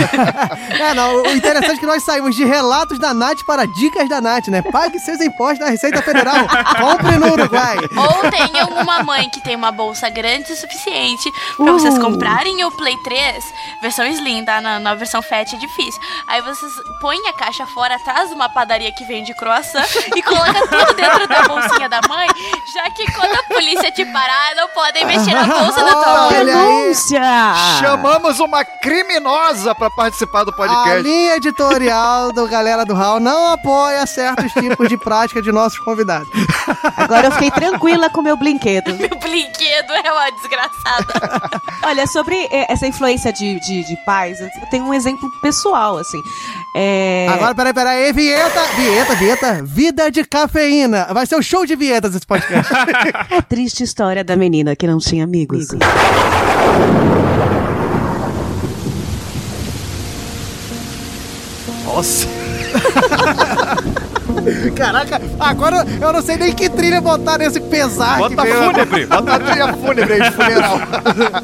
É, 0.79 0.93
não, 0.93 1.23
o 1.23 1.31
interessante 1.31 1.75
é 1.75 1.79
que 1.79 1.85
nós 1.85 2.03
saímos 2.03 2.35
de 2.35 2.45
relatos 2.45 2.97
da 2.99 3.13
Nath 3.13 3.43
para 3.45 3.65
dicas 3.65 4.07
da 4.07 4.21
Nath, 4.21 4.47
né? 4.47 4.61
Pague 4.61 4.97
seus 4.99 5.19
impostos 5.19 5.59
na 5.59 5.69
Receita 5.69 6.01
Federal. 6.01 6.47
Compre 6.79 7.17
no 7.17 7.33
Uruguai. 7.33 7.77
Ou 7.97 8.31
tem 8.31 8.59
alguma 8.59 9.03
mãe 9.03 9.29
que 9.29 9.41
tem 9.41 9.55
uma 9.55 9.71
bolsa 9.71 10.09
grande 10.09 10.51
o 10.51 10.55
suficiente 10.55 11.31
pra 11.57 11.71
vocês 11.73 11.95
Uh. 11.95 12.01
comprarem 12.01 12.63
o 12.63 12.71
Play 12.71 12.95
3, 13.03 13.53
versão 13.81 14.05
Slim, 14.05 14.45
tá? 14.45 14.61
Na, 14.61 14.79
na 14.79 14.95
versão 14.95 15.21
Fat 15.21 15.53
é 15.53 15.57
difícil. 15.57 16.01
Aí 16.27 16.41
vocês 16.41 16.71
põem 17.01 17.27
a 17.27 17.33
caixa 17.33 17.65
fora 17.65 17.95
atrás 17.95 18.29
de 18.29 18.35
uma 18.35 18.47
padaria 18.47 18.91
que 18.91 19.03
vende 19.05 19.33
croissant 19.33 19.87
e 20.15 20.21
coloca 20.21 20.67
tudo 20.67 20.93
dentro 20.93 21.27
da 21.27 21.43
bolsinha 21.43 21.89
da 21.89 21.99
mãe, 22.07 22.27
já 22.73 22.89
que 22.91 23.11
quando 23.11 23.33
a 23.33 23.43
polícia 23.43 23.68
te 23.75 24.05
parar, 24.05 24.55
não 24.55 24.67
podem 24.69 25.05
mexer 25.05 25.33
na 25.33 25.43
bolsa 25.43 25.83
da 25.83 25.91
tua 25.91 26.29
mãe. 26.31 26.45
Denúncia! 26.45 27.21
Chamamos 27.79 28.39
uma 28.39 28.63
criminosa 28.63 29.73
pra 29.75 29.89
participar 29.89 30.43
do 30.43 30.51
A 30.51 30.53
podcast. 30.53 31.01
linha 31.01 31.35
editorial 31.35 32.31
do 32.31 32.47
Galera 32.47 32.85
do 32.85 32.93
Hall 32.93 33.19
não 33.19 33.51
apoia 33.53 34.05
certos 34.05 34.51
tipos 34.53 34.87
de 34.87 34.97
prática 34.97 35.41
de 35.41 35.51
nossos 35.51 35.79
convidados. 35.79 36.29
Agora 36.97 37.27
eu 37.27 37.31
fiquei 37.33 37.51
tranquila 37.51 38.09
com 38.09 38.21
o 38.21 38.23
meu 38.23 38.37
brinquedo. 38.37 38.93
Meu 38.95 39.09
brinquedo 39.19 39.91
é 39.93 40.11
uma 40.11 40.29
desgraçada. 40.31 41.61
Olha, 41.83 42.05
sobre 42.07 42.35
eh, 42.51 42.71
essa 42.71 42.87
influência 42.87 43.31
de, 43.33 43.59
de, 43.59 43.83
de 43.83 43.95
pais, 44.05 44.39
eu 44.39 44.49
tenho 44.69 44.85
um 44.85 44.93
exemplo 44.93 45.29
pessoal, 45.41 45.97
assim. 45.97 46.21
É... 46.75 47.27
Agora, 47.29 47.55
peraí, 47.55 47.73
peraí, 47.73 48.13
vinheta, 48.13 48.61
vinheta, 48.75 49.15
vinheta, 49.15 49.63
vida 49.63 50.11
de 50.11 50.23
cafeína. 50.23 51.07
Vai 51.13 51.25
ser 51.25 51.35
o 51.35 51.41
show 51.41 51.65
de 51.65 51.75
vinhetas 51.75 52.13
esse 52.13 52.25
podcast. 52.25 52.71
A 52.73 53.41
triste 53.47 53.83
história 53.83 54.23
da 54.23 54.35
menina 54.35 54.75
que 54.75 54.85
não 54.85 54.99
tinha 54.99 55.23
amigos. 55.23 55.69
Nossa. 61.85 62.27
Caraca, 64.75 65.21
agora 65.39 65.85
eu 66.01 66.13
não 66.13 66.21
sei 66.21 66.37
nem 66.37 66.53
que 66.53 66.69
trilha 66.69 67.01
botar 67.01 67.37
nesse 67.37 67.59
pesar. 67.59 68.17
Bota 68.17 68.41
que 68.43 68.53
fúnebre, 68.53 69.05
bota 69.05 69.33
a 69.35 69.39
trilha 69.39 69.73
fúnebre 69.73 70.13
aí 70.13 70.21
de 70.21 70.31
funeral. 70.31 70.79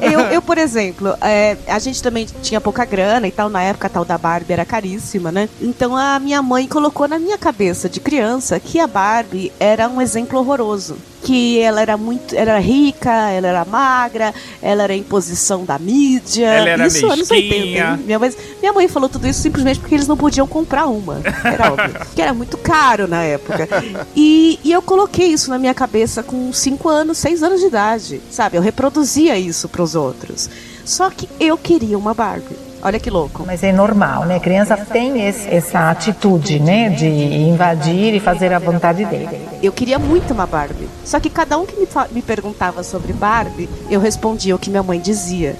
Eu, 0.00 0.20
eu, 0.20 0.42
por 0.42 0.58
exemplo, 0.58 1.16
é, 1.20 1.56
a 1.66 1.78
gente 1.78 2.02
também 2.02 2.26
tinha 2.42 2.60
pouca 2.60 2.84
grana 2.84 3.26
e 3.26 3.30
tal. 3.30 3.48
Na 3.48 3.62
época, 3.62 3.86
a 3.86 3.90
tal 3.90 4.04
da 4.04 4.16
Barbie 4.16 4.52
era 4.52 4.64
caríssima, 4.64 5.32
né? 5.32 5.48
Então 5.60 5.96
a 5.96 6.18
minha 6.18 6.40
mãe 6.42 6.66
colocou 6.66 7.08
na 7.08 7.18
minha 7.18 7.36
cabeça 7.36 7.88
de 7.88 8.00
criança 8.00 8.60
que 8.60 8.78
a 8.78 8.86
Barbie 8.86 9.52
era 9.58 9.88
um 9.88 10.00
exemplo 10.00 10.38
horroroso. 10.38 10.96
Que 11.26 11.58
ela 11.58 11.80
era 11.80 11.96
muito. 11.96 12.34
Era 12.36 12.58
rica, 12.58 13.10
ela 13.30 13.48
era 13.48 13.64
magra, 13.64 14.32
ela 14.62 14.84
era 14.84 14.94
em 14.94 15.02
posição 15.02 15.64
da 15.64 15.78
mídia. 15.78 16.46
Ela 16.46 16.68
era 16.68 16.86
isso 16.86 17.04
anos 17.06 17.28
mesquinha. 17.28 17.90
80. 17.90 18.00
hein? 18.00 18.04
Minha 18.06 18.18
mãe, 18.18 18.32
minha 18.60 18.72
mãe 18.72 18.88
falou 18.88 19.08
tudo 19.08 19.26
isso 19.26 19.40
simplesmente 19.40 19.80
porque 19.80 19.94
eles 19.94 20.06
não 20.06 20.16
podiam 20.16 20.46
comprar 20.46 20.86
uma. 20.86 21.20
Era 21.44 21.72
óbvio. 21.72 22.06
que 22.14 22.22
era 22.22 22.32
muito 22.32 22.56
caro 22.58 23.08
na 23.08 23.22
época. 23.24 23.68
E, 24.14 24.60
e 24.62 24.70
eu 24.70 24.80
coloquei 24.80 25.26
isso 25.26 25.50
na 25.50 25.58
minha 25.58 25.74
cabeça 25.74 26.22
com 26.22 26.52
5 26.52 26.88
anos, 26.88 27.18
6 27.18 27.42
anos 27.42 27.60
de 27.60 27.66
idade. 27.66 28.20
Sabe? 28.30 28.56
Eu 28.56 28.62
reproduzia 28.62 29.36
isso 29.36 29.68
pros 29.68 29.94
outros. 29.96 30.48
Só 30.84 31.10
que 31.10 31.28
eu 31.40 31.58
queria 31.58 31.98
uma 31.98 32.14
Barbie. 32.14 32.65
Olha 32.82 33.00
que 33.00 33.10
louco. 33.10 33.42
Mas 33.46 33.62
é 33.62 33.72
normal, 33.72 34.24
né? 34.26 34.38
Criança 34.38 34.76
tem 34.76 35.26
esse- 35.26 35.48
essa 35.48 35.90
atitude, 35.90 36.60
né? 36.60 36.88
De 36.90 37.06
invadir 37.06 38.14
e 38.14 38.20
fazer 38.20 38.52
a 38.52 38.58
vontade 38.58 39.04
dele. 39.04 39.40
Eu 39.62 39.72
queria 39.72 39.98
muito 39.98 40.32
uma 40.32 40.46
Barbie. 40.46 40.88
Só 41.04 41.18
que 41.18 41.28
cada 41.30 41.58
um 41.58 41.66
que 41.66 41.74
me, 41.76 41.88
me 42.12 42.22
perguntava 42.22 42.82
sobre 42.82 43.12
Barbie, 43.12 43.68
eu 43.90 43.98
respondia 44.00 44.54
o 44.54 44.58
que 44.58 44.70
minha 44.70 44.82
mãe 44.82 45.00
dizia. 45.00 45.56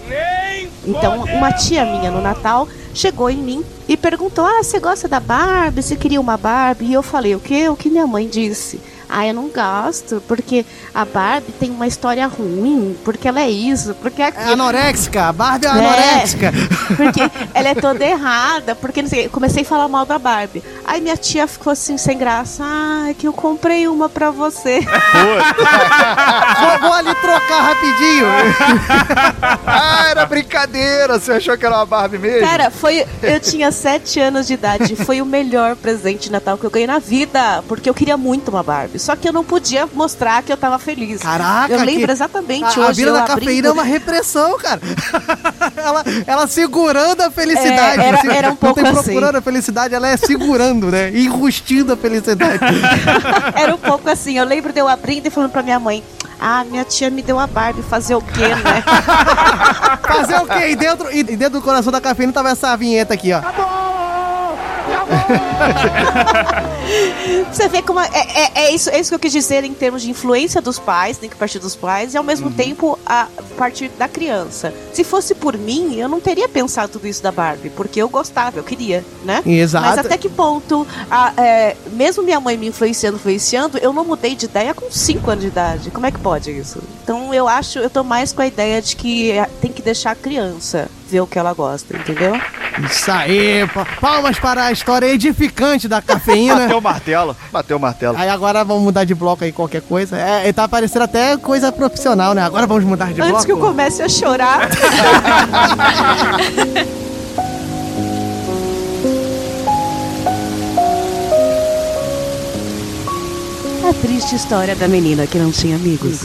Então, 0.87 1.25
uma 1.25 1.53
tia 1.53 1.85
minha 1.85 2.11
no 2.11 2.21
Natal 2.21 2.69
chegou 2.95 3.29
em 3.29 3.37
mim 3.39 3.65
e 3.89 3.97
perguntou: 3.97 4.45
Ah, 4.47 4.63
você 4.63 4.79
gosta 4.79 5.09
da 5.09 5.19
Barbie? 5.19 5.83
Você 5.83 5.97
queria 5.97 6.21
uma 6.21 6.37
Barbie? 6.37 6.87
E 6.87 6.93
eu 6.93 7.03
falei: 7.03 7.35
O 7.35 7.41
quê? 7.41 7.69
O 7.69 7.75
que 7.77 7.91
minha 7.91 8.07
mãe 8.07 8.29
disse? 8.29 8.81
Ah, 9.09 9.27
eu 9.27 9.35
não 9.35 9.49
gosto, 9.49 10.23
porque 10.27 10.65
a 10.95 11.05
Barbie 11.05 11.53
tem 11.53 11.71
uma 11.71 11.87
história 11.87 12.27
ruim, 12.27 12.97
porque 13.05 13.29
ela 13.29 13.41
é 13.41 13.49
isso, 13.51 13.95
porque 14.03 14.21
é 14.21 14.27
É 14.27 14.29
aquilo. 14.29 14.53
anoréxica, 14.53 15.29
a 15.29 15.33
Barbie 15.33 15.67
é 15.67 15.69
É. 15.69 15.73
anoréxica. 15.73 16.53
Porque 16.97 17.21
ela 17.53 17.69
é 17.69 17.75
toda 17.75 18.05
errada, 18.05 18.75
porque 18.77 19.03
não 19.03 19.09
sei, 19.09 19.27
eu 19.27 19.31
comecei 19.31 19.63
a 19.63 19.67
falar 19.67 19.89
mal 19.89 20.07
da 20.07 20.19
Barbie. 20.21 20.63
Aí 20.85 21.01
minha 21.01 21.17
tia 21.17 21.47
ficou 21.49 21.73
assim, 21.73 21.99
sem 21.99 22.17
graça. 22.17 22.63
Ah, 22.65 23.07
é 23.11 23.15
que 23.15 23.27
eu 23.27 23.33
comprei 23.33 23.89
uma 23.89 24.09
pra 24.09 24.31
você. 24.31 24.81
vou, 26.61 26.79
vou 26.81 26.93
ali 26.93 27.13
trocar 27.17 27.61
rapidinho. 27.63 28.27
ah, 29.67 30.07
era 30.11 30.27
brincadeira. 30.27 31.19
Você 31.19 31.33
achou 31.33 31.57
que 31.59 31.67
era 31.67 31.75
uma 31.77 31.87
Barbie 31.87 32.19
mesmo? 32.19 32.47
Cara, 32.47 32.71
foi. 32.71 33.05
Eu 33.23 33.41
tinha 33.41 33.71
sete 33.73 34.21
anos 34.21 34.47
de 34.47 34.55
idade. 34.55 34.95
Foi 34.97 35.21
o 35.21 35.27
melhor 35.27 35.75
presente 35.77 36.25
de 36.25 36.33
Natal 36.33 36.57
que 36.57 36.65
eu 36.65 36.71
ganhei 36.71 36.87
na 36.87 36.99
vida. 36.99 37.63
Porque 37.69 37.89
eu 37.91 37.95
queria 37.95 38.17
muito 38.17 38.49
uma 38.51 38.63
Barbie. 38.63 38.96
Só 38.99 39.15
que 39.17 39.29
eu 39.29 39.33
não 39.33 39.45
podia 39.45 39.89
mostrar 39.93 40.43
que 40.43 40.53
eu 40.53 40.57
tava 40.57 40.79
feliz. 40.79 41.21
Caraca, 41.21 41.73
Eu 41.73 41.81
lembro 41.85 42.07
que- 42.07 42.13
exatamente 42.13 42.65
A, 42.65 42.85
a 42.85 42.87
hoje. 42.89 42.97
vida 43.01 43.11
eu 43.11 43.15
da 43.15 43.21
abrindo- 43.25 43.39
cafeína 43.41 43.69
é 43.69 43.73
uma 43.73 43.83
repressão, 43.85 44.57
cara. 44.59 44.81
ela, 45.77 46.05
ela 46.27 46.47
segurando 46.47 47.21
a 47.23 47.31
felicidade. 47.31 48.01
É, 48.01 48.07
era- 48.09 48.21
Se- 48.21 48.29
era 48.29 48.51
um 48.51 48.57
pouco 48.57 48.81
Não 48.81 48.85
tem 48.91 48.93
assim. 49.01 49.11
procurando 49.11 49.37
a 49.37 49.41
felicidade, 49.43 49.95
ela 49.95 50.09
é 50.09 50.17
segurando, 50.17 50.91
né? 50.91 51.11
Enrustindo 51.11 51.93
a 51.93 51.97
felicidade. 51.97 52.59
Era 53.55 53.75
um 53.75 53.79
pouco 53.79 54.09
assim. 54.09 54.39
Eu 54.39 54.45
lembro 54.45 54.73
de 54.73 54.81
eu 54.81 54.89
abrindo 54.89 55.27
e 55.27 55.31
falando 55.31 55.51
pra 55.51 55.63
minha 55.63 55.79
mãe. 55.79 56.03
Ah, 56.41 56.65
minha 56.65 56.85
tia 56.85 57.09
me 57.11 57.23
deu 57.23 57.37
uma 57.37 57.47
Barbie, 57.47 57.83
fazer 57.83 58.15
o 58.15 58.21
quê, 58.21 58.49
né? 58.49 58.85
Fazer 60.07 60.37
o 60.37 60.47
quê? 60.47 60.69
E 60.71 60.77
dentro, 60.77 61.11
e 61.15 61.23
dentro 61.23 61.59
do 61.59 61.63
coração 61.63 61.91
da 61.91 62.01
cafeína 62.01 62.33
tava 62.33 62.51
essa 62.51 62.77
vinheta 62.77 63.15
aqui, 63.15 63.33
ó. 63.33 63.41
Você 67.53 67.69
vê 67.69 67.83
como 67.83 68.01
é, 68.01 68.09
é, 68.13 68.51
é 68.67 68.71
isso, 68.75 68.91
é 68.91 68.99
isso 69.01 69.11
que 69.11 69.15
eu 69.15 69.19
quis 69.19 69.33
dizer 69.33 69.65
em 69.65 69.73
termos 69.75 70.03
de 70.03 70.11
influência 70.11 70.61
dos 70.61 70.79
pais, 70.79 71.19
tem 71.19 71.29
que 71.29 71.37
partir 71.37 71.59
dos 71.59 71.75
pais, 71.75 72.15
e 72.15 72.17
ao 72.19 72.25
mesmo 72.25 72.51
tempo 72.51 72.99
a 73.07 73.29
partir 73.57 73.89
da 73.99 74.07
criança. 74.09 74.73
Se 74.93 75.03
fosse 75.05 75.35
por 75.35 75.57
mim, 75.57 75.97
eu 75.97 76.09
não 76.09 76.21
teria 76.21 76.49
pensado 76.49 76.93
tudo 76.93 77.07
isso 77.07 77.23
da 77.23 77.33
Barbie, 77.33 77.71
porque 77.71 78.01
eu 78.01 78.09
gostava, 78.09 78.59
eu 78.59 78.65
queria, 78.65 79.05
né? 79.25 79.43
Exato. 79.47 79.87
Mas 79.87 79.99
até 79.99 80.17
que 80.17 80.29
ponto, 80.29 80.87
a- 81.11 81.33
é, 81.37 81.77
mesmo 81.93 82.23
minha 82.23 82.41
mãe 82.41 82.57
me 82.57 82.69
influenciando, 82.69 83.17
influenciando, 83.17 83.79
eu 83.79 83.93
não 83.93 84.05
mudei 84.05 84.35
de 84.35 84.45
ideia 84.47 84.75
com 84.75 84.91
5 84.91 85.31
anos 85.31 85.43
de 85.43 85.49
idade. 85.49 85.91
Como 85.91 86.07
é 86.07 86.11
que 86.11 86.19
pode 86.19 86.51
isso? 86.51 86.81
Então 87.03 87.33
eu 87.33 87.49
acho, 87.49 87.79
eu 87.79 87.91
tô 87.91 88.03
mais 88.05 88.33
com 88.33 88.43
a 88.43 88.47
ideia 88.47 88.81
de 88.83 88.95
que 88.97 89.31
é, 89.33 89.49
tem 89.61 89.73
que 89.73 89.83
deixar 89.83 90.13
a 90.13 90.15
criança 90.15 90.89
ver 91.11 91.21
o 91.21 91.27
que 91.27 91.39
ela 91.39 91.53
gosta, 91.55 91.97
entendeu? 91.97 92.33
Isso 92.85 93.11
aí, 93.11 93.67
pa- 93.73 93.87
palmas 94.01 94.39
para 94.39 94.65
a 94.67 94.73
história 94.73 95.07
edificante 95.07 95.89
da 95.89 96.03
cafeína. 96.03 96.57
Bateu 96.69 96.79
o 96.79 96.83
martelo. 96.83 97.37
Bateu 97.53 97.77
o 97.77 97.81
martelo. 97.81 98.17
Aí 98.19 98.29
agora 98.29 98.65
vamos 98.65 98.83
mudar 98.83 99.05
de 99.05 99.15
bloco 99.15 99.45
aí, 99.45 99.53
qualquer 99.53 99.83
coisa. 99.83 100.17
É, 100.17 100.53
tá 100.53 100.69
parecendo 100.69 101.05
até 101.05 101.37
coisa 101.37 101.71
profissional, 101.73 102.35
né? 102.35 102.43
Agora 102.43 102.67
vamos 102.67 102.85
mudar 102.85 103.07
de 103.09 103.15
bloco. 103.15 103.31
Antes 103.33 103.45
que 103.47 103.53
eu 103.53 103.59
comece 103.59 104.03
a 104.03 104.09
chorar. 104.09 104.69
A 113.89 113.93
triste 113.95 114.35
história 114.35 114.75
da 114.75 114.89
menina 114.89 115.27
que 115.27 115.39
não 115.39 115.51
tinha 115.53 115.77
amigos. 115.77 116.21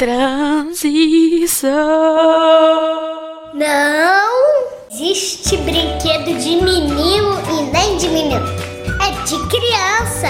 Transição. 0.00 1.68
Não 3.52 4.30
existe 4.90 5.58
brinquedo 5.58 6.38
de 6.38 6.56
menino 6.56 7.38
e 7.50 7.62
nem 7.70 7.98
de 7.98 8.08
menino. 8.08 8.46
É 8.98 9.10
de 9.26 9.36
criança. 9.48 10.28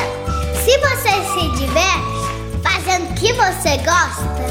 Se 0.64 0.76
você 0.78 1.12
se 1.22 1.48
diverte 1.56 2.18
fazendo 2.64 3.12
o 3.12 3.14
que 3.14 3.32
você 3.34 3.76
gosta, 3.76 4.42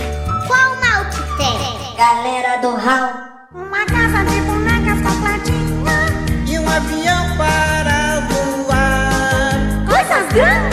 qual 0.48 0.78
mal 0.78 1.04
que 1.10 1.22
tem? 1.36 1.58
Galera 1.98 2.62
do 2.62 2.78
Raul. 2.78 3.12
Uma 3.54 3.86
casa 3.88 4.24
de 4.24 4.40
bonecas 4.40 5.02
completinha 5.02 5.98
e 6.48 6.58
um 6.58 6.70
avião 6.70 7.36
para 7.36 8.22
voar. 8.30 9.86
Coisas 9.86 10.32
grandes, 10.32 10.69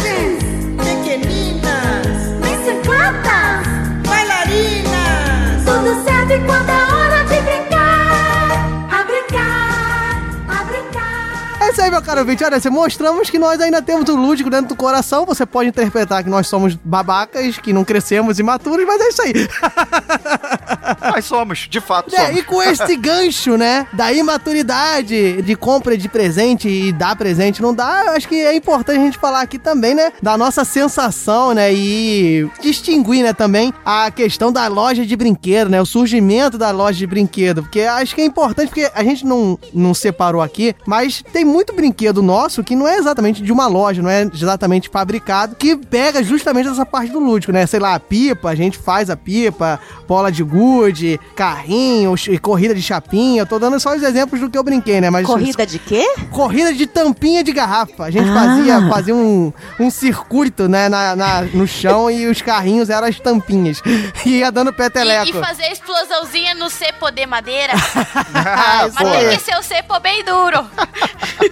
caro 12.07 12.21
ouvinte. 12.21 12.45
Olha, 12.45 12.61
se 12.61 12.71
mostramos 12.71 13.29
que 13.29 13.37
nós 13.39 13.61
ainda 13.61 13.83
temos 13.83 14.09
o 14.09 14.15
lúdico 14.15 14.49
dentro 14.49 14.69
do 14.69 14.77
coração. 14.77 15.27
Você 15.27 15.45
pode 15.45 15.69
interpretar 15.69 16.23
que 16.23 16.31
nós 16.31 16.47
somos 16.47 16.77
babacas, 16.77 17.59
que 17.59 17.73
não 17.73 17.85
crescemos 17.85 18.39
imaturos, 18.39 18.87
mas 18.87 19.01
é 19.01 19.09
isso 19.09 19.23
aí. 19.23 19.33
Nós 21.03 21.25
somos, 21.25 21.67
de 21.69 21.81
fato 21.81 22.15
É, 22.15 22.27
somos. 22.27 22.39
e 22.39 22.43
com 22.45 22.63
esse 22.63 22.95
gancho, 22.97 23.57
né, 23.57 23.87
da 23.93 24.13
imaturidade 24.13 25.43
de 25.43 25.57
compra 25.57 25.97
de 25.97 26.09
presente 26.09 26.69
e 26.69 26.93
dar 26.93 27.17
presente 27.17 27.61
não 27.61 27.75
dá, 27.75 28.05
eu 28.07 28.13
acho 28.13 28.29
que 28.29 28.37
é 28.37 28.55
importante 28.55 28.99
a 28.99 29.03
gente 29.05 29.19
falar 29.19 29.41
aqui 29.41 29.59
também, 29.59 29.95
né, 29.95 30.13
da 30.23 30.37
nossa 30.39 30.65
sensação, 30.65 31.53
né, 31.55 31.73
e 31.73 32.49
distinguir, 32.61 33.25
né, 33.25 33.33
também 33.33 33.73
a 33.85 34.11
questão 34.11 34.53
da 34.53 34.67
loja 34.69 35.05
de 35.05 35.17
brinquedo, 35.17 35.71
né, 35.71 35.81
o 35.81 35.87
surgimento 35.87 36.57
da 36.57 36.71
loja 36.71 36.99
de 36.99 37.07
brinquedo, 37.07 37.63
porque 37.63 37.81
acho 37.83 38.15
que 38.15 38.21
é 38.21 38.25
importante, 38.25 38.69
porque 38.69 38.91
a 38.95 39.03
gente 39.03 39.25
não, 39.27 39.59
não 39.75 39.93
separou 39.93 40.41
aqui, 40.41 40.75
mas 40.87 41.23
tem 41.33 41.45
muito 41.45 41.75
brinquedo 41.75 41.96
nosso 42.23 42.63
que 42.65 42.75
não 42.77 42.87
é 42.87 42.97
exatamente 42.97 43.43
de 43.43 43.53
uma 43.53 43.67
loja, 43.67 44.03
não 44.03 44.11
é 44.11 44.23
exatamente 44.23 44.89
fabricado, 44.89 45.55
que 45.57 45.77
pega 45.77 46.23
justamente 46.23 46.69
essa 46.69 46.85
parte 46.87 47.11
do 47.13 47.19
lúdico, 47.19 47.53
né, 47.53 47.67
sei 47.67 47.81
lá, 47.81 47.95
a 47.95 48.01
pipa, 48.01 48.51
a 48.51 48.55
gente 48.55 48.79
faz 48.79 49.09
a 49.11 49.17
pipa, 49.17 49.79
bola 50.09 50.31
de 50.31 50.43
gude, 50.43 51.19
carrinho, 51.35 52.15
corrida 52.41 52.75
de 52.75 52.83
chapinha, 52.83 53.43
eu 53.43 53.47
tô 53.47 53.59
dando 53.59 53.79
só 53.81 53.95
os 53.95 54.03
exemplos 54.03 54.41
do 54.41 54.51
que 54.51 54.57
eu 54.59 54.63
brinquei, 54.63 55.01
né, 55.01 55.11
mas... 55.11 55.27
Corrida 55.27 55.67
de 55.67 55.79
quê? 55.79 56.05
Corrida 56.31 56.73
de 56.73 56.87
tampinha 56.87 57.43
de 57.43 57.53
garrafa. 57.53 58.05
A 58.05 58.11
gente 58.11 58.29
Ah. 58.29 58.35
fazia, 58.35 58.89
fazia 58.89 59.15
um, 59.15 59.53
um 59.81 59.91
circuito, 59.91 60.69
né, 60.69 60.89
na, 60.89 61.15
na- 61.17 61.43
no 61.43 61.67
chão 61.67 62.11
e 62.11 62.27
os 62.27 62.41
carrinhos 62.43 62.91
eram 62.91 63.07
as 63.09 63.19
tampinhas. 63.21 63.81
E 64.27 64.39
ia 64.41 64.51
dando 64.51 64.73
peteleco. 64.73 65.27
E, 65.27 65.31
e 65.31 65.33
fazer 65.41 65.71
explosãozinha 65.71 66.55
no 66.57 66.69
cepo 66.69 67.11
de 67.11 67.25
madeira. 67.27 67.73
Ah, 68.35 68.89
Mas 68.95 69.11
tem 69.19 69.29
que 69.39 69.43
ser 69.45 69.57
o 69.57 69.63
cepo 69.63 69.99
bem 70.01 70.25
duro. 70.25 70.65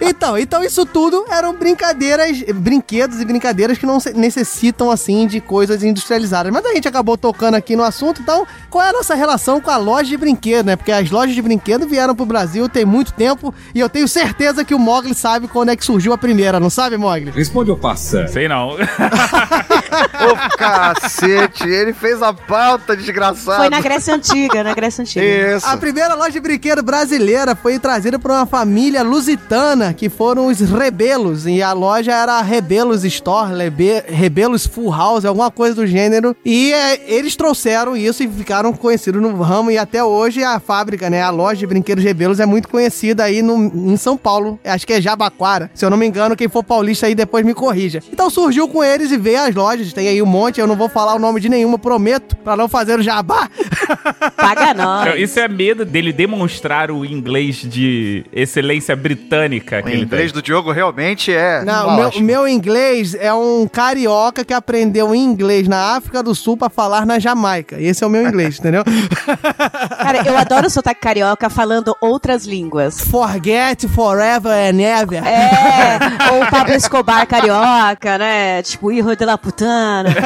Então, 0.00 0.33
então 0.38 0.62
isso 0.62 0.84
tudo 0.86 1.24
eram 1.28 1.54
brincadeiras, 1.54 2.42
brinquedos 2.54 3.20
e 3.20 3.24
brincadeiras 3.24 3.78
que 3.78 3.86
não 3.86 3.98
necessitam, 4.14 4.90
assim, 4.90 5.26
de 5.26 5.40
coisas 5.40 5.82
industrializadas. 5.82 6.52
Mas 6.52 6.64
a 6.64 6.74
gente 6.74 6.88
acabou 6.88 7.16
tocando 7.16 7.54
aqui 7.54 7.76
no 7.76 7.82
assunto, 7.82 8.22
então, 8.22 8.46
qual 8.70 8.84
é 8.84 8.90
a 8.90 8.92
nossa 8.92 9.14
relação 9.14 9.60
com 9.60 9.70
a 9.70 9.76
loja 9.76 10.08
de 10.08 10.16
brinquedo, 10.16 10.66
né? 10.66 10.76
Porque 10.76 10.92
as 10.92 11.10
lojas 11.10 11.34
de 11.34 11.42
brinquedo 11.42 11.86
vieram 11.86 12.14
pro 12.14 12.26
Brasil 12.26 12.68
tem 12.68 12.84
muito 12.84 13.12
tempo 13.12 13.54
e 13.74 13.80
eu 13.80 13.88
tenho 13.88 14.08
certeza 14.08 14.64
que 14.64 14.74
o 14.74 14.78
Mogli 14.78 15.14
sabe 15.14 15.48
quando 15.48 15.70
é 15.70 15.76
que 15.76 15.84
surgiu 15.84 16.12
a 16.12 16.18
primeira, 16.18 16.58
não 16.60 16.70
sabe, 16.70 16.96
Mogli? 16.96 17.30
Responde 17.30 17.70
ou 17.70 17.76
passa? 17.76 18.26
Sei 18.28 18.48
não. 18.48 18.70
Ô, 18.74 20.56
cacete, 20.56 21.68
ele 21.68 21.92
fez 21.92 22.22
a 22.22 22.32
pauta, 22.32 22.96
desgraçado. 22.96 23.58
Foi 23.58 23.70
na 23.70 23.80
Grécia 23.80 24.14
Antiga, 24.14 24.64
na 24.64 24.74
Grécia 24.74 25.02
Antiga. 25.02 25.56
Isso. 25.56 25.66
A 25.66 25.76
primeira 25.76 26.14
loja 26.14 26.32
de 26.32 26.40
brinquedo 26.40 26.82
brasileira 26.82 27.54
foi 27.54 27.78
trazida 27.78 28.18
por 28.18 28.30
uma 28.30 28.46
família 28.46 29.02
lusitana, 29.02 29.92
que 29.94 30.08
foram 30.24 30.46
os 30.46 30.58
Rebelos. 30.58 31.46
E 31.46 31.60
a 31.62 31.74
loja 31.74 32.10
era 32.10 32.34
a 32.38 32.40
Rebelos 32.42 33.04
Store, 33.04 33.52
Lebe- 33.52 34.04
Rebelos 34.08 34.66
Full 34.66 34.90
House, 34.90 35.26
alguma 35.26 35.50
coisa 35.50 35.74
do 35.74 35.86
gênero. 35.86 36.34
E 36.42 36.72
é, 36.72 36.98
eles 37.14 37.36
trouxeram 37.36 37.94
isso 37.94 38.22
e 38.22 38.28
ficaram 38.28 38.72
conhecidos 38.72 39.20
no 39.20 39.36
ramo. 39.42 39.70
E 39.70 39.76
até 39.76 40.02
hoje 40.02 40.42
a 40.42 40.58
fábrica, 40.58 41.10
né, 41.10 41.20
a 41.20 41.28
loja 41.28 41.56
de 41.60 41.66
brinquedos 41.66 42.02
Rebelos 42.02 42.40
é 42.40 42.46
muito 42.46 42.68
conhecida 42.70 43.22
aí 43.24 43.42
no, 43.42 43.70
em 43.92 43.98
São 43.98 44.16
Paulo. 44.16 44.58
Acho 44.64 44.86
que 44.86 44.94
é 44.94 45.00
Jabaquara. 45.00 45.70
Se 45.74 45.84
eu 45.84 45.90
não 45.90 45.96
me 45.98 46.06
engano, 46.06 46.34
quem 46.34 46.48
for 46.48 46.64
paulista 46.64 47.04
aí 47.06 47.14
depois 47.14 47.44
me 47.44 47.52
corrija. 47.52 48.00
Então 48.10 48.30
surgiu 48.30 48.66
com 48.66 48.82
eles 48.82 49.12
e 49.12 49.18
veio 49.18 49.42
as 49.42 49.54
lojas. 49.54 49.92
Tem 49.92 50.08
aí 50.08 50.22
um 50.22 50.26
monte, 50.26 50.58
eu 50.58 50.66
não 50.66 50.74
vou 50.74 50.88
falar 50.88 51.14
o 51.14 51.18
nome 51.18 51.38
de 51.38 51.50
nenhuma, 51.50 51.78
prometo, 51.78 52.34
pra 52.36 52.56
não 52.56 52.66
fazer 52.66 52.98
o 52.98 53.02
jabá. 53.02 53.46
Paga 54.36 54.70
Então, 54.70 55.16
Isso 55.18 55.38
é 55.38 55.46
medo 55.48 55.84
dele 55.84 56.14
demonstrar 56.14 56.90
o 56.90 57.04
inglês 57.04 57.56
de 57.56 58.24
excelência 58.32 58.96
britânica 58.96 59.82
que 59.82 59.90
ele 59.90 60.06
inglês 60.14 60.32
do 60.32 60.42
Diogo 60.42 60.72
realmente 60.72 61.32
é. 61.32 61.62
Não, 61.64 61.88
o 61.88 61.96
meu, 61.96 62.08
o 62.08 62.20
meu 62.20 62.48
inglês 62.48 63.14
é 63.14 63.32
um 63.32 63.68
carioca 63.68 64.44
que 64.44 64.54
aprendeu 64.54 65.14
inglês 65.14 65.68
na 65.68 65.96
África 65.96 66.22
do 66.22 66.34
Sul 66.34 66.56
pra 66.56 66.68
falar 66.68 67.04
na 67.04 67.18
Jamaica. 67.18 67.80
Esse 67.80 68.04
é 68.04 68.06
o 68.06 68.10
meu 68.10 68.26
inglês, 68.26 68.58
entendeu? 68.60 68.84
Cara, 68.84 70.26
eu 70.26 70.36
adoro 70.36 70.66
o 70.66 70.70
sotaque 70.70 71.00
carioca 71.00 71.50
falando 71.50 71.96
outras 72.00 72.44
línguas. 72.46 73.00
Forget 73.00 73.86
forever 73.88 74.52
and 74.52 74.80
ever. 74.80 75.22
É, 75.26 75.98
ou 76.32 76.42
o 76.42 76.50
Pablo 76.50 76.74
Escobar 76.74 77.26
carioca, 77.26 78.18
né? 78.18 78.62
Tipo, 78.62 78.92
hijo 78.92 79.16
de 79.16 79.24
la 79.24 79.38
putana. 79.38 80.14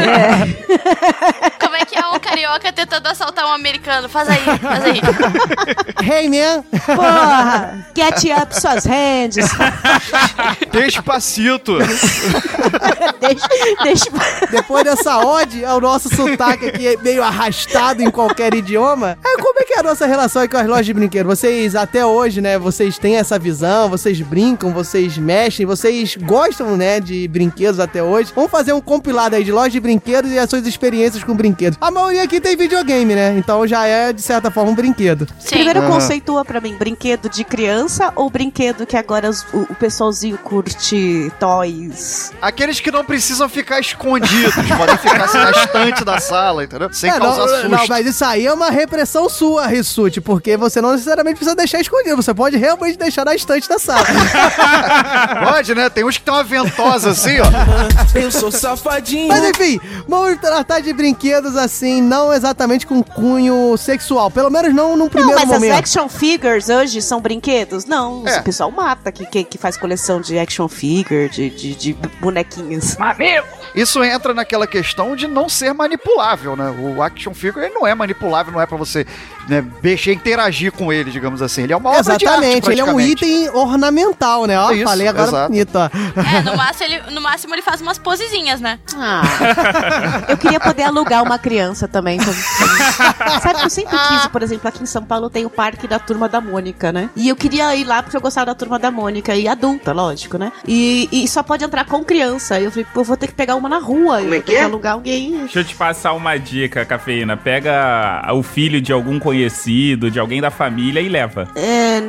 É. 0.00 1.50
Como 1.60 1.76
é 1.76 1.84
que 1.84 1.96
é 1.96 1.99
carioca 2.30 2.72
tentando 2.72 3.06
assaltar 3.08 3.46
um 3.46 3.52
americano? 3.52 4.08
Faz 4.08 4.28
aí, 4.28 4.58
faz 4.58 4.84
aí. 4.84 5.00
Hey, 6.00 6.28
man. 6.30 6.64
Porra, 6.86 7.86
get 7.94 8.40
up 8.40 8.58
suas 8.58 8.84
hands. 8.84 9.36
Despacito. 10.72 11.76
deixa, 13.20 13.48
deixa... 13.82 14.10
Depois 14.50 14.84
dessa 14.84 15.18
ode 15.18 15.64
ao 15.64 15.80
nosso 15.80 16.14
sotaque 16.14 16.66
aqui 16.66 16.98
meio 17.02 17.22
arrastado 17.22 18.02
em 18.02 18.10
qualquer 18.10 18.54
idioma, 18.54 19.18
é, 19.24 19.36
como 19.40 19.60
é 19.60 19.64
que 19.64 19.74
é 19.74 19.80
a 19.80 19.82
nossa 19.82 20.06
relação 20.06 20.42
aí 20.42 20.48
com 20.48 20.56
as 20.56 20.66
lojas 20.66 20.86
de 20.86 20.94
brinquedo? 20.94 21.26
Vocês, 21.26 21.76
até 21.76 22.04
hoje, 22.04 22.40
né, 22.40 22.58
vocês 22.58 22.98
têm 22.98 23.16
essa 23.16 23.38
visão, 23.38 23.88
vocês 23.88 24.20
brincam, 24.20 24.72
vocês 24.72 25.18
mexem, 25.18 25.66
vocês 25.66 26.16
gostam, 26.16 26.76
né, 26.76 26.98
de 26.98 27.28
brinquedos 27.28 27.78
até 27.78 28.02
hoje. 28.02 28.32
Vamos 28.34 28.50
fazer 28.50 28.72
um 28.72 28.80
compilado 28.80 29.36
aí 29.36 29.44
de 29.44 29.52
lojas 29.52 29.72
de 29.72 29.80
brinquedos 29.80 30.30
e 30.30 30.38
as 30.38 30.48
suas 30.48 30.66
experiências 30.66 31.22
com 31.22 31.34
brinquedos. 31.34 31.78
A 31.80 31.90
maioria 31.90 32.19
aqui 32.20 32.40
tem 32.40 32.56
videogame, 32.56 33.14
né? 33.14 33.34
Então 33.36 33.66
já 33.66 33.86
é, 33.86 34.12
de 34.12 34.22
certa 34.22 34.50
forma, 34.50 34.70
um 34.70 34.74
brinquedo. 34.74 35.26
Primeiro 35.48 35.80
Aham. 35.80 35.90
conceitua 35.90 36.44
pra 36.44 36.60
mim, 36.60 36.74
brinquedo 36.76 37.28
de 37.28 37.44
criança 37.44 38.12
ou 38.16 38.30
brinquedo 38.30 38.86
que 38.86 38.96
agora 38.96 39.30
o, 39.52 39.58
o 39.62 39.74
pessoalzinho 39.74 40.38
curte 40.38 41.30
toys? 41.38 42.32
Aqueles 42.40 42.80
que 42.80 42.90
não 42.90 43.04
precisam 43.04 43.48
ficar 43.48 43.80
escondidos, 43.80 44.54
podem 44.76 44.96
ficar 44.98 45.24
assim, 45.24 45.38
na 45.38 45.50
estante 45.50 46.04
da 46.04 46.18
sala, 46.18 46.64
entendeu? 46.64 46.92
Sem 46.92 47.10
É, 47.10 47.18
causar 47.18 47.38
não, 47.46 47.48
susto. 47.48 47.68
não, 47.68 47.86
mas 47.88 48.06
isso 48.06 48.24
aí 48.24 48.46
é 48.46 48.52
uma 48.52 48.70
repressão 48.70 49.28
sua, 49.28 49.66
Rissuti, 49.66 50.20
porque 50.20 50.56
você 50.56 50.80
não 50.80 50.92
necessariamente 50.92 51.36
precisa 51.36 51.56
deixar 51.56 51.80
escondido, 51.80 52.16
você 52.16 52.32
pode 52.34 52.56
realmente 52.56 52.98
deixar 52.98 53.24
na 53.24 53.34
estante 53.34 53.68
da 53.68 53.78
sala. 53.78 54.04
Pode, 55.52 55.74
né? 55.74 55.88
Tem 55.90 56.04
uns 56.04 56.16
que 56.18 56.24
tem 56.24 56.32
uma 56.34 56.44
ventosa 56.44 57.10
assim, 57.10 57.36
ó. 57.40 58.18
Eu 58.18 58.30
sou 58.30 58.50
safadinho. 58.50 59.28
Mas 59.28 59.44
enfim, 59.44 59.80
vamos 60.08 60.38
tratar 60.40 60.80
de 60.80 60.92
brinquedos 60.92 61.56
assim, 61.56 62.00
não 62.10 62.32
exatamente 62.32 62.86
com 62.86 63.02
cunho 63.02 63.76
sexual, 63.78 64.30
pelo 64.30 64.50
menos 64.50 64.74
não 64.74 64.90
num 64.96 65.04
Não, 65.04 65.08
primeiro 65.08 65.38
mas 65.40 65.48
momento. 65.48 65.72
as 65.72 65.78
action 65.78 66.08
figures 66.08 66.68
hoje 66.68 67.00
são 67.00 67.20
brinquedos? 67.20 67.84
Não, 67.84 68.26
É. 68.26 68.40
o 68.40 68.42
pessoal 68.42 68.70
mata 68.70 69.12
que, 69.12 69.24
que, 69.24 69.44
que 69.44 69.56
faz 69.56 69.76
coleção 69.76 70.20
de 70.20 70.36
action 70.38 70.66
figure, 70.68 71.28
de, 71.28 71.48
de, 71.48 71.74
de 71.74 71.92
bonequinhos. 72.20 72.96
Isso 73.74 74.02
entra 74.02 74.34
naquela 74.34 74.66
questão 74.66 75.14
de 75.14 75.28
não 75.28 75.48
ser 75.48 75.72
manipulável, 75.72 76.56
né? 76.56 76.70
O 76.70 77.00
action 77.00 77.32
figure 77.32 77.64
ele 77.66 77.74
não 77.74 77.86
é 77.86 77.94
manipulável, 77.94 78.52
não 78.52 78.60
é 78.60 78.66
pra 78.66 78.76
você 78.76 79.06
né, 79.48 79.64
mexer, 79.82 80.12
interagir 80.12 80.72
com 80.72 80.92
ele, 80.92 81.10
digamos 81.10 81.42
assim. 81.42 81.62
Ele 81.62 81.72
é 81.72 81.76
uma 81.76 81.90
obra 81.90 82.02
de 82.02 82.10
arte, 82.10 82.24
Exatamente, 82.24 82.70
ele 82.70 82.80
é 82.80 82.84
um 82.84 83.00
item 83.00 83.48
ornamental, 83.50 84.46
né? 84.46 84.58
Ó, 84.58 84.70
Isso, 84.72 84.84
falei 84.84 85.08
agora 85.08 85.28
exato. 85.28 85.48
bonito, 85.52 85.76
ó. 85.76 85.84
É, 86.20 86.42
no 86.42 86.56
máximo, 86.56 86.84
ele, 86.84 87.10
no 87.12 87.20
máximo 87.20 87.54
ele 87.54 87.62
faz 87.62 87.80
umas 87.80 87.98
posezinhas, 87.98 88.60
né? 88.60 88.78
Ah, 88.96 89.22
eu 90.28 90.36
queria 90.36 90.60
poder 90.60 90.82
alugar 90.84 91.22
uma 91.22 91.38
criança 91.38 91.88
também. 91.88 92.18
pra- 92.18 92.30
Sabe 93.40 93.58
que 93.60 93.66
eu 93.66 93.70
sempre 93.70 93.96
quis, 94.08 94.26
por 94.26 94.42
exemplo, 94.42 94.68
aqui 94.68 94.82
em 94.82 94.86
São 94.86 95.02
Paulo 95.04 95.30
tem 95.30 95.44
o 95.44 95.50
parque 95.50 95.86
da 95.86 95.98
Turma 95.98 96.28
da 96.28 96.40
Mônica, 96.40 96.92
né? 96.92 97.10
E 97.16 97.28
eu 97.28 97.36
queria 97.36 97.74
ir 97.76 97.84
lá 97.84 98.02
porque 98.02 98.16
eu 98.16 98.20
gostava 98.20 98.46
da 98.46 98.54
Turma 98.54 98.78
da 98.78 98.90
Mônica, 98.90 99.34
e 99.34 99.48
adulta, 99.48 99.92
lógico, 99.92 100.38
né? 100.38 100.52
E, 100.66 101.08
e 101.10 101.28
só 101.28 101.42
pode 101.42 101.64
entrar 101.64 101.84
com 101.86 102.04
criança. 102.04 102.60
Eu 102.60 102.70
falei, 102.70 102.86
pô, 102.92 103.00
eu 103.00 103.04
vou 103.04 103.16
ter 103.16 103.26
que 103.26 103.34
pegar 103.34 103.54
uma 103.56 103.68
na 103.68 103.78
rua, 103.78 104.20
eu 104.22 104.28
vou 104.30 104.40
ter 104.40 104.42
que 104.42 104.56
alugar 104.58 104.94
alguém. 104.94 105.38
Deixa 105.40 105.60
eu 105.60 105.64
te 105.64 105.74
passar 105.74 106.12
uma 106.12 106.36
dica, 106.38 106.84
cafeína. 106.84 107.36
Pega 107.36 108.22
o 108.34 108.42
filho 108.42 108.80
de 108.80 108.92
algum 108.92 109.18
conhecido, 109.18 109.39
de 110.10 110.18
alguém 110.18 110.40
da 110.40 110.50
família 110.50 111.00
e 111.00 111.08
leva. 111.08 111.48
É. 111.54 112.00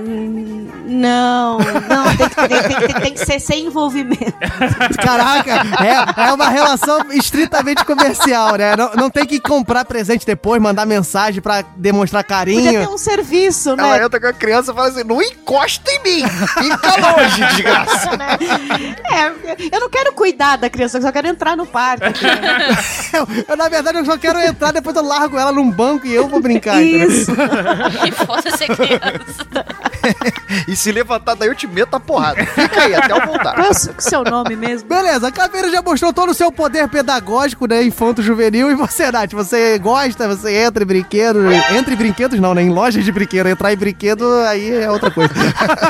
Não, 0.86 1.58
não, 1.58 2.18
tem 2.18 2.30
que, 2.30 2.36
tem, 2.36 2.48
tem- 2.64 2.88
tem- 2.88 3.02
tem 3.02 3.14
que 3.14 3.26
ser 3.26 3.40
sem 3.40 3.66
envolvimento. 3.68 4.34
Caraca, 5.02 5.62
é, 5.84 6.28
é 6.28 6.34
uma 6.34 6.50
relação 6.50 7.00
estritamente 7.12 7.86
comercial, 7.86 8.56
né? 8.56 8.76
Não, 8.76 8.92
não 8.96 9.10
tem 9.10 9.26
que 9.26 9.40
comprar 9.40 9.86
presente 9.86 10.26
depois, 10.26 10.62
mandar 10.62 10.86
mensagem 10.86 11.42
pra 11.42 11.62
demonstrar 11.78 12.24
Podia 12.24 12.38
carinho. 12.38 12.72
ter 12.86 12.90
um 12.90 12.98
serviço, 12.98 13.76
né? 13.76 13.84
Ela 13.84 14.04
entra 14.06 14.20
com 14.20 14.28
a 14.28 14.34
criança 14.34 14.72
e 14.72 14.76
fala 14.76 14.88
assim: 14.90 15.04
não 15.04 15.22
encosta 15.22 15.90
em 15.92 16.04
mim! 16.04 16.28
Fica 16.28 16.96
longe, 16.98 17.46
desgraça! 17.56 18.10
É, 19.12 19.28
eu 19.76 19.80
não 19.80 19.90
quero 19.90 20.14
cuidar 20.14 20.56
da 20.58 20.70
criança, 20.70 20.98
eu 20.98 21.02
só 21.02 21.12
quero 21.12 21.28
entrar 21.28 21.56
no 21.58 21.66
parque. 21.66 22.06
Eu, 23.14 23.28
eu, 23.50 23.58
na 23.58 23.68
verdade, 23.68 23.98
eu 23.98 24.06
só 24.06 24.18
quero 24.18 24.40
entrar, 24.40 24.72
depois 24.72 24.96
eu 24.96 25.04
largo 25.04 25.38
ela 25.38 25.52
num 25.52 25.70
banco 25.70 26.08
e 26.08 26.14
eu 26.14 26.30
vou 26.30 26.40
brincar. 26.40 26.82
entendeu? 26.82 27.11
Isso. 27.12 27.32
Que 28.04 28.12
fosse 28.26 28.52
ser 28.58 28.68
criança. 28.76 29.66
E 30.68 30.76
se 30.76 30.92
levantar 30.92 31.36
daí 31.36 31.48
eu 31.50 31.56
te 31.56 31.68
meto 31.68 31.96
a 31.96 32.00
porrada. 32.00 32.44
Fica 32.46 32.84
aí 32.84 32.96
até 32.96 33.12
eu 33.14 33.26
voltar. 33.26 33.54
Qual 33.56 33.68
é 33.68 33.70
o 33.70 33.74
seu- 34.02 34.24
nome 34.24 34.56
mesmo? 34.56 34.88
Beleza, 34.90 35.28
a 35.28 35.32
Caveira 35.32 35.70
já 35.70 35.82
mostrou 35.82 36.12
todo 36.14 36.30
o 36.30 36.34
seu 36.34 36.52
poder 36.52 36.88
pedagógico, 36.88 37.68
né? 37.68 37.84
Infanto 37.84 38.22
juvenil. 38.22 38.72
E 38.72 38.76
você, 38.76 39.12
Nath, 39.12 39.32
você 39.34 39.78
gosta, 39.80 40.28
você 40.28 40.56
entra 40.64 40.84
em 40.84 40.88
brinquedo. 40.88 41.52
Entra 41.52 41.94
em 41.94 41.98
brinquedos, 41.98 42.40
não, 42.40 42.54
né? 42.54 42.62
Em 42.64 42.70
lojas 42.70 43.04
de 43.04 43.12
brinquedo. 43.12 43.48
Entrar 43.48 43.74
em 43.74 43.78
brinquedo, 43.78 44.26
aí 44.48 44.72
é 44.84 44.90
outra 44.90 45.12
coisa. 45.12 45.34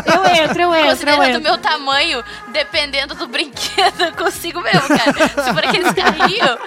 Eu 0.06 0.26
entro, 0.46 0.62
eu 0.62 0.74
entro, 0.74 0.88
eu 0.88 0.90
Considerando 0.92 1.20
o 1.20 1.24
entro. 1.24 1.42
meu 1.42 1.58
tamanho, 1.58 2.24
dependendo 2.52 3.16
do 3.16 3.28
brinquedo, 3.28 4.02
eu 4.02 4.12
consigo 4.14 4.62
mesmo, 4.62 4.88
cara. 4.88 5.14
Se 5.44 5.54
for 5.54 5.64
aqueles 5.66 5.92
carrinhos. 5.94 6.58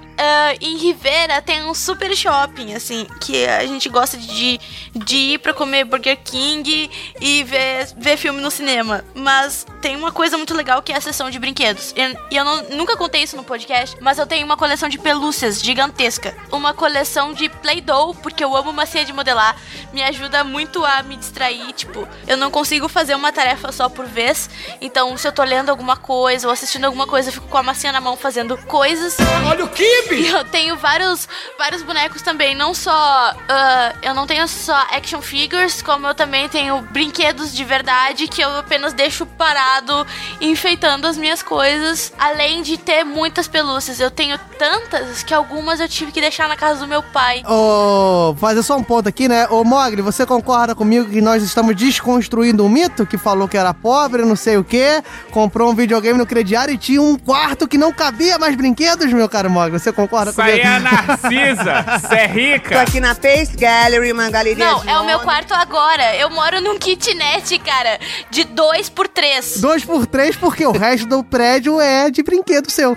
Ah, 0.22 0.54
em 0.60 0.76
Rivera 0.76 1.40
tem 1.40 1.64
um 1.64 1.72
super 1.72 2.14
shopping, 2.14 2.74
assim, 2.74 3.06
que 3.22 3.46
a 3.46 3.64
gente 3.66 3.88
gosta 3.88 4.18
de, 4.18 4.60
de 4.94 5.16
ir 5.16 5.38
pra 5.38 5.54
comer 5.54 5.84
Burger 5.84 6.18
King 6.22 6.90
e 7.18 7.42
ver, 7.44 7.88
ver 7.96 8.18
filme 8.18 8.38
no 8.42 8.50
cinema. 8.50 9.02
Mas 9.14 9.66
tem 9.80 9.96
uma 9.96 10.12
coisa 10.12 10.36
muito 10.36 10.52
legal 10.54 10.82
que 10.82 10.92
é 10.92 10.96
a 10.96 11.00
seção 11.00 11.30
de 11.30 11.38
brinquedos. 11.38 11.94
E, 11.96 12.34
e 12.34 12.36
eu 12.36 12.44
não- 12.44 12.62
nunca 12.68 12.98
contei 12.98 13.22
isso 13.22 13.34
no 13.34 13.42
podcast, 13.44 13.96
mas 13.98 14.18
eu 14.18 14.26
tenho 14.26 14.44
uma 14.44 14.58
coleção 14.58 14.90
de 14.90 14.98
pelúcias 14.98 15.62
gigantesca. 15.62 16.36
Uma 16.52 16.74
coleção 16.74 17.32
de 17.32 17.48
Play-Doh, 17.48 18.14
porque 18.16 18.44
eu 18.44 18.54
amo 18.54 18.74
massinha 18.74 19.06
de 19.06 19.14
modelar. 19.14 19.56
Me 19.90 20.02
ajuda 20.02 20.44
muito 20.44 20.84
a 20.84 21.02
me 21.02 21.16
distrair, 21.16 21.72
tipo, 21.72 22.06
eu 22.26 22.36
não 22.36 22.50
consigo 22.50 22.88
fazer 22.88 23.14
uma 23.14 23.32
tarefa 23.32 23.72
só 23.72 23.88
por 23.88 24.04
vez. 24.04 24.50
Então, 24.82 25.16
se 25.16 25.26
eu 25.26 25.32
tô 25.32 25.42
lendo 25.42 25.70
alguma 25.70 25.96
coisa 25.96 26.46
ou 26.46 26.52
assistindo 26.52 26.84
alguma 26.84 27.06
coisa, 27.06 27.30
eu 27.30 27.32
fico 27.32 27.48
com 27.48 27.56
a 27.56 27.62
massinha 27.62 27.90
na 27.90 28.02
mão 28.02 28.18
fazendo 28.18 28.58
coisas. 28.66 29.16
Olha 29.48 29.64
o 29.64 29.68
Kibe! 29.68 30.09
E 30.12 30.26
eu 30.26 30.44
tenho 30.44 30.76
vários, 30.76 31.28
vários 31.58 31.82
bonecos 31.82 32.22
também, 32.22 32.54
não 32.54 32.74
só. 32.74 33.34
ah, 33.48 33.94
eu 34.02 34.14
não 34.14 34.26
tenho 34.26 34.46
só 34.48 34.76
action 34.92 35.20
figures, 35.20 35.82
como 35.82 36.06
eu 36.06 36.14
também 36.14 36.48
tenho 36.48 36.80
brinquedos 36.82 37.54
de 37.54 37.64
verdade 37.64 38.28
que 38.28 38.42
eu 38.42 38.50
apenas 38.56 38.92
deixo 38.92 39.24
parado, 39.26 40.06
enfeitando 40.40 41.06
as 41.06 41.16
minhas 41.16 41.42
coisas. 41.42 42.12
Além 42.18 42.62
de 42.62 42.76
ter 42.76 43.04
muitas 43.04 43.46
pelúcias. 43.46 44.00
Eu 44.00 44.10
tenho 44.10 44.38
tantas 44.58 45.22
que 45.22 45.34
algumas 45.34 45.80
eu 45.80 45.88
tive 45.88 46.12
que 46.12 46.20
deixar 46.20 46.48
na 46.48 46.56
casa 46.56 46.80
do 46.80 46.88
meu 46.88 47.02
pai. 47.02 47.42
Ô, 47.46 48.34
fazer 48.38 48.62
só 48.62 48.76
um 48.76 48.82
ponto 48.82 49.08
aqui, 49.08 49.28
né? 49.28 49.46
Ô, 49.48 49.64
Mogli, 49.64 50.02
você 50.02 50.24
concorda 50.26 50.74
comigo 50.74 51.08
que 51.08 51.20
nós 51.20 51.42
estamos 51.42 51.76
desconstruindo 51.76 52.64
um 52.64 52.68
mito 52.68 53.06
que 53.06 53.18
falou 53.18 53.48
que 53.48 53.56
era 53.56 53.72
pobre, 53.74 54.24
não 54.24 54.36
sei 54.36 54.56
o 54.56 54.64
quê, 54.64 55.02
comprou 55.30 55.70
um 55.70 55.74
videogame 55.74 56.18
no 56.18 56.26
crediário 56.26 56.74
e 56.74 56.78
tinha 56.78 57.00
um 57.00 57.16
quarto 57.16 57.68
que 57.68 57.78
não 57.78 57.92
cabia 57.92 58.38
mais 58.38 58.54
brinquedos, 58.56 59.12
meu 59.12 59.28
caro 59.28 59.50
Mogli? 59.50 59.78
Você 59.78 59.92
concorda 60.00 60.30
Isso 60.30 60.40
aí 60.42 60.60
comigo? 60.60 60.68
é 60.68 60.76
a 60.76 60.80
Narcisa. 60.80 62.00
Você 62.00 62.14
é 62.14 62.28
Tô 62.28 62.34
rica. 62.34 62.80
aqui 62.82 63.00
na 63.00 63.14
Face 63.14 63.56
Gallery, 63.56 64.12
uma 64.12 64.30
galeria 64.30 64.64
Não, 64.64 64.80
de 64.80 64.88
é 64.88 64.98
o 64.98 65.04
meu 65.06 65.20
quarto 65.20 65.52
agora. 65.54 66.16
Eu 66.16 66.30
moro 66.30 66.60
num 66.60 66.78
kitnet, 66.78 67.58
cara, 67.60 67.98
de 68.30 68.44
2 68.44 68.88
por 68.90 69.06
3 69.08 69.60
Dois 69.60 69.84
por 69.84 70.06
três, 70.06 70.36
porque 70.36 70.64
o 70.66 70.72
resto 70.72 71.06
do 71.06 71.22
prédio 71.22 71.80
é 71.80 72.10
de 72.10 72.22
brinquedo 72.22 72.70
seu. 72.70 72.94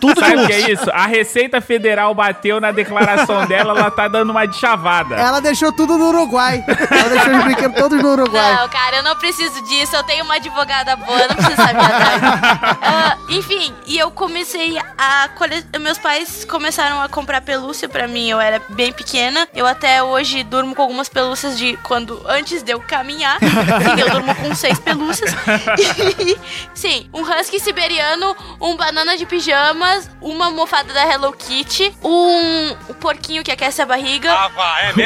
Tudo 0.00 0.20
Sabe 0.20 0.36
de 0.36 0.42
o 0.42 0.46
que 0.46 0.52
é 0.52 0.56
luxo. 0.58 0.70
isso? 0.72 0.90
A 0.92 1.06
Receita 1.06 1.60
Federal 1.60 2.14
bateu 2.14 2.60
na 2.60 2.70
declaração 2.72 3.44
dela, 3.46 3.78
ela 3.78 3.90
tá 3.90 4.08
dando 4.08 4.30
uma 4.30 4.46
de 4.46 4.56
chavada. 4.58 5.14
Ela 5.16 5.40
deixou 5.40 5.72
tudo 5.72 5.96
no 5.98 6.08
Uruguai. 6.08 6.64
Ela 6.90 7.08
deixou 7.08 7.36
os 7.36 7.44
brinquedos 7.44 7.76
todos 7.76 8.02
no 8.02 8.12
Uruguai. 8.12 8.54
Não, 8.56 8.68
cara, 8.68 8.96
eu 8.96 9.02
não 9.02 9.16
preciso 9.16 9.62
disso. 9.64 9.94
Eu 9.96 10.02
tenho 10.04 10.24
uma 10.24 10.34
advogada 10.34 10.96
boa, 10.96 11.18
eu 11.20 11.28
não 11.28 11.36
preciso 11.36 11.56
saber. 11.56 11.82
Ah, 12.84 13.16
enfim, 13.28 13.72
e 13.86 13.98
eu 13.98 14.10
comecei 14.10 14.78
a 14.98 15.28
cole... 15.36 15.64
Meus 15.80 15.98
pais 15.98 16.21
começaram 16.46 17.00
a 17.00 17.08
comprar 17.08 17.40
pelúcia 17.40 17.88
pra 17.88 18.06
mim. 18.08 18.28
Eu 18.28 18.40
era 18.40 18.60
bem 18.70 18.92
pequena. 18.92 19.48
Eu 19.54 19.66
até 19.66 20.02
hoje 20.02 20.42
durmo 20.42 20.74
com 20.74 20.82
algumas 20.82 21.08
pelúcias 21.08 21.58
de 21.58 21.76
quando 21.82 22.22
antes 22.26 22.62
de 22.62 22.72
eu 22.72 22.80
caminhar. 22.80 23.38
Sim, 23.40 24.00
eu 24.00 24.10
durmo 24.10 24.34
com 24.34 24.54
seis 24.54 24.78
pelúcias. 24.78 25.32
E, 25.78 26.38
sim, 26.74 27.08
um 27.12 27.22
husky 27.22 27.58
siberiano, 27.60 28.36
um 28.60 28.76
banana 28.76 29.16
de 29.16 29.26
pijamas, 29.26 30.08
uma 30.20 30.46
almofada 30.46 30.92
da 30.92 31.06
Hello 31.06 31.32
Kitty, 31.32 31.94
um 32.02 32.74
porquinho 33.00 33.42
que 33.42 33.50
aquece 33.50 33.82
a 33.82 33.86
barriga. 33.86 34.32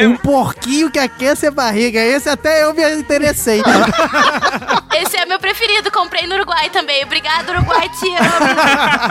Um 0.02 0.16
porquinho 0.16 0.90
que 0.90 0.98
aquece 0.98 1.46
a 1.46 1.50
barriga. 1.50 2.00
Esse 2.00 2.28
até 2.28 2.64
eu 2.64 2.74
me 2.74 2.82
interessei. 2.96 3.62
Esse 4.94 5.16
é 5.18 5.26
meu 5.26 5.38
preferido, 5.38 5.90
comprei 5.90 6.26
no 6.26 6.34
Uruguai 6.36 6.70
também. 6.70 7.04
Obrigado, 7.04 7.50
Uruguai, 7.50 7.88
te 7.88 8.08
amo. 8.14 8.26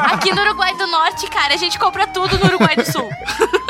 Aqui 0.13 0.33
no 0.33 0.41
Uruguai 0.41 0.73
do 0.75 0.87
Norte, 0.87 1.27
cara, 1.29 1.53
a 1.53 1.57
gente 1.57 1.77
compra 1.85 2.07
tudo 2.07 2.39
no 2.39 2.45
Uruguai 2.45 2.75
do 2.75 2.91
Sul. 2.91 3.09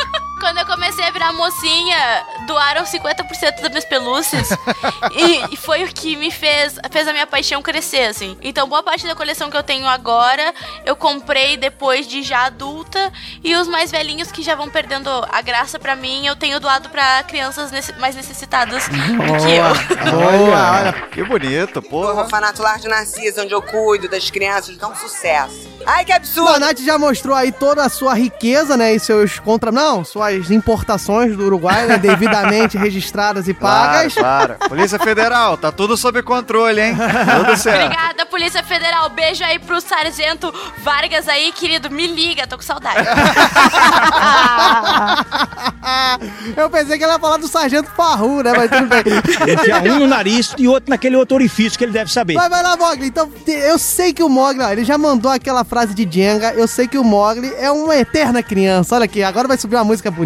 Quando 0.45 0.59
eu 0.59 0.65
comecei 0.67 1.03
a 1.03 1.09
virar 1.09 1.33
mocinha, 1.33 2.23
doaram 2.45 2.83
50% 2.83 3.61
das 3.61 3.69
minhas 3.71 3.83
pelúcias. 3.85 4.49
e, 5.11 5.55
e 5.55 5.57
foi 5.57 5.83
o 5.83 5.87
que 5.87 6.15
me 6.15 6.29
fez, 6.29 6.75
fez 6.91 7.07
a 7.07 7.11
minha 7.13 7.25
paixão 7.25 7.63
crescer, 7.63 8.03
assim. 8.09 8.37
Então, 8.43 8.69
boa 8.69 8.83
parte 8.83 9.07
da 9.07 9.15
coleção 9.15 9.49
que 9.49 9.57
eu 9.57 9.63
tenho 9.63 9.87
agora, 9.87 10.53
eu 10.85 10.95
comprei 10.95 11.57
depois 11.57 12.07
de 12.07 12.21
já 12.21 12.45
adulta. 12.45 13.11
E 13.43 13.55
os 13.55 13.67
mais 13.67 13.89
velhinhos 13.89 14.31
que 14.31 14.43
já 14.43 14.53
vão 14.53 14.69
perdendo 14.69 15.09
a 15.31 15.41
graça 15.41 15.79
pra 15.79 15.95
mim, 15.95 16.27
eu 16.27 16.35
tenho 16.35 16.59
doado 16.59 16.89
pra 16.89 17.23
crianças 17.23 17.71
nesse- 17.71 17.93
mais 17.93 18.15
necessitadas 18.15 18.87
do 18.87 18.93
que 18.93 19.51
eu. 19.51 20.11
Boa, 20.11 20.71
olha. 20.79 20.93
Que 21.11 21.23
bonito, 21.23 21.79
O 21.79 21.81
porra. 21.81 22.21
orfanato 22.21 22.61
Lar 22.61 22.77
de 22.77 22.87
Narciso, 22.87 23.41
onde 23.41 23.53
eu 23.55 23.63
cuido 23.63 24.07
das 24.07 24.29
crianças, 24.29 24.77
um 24.79 24.93
sucesso. 24.95 25.73
Ai, 25.87 26.03
que 26.03 26.11
Bom, 26.11 26.13
a 26.13 26.17
absurdo! 26.17 26.59
Nath 26.59 26.79
já 26.79 26.97
mostrou 26.97 27.35
aí 27.35 27.51
toda 27.51 27.83
a 27.83 27.89
sua 27.89 28.13
riqueza, 28.15 28.75
né? 28.75 28.93
E 28.95 28.99
seus 28.99 29.39
contra... 29.39 29.71
Não, 29.71 30.03
suas 30.37 30.51
importações 30.51 31.35
do 31.35 31.45
Uruguai, 31.45 31.85
né? 31.85 31.97
Devidamente 31.97 32.77
registradas 32.77 33.47
e 33.47 33.53
Claro, 33.53 33.93
pagas. 33.93 34.13
claro. 34.13 34.55
Polícia 34.67 34.99
Federal, 34.99 35.57
tá 35.57 35.71
tudo 35.71 35.95
sob 35.97 36.21
controle, 36.23 36.81
hein? 36.81 36.95
Tudo 37.37 37.57
certo. 37.57 37.85
Obrigada, 37.85 38.25
Polícia 38.25 38.63
Federal. 38.63 39.09
Beijo 39.09 39.43
aí 39.43 39.59
pro 39.59 39.79
Sargento 39.81 40.53
Vargas 40.83 41.27
aí, 41.27 41.51
querido. 41.51 41.89
Me 41.89 42.07
liga, 42.07 42.47
tô 42.47 42.57
com 42.57 42.63
saudade. 42.63 43.07
Eu 46.55 46.69
pensei 46.69 46.97
que 46.97 47.03
ela 47.03 47.13
ia 47.13 47.19
falar 47.19 47.37
do 47.37 47.47
Sargento 47.47 47.89
Farru, 47.95 48.41
né? 48.43 48.51
Mas 48.55 48.69
tudo 48.69 48.87
bem. 48.87 49.53
Enfiar 49.53 49.83
um 49.83 49.99
no 49.99 50.07
nariz 50.07 50.53
e 50.57 50.67
outro 50.67 50.89
naquele 50.89 51.15
outro 51.15 51.35
orifício 51.35 51.77
que 51.77 51.85
ele 51.85 51.91
deve 51.91 52.11
saber. 52.11 52.33
Vai, 52.33 52.49
vai 52.49 52.63
lá, 52.63 52.75
Mogli. 52.75 53.07
Então, 53.07 53.31
eu 53.47 53.77
sei 53.77 54.13
que 54.13 54.23
o 54.23 54.29
Mogli, 54.29 54.61
ó, 54.63 54.69
ele 54.71 54.83
já 54.83 54.97
mandou 54.97 55.31
aquela 55.31 55.63
frase 55.63 55.93
de 55.93 56.07
Jenga. 56.09 56.53
Eu 56.53 56.67
sei 56.67 56.87
que 56.87 56.97
o 56.97 57.03
Mogli 57.03 57.53
é 57.57 57.69
uma 57.71 57.95
eterna 57.95 58.41
criança. 58.41 58.95
Olha 58.95 59.05
aqui, 59.05 59.23
agora 59.23 59.47
vai 59.47 59.57
subir 59.57 59.75
uma 59.75 59.83
música 59.83 60.09
bonita, 60.09 60.24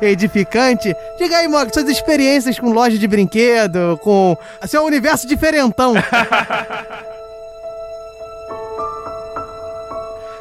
edificante. 0.00 0.94
Diga 1.18 1.38
aí, 1.38 1.48
Mogli, 1.48 1.72
suas 1.72 1.88
experiências 1.88 2.58
com 2.58 2.72
loja 2.72 2.96
de 2.98 3.06
brinquedo, 3.08 3.98
com 4.02 4.36
seu 4.66 4.84
universo 4.84 5.26
diferentão. 5.26 5.94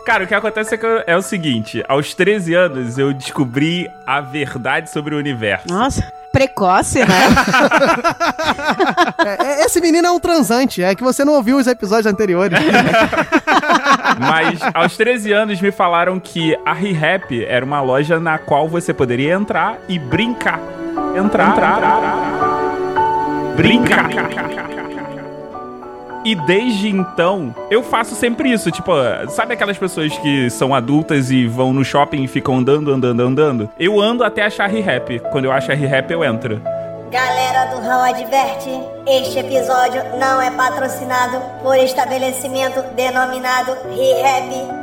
Cara, 0.05 0.25
o 0.25 0.27
que 0.27 0.35
acontece 0.35 0.75
é, 0.75 0.77
que 0.77 0.85
eu- 0.85 1.03
é 1.07 1.15
o 1.15 1.21
seguinte: 1.21 1.81
aos 1.87 2.13
13 2.13 2.53
anos 2.53 2.97
eu 2.97 3.13
descobri 3.13 3.89
a 4.05 4.19
verdade 4.19 4.89
sobre 4.89 5.15
o 5.15 5.17
universo. 5.17 5.67
Nossa, 5.69 6.11
precoce, 6.33 6.99
né? 6.99 7.05
É, 9.25 9.61
é, 9.61 9.65
esse 9.65 9.79
menino 9.79 10.05
é 10.05 10.11
um 10.11 10.19
transante, 10.19 10.83
é 10.83 10.93
que 10.93 11.03
você 11.03 11.23
não 11.23 11.33
ouviu 11.33 11.57
os 11.57 11.65
episódios 11.67 12.05
anteriores. 12.05 12.59
Mas 14.19 14.59
aos 14.73 14.97
13 14.97 15.31
anos 15.31 15.61
me 15.61 15.71
falaram 15.71 16.19
que 16.19 16.57
a 16.65 16.73
ReHap 16.73 17.45
era 17.45 17.63
uma 17.63 17.81
loja 17.81 18.19
na 18.19 18.37
qual 18.37 18.67
você 18.67 18.93
poderia 18.93 19.33
entrar 19.33 19.77
e 19.87 19.97
brincar. 19.97 20.59
Entrar, 21.15 21.51
entrar, 21.51 21.79
brincar. 23.55 24.72
E 26.25 26.35
desde 26.35 26.89
então, 26.89 27.53
eu 27.69 27.83
faço 27.83 28.15
sempre 28.15 28.49
isso. 28.51 28.71
Tipo, 28.71 28.93
sabe 29.29 29.53
aquelas 29.53 29.77
pessoas 29.77 30.17
que 30.19 30.49
são 30.49 30.73
adultas 30.73 31.29
e 31.29 31.45
vão 31.45 31.73
no 31.73 31.83
shopping 31.83 32.23
e 32.23 32.27
ficam 32.27 32.57
andando, 32.57 32.93
andando, 32.93 33.21
andando? 33.21 33.69
Eu 33.77 33.99
ando 33.99 34.23
até 34.23 34.43
achar 34.43 34.69
ReHap. 34.69 35.19
Quando 35.31 35.45
eu 35.45 35.51
acho 35.51 35.71
ReHap, 35.71 36.11
eu 36.11 36.23
entro. 36.23 36.61
Galera 37.11 37.65
do 37.75 37.81
Raul 37.81 38.05
adverte, 38.05 38.71
este 39.05 39.37
episódio 39.37 40.01
não 40.19 40.41
é 40.41 40.49
patrocinado 40.49 41.39
por 41.61 41.75
estabelecimento 41.77 42.81
denominado 42.95 43.71
ReHap, 43.95 44.82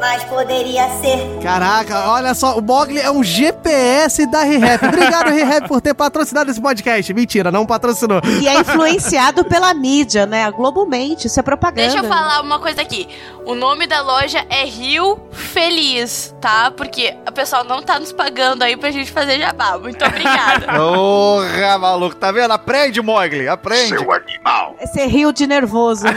mas 0.00 0.24
poderia 0.24 0.88
ser. 1.00 1.38
Caraca, 1.42 2.08
olha 2.10 2.32
só, 2.34 2.58
o 2.58 2.62
Mogli 2.62 2.98
é 2.98 3.10
um 3.10 3.22
GPS 3.22 4.26
da 4.26 4.42
ReHap. 4.42 4.86
Obrigado, 4.86 5.28
ReHap, 5.30 5.68
por 5.68 5.80
ter 5.80 5.92
patrocinado 5.92 6.50
esse 6.50 6.60
podcast. 6.60 7.12
Mentira, 7.12 7.52
não 7.52 7.66
patrocinou. 7.66 8.20
E 8.40 8.48
é 8.48 8.58
influenciado 8.58 9.44
pela 9.44 9.74
mídia, 9.74 10.24
né? 10.24 10.44
A 10.44 10.50
Globomente, 10.50 11.26
isso 11.26 11.38
é 11.38 11.42
propaganda. 11.42 11.82
Deixa 11.82 11.98
eu 11.98 12.08
falar 12.08 12.40
uma 12.40 12.58
coisa 12.58 12.80
aqui. 12.80 13.06
O 13.44 13.54
nome 13.54 13.86
da 13.86 14.00
loja 14.00 14.44
é 14.48 14.64
Rio 14.64 15.20
Feliz, 15.32 16.34
tá? 16.40 16.70
Porque 16.70 17.14
o 17.28 17.32
pessoal 17.32 17.64
não 17.64 17.82
tá 17.82 17.98
nos 17.98 18.12
pagando 18.12 18.62
aí 18.62 18.76
pra 18.76 18.90
gente 18.90 19.12
fazer 19.12 19.38
jabá. 19.38 19.78
Muito 19.78 20.02
obrigada. 20.04 20.66
Porra, 20.72 21.78
maluco, 21.78 22.16
tá 22.16 22.32
vendo? 22.32 22.52
Aprende, 22.52 23.02
Mogli, 23.02 23.48
aprende. 23.48 23.98
Seu 23.98 24.12
animal. 24.12 24.76
Esse 24.80 25.04
rio 25.06 25.32
de 25.32 25.46
nervoso. 25.46 26.06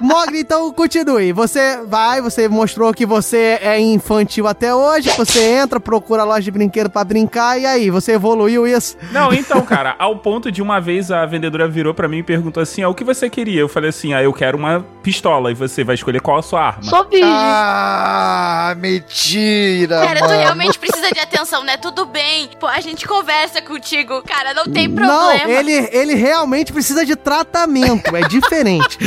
Mogli, 0.00 0.40
então 0.40 0.72
continue. 0.72 1.32
Você 1.32 1.71
vai, 1.86 2.20
você 2.20 2.48
mostrou 2.48 2.92
que 2.92 3.04
você 3.06 3.58
é 3.60 3.78
infantil 3.80 4.46
até 4.46 4.74
hoje. 4.74 5.10
Você 5.16 5.42
entra, 5.42 5.80
procura 5.80 6.22
a 6.22 6.24
loja 6.24 6.42
de 6.42 6.50
brinquedo 6.50 6.90
pra 6.90 7.04
brincar. 7.04 7.58
E 7.58 7.66
aí, 7.66 7.90
você 7.90 8.12
evoluiu 8.12 8.66
isso? 8.66 8.96
Não, 9.10 9.32
então, 9.34 9.62
cara, 9.62 9.94
ao 9.98 10.16
ponto 10.16 10.50
de 10.52 10.60
uma 10.62 10.80
vez 10.80 11.10
a 11.10 11.24
vendedora 11.26 11.66
virou 11.68 11.94
pra 11.94 12.08
mim 12.08 12.18
e 12.18 12.22
perguntou 12.22 12.62
assim: 12.62 12.82
ah, 12.82 12.88
o 12.88 12.94
que 12.94 13.04
você 13.04 13.28
queria? 13.30 13.60
Eu 13.60 13.68
falei 13.68 13.90
assim: 13.90 14.12
ah, 14.12 14.22
eu 14.22 14.32
quero 14.32 14.56
uma 14.58 14.84
pistola. 15.02 15.50
E 15.50 15.54
você 15.54 15.82
vai 15.84 15.94
escolher 15.94 16.20
qual 16.20 16.38
a 16.38 16.42
sua 16.42 16.60
arma. 16.62 17.06
Vi. 17.10 17.20
Ah, 17.24 18.74
mentira, 18.78 20.00
Cara, 20.00 20.20
tu 20.20 20.26
mano. 20.26 20.38
realmente 20.38 20.78
precisa 20.78 20.91
de 21.10 21.18
atenção, 21.20 21.64
né? 21.64 21.76
Tudo 21.76 22.04
bem. 22.04 22.50
Pô, 22.60 22.66
a 22.66 22.80
gente 22.80 23.06
conversa 23.06 23.60
contigo, 23.62 24.22
cara, 24.22 24.54
não 24.54 24.64
tem 24.64 24.88
Não, 24.88 24.96
problema. 24.96 25.50
ele, 25.50 25.88
ele 25.92 26.14
realmente 26.14 26.72
precisa 26.72 27.04
de 27.04 27.16
tratamento, 27.16 28.14
é 28.16 28.20
diferente. 28.28 28.98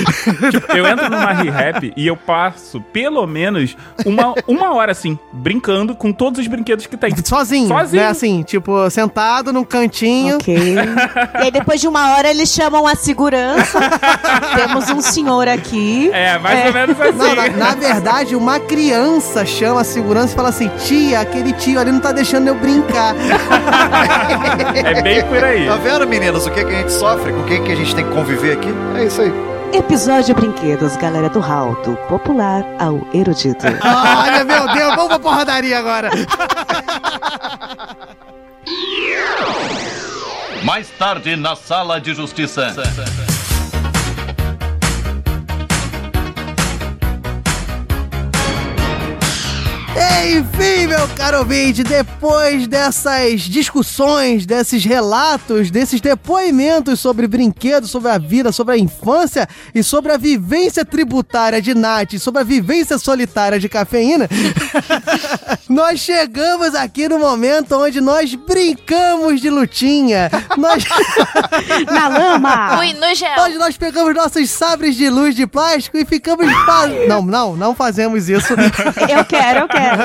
Eu 0.76 0.86
entro 0.88 1.10
numa 1.10 1.32
rehab 1.32 1.93
e 1.96 2.08
eu 2.08 2.18
passo 2.18 2.82
pelo 2.93 3.26
menos 3.28 3.76
uma, 4.06 4.34
uma 4.48 4.74
hora 4.74 4.91
assim, 4.91 5.18
brincando 5.32 5.96
com 5.96 6.12
todos 6.12 6.39
os 6.39 6.48
brinquedos 6.48 6.86
que 6.88 6.98
tem. 6.98 7.14
Sozinho, 7.24 7.68
Sozinho. 7.68 8.02
né? 8.04 8.08
Assim, 8.10 8.43
tipo, 8.43 8.89
sentado 8.89 9.52
num 9.54 9.64
cantinho. 9.64 10.36
Ok. 10.36 10.56
E 10.56 11.43
aí, 11.43 11.52
depois 11.52 11.80
de 11.82 11.88
uma 11.88 12.16
hora, 12.16 12.30
eles 12.30 12.50
chamam 12.50 12.86
a 12.88 12.96
segurança. 12.96 13.80
Temos 14.56 14.89
um 14.89 15.02
senhor 15.02 15.48
aqui. 15.48 16.10
É, 16.14 16.38
mais 16.38 16.66
ou 16.68 16.74
menos 16.74 17.00
assim. 17.02 17.18
Não, 17.18 17.36
na, 17.36 17.50
na 17.50 17.76
verdade, 17.76 18.36
uma 18.36 18.60
criança 18.60 19.46
chama 19.46 19.82
a 19.82 19.84
segurança 19.84 20.34
e 20.34 20.36
fala 20.36 20.50
assim: 20.50 20.70
tia, 20.86 21.20
aquele 21.20 21.52
tio 21.54 21.80
ali 21.86 21.91
não 21.91 21.99
tá 21.99 22.11
deixando 22.11 22.47
eu 22.47 22.55
brincar. 22.55 23.15
É 24.75 25.01
bem 25.01 25.23
por 25.23 25.43
aí. 25.43 25.67
Tá 25.67 25.75
vendo, 25.77 26.07
meninas, 26.07 26.45
o 26.45 26.51
que, 26.51 26.63
que 26.63 26.73
a 26.73 26.77
gente 26.79 26.91
sofre, 26.91 27.31
com 27.31 27.43
quem 27.43 27.63
que 27.63 27.71
a 27.71 27.75
gente 27.75 27.95
tem 27.95 28.05
que 28.05 28.11
conviver 28.11 28.53
aqui? 28.57 28.69
É 28.95 29.05
isso 29.05 29.21
aí. 29.21 29.33
Episódio 29.73 30.36
Brinquedos, 30.36 30.95
galera 30.97 31.29
do 31.29 31.39
Hall, 31.39 31.75
do 31.83 31.95
popular 32.07 32.63
ao 32.79 33.07
erudito. 33.13 33.65
Olha, 33.83 34.43
meu 34.43 34.67
Deus, 34.73 34.95
vamos 34.95 35.07
pra 35.07 35.19
porradaria 35.19 35.79
agora. 35.79 36.09
Mais 40.63 40.89
tarde 40.89 41.36
na 41.36 41.55
Sala 41.55 41.99
de 41.99 42.13
Justiça. 42.13 42.73
Enfim, 50.24 50.88
meu 50.88 51.07
caro 51.09 51.39
ouvinte, 51.39 51.84
depois 51.84 52.68
dessas 52.68 53.41
discussões, 53.41 54.45
desses 54.45 54.84
relatos, 54.84 55.70
desses 55.70 55.99
depoimentos 55.99 56.99
sobre 56.99 57.28
brinquedos, 57.28 57.91
sobre 57.91 58.09
a 58.09 58.18
vida, 58.18 58.51
sobre 58.51 58.76
a 58.76 58.78
infância 58.78 59.47
e 59.74 59.84
sobre 59.84 60.13
a 60.13 60.18
vivência 60.18 60.86
tributária 60.86 61.61
de 61.61 61.76
Nath, 61.76 62.13
sobre 62.18 62.41
a 62.41 62.43
vivência 62.43 62.97
solitária 62.97 63.59
de 63.59 63.68
cafeína, 63.68 64.28
nós 65.70 65.99
chegamos 65.99 66.74
aqui 66.74 67.09
no 67.09 67.20
momento 67.20 67.76
onde 67.76 67.99
nós 67.99 68.34
brincamos 68.34 69.41
de 69.41 69.49
lutinha. 69.49 70.30
Nós... 70.57 70.86
Na 71.91 72.07
lama! 72.07 72.80
Ui, 72.80 72.93
no 72.93 73.13
gel. 73.13 73.30
Onde 73.39 73.57
nós 73.57 73.78
pegamos 73.78 74.16
nossos 74.16 74.49
sabres 74.49 74.95
de 74.95 75.09
luz 75.09 75.36
de 75.36 75.45
plástico 75.45 75.97
e 75.97 76.05
ficamos. 76.05 76.47
Não, 77.07 77.22
não, 77.22 77.55
não 77.55 77.76
fazemos 77.76 78.30
isso. 78.30 78.53
Eu 79.09 79.26
quero, 79.26 79.59
eu 79.59 79.68
quero. 79.68 80.05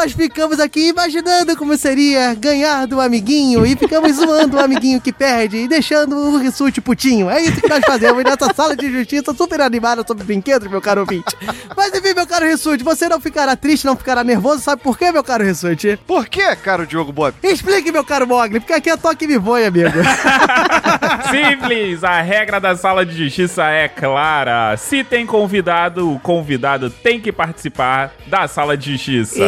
Nós 0.00 0.12
ficamos 0.12 0.60
aqui 0.60 0.90
imaginando 0.90 1.56
como 1.56 1.76
seria 1.76 2.32
ganhar 2.32 2.86
do 2.86 3.00
amiguinho 3.00 3.66
e 3.66 3.74
ficamos 3.74 4.14
zoando 4.14 4.56
o 4.56 4.60
amiguinho 4.60 5.00
que 5.00 5.12
perde 5.12 5.56
e 5.56 5.66
deixando 5.66 6.14
o 6.14 6.38
Rissuti 6.38 6.80
putinho. 6.80 7.28
É 7.28 7.42
isso 7.42 7.60
que 7.60 7.68
nós 7.68 7.84
fazemos 7.84 8.22
nessa 8.22 8.54
sala 8.54 8.76
de 8.76 8.92
justiça 8.92 9.34
super 9.34 9.60
animada 9.60 10.04
sobre 10.06 10.22
brinquedos, 10.22 10.70
meu 10.70 10.80
caro 10.80 11.00
ouvinte. 11.00 11.36
Mas 11.76 11.92
enfim, 11.92 12.14
meu 12.14 12.28
caro 12.28 12.46
Rissuti, 12.46 12.84
você 12.84 13.08
não 13.08 13.20
ficará 13.20 13.56
triste, 13.56 13.86
não 13.86 13.96
ficará 13.96 14.22
nervoso, 14.22 14.62
sabe 14.62 14.82
por 14.82 14.96
quê, 14.96 15.10
meu 15.10 15.24
caro 15.24 15.42
Rissuti? 15.42 15.98
Por 16.06 16.28
que, 16.28 16.54
caro 16.54 16.86
Diogo 16.86 17.10
Bob? 17.10 17.34
Explique, 17.42 17.90
meu 17.90 18.04
caro 18.04 18.24
Mogli, 18.24 18.60
porque 18.60 18.74
aqui 18.74 18.90
é 18.90 18.96
toque 18.96 19.26
me 19.26 19.36
voe, 19.36 19.64
amigo. 19.64 19.90
Simples, 21.28 22.04
a 22.04 22.22
regra 22.22 22.60
da 22.60 22.76
sala 22.76 23.04
de 23.04 23.16
justiça 23.16 23.64
é 23.64 23.88
clara. 23.88 24.76
Se 24.76 25.02
tem 25.02 25.26
convidado, 25.26 26.08
o 26.08 26.20
convidado 26.20 26.88
tem 26.88 27.20
que 27.20 27.32
participar 27.32 28.12
da 28.28 28.46
sala 28.46 28.76
de 28.76 28.92
justiça. 28.92 29.42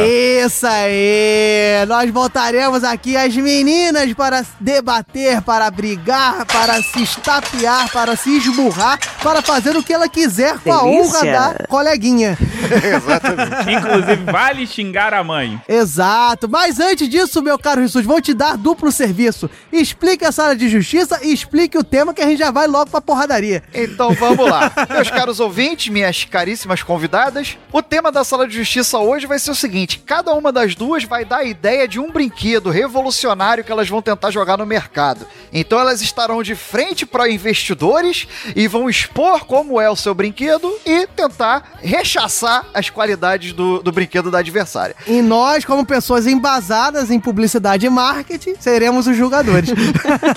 Isso 0.44 0.66
aí! 0.66 1.84
Nós 1.86 2.10
voltaremos 2.10 2.82
aqui 2.82 3.14
as 3.14 3.36
meninas 3.36 4.10
para 4.14 4.42
debater, 4.58 5.42
para 5.42 5.70
brigar, 5.70 6.46
para 6.46 6.82
se 6.82 7.02
estapear, 7.02 7.90
para 7.92 8.16
se 8.16 8.38
esburrar, 8.38 8.98
para 9.22 9.42
fazer 9.42 9.76
o 9.76 9.82
que 9.82 9.92
ela 9.92 10.08
quiser 10.08 10.58
com 10.60 10.72
a 10.72 10.82
honra 10.82 11.24
da 11.24 11.66
coleguinha. 11.68 12.38
Exatamente. 12.72 13.70
Inclusive, 13.70 14.32
vale 14.32 14.66
xingar 14.66 15.12
a 15.12 15.22
mãe. 15.22 15.60
Exato, 15.68 16.48
mas 16.48 16.80
antes 16.80 17.06
disso, 17.06 17.42
meu 17.42 17.58
caro 17.58 17.82
Jesus, 17.82 18.06
vou 18.06 18.20
te 18.20 18.32
dar 18.32 18.56
duplo 18.56 18.90
serviço. 18.90 19.50
Explique 19.70 20.24
a 20.24 20.32
sala 20.32 20.56
de 20.56 20.70
justiça 20.70 21.20
e 21.22 21.32
explique 21.32 21.76
o 21.76 21.84
tema 21.84 22.14
que 22.14 22.22
a 22.22 22.26
gente 22.26 22.38
já 22.38 22.50
vai 22.50 22.66
logo 22.66 22.90
pra 22.90 23.00
porradaria. 23.00 23.62
Então 23.74 24.14
vamos 24.14 24.48
lá. 24.48 24.72
Meus 24.88 25.10
caros 25.10 25.38
ouvintes, 25.38 25.92
minhas 25.92 26.24
caríssimas 26.24 26.82
convidadas, 26.82 27.58
o 27.70 27.82
tema 27.82 28.10
da 28.10 28.24
sala 28.24 28.48
de 28.48 28.56
justiça 28.56 28.98
hoje 28.98 29.26
vai 29.26 29.38
ser 29.38 29.50
o 29.50 29.54
seguinte: 29.54 29.98
cada 30.06 30.29
uma 30.34 30.52
das 30.52 30.74
duas 30.74 31.04
vai 31.04 31.24
dar 31.24 31.38
a 31.38 31.44
ideia 31.44 31.86
de 31.86 31.98
um 31.98 32.10
brinquedo 32.10 32.70
revolucionário 32.70 33.64
que 33.64 33.72
elas 33.72 33.88
vão 33.88 34.02
tentar 34.02 34.30
jogar 34.30 34.56
no 34.56 34.66
mercado. 34.66 35.26
Então 35.52 35.78
elas 35.78 36.00
estarão 36.00 36.42
de 36.42 36.54
frente 36.54 37.04
para 37.04 37.28
investidores 37.28 38.26
e 38.54 38.66
vão 38.68 38.88
expor 38.88 39.44
como 39.44 39.80
é 39.80 39.90
o 39.90 39.96
seu 39.96 40.14
brinquedo 40.14 40.72
e 40.84 41.06
tentar 41.06 41.78
rechaçar 41.82 42.66
as 42.72 42.90
qualidades 42.90 43.52
do, 43.52 43.82
do 43.82 43.92
brinquedo 43.92 44.30
da 44.30 44.38
adversária. 44.38 44.96
E 45.06 45.22
nós, 45.22 45.64
como 45.64 45.84
pessoas 45.84 46.26
embasadas 46.26 47.10
em 47.10 47.20
publicidade 47.20 47.86
e 47.86 47.90
marketing, 47.90 48.54
seremos 48.58 49.06
os 49.06 49.16
julgadores. 49.16 49.70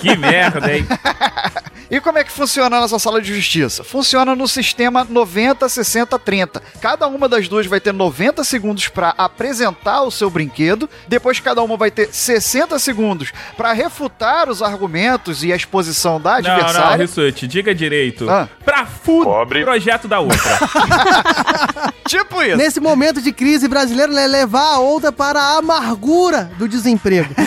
Que 0.00 0.16
merda, 0.16 0.74
hein? 0.74 0.86
E 1.90 2.00
como 2.00 2.18
é 2.18 2.24
que 2.24 2.32
funciona 2.32 2.76
a 2.76 2.80
nossa 2.80 2.98
sala 2.98 3.20
de 3.20 3.32
justiça? 3.32 3.84
Funciona 3.84 4.34
no 4.34 4.48
sistema 4.48 5.04
90, 5.04 5.68
60, 5.68 6.18
30. 6.18 6.62
Cada 6.80 7.06
uma 7.06 7.28
das 7.28 7.46
duas 7.46 7.66
vai 7.66 7.78
ter 7.78 7.92
90 7.92 8.42
segundos 8.42 8.88
para 8.88 9.10
apresentar 9.10 9.83
o 10.02 10.10
seu 10.10 10.30
brinquedo, 10.30 10.88
depois 11.08 11.40
cada 11.40 11.62
uma 11.62 11.76
vai 11.76 11.90
ter 11.90 12.08
60 12.12 12.78
segundos 12.78 13.32
para 13.56 13.72
refutar 13.72 14.48
os 14.48 14.62
argumentos 14.62 15.44
e 15.44 15.52
a 15.52 15.56
exposição 15.56 16.20
da 16.20 16.40
Não, 16.40 16.42
não, 16.42 16.54
adversária. 16.54 17.04
Rissuti, 17.04 17.46
diga 17.46 17.74
direito. 17.74 18.28
Ah. 18.28 18.48
Pra 18.64 18.86
fuder 18.86 19.62
o 19.62 19.64
projeto 19.64 20.08
da 20.08 20.20
outra. 20.20 20.58
tipo 22.08 22.42
isso. 22.42 22.56
Nesse 22.56 22.80
momento 22.80 23.20
de 23.20 23.32
crise 23.32 23.68
brasileira, 23.68 24.12
né, 24.12 24.26
levar 24.26 24.74
a 24.74 24.78
outra 24.78 25.12
para 25.12 25.40
a 25.40 25.58
amargura 25.58 26.50
do 26.58 26.68
desemprego. 26.68 27.34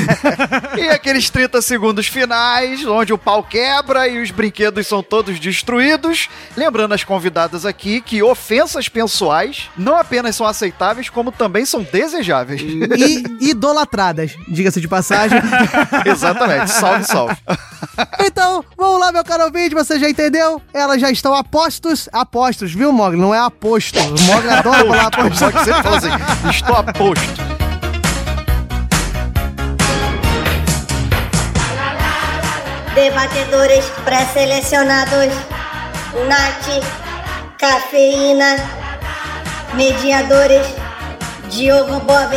E 0.78 0.90
aqueles 0.90 1.30
30 1.30 1.62
segundos 1.62 2.08
finais, 2.08 2.86
onde 2.86 3.12
o 3.12 3.18
pau 3.18 3.44
quebra 3.44 4.08
e 4.08 4.22
os 4.22 4.30
brinquedos 4.30 4.86
são 4.86 5.02
todos 5.02 5.40
destruídos. 5.40 6.30
Lembrando 6.56 6.94
as 6.94 7.04
convidadas 7.04 7.66
aqui 7.66 8.00
que 8.00 8.22
ofensas 8.22 8.88
pessoais 8.88 9.70
não 9.76 9.96
apenas 9.96 10.36
são 10.36 10.46
aceitáveis, 10.46 11.10
como 11.10 11.32
também 11.32 11.66
são 11.66 11.82
desejáveis. 11.82 12.27
E 12.98 13.24
idolatradas, 13.50 14.36
diga-se 14.48 14.82
de 14.82 14.88
passagem. 14.88 15.40
Exatamente. 16.06 16.72
Salve, 16.72 17.04
salve. 17.06 17.38
Então, 18.20 18.64
vamos 18.78 19.00
lá, 19.00 19.12
meu 19.12 19.24
caro 19.24 19.46
ouvinte, 19.46 19.74
você 19.74 20.00
já 20.00 20.10
entendeu? 20.10 20.62
Elas 20.74 21.02
já 21.02 21.10
estão 21.10 21.34
apostos, 21.34 22.10
apostos, 22.12 22.74
viu, 22.74 22.92
Mogli? 22.92 23.20
Não 23.20 23.34
é 23.34 23.40
aposto. 23.40 24.00
O 24.00 24.22
Mogli 24.24 24.50
adora 24.50 24.86
falar 24.86 25.08
aposto. 25.08 25.38
Só 25.38 25.52
que 25.52 25.64
sempre 25.64 25.84
fala 25.84 25.98
assim, 25.98 26.50
estou 26.50 26.76
a 26.76 26.84
posto. 26.84 27.58
Debatedores 32.94 33.86
pré-selecionados: 34.04 35.34
Nath, 36.28 36.84
Cafeína, 37.60 38.56
Mediadores: 39.76 40.66
Diogo 41.50 42.00
Bob, 42.02 42.36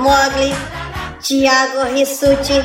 Mogli, 0.00 0.54
Thiago 1.20 1.94
Rissuti. 1.94 2.64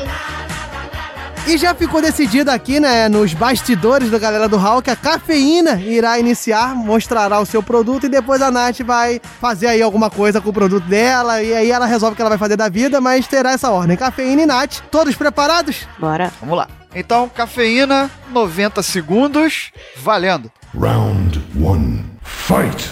E 1.46 1.58
já 1.58 1.74
ficou 1.74 2.00
decidido 2.00 2.50
aqui, 2.50 2.78
né, 2.78 3.08
nos 3.08 3.32
bastidores 3.34 4.10
da 4.10 4.18
galera 4.18 4.48
do 4.48 4.56
Hall, 4.56 4.80
que 4.80 4.90
a 4.90 4.96
cafeína 4.96 5.80
irá 5.80 6.18
iniciar, 6.18 6.74
mostrará 6.74 7.40
o 7.40 7.46
seu 7.46 7.62
produto 7.62 8.06
e 8.06 8.08
depois 8.08 8.40
a 8.40 8.50
Nath 8.50 8.80
vai 8.82 9.20
fazer 9.40 9.66
aí 9.66 9.82
alguma 9.82 10.10
coisa 10.10 10.40
com 10.40 10.50
o 10.50 10.52
produto 10.52 10.84
dela 10.84 11.42
e 11.42 11.52
aí 11.52 11.70
ela 11.70 11.86
resolve 11.86 12.12
o 12.12 12.16
que 12.16 12.22
ela 12.22 12.28
vai 12.28 12.38
fazer 12.38 12.56
da 12.56 12.68
vida, 12.68 13.00
mas 13.00 13.26
terá 13.26 13.52
essa 13.52 13.70
ordem. 13.70 13.96
Cafeína 13.96 14.42
e 14.42 14.46
Nath, 14.46 14.80
todos 14.90 15.16
preparados? 15.16 15.88
Bora. 15.98 16.30
Vamos 16.40 16.56
lá. 16.56 16.68
Então, 16.94 17.28
cafeína, 17.28 18.10
90 18.30 18.82
segundos, 18.82 19.72
valendo. 19.96 20.50
Round 20.78 21.42
one. 21.60 22.04
Fight. 22.22 22.90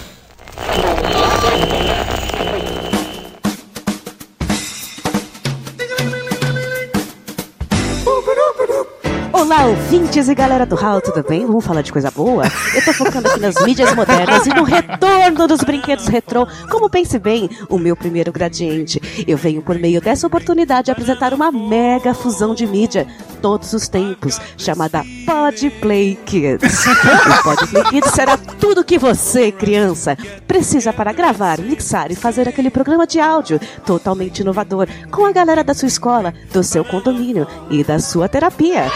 Olá, 9.39 9.67
ouvintes 9.67 10.29
e 10.29 10.35
galera 10.35 10.67
do 10.67 10.75
Hall, 10.75 11.01
tudo 11.01 11.23
bem? 11.23 11.47
Vamos 11.47 11.65
falar 11.65 11.81
de 11.81 11.93
coisa 11.93 12.11
boa? 12.11 12.43
Eu 12.75 12.85
tô 12.85 12.93
focando 12.93 13.29
aqui 13.29 13.39
nas 13.39 13.55
mídias 13.65 13.95
modernas 13.95 14.45
e 14.45 14.49
no 14.49 14.65
retorno 14.65 15.47
dos 15.47 15.61
brinquedos 15.61 16.09
retrô. 16.09 16.45
Como 16.69 16.91
pense 16.91 17.21
bem, 17.21 17.49
o 17.69 17.79
meu 17.79 17.95
primeiro 17.95 18.33
gradiente. 18.33 19.01
Eu 19.29 19.39
venho 19.39 19.63
por 19.63 19.79
meio 19.79 20.01
dessa 20.01 20.27
oportunidade 20.27 20.91
apresentar 20.91 21.33
uma 21.33 21.53
mega 21.53 22.13
fusão 22.15 22.53
de 22.53 22.67
mídia. 22.67 23.07
todos 23.41 23.73
os 23.73 23.87
tempos, 23.87 24.41
chamada 24.57 25.05
Pod 25.25 25.71
Play 25.81 26.19
Kids. 26.27 26.87
o 26.87 27.43
Pod 27.45 27.67
Play 27.69 27.85
Kids 27.85 28.11
será 28.11 28.37
tudo 28.37 28.83
que 28.83 28.99
você, 28.99 29.53
criança, 29.53 30.19
precisa 30.49 30.93
para 30.93 31.13
gravar, 31.13 31.61
mixar 31.61 32.11
e 32.11 32.17
fazer 32.17 32.49
aquele 32.49 32.71
programa 32.71 33.07
de 33.07 33.21
áudio 33.21 33.61
totalmente 33.87 34.41
inovador 34.41 34.89
com 35.13 35.25
a 35.25 35.31
galera 35.31 35.63
da 35.63 35.75
sua 35.75 35.87
escola, 35.87 36.35
do 36.53 36.65
seu 36.65 36.85
condomínio 36.85 37.47
e 37.71 37.85
da 37.85 38.01
sua 38.01 38.29
terapia. 38.29 38.91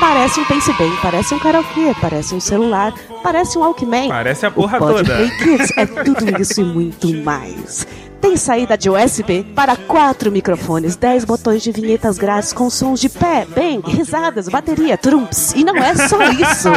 Parece 0.00 0.40
um 0.40 0.44
Pense 0.44 0.72
Bem, 0.74 0.92
parece 1.02 1.34
um 1.34 1.38
karaokê, 1.38 1.94
parece 2.00 2.34
um 2.34 2.40
celular, 2.40 2.94
parece 3.22 3.58
um 3.58 3.62
Walkman. 3.62 4.08
Parece 4.08 4.46
a 4.46 4.50
porra 4.50 4.76
o 4.76 4.80
Pod 4.80 4.94
toda. 4.94 5.16
Play 5.16 5.30
Kids 5.38 5.72
é 5.76 5.86
tudo 5.86 6.40
isso 6.40 6.60
e 6.60 6.64
muito 6.64 7.12
mais. 7.24 7.86
Tem 8.20 8.36
saída 8.36 8.76
de 8.76 8.90
USB 8.90 9.44
para 9.54 9.76
quatro 9.76 10.30
microfones, 10.30 10.96
10 10.96 11.24
botões 11.24 11.62
de 11.62 11.70
vinhetas 11.70 12.18
grátis 12.18 12.52
com 12.52 12.68
sons 12.68 13.00
de 13.00 13.08
pé, 13.08 13.46
bang, 13.46 13.80
risadas, 13.88 14.48
bateria, 14.48 14.98
trumps. 14.98 15.52
E 15.54 15.62
não 15.62 15.76
é 15.76 15.94
só 15.94 16.18
isso. 16.30 16.68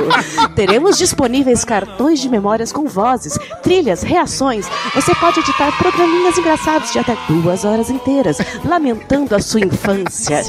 Teremos 0.56 0.98
disponíveis 0.98 1.66
cartões 1.66 2.20
de 2.20 2.30
memórias 2.30 2.72
com 2.72 2.86
vozes, 2.86 3.38
trilhas, 3.64 4.04
reações. 4.04 4.68
Você 4.94 5.16
pode 5.16 5.40
editar 5.40 5.76
programinhas 5.78 6.38
engraçados 6.38 6.92
de 6.92 7.00
até 7.00 7.18
duas 7.28 7.66
horas 7.66 7.90
inteiras, 7.90 8.38
lamentando 8.64 9.36
a 9.36 9.40
sua 9.40 9.62
infância. 9.62 10.42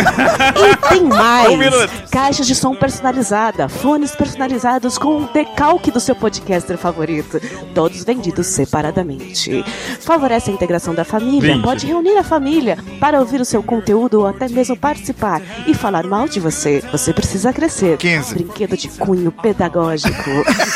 E 0.00 0.88
tem 0.88 1.02
mais! 1.08 1.90
Caixas 2.10 2.46
de 2.46 2.54
som 2.54 2.74
personalizada, 2.74 3.68
fones 3.68 4.14
personalizados 4.14 4.98
com 4.98 5.18
um 5.18 5.26
decalque 5.32 5.90
do 5.90 6.00
seu 6.00 6.14
podcaster 6.14 6.76
favorito, 6.76 7.40
todos 7.74 8.04
vendidos 8.04 8.46
separadamente. 8.46 9.64
Favorece 10.00 10.50
a 10.50 10.54
integração 10.54 10.94
da 10.94 11.04
família, 11.04 11.54
Vinte. 11.54 11.62
pode 11.62 11.86
reunir 11.86 12.16
a 12.16 12.24
família 12.24 12.78
para 12.98 13.20
ouvir 13.20 13.40
o 13.40 13.44
seu 13.44 13.62
conteúdo 13.62 14.20
ou 14.20 14.26
até 14.26 14.48
mesmo 14.48 14.76
participar 14.76 15.40
e 15.66 15.74
falar 15.74 16.04
mal 16.04 16.28
de 16.28 16.40
você. 16.40 16.82
Você 16.90 17.12
precisa 17.12 17.52
crescer. 17.52 17.96
15. 17.96 18.34
Brinquedo 18.34 18.76
de 18.76 18.88
cunho 18.88 19.30
pedagógico. 19.30 20.30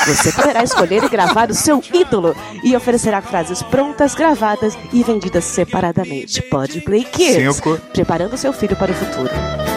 Você 0.06 0.32
poderá 0.32 0.62
escolher 0.62 1.02
e 1.04 1.08
gravar 1.08 1.50
o 1.50 1.54
seu 1.54 1.82
ídolo 1.92 2.34
e 2.62 2.76
oferecerá 2.76 3.20
frases 3.20 3.62
prontas, 3.62 4.14
gravadas 4.14 4.76
e 4.92 5.02
vendidas 5.02 5.44
separadamente. 5.44 6.42
Pode 6.42 6.80
Play 6.82 7.04
Kids. 7.04 7.56
Cinco. 7.56 7.78
Preparando 7.92 8.36
seu 8.36 8.52
filho 8.52 8.76
para 8.76 8.92
o 8.92 8.94
futuro. 8.94 9.13
Em 9.16 9.73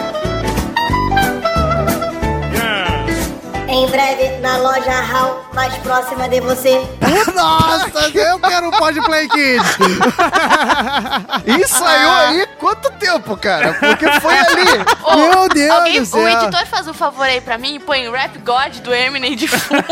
breve, 3.98 4.38
na 4.38 4.56
loja 4.58 4.92
HAL 4.92 5.50
mais 5.52 5.74
próxima 5.78 6.28
de 6.28 6.40
você. 6.40 6.86
Nossa, 7.34 8.08
eu 8.14 8.38
quero 8.38 8.68
um 8.68 8.70
Pod 8.70 9.00
Play 9.02 9.28
Kids. 9.28 9.76
E 11.46 11.66
saiu 11.66 12.10
aí 12.10 12.46
quanto 12.58 12.90
tempo, 12.92 13.36
cara? 13.36 13.72
Porque 13.74 14.06
foi 14.20 14.36
ali. 14.36 14.66
Ô, 15.02 15.16
Meu 15.16 15.48
Deus 15.48 15.70
alguém, 15.70 16.00
do 16.00 16.06
céu. 16.06 16.20
O 16.22 16.28
editor 16.28 16.66
faz 16.66 16.86
um 16.86 16.92
favor 16.92 17.24
aí 17.24 17.40
pra 17.40 17.56
mim 17.56 17.76
e 17.76 17.78
põe 17.78 18.10
Rap 18.10 18.38
God 18.38 18.76
do 18.80 18.92
Eminem 18.94 19.34
de 19.34 19.48
fundo. 19.48 19.82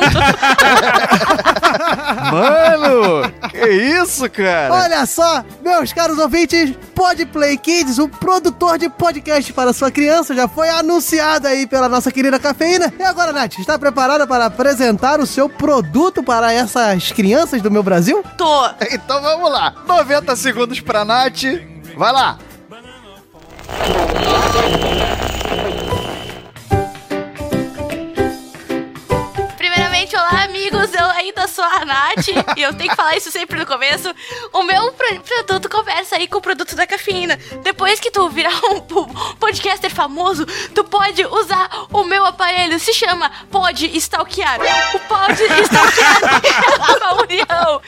Mano, 2.30 3.32
que 3.50 3.66
isso, 3.66 4.28
cara? 4.30 4.74
Olha 4.74 5.06
só, 5.06 5.42
meus 5.62 5.92
caros 5.92 6.18
ouvintes, 6.18 6.74
Podplay 6.94 7.56
Kids, 7.56 7.98
o 7.98 8.08
produtor 8.08 8.78
de 8.78 8.88
podcast 8.88 9.52
para 9.52 9.72
sua 9.72 9.90
criança, 9.90 10.34
já 10.34 10.46
foi 10.46 10.68
anunciado 10.68 11.48
aí 11.48 11.66
pela 11.66 11.88
nossa 11.88 12.12
querida 12.12 12.38
cafeína. 12.38 12.92
E 12.98 13.02
agora, 13.02 13.32
Nath, 13.32 13.58
está 13.58 13.78
preparada 13.96 14.26
para 14.26 14.44
apresentar 14.44 15.20
o 15.20 15.26
seu 15.26 15.48
produto 15.48 16.22
para 16.22 16.52
essas 16.52 17.10
crianças 17.12 17.62
do 17.62 17.70
meu 17.70 17.82
Brasil? 17.82 18.22
Tô. 18.36 18.68
Então 18.92 19.22
vamos 19.22 19.50
lá. 19.50 19.72
90 19.88 20.36
segundos 20.36 20.80
pra 20.80 21.02
Nath. 21.02 21.44
Vai 21.96 22.12
lá. 22.12 22.38
Sou 31.56 31.64
a 31.64 31.84
Nath 31.86 32.28
e 32.56 32.62
eu 32.62 32.74
tenho 32.74 32.90
que 32.90 32.96
falar 32.96 33.16
isso 33.16 33.30
sempre 33.30 33.58
no 33.58 33.64
começo. 33.64 34.14
O 34.52 34.62
meu 34.62 34.92
pro- 34.92 35.20
produto 35.20 35.68
conversa 35.70 36.16
aí 36.16 36.28
com 36.28 36.36
o 36.36 36.40
produto 36.42 36.76
da 36.76 36.86
cafeína. 36.86 37.38
Depois 37.62 37.98
que 37.98 38.10
tu 38.10 38.28
virar 38.28 38.52
um 38.70 38.80
po- 38.80 39.06
podcaster 39.40 39.90
famoso, 39.90 40.44
tu 40.74 40.84
pode 40.84 41.24
usar 41.24 41.68
o 41.90 42.04
meu 42.04 42.26
aparelho. 42.26 42.78
Se 42.78 42.92
chama 42.92 43.30
Pod 43.50 43.86
Stalkear. 43.96 44.58
O 44.94 45.00
Pod 45.00 45.32
Stalkear 45.62 46.20
é 46.44 46.96
uma 46.98 47.22
união 47.22 47.80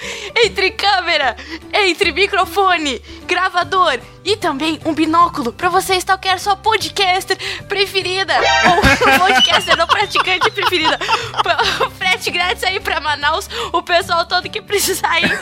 entre 0.44 0.70
câmera, 0.70 1.36
entre 1.72 2.10
microfone, 2.10 3.00
gravador 3.26 3.98
e 4.28 4.36
também 4.36 4.78
um 4.84 4.92
binóculo 4.92 5.54
pra 5.54 5.70
você 5.70 5.96
stalkear 5.96 6.38
sua 6.38 6.54
podcaster 6.54 7.38
preferida 7.66 8.34
ou 8.66 8.76
podcaster 9.18 9.74
não 9.74 9.86
praticante 9.86 10.50
preferida. 10.50 10.98
Frete 11.96 12.30
grátis 12.30 12.62
aí 12.62 12.78
pra 12.78 13.00
Manaus, 13.00 13.48
o 13.72 13.82
pessoal 13.82 14.26
todo 14.26 14.50
que 14.50 14.60
precisar 14.60 15.18
ir. 15.20 15.30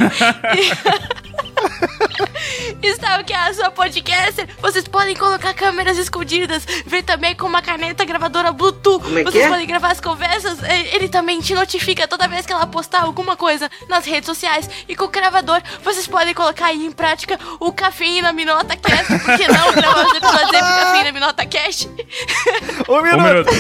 Stalkear 2.82 3.48
a 3.48 3.54
sua 3.54 3.70
podcaster, 3.70 4.48
vocês 4.60 4.86
podem 4.86 5.16
colocar 5.16 5.54
câmeras 5.54 5.98
escondidas, 5.98 6.66
ver 6.86 7.02
também 7.02 7.34
com 7.34 7.46
uma 7.46 7.62
caneta 7.62 8.04
gravadora 8.04 8.52
Bluetooth. 8.52 9.02
Como 9.02 9.18
é 9.18 9.24
que 9.24 9.30
vocês 9.30 9.44
é? 9.44 9.48
podem 9.48 9.66
gravar 9.66 9.92
as 9.92 10.00
conversas, 10.00 10.58
ele 10.92 11.08
também 11.08 11.40
te 11.40 11.54
notifica 11.54 12.06
toda 12.06 12.28
vez 12.28 12.46
que 12.46 12.52
ela 12.52 12.66
postar 12.66 13.02
alguma 13.02 13.36
coisa 13.36 13.70
nas 13.88 14.04
redes 14.04 14.26
sociais. 14.26 14.68
E 14.88 14.94
com 14.94 15.04
o 15.04 15.08
gravador, 15.08 15.60
vocês 15.82 16.06
podem 16.06 16.34
colocar 16.34 16.66
aí 16.66 16.84
em 16.84 16.92
prática 16.92 17.38
o 17.60 17.72
Cafeína 17.72 18.32
Minota 18.32 18.76
Cast, 18.76 19.18
por 19.18 19.36
que 19.36 19.48
não 19.48 19.72
gravar 19.72 20.06
os 20.06 20.14
episódios 20.14 20.54
aí 20.54 20.62
pro 20.62 20.84
Cafeína 20.84 21.12
Minota 21.12 21.46
Cast? 21.46 21.88
Um 22.88 23.02
minuto. 23.02 23.50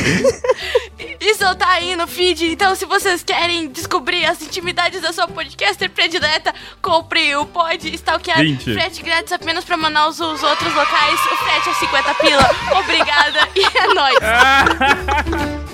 E 1.20 1.34
soltar 1.34 1.70
aí 1.70 1.96
no 1.96 2.06
feed. 2.06 2.46
Então, 2.52 2.74
se 2.74 2.84
vocês 2.84 3.22
querem 3.22 3.68
descobrir 3.68 4.24
as 4.24 4.40
intimidades 4.42 5.00
da 5.00 5.12
sua 5.12 5.26
podcaster 5.26 5.90
predileta, 5.90 6.54
compre 6.80 7.34
o 7.36 7.46
Pod 7.46 7.94
Stalkear. 7.94 8.38
20. 8.38 8.65
Frete 8.74 9.02
grátis 9.02 9.32
apenas 9.32 9.64
pra 9.64 9.76
Manaus 9.76 10.18
os 10.18 10.42
outros 10.42 10.74
locais. 10.74 11.20
O 11.20 11.36
frete 11.36 11.68
é 11.70 11.74
50 11.74 12.14
pila. 12.14 12.50
Obrigada 12.80 13.48
e 13.54 13.64
é 13.64 13.94
nóis. 13.94 14.18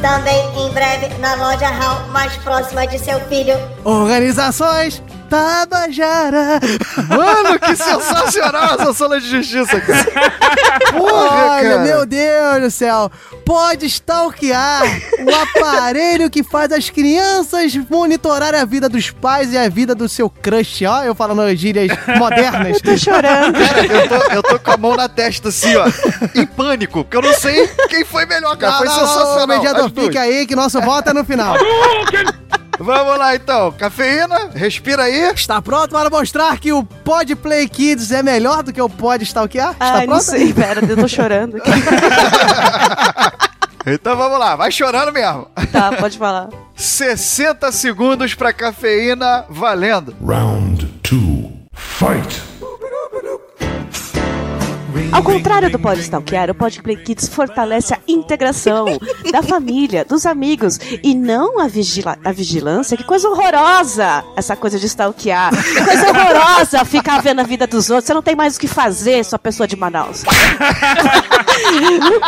Também 0.00 0.40
em 0.56 0.72
breve 0.72 1.08
na 1.18 1.34
loja 1.34 1.66
HAL 1.66 2.08
mais 2.10 2.36
próxima 2.36 2.86
de 2.86 2.98
seu 3.00 3.18
filho. 3.28 3.54
Organizações 3.84 5.02
Tabajara. 5.28 6.60
Mano, 7.08 7.58
que 7.58 7.76
sensacional 7.76 8.74
essa 8.74 8.94
sala 8.94 9.20
de 9.20 9.28
justiça, 9.28 9.80
cara. 9.80 10.32
Porra, 10.92 11.50
Olha, 11.50 11.68
cara. 11.70 11.78
meu 11.80 12.06
Deus 12.06 12.62
do 12.62 12.70
céu. 12.70 13.10
Pode 13.44 13.86
stalkear 13.86 14.82
o 15.20 15.34
aparelho 15.34 16.28
que 16.30 16.42
faz 16.42 16.70
as 16.70 16.90
crianças 16.90 17.74
monitorarem 17.88 18.60
a 18.60 18.64
vida 18.64 18.88
dos 18.88 19.10
pais 19.10 19.52
e 19.52 19.58
a 19.58 19.68
vida 19.68 19.94
do 19.94 20.08
seu 20.08 20.28
crush. 20.28 20.84
Ó, 20.84 21.02
eu 21.02 21.14
falando 21.14 21.54
gírias 21.56 21.90
modernas. 22.18 22.76
Eu 22.76 22.82
tô 22.82 22.96
chorando. 22.96 23.58
Cara, 23.58 23.86
eu 23.86 24.08
tô, 24.08 24.32
eu 24.32 24.42
tô 24.42 24.58
com 24.58 24.70
a 24.70 24.76
mão 24.76 24.96
na 24.96 25.08
testa 25.08 25.48
assim, 25.48 25.74
ó. 25.76 25.86
Em 26.34 26.46
pânico, 26.46 27.04
porque 27.04 27.16
eu 27.16 27.22
não 27.22 27.32
sei 27.32 27.66
quem 27.88 28.04
foi 28.04 28.26
melhor, 28.26 28.56
cara. 28.56 28.72
Não, 28.72 28.78
foi 28.78 28.86
não, 28.88 28.96
não, 28.96 29.06
sensacional. 29.08 29.46
mediador, 29.46 29.84
as 29.86 29.92
duas. 29.92 30.06
fica 30.08 30.20
aí 30.20 30.46
que 30.46 30.54
nosso 30.54 30.80
voto 30.80 31.10
é 31.10 31.12
no 31.14 31.24
final. 31.24 31.56
Vamos 32.78 33.18
lá 33.18 33.34
então. 33.34 33.72
Cafeína, 33.72 34.50
respira 34.54 35.04
aí. 35.04 35.32
Está 35.32 35.60
pronto 35.60 35.90
para 35.90 36.08
mostrar 36.08 36.58
que 36.58 36.72
o 36.72 36.84
Pod 36.84 37.34
Play 37.36 37.68
Kids 37.68 38.12
é 38.12 38.22
melhor 38.22 38.62
do 38.62 38.72
que 38.72 38.80
o 38.80 38.88
Pod 38.88 39.22
Stalkear? 39.24 39.72
Está 39.72 39.94
Ai, 39.94 40.06
não 40.06 40.14
pronto? 40.16 40.22
sei, 40.22 40.52
pera, 40.52 40.84
eu 40.84 40.96
tô 40.96 41.08
chorando. 41.08 41.56
Então 43.86 44.14
vamos 44.18 44.38
lá, 44.38 44.54
vai 44.54 44.70
chorando 44.70 45.10
mesmo. 45.12 45.46
Tá, 45.72 45.92
pode 45.98 46.18
falar. 46.18 46.48
60 46.76 47.72
segundos 47.72 48.34
pra 48.34 48.52
cafeína, 48.52 49.46
valendo. 49.48 50.14
Round 50.22 50.84
two. 51.02 51.50
Fight. 51.72 52.42
Ao 55.12 55.22
contrário 55.22 55.70
do 55.70 55.78
Pod 55.78 56.00
Stalkear, 56.00 56.50
o 56.50 56.54
Pod 56.54 56.82
Play 56.82 56.96
Kids 56.96 57.28
fortalece 57.28 57.94
a 57.94 57.98
integração 58.06 58.86
da 59.32 59.42
família, 59.42 60.04
dos 60.04 60.26
amigos 60.26 60.78
e 61.02 61.14
não 61.14 61.58
a, 61.60 61.66
vigila 61.66 62.18
a 62.24 62.32
vigilância. 62.32 62.96
Que 62.96 63.04
coisa 63.04 63.28
horrorosa 63.28 64.24
essa 64.36 64.54
coisa 64.56 64.78
de 64.78 64.86
stalkear. 64.86 65.50
Que 65.50 65.84
coisa 65.84 66.08
horrorosa 66.08 66.84
ficar 66.84 67.20
vendo 67.22 67.40
a 67.40 67.44
vida 67.44 67.66
dos 67.66 67.90
outros. 67.90 68.06
Você 68.06 68.14
não 68.14 68.22
tem 68.22 68.36
mais 68.36 68.56
o 68.56 68.60
que 68.60 68.68
fazer, 68.68 69.24
sua 69.24 69.38
pessoa 69.38 69.66
de 69.66 69.76
Manaus. 69.76 70.24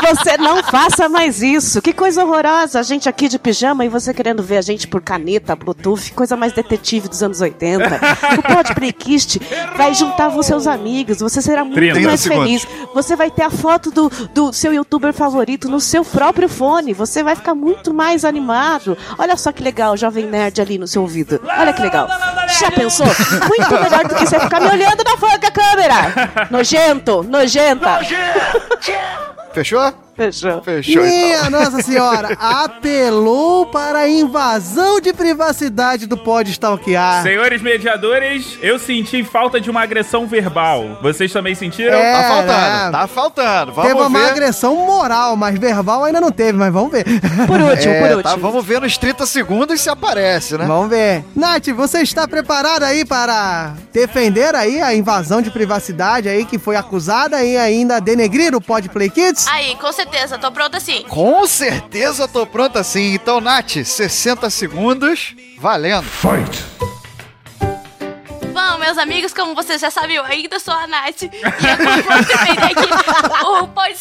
Você 0.02 0.36
não 0.36 0.62
faça 0.64 1.08
mais 1.08 1.42
isso. 1.42 1.80
Que 1.80 1.92
coisa 1.92 2.24
horrorosa. 2.24 2.80
A 2.80 2.82
gente 2.82 3.08
aqui 3.08 3.28
de 3.28 3.38
pijama 3.38 3.84
e 3.84 3.88
você 3.88 4.12
querendo 4.12 4.42
ver 4.42 4.58
a 4.58 4.62
gente 4.62 4.88
por 4.88 5.00
caneta, 5.00 5.54
Bluetooth, 5.54 6.12
coisa 6.12 6.36
mais 6.36 6.52
detetive 6.52 7.08
dos 7.08 7.22
anos 7.22 7.40
80. 7.40 8.00
O 8.38 8.42
Pod 8.42 8.74
Play 8.74 8.92
Kids 8.92 9.38
vai 9.76 9.94
juntar 9.94 10.30
com 10.32 10.42
seus 10.42 10.66
amigos. 10.66 11.20
Você 11.20 11.40
será 11.40 11.64
muito 11.64 11.76
30 11.76 12.00
mais 12.00 12.20
segundos. 12.20 12.59
Você 12.94 13.16
vai 13.16 13.30
ter 13.30 13.42
a 13.42 13.50
foto 13.50 13.90
do, 13.90 14.10
do 14.32 14.52
seu 14.52 14.72
youtuber 14.72 15.12
favorito 15.12 15.68
no 15.68 15.80
seu 15.80 16.04
próprio 16.04 16.48
fone. 16.48 16.92
Você 16.92 17.22
vai 17.22 17.34
ficar 17.36 17.54
muito 17.54 17.92
mais 17.92 18.24
animado. 18.24 18.96
Olha 19.18 19.36
só 19.36 19.52
que 19.52 19.62
legal, 19.62 19.96
Jovem 19.96 20.26
Nerd 20.26 20.60
ali 20.60 20.78
no 20.78 20.86
seu 20.86 21.02
ouvido. 21.02 21.40
Olha 21.58 21.72
que 21.72 21.82
legal. 21.82 22.08
Já 22.58 22.70
pensou? 22.70 23.06
Muito 23.06 23.82
melhor 23.82 24.06
do 24.08 24.14
que 24.14 24.26
você 24.26 24.38
ficar 24.40 24.60
me 24.60 24.68
olhando 24.68 25.04
na 25.04 25.16
frente 25.16 25.38
da 25.38 25.50
câmera. 25.50 26.48
Nojento, 26.50 27.22
nojenta. 27.22 28.00
Fechou? 29.52 29.92
Fechou. 30.20 30.62
Fechou. 30.62 31.02
Minha 31.02 31.38
então. 31.46 31.50
Nossa 31.50 31.82
Senhora, 31.82 32.36
apelou 32.38 33.66
para 33.66 34.00
a 34.00 34.08
invasão 34.08 35.00
de 35.00 35.12
privacidade 35.12 36.06
do 36.06 36.16
Pode 36.16 36.50
Stalkear. 36.50 37.22
Senhores 37.22 37.62
mediadores, 37.62 38.58
eu 38.60 38.78
senti 38.78 39.24
falta 39.24 39.60
de 39.60 39.70
uma 39.70 39.82
agressão 39.82 40.26
verbal. 40.26 40.98
Vocês 41.02 41.32
também 41.32 41.54
sentiram? 41.54 41.94
É, 41.96 42.12
Tá 42.12 42.28
faltando, 42.28 42.52
né? 42.84 42.90
tá 42.92 43.06
faltando. 43.06 43.72
Vamos 43.72 43.90
teve 43.92 44.00
uma 44.06 44.18
ver. 44.20 44.30
agressão 44.30 44.76
moral, 44.76 45.36
mas 45.36 45.58
verbal 45.58 46.04
ainda 46.04 46.20
não 46.20 46.30
teve, 46.30 46.58
mas 46.58 46.72
vamos 46.72 46.92
ver. 46.92 47.04
Por 47.46 47.60
último, 47.60 47.94
É, 47.94 48.00
por 48.00 48.16
último. 48.16 48.22
tá, 48.22 48.36
vamos 48.36 48.64
ver 48.64 48.80
nos 48.80 48.98
30 48.98 49.24
segundos 49.26 49.80
se 49.80 49.88
aparece, 49.88 50.58
né? 50.58 50.64
Vamos 50.66 50.90
ver. 50.90 51.24
Nath, 51.34 51.68
você 51.68 52.02
está 52.02 52.26
preparada 52.28 52.86
aí 52.86 53.04
para 53.04 53.74
defender 53.92 54.54
aí 54.54 54.80
a 54.82 54.94
invasão 54.94 55.40
de 55.40 55.50
privacidade 55.50 56.28
aí 56.28 56.44
que 56.44 56.58
foi 56.58 56.76
acusada 56.76 57.42
e 57.42 57.56
ainda 57.56 58.00
denegrir 58.00 58.54
o 58.54 58.60
Pod 58.60 58.88
Play 58.88 59.08
Kids? 59.10 59.46
Aí, 59.48 59.74
com 59.76 59.92
certeza, 59.92 60.09
tô 60.40 60.52
pronta 60.52 60.80
sim. 60.80 61.04
Com 61.08 61.46
certeza 61.46 62.26
tô 62.28 62.46
pronta 62.46 62.82
sim. 62.82 63.14
Então, 63.14 63.40
Nath, 63.40 63.84
60 63.84 64.50
segundos, 64.50 65.34
valendo. 65.58 66.06
Bom, 66.22 66.89
meus 68.90 68.98
amigos, 68.98 69.32
como 69.32 69.54
vocês 69.54 69.80
já 69.80 69.88
sabem, 69.88 70.16
eu 70.16 70.24
ainda 70.24 70.58
sou 70.58 70.74
a 70.74 70.84
Nath. 70.84 71.22
E 71.22 71.26
eu 71.26 72.02
vou 72.02 72.24
defender 72.24 72.64
aqui 72.64 73.44
o 73.44 73.68
Pode. 73.68 73.94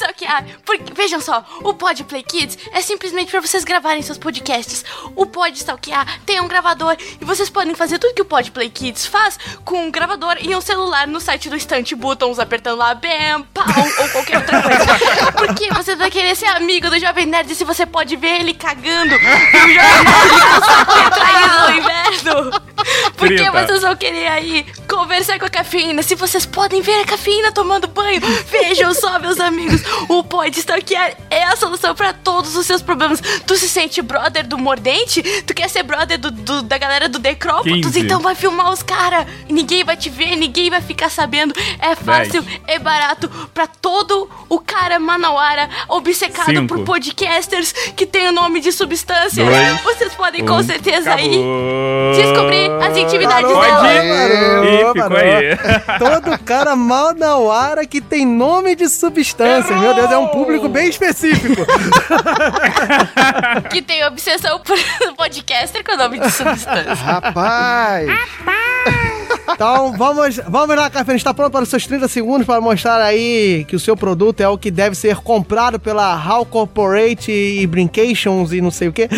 Porque, 0.65 0.93
vejam 0.95 1.21
só, 1.21 1.45
o 1.61 1.75
Pod 1.75 2.03
Play 2.05 2.23
Kids 2.23 2.57
é 2.71 2.81
simplesmente 2.81 3.29
pra 3.29 3.39
vocês 3.39 3.63
gravarem 3.63 4.01
seus 4.01 4.17
podcasts. 4.17 4.83
O 5.15 5.27
Pod 5.27 5.55
Stalkear 5.55 6.19
tem 6.25 6.41
um 6.41 6.47
gravador 6.47 6.97
e 7.21 7.23
vocês 7.23 7.51
podem 7.51 7.75
fazer 7.75 7.99
tudo 7.99 8.15
que 8.15 8.21
o 8.23 8.25
Pod 8.25 8.49
Play 8.49 8.69
Kids 8.71 9.05
faz 9.05 9.37
com 9.63 9.85
um 9.85 9.91
gravador 9.91 10.37
e 10.41 10.55
um 10.55 10.61
celular 10.61 11.05
no 11.05 11.19
site 11.19 11.51
do 11.51 11.59
Stunt 11.59 11.93
Buttons, 11.93 12.39
apertando 12.39 12.79
lá 12.79 12.95
BAM, 12.95 13.43
pau 13.53 13.65
ou 13.99 14.09
qualquer 14.09 14.37
outra 14.37 14.61
coisa. 14.63 15.31
Porque 15.37 15.69
você 15.71 15.95
vai 15.95 16.09
querer 16.09 16.35
ser 16.35 16.47
amigo 16.47 16.89
do 16.89 16.97
Jovem 16.97 17.27
Nerd 17.27 17.53
se 17.53 17.63
você 17.63 17.85
pode 17.85 18.15
ver 18.15 18.39
ele 18.41 18.55
cagando. 18.55 19.13
E 19.13 19.17
o 19.17 19.73
Jovem 19.73 20.03
Nerd 20.03 20.65
saco 20.65 20.93
retraído 20.93 21.59
no 21.59 21.77
inverno. 21.77 22.61
Porque 23.15 23.49
vocês 23.51 23.81
vão 23.81 23.95
querer 23.95 24.27
aí 24.27 24.65
conversar 24.87 25.39
com 25.39 25.45
a 25.45 25.49
cafeína. 25.49 26.01
Se 26.03 26.15
vocês 26.15 26.45
podem 26.45 26.81
ver 26.81 27.01
a 27.01 27.05
cafeína 27.05 27.51
tomando 27.51 27.87
banho, 27.87 28.21
vejam 28.49 28.93
só, 28.93 29.19
meus 29.19 29.39
amigos. 29.39 29.81
O 30.07 30.23
Pode 30.23 30.59
Stalkear 30.59 31.15
é 31.29 31.43
a 31.43 31.55
solução 31.55 31.93
pra 31.95 32.13
todos 32.13 32.55
os 32.55 32.65
seus 32.65 32.81
problemas. 32.81 33.21
Tu 33.45 33.55
se 33.57 33.67
sente 33.69 34.01
brother 34.01 34.45
do 34.47 34.57
Mordente? 34.57 35.21
Tu 35.43 35.53
quer 35.53 35.69
ser 35.69 35.83
brother 35.83 36.17
do, 36.19 36.31
do- 36.31 36.61
da 36.63 36.77
galera 36.77 37.07
do 37.09 37.19
Decrópolis? 37.19 37.85
15. 37.85 37.99
Então 37.99 38.19
vai 38.21 38.35
filmar 38.35 38.71
os 38.71 38.81
caras. 38.83 39.25
Ninguém 39.49 39.83
vai 39.83 39.97
te 39.97 40.09
ver, 40.09 40.35
ninguém 40.35 40.69
vai 40.69 40.81
ficar 40.81 41.09
sabendo. 41.09 41.53
É 41.79 41.95
fácil, 41.95 42.45
é 42.67 42.79
barato 42.79 43.29
pra 43.53 43.67
todo 43.67 44.29
o 44.47 44.59
cara 44.59 44.99
manauara 44.99 45.69
obcecado 45.87 46.45
Cinco. 46.47 46.67
por 46.67 46.83
podcasters 46.85 47.71
que 47.95 48.05
tem 48.05 48.27
o 48.27 48.31
nome 48.31 48.59
de 48.61 48.71
substância. 48.71 49.43
Dois. 49.45 49.81
Vocês 49.81 50.13
podem 50.13 50.45
com 50.45 50.55
Um. 50.57 50.63
certeza 50.63 51.13
aí 51.13 51.27
Acabou. 51.35 52.13
descobrir 52.15 52.71
as 52.83 52.97
intimidades 52.97 53.51
Pode 53.51 53.67
dela. 53.67 53.93
ir. 53.93 54.68
Ih, 54.69 55.01
ficou 55.01 55.17
aí. 55.17 55.57
Todo 55.99 56.37
cara 56.43 56.75
mal 56.75 57.13
na 57.13 57.37
hora 57.37 57.85
que 57.85 58.01
tem 58.01 58.25
nome 58.25 58.75
de 58.75 58.87
substância. 58.89 59.75
Meu 59.75 59.93
Deus, 59.93 60.11
é 60.11 60.17
um 60.17 60.27
público 60.27 60.67
bem 60.69 60.89
específico. 60.89 61.65
que 63.69 63.81
tem 63.81 64.03
obsessão 64.05 64.59
por 64.59 64.77
podcaster 65.17 65.83
com 65.83 65.95
nome 65.95 66.19
de 66.19 66.31
substância. 66.31 66.93
Rapaz. 66.93 68.07
Então, 69.53 69.93
vamos, 69.97 70.39
vamos 70.47 70.75
lá, 70.75 70.89
Café. 70.89 71.15
Está 71.15 71.33
pronto 71.33 71.51
para 71.51 71.63
os 71.63 71.69
seus 71.69 71.85
30 71.85 72.07
segundos 72.07 72.45
para 72.45 72.61
mostrar 72.61 73.01
aí 73.01 73.65
que 73.67 73.75
o 73.75 73.79
seu 73.79 73.95
produto 73.95 74.41
é 74.41 74.47
o 74.47 74.57
que 74.57 74.71
deve 74.71 74.95
ser 74.95 75.17
comprado 75.17 75.79
pela 75.79 76.15
Hall 76.15 76.45
Corporate 76.45 77.31
e 77.31 77.67
Brincations 77.67 78.51
e 78.53 78.61
não 78.61 78.71
sei 78.71 78.87
o 78.87 78.93
quê? 78.93 79.09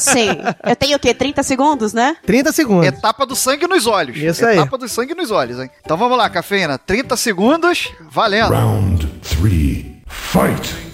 Sim. 0.00 0.28
Eu 0.64 0.76
tenho 0.76 0.96
o 0.96 1.00
quê? 1.00 1.14
30 1.14 1.42
segundos, 1.42 1.92
né? 1.92 2.16
30 2.26 2.52
segundos. 2.52 2.86
Etapa 2.86 3.24
do 3.24 3.34
sangue 3.34 3.66
nos 3.66 3.86
olhos. 3.86 4.16
Isso 4.16 4.44
aí. 4.44 4.58
Etapa 4.58 4.78
do 4.78 4.88
sangue 4.88 5.14
nos 5.14 5.30
olhos, 5.30 5.58
hein? 5.58 5.70
Então 5.84 5.96
vamos 5.96 6.18
lá, 6.18 6.28
cafeína. 6.28 6.78
30 6.78 7.16
segundos, 7.16 7.92
valendo. 8.10 8.52
Round 8.52 9.06
three, 9.22 10.02
fight. 10.06 10.91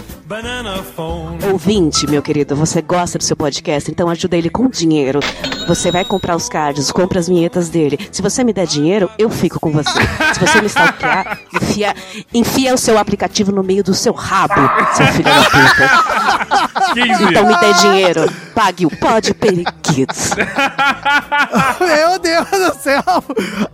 Ouvinte, 1.50 2.06
meu 2.06 2.20
querido, 2.20 2.54
você 2.54 2.82
gosta 2.82 3.16
do 3.16 3.24
seu 3.24 3.34
podcast, 3.34 3.90
então 3.90 4.10
ajuda 4.10 4.36
ele 4.36 4.50
com 4.50 4.68
dinheiro. 4.68 5.20
Você 5.66 5.90
vai 5.90 6.04
comprar 6.04 6.36
os 6.36 6.50
cards, 6.50 6.92
compra 6.92 7.18
as 7.18 7.28
vinhetas 7.28 7.70
dele. 7.70 7.98
Se 8.12 8.20
você 8.20 8.44
me 8.44 8.52
der 8.52 8.66
dinheiro, 8.66 9.10
eu 9.18 9.30
fico 9.30 9.58
com 9.58 9.70
você. 9.72 9.98
Se 10.34 10.38
você 10.38 10.60
me 10.60 10.66
stalkear, 10.66 11.40
enfia, 11.54 11.94
enfia 12.34 12.74
o 12.74 12.78
seu 12.78 12.98
aplicativo 12.98 13.50
no 13.52 13.62
meio 13.62 13.82
do 13.82 13.94
seu 13.94 14.12
rabo, 14.12 14.54
seu 14.94 15.06
filho 15.06 15.24
da 15.24 15.44
puta. 15.44 16.68
15. 16.92 17.24
Então 17.24 17.46
me 17.46 17.56
dê 17.58 17.72
dinheiro. 17.74 18.32
Pague 18.54 18.86
o 18.86 18.90
Pod 18.90 19.34
Kids. 19.82 20.34
Meu 21.80 22.18
Deus 22.18 22.50
do 22.50 22.74
céu! 22.80 23.02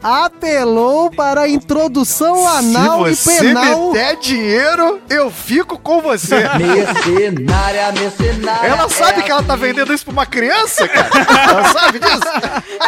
Apelou 0.02 1.10
para 1.10 1.42
a 1.42 1.48
introdução 1.48 2.46
anal 2.46 3.08
e 3.08 3.16
Se 3.16 3.30
você 3.30 3.40
penal. 3.40 3.88
me 3.88 3.94
der 3.94 4.16
dinheiro, 4.16 5.00
eu 5.08 5.30
fico 5.30 5.78
com 5.78 6.00
você. 6.02 6.43
Mercenária, 6.58 7.92
mercenária. 7.92 8.66
Ela 8.68 8.88
sabe 8.88 9.22
que 9.22 9.30
ela 9.30 9.42
tá 9.42 9.56
vendendo 9.56 9.92
isso 9.92 10.04
pra 10.04 10.12
uma 10.12 10.26
criança, 10.26 10.86
cara? 10.88 11.08
Ela 11.50 11.64
sabe 11.72 11.98
disso? 11.98 12.20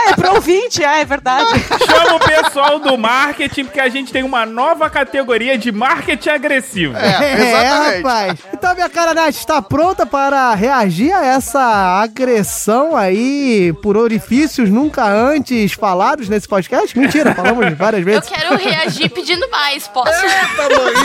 É, 0.09 0.13
pro 0.15 0.35
ouvinte, 0.35 0.83
é, 0.85 1.01
é 1.01 1.05
verdade. 1.05 1.49
Chama 1.87 2.15
o 2.17 2.21
pessoal 2.21 2.79
do 2.79 2.97
marketing, 2.99 3.65
porque 3.65 3.81
a 3.81 3.89
gente 3.89 4.13
tem 4.13 4.23
uma 4.23 4.45
nova 4.47 4.89
categoria 4.91 5.57
de 5.59 5.73
marketing 5.73 6.29
agressivo. 6.31 6.97
É, 6.97 7.97
rapaz. 7.97 8.39
Então, 8.53 8.75
minha 8.75 8.89
cara 8.89 9.15
Nath, 9.15 9.35
está 9.37 9.61
pronta 9.63 10.05
para 10.07 10.55
reagir 10.55 11.13
a 11.13 11.25
essa 11.25 11.61
agressão 12.03 12.97
aí 12.97 13.73
por 13.83 13.97
orifícios 13.97 14.69
nunca 14.71 15.05
antes 15.05 15.73
falados 15.73 16.29
nesse 16.29 16.49
podcast? 16.49 16.99
Mentira, 16.99 17.35
falamos 17.35 17.77
várias 17.77 18.01
Eu 18.01 18.07
vezes. 18.07 18.29
quero 18.29 18.57
reagir 18.57 19.09
pedindo 19.11 19.49
mais, 19.51 19.87
posso? 19.89 20.11
Então 20.27 20.69
vamos 20.69 20.97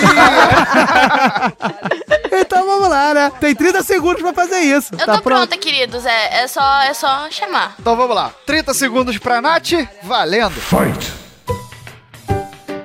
lá, 2.91 3.13
né? 3.13 3.31
Tem 3.39 3.55
30 3.55 3.81
segundos 3.83 4.21
pra 4.21 4.33
fazer 4.33 4.59
isso. 4.59 4.93
Eu 4.93 5.05
tá 5.05 5.15
tô 5.15 5.23
pronta, 5.23 5.57
queridos. 5.57 6.05
É, 6.05 6.43
é, 6.43 6.47
só, 6.47 6.81
é 6.81 6.93
só 6.93 7.29
chamar. 7.31 7.75
Então 7.79 7.95
vamos 7.95 8.15
lá. 8.15 8.31
30 8.45 8.73
segundos 8.73 9.17
pra 9.17 9.41
Nath, 9.41 9.71
valendo. 10.03 10.59
Fight. 10.61 11.21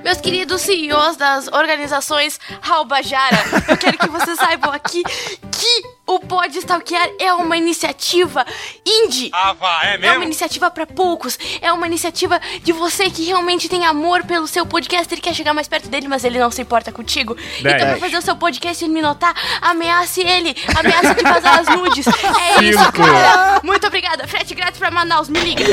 Meus 0.03 0.21
queridos 0.21 0.63
CEOs 0.63 1.17
das 1.17 1.49
organizações 1.49 2.39
Halbajara, 2.63 3.39
eu 3.69 3.77
quero 3.77 3.99
que 3.99 4.09
vocês 4.09 4.39
saibam 4.39 4.71
aqui 4.71 5.03
que 5.03 5.96
o 6.07 6.21
Pode 6.21 6.59
Stalkear 6.59 7.09
é 7.21 7.33
uma 7.33 7.57
iniciativa 7.57 8.45
indie. 8.85 9.31
Ah, 9.33 9.53
vá, 9.53 9.81
é 9.85 9.95
É 9.95 9.99
mesmo? 9.99 10.17
uma 10.17 10.25
iniciativa 10.25 10.71
pra 10.71 10.87
poucos. 10.87 11.39
É 11.61 11.73
uma 11.73 11.87
iniciativa 11.87 12.41
de 12.63 12.73
você 12.73 13.11
que 13.11 13.25
realmente 13.25 13.69
tem 13.69 13.85
amor 13.85 14.25
pelo 14.25 14.47
seu 14.47 14.65
podcast 14.65 15.13
e 15.13 15.21
quer 15.21 15.35
chegar 15.35 15.53
mais 15.53 15.67
perto 15.69 15.89
dele, 15.89 16.07
mas 16.09 16.25
ele 16.25 16.39
não 16.39 16.51
se 16.51 16.63
importa 16.63 16.93
contigo. 16.93 17.35
Dez. 17.35 17.75
Então, 17.75 17.89
pra 17.89 17.97
fazer 17.99 18.17
o 18.19 18.23
seu 18.23 18.37
podcast 18.37 18.85
e 18.85 18.89
me 18.89 19.03
notar, 19.03 19.35
ameace 19.61 20.21
ele. 20.21 20.55
Ameace 20.79 21.15
de 21.15 21.23
vazar 21.23 21.59
as 21.61 21.69
nudes. 21.69 22.07
É 22.07 22.63
isso, 22.63 22.93
cara. 22.93 23.61
Muito 23.63 23.87
obrigada. 23.87 24.27
Frete 24.29 24.55
grátis 24.55 24.79
pra 24.79 24.91
Manaus. 24.91 25.29
Me 25.29 25.41
liga. 25.41 25.65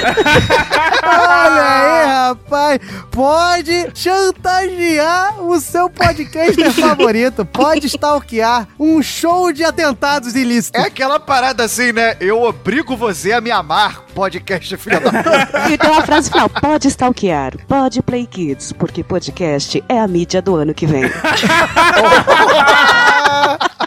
Olha 1.04 1.64
aí, 1.64 2.06
rapaz. 2.08 2.80
Pode 3.12 3.92
chantagear 3.96 5.42
o 5.44 5.60
seu 5.60 5.90
podcaster 5.90 6.72
favorito. 6.72 7.46
Pode 7.46 7.88
stalkear 7.88 8.68
um 8.80 9.02
show 9.02 9.52
de 9.52 9.64
atentados 10.24 10.36
ilícitos. 10.36 10.82
É 10.82 10.88
aquela 10.88 11.20
parada 11.20 11.64
assim, 11.64 11.92
né? 11.92 12.16
Eu 12.20 12.42
obrigo 12.42 12.96
você 12.96 13.34
a 13.34 13.42
me 13.42 13.52
amar, 13.52 14.04
podcast 14.14 14.78
filha 14.78 15.00
da 15.00 15.12
puta. 15.12 15.68
E 15.70 15.78
tem 15.78 15.90
uma 15.90 16.04
frase 16.04 16.32
final: 16.32 16.50
pode 16.50 16.88
stalkear, 16.88 17.54
pode 17.68 18.02
play 18.02 18.26
kids, 18.26 18.72
porque 18.72 19.04
podcast 19.04 19.84
é 19.90 20.00
a 20.00 20.08
mídia 20.08 20.42
do 20.42 20.56
ano 20.56 20.74
que 20.74 20.86
vem. 20.86 21.04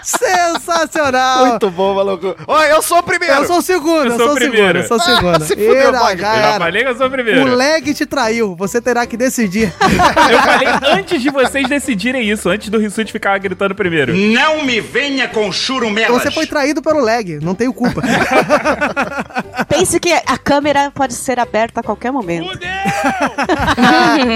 Sensacional! 0.06 1.46
Muito 1.46 1.68
bom, 1.68 1.92
maluco. 1.92 2.36
Olha, 2.46 2.68
eu 2.68 2.80
sou 2.80 2.98
o 2.98 3.02
primeiro. 3.02 3.34
Eu 3.34 3.44
sou 3.44 3.58
o 3.58 3.62
segundo, 3.62 4.12
eu, 4.12 4.16
sou, 4.16 4.30
o 4.30 4.34
primeiro. 4.36 4.78
Eu 4.78 4.86
sou 4.86 4.96
o 4.98 5.00
segundo. 5.00 5.44
se 5.44 5.56
fudeu, 5.56 5.92
Magno. 5.92 6.22
cara. 6.22 6.54
Eu 6.54 6.58
falei 6.58 6.84
que 6.84 6.88
eu 6.88 6.96
sou 6.96 7.06
o 7.08 7.10
primeiro. 7.10 7.42
O 7.42 7.56
lag 7.56 7.92
te 7.92 8.06
traiu, 8.06 8.54
você 8.54 8.80
terá 8.80 9.04
que 9.04 9.16
decidir. 9.16 9.72
Eu 10.30 10.38
falei 10.40 10.68
antes 10.98 11.20
de 11.22 11.30
vocês 11.30 11.68
decidirem 11.68 12.28
isso, 12.28 12.48
antes 12.48 12.68
do 12.68 12.78
Rissuti 12.78 13.10
ficar 13.10 13.38
gritando 13.38 13.74
primeiro. 13.74 14.14
Não 14.14 14.64
me 14.64 14.80
venha 14.80 15.28
com 15.28 15.50
churumelas. 15.50 16.22
Você 16.22 16.30
foi 16.30 16.46
traído 16.46 16.82
pelo 16.82 17.00
lag, 17.00 17.38
não 17.42 17.54
tenho 17.54 17.72
culpa. 17.72 18.02
Pense 19.68 19.98
que 19.98 20.12
a 20.12 20.38
câmera 20.38 20.90
pode 20.94 21.14
ser 21.14 21.38
aberta 21.38 21.80
a 21.80 21.82
qualquer 21.82 22.12
momento. 22.12 22.48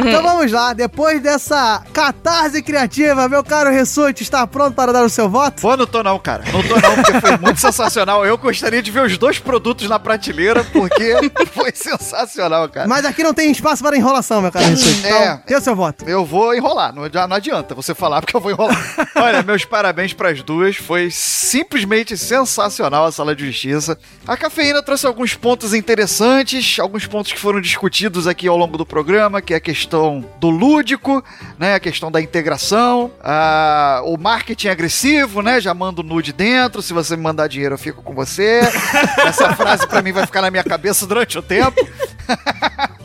então 0.04 0.22
vamos 0.22 0.50
lá, 0.50 0.72
depois 0.72 1.20
dessa 1.20 1.82
catarse 1.92 2.62
criativa, 2.62 3.28
meu 3.28 3.44
caro 3.44 3.70
Ressute, 3.70 4.22
está 4.22 4.46
pronto 4.46 4.74
para 4.74 4.92
dar 4.92 5.04
o 5.04 5.08
seu 5.08 5.28
voto? 5.28 5.59
Pô, 5.60 5.76
não 5.76 5.86
tô 5.86 6.02
não, 6.02 6.18
cara. 6.18 6.44
Não 6.52 6.62
tô 6.62 6.74
não, 6.80 6.94
porque 6.96 7.20
foi 7.20 7.36
muito 7.36 7.60
sensacional. 7.60 8.24
Eu 8.24 8.36
gostaria 8.38 8.82
de 8.82 8.90
ver 8.90 9.02
os 9.04 9.16
dois 9.18 9.38
produtos 9.38 9.88
na 9.88 9.98
prateleira, 9.98 10.64
porque 10.64 11.14
foi 11.52 11.70
sensacional, 11.74 12.68
cara. 12.68 12.88
Mas 12.88 13.04
aqui 13.04 13.22
não 13.22 13.34
tem 13.34 13.50
espaço 13.50 13.82
para 13.82 13.96
enrolação, 13.96 14.40
meu 14.40 14.50
caro. 14.50 14.66
Então, 14.66 15.10
É. 15.22 15.40
dê 15.46 15.56
o 15.56 15.60
seu 15.60 15.74
voto. 15.76 16.04
Eu 16.08 16.24
vou 16.24 16.54
enrolar, 16.54 16.94
não, 16.94 17.02
não 17.28 17.36
adianta 17.36 17.74
você 17.74 17.94
falar 17.94 18.20
porque 18.20 18.34
eu 18.36 18.40
vou 18.40 18.50
enrolar. 18.50 18.76
Olha, 19.16 19.42
meus 19.42 19.64
parabéns 19.64 20.12
pras 20.12 20.42
duas, 20.42 20.76
foi 20.76 21.10
simplesmente 21.10 22.16
sensacional 22.16 23.04
a 23.04 23.12
sala 23.12 23.34
de 23.34 23.46
justiça. 23.46 23.98
A 24.26 24.36
cafeína 24.36 24.82
trouxe 24.82 25.06
alguns 25.06 25.34
pontos 25.34 25.74
interessantes, 25.74 26.78
alguns 26.78 27.06
pontos 27.06 27.32
que 27.32 27.38
foram 27.38 27.60
discutidos 27.60 28.26
aqui 28.26 28.48
ao 28.48 28.56
longo 28.56 28.78
do 28.78 28.86
programa, 28.86 29.40
que 29.42 29.52
é 29.52 29.56
a 29.56 29.60
questão 29.60 30.24
do 30.40 30.48
lúdico, 30.50 31.22
né, 31.58 31.74
a 31.74 31.80
questão 31.80 32.10
da 32.10 32.20
integração, 32.20 33.10
a- 33.22 34.00
o 34.04 34.16
marketing 34.16 34.68
agressivo, 34.68 35.39
né, 35.42 35.60
já 35.60 35.74
mando 35.74 36.02
nude 36.02 36.32
dentro, 36.32 36.82
se 36.82 36.92
você 36.92 37.16
me 37.16 37.22
mandar 37.22 37.48
dinheiro 37.48 37.74
eu 37.74 37.78
fico 37.78 38.02
com 38.02 38.14
você. 38.14 38.60
Essa 39.24 39.54
frase 39.54 39.86
pra 39.86 40.02
mim 40.02 40.12
vai 40.12 40.26
ficar 40.26 40.42
na 40.42 40.50
minha 40.50 40.64
cabeça 40.64 41.06
durante 41.06 41.38
o 41.38 41.42
tempo. 41.42 41.80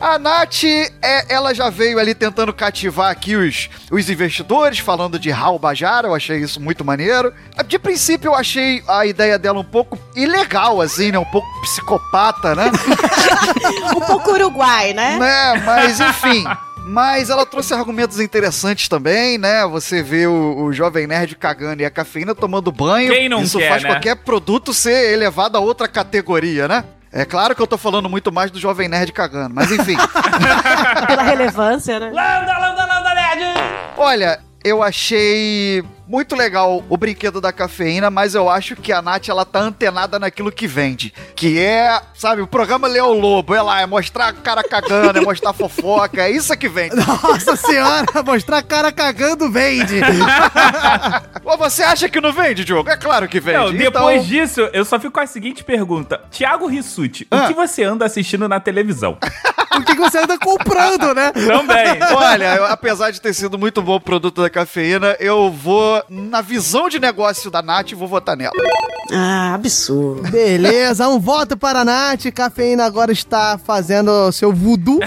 A 0.00 0.18
Nath, 0.18 0.64
é, 0.64 1.34
ela 1.34 1.54
já 1.54 1.68
veio 1.70 1.98
ali 1.98 2.14
tentando 2.14 2.52
cativar 2.52 3.10
aqui 3.10 3.34
os, 3.34 3.68
os 3.90 4.08
investidores, 4.08 4.78
falando 4.78 5.18
de 5.18 5.30
Raul 5.30 5.58
Bajara, 5.58 6.08
eu 6.08 6.14
achei 6.14 6.38
isso 6.38 6.60
muito 6.60 6.84
maneiro. 6.84 7.32
De 7.66 7.78
princípio, 7.78 8.28
eu 8.28 8.34
achei 8.34 8.82
a 8.86 9.06
ideia 9.06 9.38
dela 9.38 9.58
um 9.58 9.64
pouco 9.64 9.98
ilegal, 10.14 10.80
assim, 10.80 11.10
né? 11.10 11.18
Um 11.18 11.24
pouco 11.24 11.48
psicopata, 11.62 12.54
né? 12.54 12.70
um 13.96 14.00
pouco 14.00 14.32
uruguai, 14.32 14.92
né? 14.92 15.18
né? 15.18 15.62
Mas, 15.64 15.98
enfim... 15.98 16.44
Mas 16.88 17.30
ela 17.30 17.44
trouxe 17.44 17.74
argumentos 17.74 18.20
interessantes 18.20 18.88
também, 18.88 19.36
né? 19.38 19.66
Você 19.66 20.04
vê 20.04 20.28
o, 20.28 20.66
o 20.66 20.72
Jovem 20.72 21.04
Nerd 21.04 21.34
cagando 21.34 21.82
e 21.82 21.84
a 21.84 21.90
cafeína 21.90 22.32
tomando 22.32 22.70
banho. 22.70 23.12
Quem 23.12 23.28
não 23.28 23.42
Isso 23.42 23.58
quer, 23.58 23.68
faz 23.68 23.82
né? 23.82 23.88
qualquer 23.88 24.14
produto 24.14 24.72
ser 24.72 25.12
elevado 25.12 25.56
a 25.56 25.60
outra 25.60 25.88
categoria, 25.88 26.68
né? 26.68 26.84
É 27.12 27.24
claro 27.24 27.56
que 27.56 27.60
eu 27.60 27.66
tô 27.66 27.76
falando 27.76 28.08
muito 28.08 28.30
mais 28.30 28.52
do 28.52 28.60
Jovem 28.60 28.88
Nerd 28.88 29.10
cagando, 29.10 29.52
mas 29.52 29.72
enfim. 29.72 29.96
Pela 31.08 31.24
relevância, 31.24 31.98
né? 31.98 32.06
Landa, 32.06 32.56
landa, 32.56 32.86
landa, 32.86 33.14
nerd! 33.14 33.42
Olha, 33.96 34.38
eu 34.62 34.80
achei 34.80 35.82
muito 36.06 36.36
legal 36.36 36.84
o 36.88 36.96
brinquedo 36.96 37.40
da 37.40 37.52
cafeína, 37.52 38.10
mas 38.10 38.34
eu 38.34 38.48
acho 38.48 38.76
que 38.76 38.92
a 38.92 39.02
Nath 39.02 39.28
ela 39.28 39.44
tá 39.44 39.60
antenada 39.60 40.18
naquilo 40.18 40.52
que 40.52 40.66
vende. 40.66 41.12
Que 41.34 41.58
é, 41.58 42.00
sabe, 42.14 42.42
o 42.42 42.46
programa 42.46 42.86
Leão 42.86 43.12
Lobo, 43.12 43.54
é 43.54 43.62
lá, 43.62 43.80
é 43.80 43.86
mostrar 43.86 44.28
a 44.28 44.32
cara 44.32 44.62
cagando, 44.62 45.18
é 45.18 45.22
mostrar 45.22 45.52
fofoca, 45.54 46.22
é 46.22 46.30
isso 46.30 46.56
que 46.56 46.68
vende. 46.68 46.96
Nossa 46.96 47.56
senhora, 47.56 48.06
mostrar 48.24 48.62
cara 48.62 48.92
cagando 48.92 49.50
vende. 49.50 50.00
Ou 51.44 51.56
você 51.58 51.82
acha 51.82 52.08
que 52.08 52.20
não 52.20 52.32
vende, 52.32 52.64
Diogo? 52.64 52.88
É 52.88 52.96
claro 52.96 53.28
que 53.28 53.40
vende. 53.40 53.58
Não, 53.58 53.72
depois 53.72 54.24
Então, 54.24 54.28
disso, 54.28 54.60
eu 54.72 54.84
só 54.84 54.98
fico 54.98 55.12
com 55.12 55.20
a 55.20 55.26
seguinte 55.26 55.64
pergunta. 55.64 56.20
Tiago 56.30 56.66
Rissuti, 56.66 57.26
o 57.30 57.46
que 57.46 57.54
você 57.54 57.82
anda 57.82 58.04
assistindo 58.04 58.48
na 58.48 58.60
televisão? 58.60 59.18
O 59.78 59.84
que, 59.84 59.94
que 59.94 60.00
você 60.00 60.18
anda 60.18 60.38
comprando, 60.38 61.14
né? 61.14 61.32
Também. 61.32 61.98
Olha, 62.14 62.56
eu- 62.56 62.66
apesar 62.66 63.10
de 63.10 63.20
ter 63.20 63.34
sido 63.34 63.58
muito 63.58 63.82
bom 63.82 63.96
o 63.96 64.00
produto 64.00 64.42
da 64.42 64.50
cafeína, 64.50 65.16
eu 65.20 65.50
vou, 65.50 66.02
na 66.08 66.40
visão 66.40 66.88
de 66.88 66.98
negócio 66.98 67.50
da 67.50 67.62
Nath, 67.62 67.92
vou 67.92 68.08
votar 68.08 68.36
nela. 68.36 68.52
Ah, 69.12 69.54
absurdo. 69.54 70.28
Beleza, 70.30 71.08
um 71.08 71.18
voto 71.20 71.56
para 71.56 71.80
a 71.80 71.84
Nath. 71.84 72.24
Cafeína 72.34 72.84
agora 72.84 73.12
está 73.12 73.56
fazendo 73.56 74.32
seu 74.32 74.52
voodoo 74.52 74.98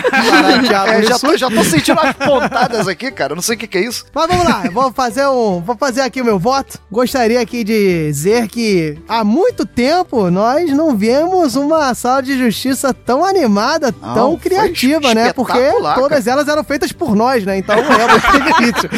É, 0.89 1.03
já, 1.03 1.19
tô, 1.19 1.35
já 1.37 1.49
tô 1.49 1.63
sentindo 1.63 1.99
as 1.99 2.15
pontadas 2.15 2.87
aqui, 2.87 3.11
cara. 3.11 3.33
Eu 3.33 3.35
não 3.35 3.41
sei 3.43 3.55
o 3.55 3.59
que, 3.59 3.67
que 3.67 3.77
é 3.77 3.81
isso. 3.85 4.05
Mas 4.13 4.27
vamos 4.27 4.45
lá, 4.45 4.65
eu 4.65 4.71
vou 4.71 4.91
fazer 4.91 5.27
um, 5.27 5.61
vou 5.61 5.75
fazer 5.75 6.01
aqui 6.01 6.21
o 6.21 6.25
meu 6.25 6.39
voto. 6.39 6.79
Gostaria 6.91 7.41
aqui 7.41 7.63
de 7.63 8.07
dizer 8.07 8.47
que 8.47 8.97
há 9.07 9.23
muito 9.23 9.65
tempo 9.65 10.29
nós 10.31 10.71
não 10.71 10.95
vemos 10.95 11.55
uma 11.55 11.93
sala 11.93 12.21
de 12.21 12.37
justiça 12.37 12.93
tão 12.93 13.23
animada, 13.25 13.93
Não, 14.01 14.13
tão 14.13 14.29
foi 14.39 14.39
criativa, 14.61 15.13
né? 15.13 15.33
Porque 15.33 15.59
todas 15.95 16.27
elas 16.27 16.47
eram 16.47 16.63
feitas 16.63 16.91
por 16.91 17.15
nós, 17.15 17.45
né? 17.45 17.57
Então 17.57 17.75
realmente 17.75 18.31
tem 18.31 18.41
limite. 18.41 18.89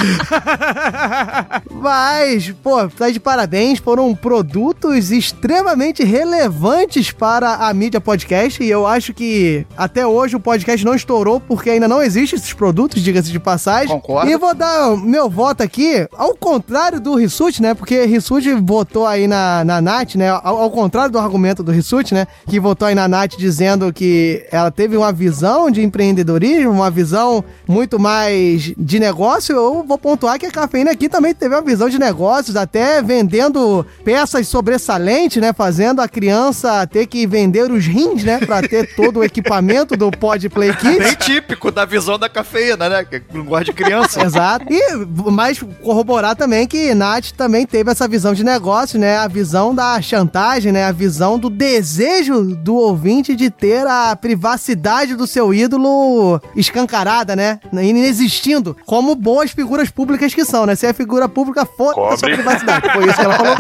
Mas, 1.72 2.52
pô, 2.64 2.88
tá 2.88 3.10
de 3.10 3.20
parabéns, 3.20 3.80
foram 3.80 4.14
produtos 4.16 5.12
extremamente 5.12 6.04
relevantes 6.04 7.12
para 7.12 7.56
a 7.56 7.74
mídia 7.74 8.00
podcast 8.00 8.64
e 8.64 8.70
eu 8.70 8.86
acho 8.86 9.14
que 9.14 9.66
até 9.78 10.06
hoje 10.06 10.36
o 10.36 10.40
podcast 10.40 10.86
não 10.86 10.96
estourou 10.96 11.40
porque 11.40 11.70
ainda 11.70 11.88
não 11.88 12.02
existem 12.02 12.38
esses 12.38 12.54
produtos, 12.54 13.02
diga-se 13.02 13.32
de 13.32 13.40
passagem. 13.40 13.90
Concordo. 13.90 14.30
E 14.30 14.38
vou 14.38 14.54
dar 14.54 14.96
meu 14.98 15.30
voto 15.30 15.62
aqui, 15.64 16.08
ao 16.16 16.36
contrário 16.36 17.00
do 17.00 17.16
Rissuti, 17.16 17.62
né? 17.62 17.74
Porque 17.74 18.06
Rissuti 18.06 18.54
votou 18.54 19.06
aí 19.06 19.28
na, 19.28 19.64
na 19.64 19.82
Nath, 19.82 20.16
né? 20.16 20.30
Ao, 20.30 20.62
ao 20.62 20.72
contrário 20.72 21.12
do 21.12 21.20
argumento 21.20 21.64
do 21.64 21.72
Rissuti, 21.72 22.14
né? 22.14 22.28
Que 22.48 22.60
votou 22.60 22.88
aí 22.88 22.96
na 22.96 23.08
Nath 23.08 23.36
dizendo 23.38 23.92
que 23.92 24.46
ela 24.52 24.72
teve 24.72 24.96
uma 24.98 25.12
visão 25.12 25.51
de 25.72 25.82
empreendedorismo, 25.82 26.72
uma 26.72 26.90
visão 26.90 27.44
muito 27.68 28.00
mais 28.00 28.74
de 28.78 29.00
negócio. 29.00 29.56
Eu 29.56 29.84
vou 29.84 29.98
pontuar 29.98 30.40
que 30.40 30.46
a 30.46 30.52
cafeína 30.52 30.92
aqui 30.92 31.10
também 31.10 31.34
teve 31.34 31.54
uma 31.54 31.62
visão 31.62 31.90
de 31.90 32.00
negócios, 32.00 32.56
até 32.56 33.02
vendendo 33.02 33.86
peças 34.04 34.48
sobressalentes, 34.48 35.42
né? 35.42 35.54
Fazendo 35.54 36.02
a 36.02 36.08
criança 36.08 36.86
ter 36.88 37.06
que 37.08 37.26
vender 37.28 37.72
os 37.72 37.86
rins, 37.86 38.24
né? 38.24 38.40
Pra 38.40 38.62
ter 38.62 38.96
todo 38.96 39.20
o 39.20 39.24
equipamento 39.24 39.98
do 39.98 40.10
Podplay 40.12 40.74
Kids. 40.74 40.98
Bem 40.98 41.16
típico 41.16 41.72
da 41.72 41.86
visão 41.86 42.18
da 42.18 42.30
cafeína, 42.30 42.90
né? 42.90 43.04
Que 43.04 43.22
não 43.34 43.46
gosta 43.46 43.66
de 43.66 43.74
criança. 43.74 44.22
Exato. 44.26 44.66
E 44.70 44.96
mais 45.32 45.62
corroborar 45.82 46.36
também 46.36 46.68
que 46.68 46.94
Nath 46.94 47.32
também 47.32 47.66
teve 47.66 47.92
essa 47.92 48.08
visão 48.08 48.34
de 48.34 48.44
negócio, 48.44 49.00
né? 49.00 49.18
A 49.18 49.28
visão 49.28 49.74
da 49.74 50.02
chantagem, 50.02 50.72
né? 50.72 50.86
A 50.86 50.92
visão 50.92 51.38
do 51.38 51.50
desejo 51.50 52.56
do 52.56 52.76
ouvinte 52.76 53.36
de 53.36 53.50
ter 53.50 53.86
a 53.88 54.16
privacidade 54.16 55.16
do 55.16 55.28
seu 55.28 55.41
ídolo 55.54 56.40
escancarada, 56.56 57.36
né? 57.36 57.60
Inexistindo, 57.74 58.78
como 58.86 59.16
boas 59.16 59.52
figuras 59.52 59.90
públicas 59.90 60.34
que 60.34 60.46
são, 60.46 60.66
né? 60.66 60.76
Se 60.76 60.86
é 60.86 60.94
figura 60.94 61.28
pública, 61.28 61.66
foda 61.66 62.14
a 62.14 62.18
sua 62.18 62.30
privacidade. 62.30 62.90
Foi 62.94 63.06
isso 63.06 63.16
que 63.16 63.26
ela 63.26 63.36
falou. 63.36 63.56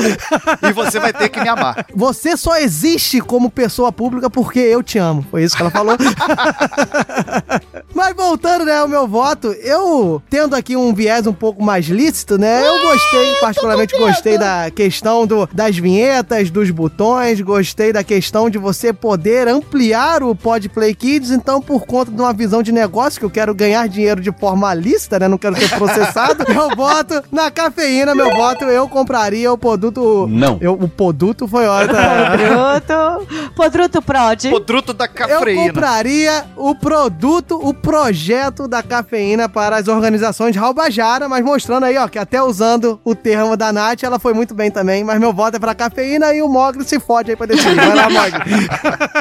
E 0.61 0.73
você 0.73 0.99
vai 0.99 1.11
ter 1.11 1.29
que 1.29 1.39
me 1.41 1.49
amar. 1.49 1.85
Você 1.95 2.37
só 2.37 2.57
existe 2.57 3.19
como 3.19 3.49
pessoa 3.49 3.91
pública 3.91 4.29
porque 4.29 4.59
eu 4.59 4.83
te 4.83 4.97
amo. 4.97 5.25
Foi 5.29 5.43
isso 5.43 5.55
que 5.55 5.61
ela 5.61 5.71
falou. 5.71 5.95
Mas 7.93 8.15
voltando, 8.15 8.65
né, 8.65 8.77
ao 8.77 8.87
meu 8.87 9.07
voto, 9.07 9.51
eu 9.53 10.21
tendo 10.29 10.55
aqui 10.55 10.75
um 10.75 10.93
viés 10.93 11.27
um 11.27 11.33
pouco 11.33 11.63
mais 11.63 11.85
lícito, 11.87 12.37
né? 12.37 12.65
Eu 12.65 12.81
gostei, 12.81 13.35
particularmente 13.39 13.97
gostei 13.97 14.37
da 14.37 14.71
questão 14.71 15.27
do, 15.27 15.47
das 15.51 15.77
vinhetas, 15.77 16.49
dos 16.49 16.69
botões, 16.69 17.41
gostei 17.41 17.91
da 17.91 18.03
questão 18.03 18.49
de 18.49 18.57
você 18.57 18.93
poder 18.93 19.47
ampliar 19.47 20.23
o 20.23 20.35
Podplay 20.35 20.95
Kids, 20.95 21.31
então 21.31 21.61
por 21.71 21.85
conta 21.85 22.11
de 22.11 22.19
uma 22.19 22.33
visão 22.33 22.61
de 22.61 22.69
negócio 22.69 23.17
que 23.17 23.25
eu 23.25 23.29
quero 23.29 23.55
ganhar 23.55 23.87
dinheiro 23.87 24.19
de 24.19 24.29
forma 24.29 24.73
lícita, 24.73 25.17
né? 25.17 25.29
Não 25.29 25.37
quero 25.37 25.55
ser 25.55 25.69
processado. 25.69 26.43
eu 26.51 26.75
voto 26.75 27.23
na 27.31 27.49
cafeína, 27.49 28.13
meu 28.13 28.29
voto, 28.29 28.65
eu 28.65 28.89
compraria 28.89 29.49
o 29.49 29.57
produto 29.57 30.27
Não. 30.29 30.57
Eu, 30.59 30.73
o 30.73 30.89
produto 30.89 31.47
foi 31.47 31.65
ótimo. 31.67 31.97
Podruto. 31.97 33.53
Podruto 33.55 34.01
Prod. 34.01 34.49
Podruto 34.49 34.93
da 34.93 35.05
Eu 35.05 35.11
cafeína. 35.13 35.63
compraria 35.63 36.43
o 36.57 36.75
produto, 36.75 37.57
o 37.57 37.73
projeto 37.73 38.67
da 38.67 38.83
cafeína 38.83 39.47
para 39.47 39.77
as 39.77 39.87
organizações 39.87 40.51
de 40.51 40.59
Raubajara, 40.59 41.29
mas 41.29 41.41
mostrando 41.41 41.85
aí, 41.85 41.97
ó, 41.97 42.05
que 42.09 42.19
até 42.19 42.43
usando 42.43 42.99
o 43.05 43.15
termo 43.15 43.55
da 43.55 43.71
Nath, 43.71 44.03
ela 44.03 44.19
foi 44.19 44.33
muito 44.33 44.53
bem 44.53 44.69
também, 44.69 45.05
mas 45.05 45.17
meu 45.21 45.31
voto 45.31 45.55
é 45.55 45.59
pra 45.59 45.73
cafeína 45.73 46.33
e 46.33 46.41
o 46.41 46.49
Mogli 46.49 46.83
se 46.83 46.99
fode 46.99 47.31
aí 47.31 47.37
pra 47.37 47.45
decidir. 47.45 47.75
Vai 47.75 47.95
lá, 47.95 48.09
Mogli. 48.09 48.41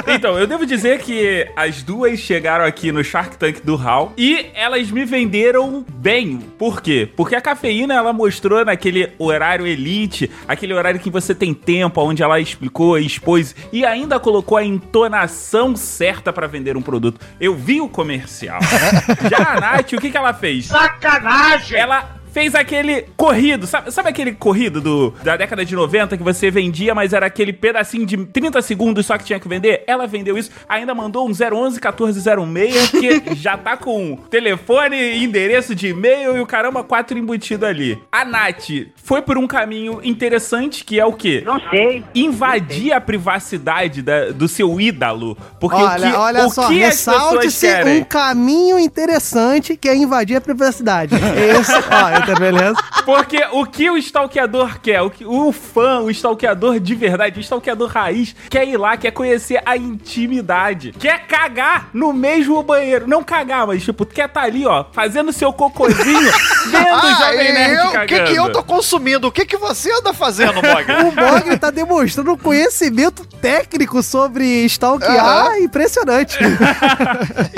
Então, 0.20 0.36
eu 0.36 0.46
devo 0.46 0.66
dizer 0.66 0.98
que 1.00 1.46
as 1.54 1.82
duas 1.82 2.18
chegaram 2.30 2.64
aqui 2.64 2.92
no 2.92 3.02
Shark 3.02 3.36
Tank 3.36 3.60
do 3.64 3.74
HAL 3.74 4.12
e 4.16 4.46
elas 4.54 4.88
me 4.88 5.04
venderam 5.04 5.84
bem. 5.88 6.38
Por 6.38 6.80
quê? 6.80 7.10
Porque 7.16 7.34
a 7.34 7.40
cafeína 7.40 7.94
ela 7.94 8.12
mostrou 8.12 8.64
naquele 8.64 9.12
horário 9.18 9.66
elite, 9.66 10.30
aquele 10.46 10.72
horário 10.72 11.00
que 11.00 11.10
você 11.10 11.34
tem 11.34 11.52
tempo, 11.52 12.00
onde 12.00 12.22
ela 12.22 12.38
explicou, 12.38 12.96
expôs 12.96 13.56
e 13.72 13.84
ainda 13.84 14.20
colocou 14.20 14.56
a 14.56 14.64
entonação 14.64 15.74
certa 15.74 16.32
pra 16.32 16.46
vender 16.46 16.76
um 16.76 16.82
produto. 16.82 17.20
Eu 17.40 17.56
vi 17.56 17.80
o 17.80 17.88
comercial. 17.88 18.60
Já 19.28 19.56
a 19.56 19.60
Nath, 19.60 19.92
o 19.94 20.00
que, 20.00 20.08
que 20.08 20.16
ela 20.16 20.32
fez? 20.32 20.66
Sacanagem! 20.66 21.76
Ela 21.76 22.19
fez 22.32 22.54
aquele 22.54 23.02
corrido. 23.16 23.66
Sabe, 23.66 23.90
sabe 23.90 24.08
aquele 24.08 24.32
corrido 24.32 24.80
do, 24.80 25.14
da 25.22 25.36
década 25.36 25.64
de 25.64 25.74
90 25.74 26.16
que 26.16 26.22
você 26.22 26.50
vendia, 26.50 26.94
mas 26.94 27.12
era 27.12 27.26
aquele 27.26 27.52
pedacinho 27.52 28.06
de 28.06 28.16
30 28.26 28.62
segundos 28.62 29.06
só 29.06 29.16
que 29.18 29.24
tinha 29.24 29.40
que 29.40 29.48
vender? 29.48 29.84
Ela 29.86 30.06
vendeu 30.06 30.36
isso, 30.38 30.50
ainda 30.68 30.94
mandou 30.94 31.26
um 31.26 31.32
011 31.32 31.80
1406 31.80 32.90
que 32.90 33.34
já 33.36 33.56
tá 33.56 33.76
com 33.76 34.16
telefone, 34.30 35.22
endereço 35.22 35.74
de 35.74 35.88
e-mail 35.88 36.36
e 36.36 36.40
o 36.40 36.46
caramba, 36.46 36.82
quatro 36.82 37.18
embutido 37.18 37.66
ali. 37.66 37.98
A 38.10 38.24
Nath 38.24 38.68
foi 38.96 39.22
por 39.22 39.36
um 39.38 39.46
caminho 39.46 40.00
interessante 40.02 40.84
que 40.84 40.98
é 40.98 41.04
o 41.04 41.12
quê? 41.12 41.42
Não 41.44 41.60
sei. 41.70 42.04
Invadir 42.14 42.92
a 42.92 43.00
privacidade 43.00 44.02
da- 44.02 44.30
do 44.30 44.48
seu 44.48 44.80
ídolo. 44.80 45.36
Porque 45.60 45.76
olha, 45.76 46.08
o 46.08 46.10
que, 46.12 46.16
olha 46.16 46.46
o 46.46 46.50
só, 46.50 46.68
que 46.68 46.74
ressalte-se 46.74 47.66
um 47.84 48.04
caminho 48.04 48.78
interessante 48.78 49.76
que 49.76 49.88
é 49.88 49.96
invadir 49.96 50.36
a 50.36 50.40
privacidade. 50.40 51.14
Esse, 51.60 51.72
ó, 51.72 52.19
tá 52.22 52.34
beleza? 52.34 52.76
Porque 53.04 53.42
o 53.52 53.64
que 53.66 53.90
o 53.90 53.96
stalkeador 53.96 54.78
quer, 54.80 55.02
o, 55.02 55.10
que, 55.10 55.24
o 55.24 55.52
fã, 55.52 56.00
o 56.00 56.10
stalkeador 56.10 56.78
de 56.78 56.94
verdade, 56.94 57.38
o 57.38 57.40
stalkeador 57.40 57.88
raiz, 57.88 58.34
quer 58.48 58.66
ir 58.66 58.76
lá, 58.76 58.96
quer 58.96 59.10
conhecer 59.10 59.60
a 59.64 59.76
intimidade. 59.76 60.92
Quer 60.98 61.26
cagar 61.26 61.88
no 61.92 62.12
mesmo 62.12 62.62
banheiro. 62.62 63.06
Não 63.08 63.22
cagar, 63.22 63.66
mas 63.66 63.82
tipo, 63.82 64.04
quer 64.06 64.28
tá 64.28 64.42
ali, 64.42 64.66
ó, 64.66 64.84
fazendo 64.92 65.32
seu 65.32 65.52
cocôzinho, 65.52 66.30
vendo 66.70 66.86
o 66.88 66.94
Ah, 66.94 67.16
Jovem 67.20 67.48
e 67.48 67.52
Nerd 67.52 67.76
eu, 67.94 68.02
o 68.02 68.06
que, 68.06 68.20
que 68.20 68.34
eu 68.36 68.52
tô 68.52 68.62
consumindo? 68.62 69.26
O 69.28 69.32
que, 69.32 69.44
que 69.46 69.56
você 69.56 69.90
anda 69.92 70.12
fazendo, 70.12 70.54
Mogli? 70.62 70.94
O 70.94 71.12
Mogli 71.14 71.58
tá 71.58 71.70
demonstrando 71.70 72.32
um 72.32 72.36
conhecimento 72.36 73.24
técnico 73.40 74.02
sobre 74.02 74.44
stalkear 74.66 75.24
Aham. 75.46 75.58
impressionante. 75.58 76.38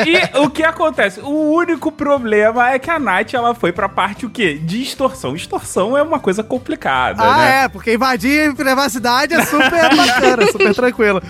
E 0.07 0.39
o 0.39 0.51
que 0.51 0.63
acontece? 0.63 1.21
O 1.21 1.53
único 1.55 1.91
problema 1.93 2.71
é 2.73 2.79
que 2.79 2.91
a 2.91 2.99
Nath, 2.99 3.35
ela 3.35 3.55
foi 3.55 3.73
pra 3.73 3.89
parte 3.89 4.27
o 4.27 4.31
quê? 4.31 4.52
De 4.55 4.83
extorsão. 4.83 5.35
Extorsão 5.37 5.97
é 5.97 6.03
uma 6.03 6.19
coisa 6.19 6.43
complicada, 6.43 7.23
Ah, 7.23 7.37
né? 7.39 7.65
é, 7.65 7.69
porque 7.69 7.95
invadir 7.95 8.55
privacidade 8.55 9.35
é 9.35 9.45
super 9.45 9.95
bacana, 9.97 10.47
super 10.53 10.75
tranquilo. 10.75 11.23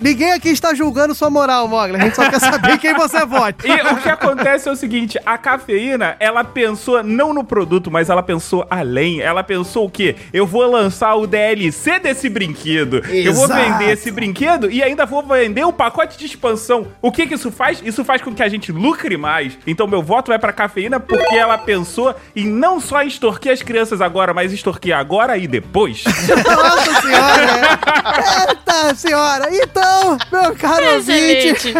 Ninguém 0.00 0.32
aqui 0.32 0.48
está 0.48 0.74
julgando 0.74 1.14
sua 1.14 1.30
moral, 1.30 1.68
Mogli. 1.68 1.96
A 1.96 2.00
gente 2.00 2.16
só 2.16 2.28
quer 2.28 2.40
saber 2.40 2.78
quem 2.78 2.94
você 2.94 3.24
vota. 3.24 3.66
E 3.66 3.72
o 3.72 3.96
que 3.96 4.08
acontece 4.08 4.68
é 4.68 4.72
o 4.72 4.76
seguinte, 4.76 5.18
a 5.24 5.38
cafeína, 5.38 6.16
ela 6.18 6.42
pensou 6.42 7.02
não 7.02 7.32
no 7.32 7.44
produto, 7.44 7.90
mas 7.90 8.10
ela 8.10 8.22
pensou 8.22 8.66
além. 8.68 9.20
Ela 9.20 9.42
pensou 9.44 9.86
o 9.86 9.90
quê? 9.90 10.16
Eu 10.32 10.46
vou 10.46 10.68
lançar 10.70 11.14
o 11.14 11.26
DLC 11.26 12.00
desse 12.00 12.28
brinquedo. 12.28 12.96
Eu 13.08 13.32
vou 13.32 13.44
Exato. 13.44 13.62
vender 13.62 13.92
esse 13.92 14.10
brinquedo 14.10 14.70
e 14.70 14.82
ainda 14.82 15.06
vou 15.06 15.22
vender 15.22 15.64
um 15.64 15.72
pacote 15.72 16.18
de 16.18 16.26
expansão. 16.26 16.88
O 17.00 17.12
que 17.12 17.26
que 17.26 17.34
isso 17.34 17.50
faz? 17.52 17.80
Isso 17.84 18.04
faz 18.04 18.20
com 18.20 18.34
que 18.34 18.42
a 18.42 18.48
gente 18.48 18.72
lucre 18.72 19.16
mais. 19.16 19.56
Então 19.66 19.86
meu 19.86 20.02
voto 20.02 20.28
vai 20.28 20.38
pra 20.38 20.52
cafeína 20.52 20.98
porque 20.98 21.36
ela 21.36 21.56
pensou 21.56 22.14
em 22.34 22.46
não 22.46 22.67
só 22.80 23.02
extorquir 23.02 23.52
as 23.52 23.62
crianças 23.62 24.00
agora, 24.00 24.34
mas 24.34 24.52
extorquir 24.52 24.96
agora 24.96 25.36
e 25.38 25.46
depois. 25.46 26.04
Nossa 26.46 27.00
senhora! 27.00 27.80
Eita 28.48 28.94
senhora! 28.94 29.48
Então, 29.50 30.18
meu 30.30 30.54
caro 30.56 30.94
ouvinte, 30.94 31.48
Excelente. 31.48 31.74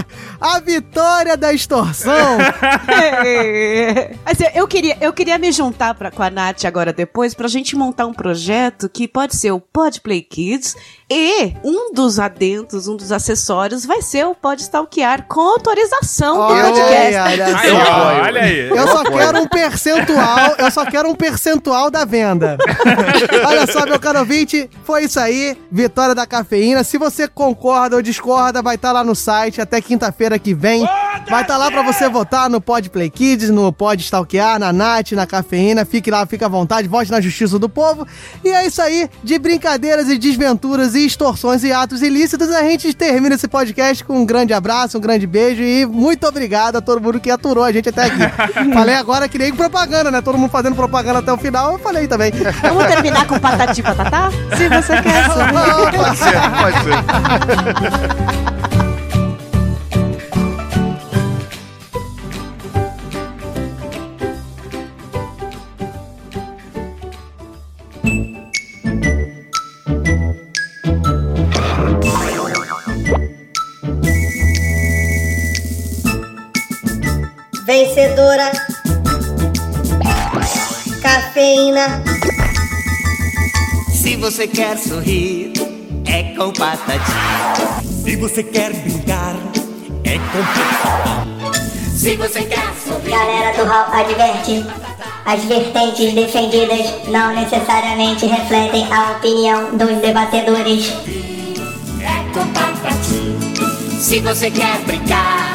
a 0.40 0.58
vitória 0.60 1.36
da 1.36 1.52
extorsão. 1.52 2.38
Assim, 4.24 4.44
eu, 4.54 4.66
queria, 4.66 4.96
eu 5.00 5.12
queria 5.12 5.38
me 5.38 5.52
juntar 5.52 5.94
pra, 5.94 6.10
com 6.10 6.22
a 6.22 6.30
Nath 6.30 6.64
agora 6.64 6.92
depois 6.92 7.34
pra 7.34 7.48
gente 7.48 7.76
montar 7.76 8.06
um 8.06 8.14
projeto 8.14 8.88
que 8.88 9.06
pode 9.06 9.36
ser 9.36 9.50
o 9.50 9.60
Pod 9.60 10.00
Play 10.00 10.22
Kids 10.22 10.76
e 11.10 11.52
um 11.64 11.92
dos 11.92 12.18
adentos, 12.20 12.86
um 12.86 12.96
dos 12.96 13.10
acessórios 13.12 13.84
vai 13.84 14.00
ser 14.00 14.24
o 14.26 14.34
Pod 14.34 14.62
Stalkear 14.62 15.26
com 15.26 15.40
autorização 15.40 16.36
do 16.36 16.54
podcast. 16.54 17.16
aí, 17.16 17.16
olha 17.16 17.58
Aí, 17.58 17.72
olha 17.72 18.42
aí. 18.42 18.68
Eu 18.68 18.86
só 18.88 19.02
quero 19.02 19.40
um 19.40 19.48
percentual, 19.48 20.29
eu 20.58 20.70
só 20.70 20.84
quero 20.84 21.08
um 21.08 21.14
percentual 21.14 21.90
da 21.90 22.04
venda. 22.04 22.56
Olha 23.46 23.66
só, 23.66 23.84
meu 23.86 23.98
caro 23.98 24.20
ouvinte, 24.20 24.68
foi 24.84 25.04
isso 25.04 25.18
aí, 25.18 25.56
vitória 25.70 26.14
da 26.14 26.26
cafeína. 26.26 26.84
Se 26.84 26.98
você 26.98 27.28
concorda 27.28 27.96
ou 27.96 28.02
discorda, 28.02 28.62
vai 28.62 28.76
estar 28.76 28.92
lá 28.92 29.04
no 29.04 29.14
site 29.14 29.60
até 29.60 29.80
quinta-feira 29.80 30.38
que 30.38 30.54
vem. 30.54 30.86
Vai 31.28 31.42
estar 31.42 31.56
lá 31.56 31.70
pra 31.70 31.82
você 31.82 32.08
votar 32.08 32.48
no 32.48 32.60
Pod 32.60 32.88
Play 32.90 33.10
Kids, 33.10 33.50
no 33.50 33.72
Pod 33.72 34.02
Stalkear, 34.02 34.58
na 34.58 34.72
Nath, 34.72 35.12
na 35.12 35.26
cafeína. 35.26 35.84
Fique 35.84 36.10
lá, 36.10 36.24
fique 36.26 36.44
à 36.44 36.48
vontade, 36.48 36.88
vote 36.88 37.10
na 37.10 37.20
justiça 37.20 37.58
do 37.58 37.68
povo. 37.68 38.06
E 38.44 38.48
é 38.48 38.66
isso 38.66 38.80
aí, 38.80 39.08
de 39.22 39.38
brincadeiras 39.38 40.08
e 40.08 40.18
desventuras 40.18 40.94
e 40.94 41.04
extorsões 41.06 41.64
e 41.64 41.72
atos 41.72 42.02
ilícitos, 42.02 42.50
a 42.50 42.62
gente 42.62 42.92
termina 42.94 43.34
esse 43.34 43.48
podcast 43.48 44.04
com 44.04 44.20
um 44.20 44.26
grande 44.26 44.52
abraço, 44.52 44.98
um 44.98 45.00
grande 45.00 45.26
beijo 45.26 45.62
e 45.62 45.86
muito 45.86 46.26
obrigado 46.26 46.76
a 46.76 46.80
todo 46.80 47.00
mundo 47.00 47.20
que 47.20 47.30
aturou 47.30 47.64
a 47.64 47.72
gente 47.72 47.88
até 47.88 48.04
aqui. 48.04 48.20
falei 48.72 48.94
agora 48.94 49.28
que 49.28 49.38
nem 49.38 49.54
propaganda, 49.54 50.10
né? 50.10 50.19
Todo 50.22 50.36
mundo 50.38 50.50
fazendo 50.50 50.76
propaganda 50.76 51.20
até 51.20 51.32
o 51.32 51.38
final, 51.38 51.72
eu 51.72 51.78
falei 51.78 52.06
também. 52.06 52.30
Vamos 52.62 52.86
terminar 52.86 53.26
com 53.26 53.38
patati 53.38 53.82
patatá? 53.82 54.30
Se 54.56 54.68
você 54.68 55.00
quer. 55.02 55.28
Pode 55.96 56.16
ser, 56.18 56.40
pode 56.60 56.78
ser. 56.84 56.94
Vencedora. 77.66 78.59
Se 83.90 84.16
você 84.16 84.46
quer 84.46 84.76
sorrir, 84.76 85.52
é 86.04 86.34
com 86.36 86.52
patati. 86.52 87.10
Se 88.04 88.16
você 88.16 88.42
quer 88.42 88.70
brincar, 88.74 89.34
é 90.04 90.18
com 90.18 90.44
patati. 90.44 91.96
Se 91.96 92.16
você 92.16 92.42
quer 92.42 92.70
sorrir, 92.86 93.10
Galera 93.10 93.56
do 93.56 93.64
Hall 93.64 93.86
adverte. 93.94 94.66
As 95.24 95.42
vertentes 95.44 96.12
defendidas 96.12 97.08
não 97.08 97.34
necessariamente 97.34 98.26
refletem 98.26 98.86
a 98.92 99.12
opinião 99.12 99.74
dos 99.78 100.02
debatedores. 100.02 100.92
é 102.00 102.34
com 102.34 102.46
patati. 102.52 103.98
Se 103.98 104.20
você 104.20 104.50
quer 104.50 104.78
brincar, 104.80 105.54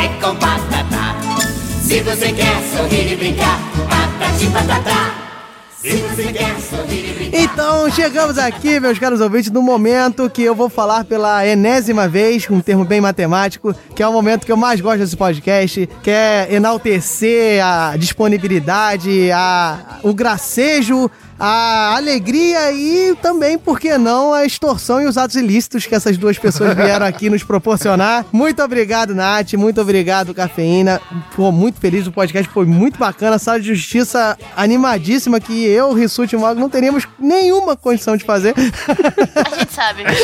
é 0.00 0.08
com 0.22 0.36
patata. 0.36 1.16
Se 1.82 2.00
você 2.02 2.32
quer 2.32 2.62
sorrir 2.76 3.12
e 3.12 3.16
brincar, 3.16 3.58
patati 3.88 4.46
patatá. 4.46 5.25
Então, 7.32 7.90
chegamos 7.90 8.38
aqui, 8.38 8.80
meus 8.80 8.98
caros 8.98 9.20
ouvintes, 9.20 9.50
no 9.50 9.62
momento 9.62 10.28
que 10.28 10.42
eu 10.42 10.54
vou 10.54 10.68
falar 10.68 11.04
pela 11.04 11.46
enésima 11.46 12.08
vez, 12.08 12.48
um 12.50 12.60
termo 12.60 12.84
bem 12.84 13.00
matemático, 13.00 13.74
que 13.94 14.02
é 14.02 14.08
o 14.08 14.12
momento 14.12 14.44
que 14.44 14.50
eu 14.50 14.56
mais 14.56 14.80
gosto 14.80 14.98
desse 14.98 15.16
podcast, 15.16 15.88
que 16.02 16.10
é 16.10 16.48
enaltecer 16.50 17.64
a 17.64 17.96
disponibilidade, 17.96 19.30
a, 19.30 19.98
o 20.02 20.12
gracejo, 20.12 21.10
a 21.38 21.96
alegria 21.96 22.72
e 22.72 23.14
também, 23.16 23.58
por 23.58 23.78
que 23.78 23.96
não, 23.98 24.32
a 24.32 24.44
extorsão 24.44 25.00
e 25.00 25.06
os 25.06 25.16
atos 25.16 25.36
ilícitos 25.36 25.86
que 25.86 25.94
essas 25.94 26.16
duas 26.16 26.38
pessoas 26.38 26.74
vieram 26.74 27.06
aqui 27.06 27.28
nos 27.28 27.42
proporcionar. 27.42 28.24
Muito 28.32 28.62
obrigado, 28.62 29.14
Nath, 29.14 29.54
muito 29.54 29.80
obrigado, 29.80 30.34
Cafeína. 30.34 31.00
Pô, 31.34 31.52
muito 31.52 31.80
feliz, 31.80 32.06
o 32.06 32.12
podcast 32.12 32.50
foi 32.52 32.66
muito 32.66 32.98
bacana, 32.98 33.38
sala 33.38 33.60
de 33.60 33.74
justiça 33.74 34.36
animadíssima 34.56 35.40
que 35.40 35.66
eu, 35.66 35.92
Rissuti 35.92 36.34
e 36.34 36.38
Mago 36.38 36.60
não 36.60 36.70
teríamos 36.70 37.06
nenhuma 37.18 37.76
condição 37.76 38.16
de 38.16 38.24
fazer. 38.24 38.54
A 38.56 39.58
gente 39.58 39.72
sabe. 39.72 40.04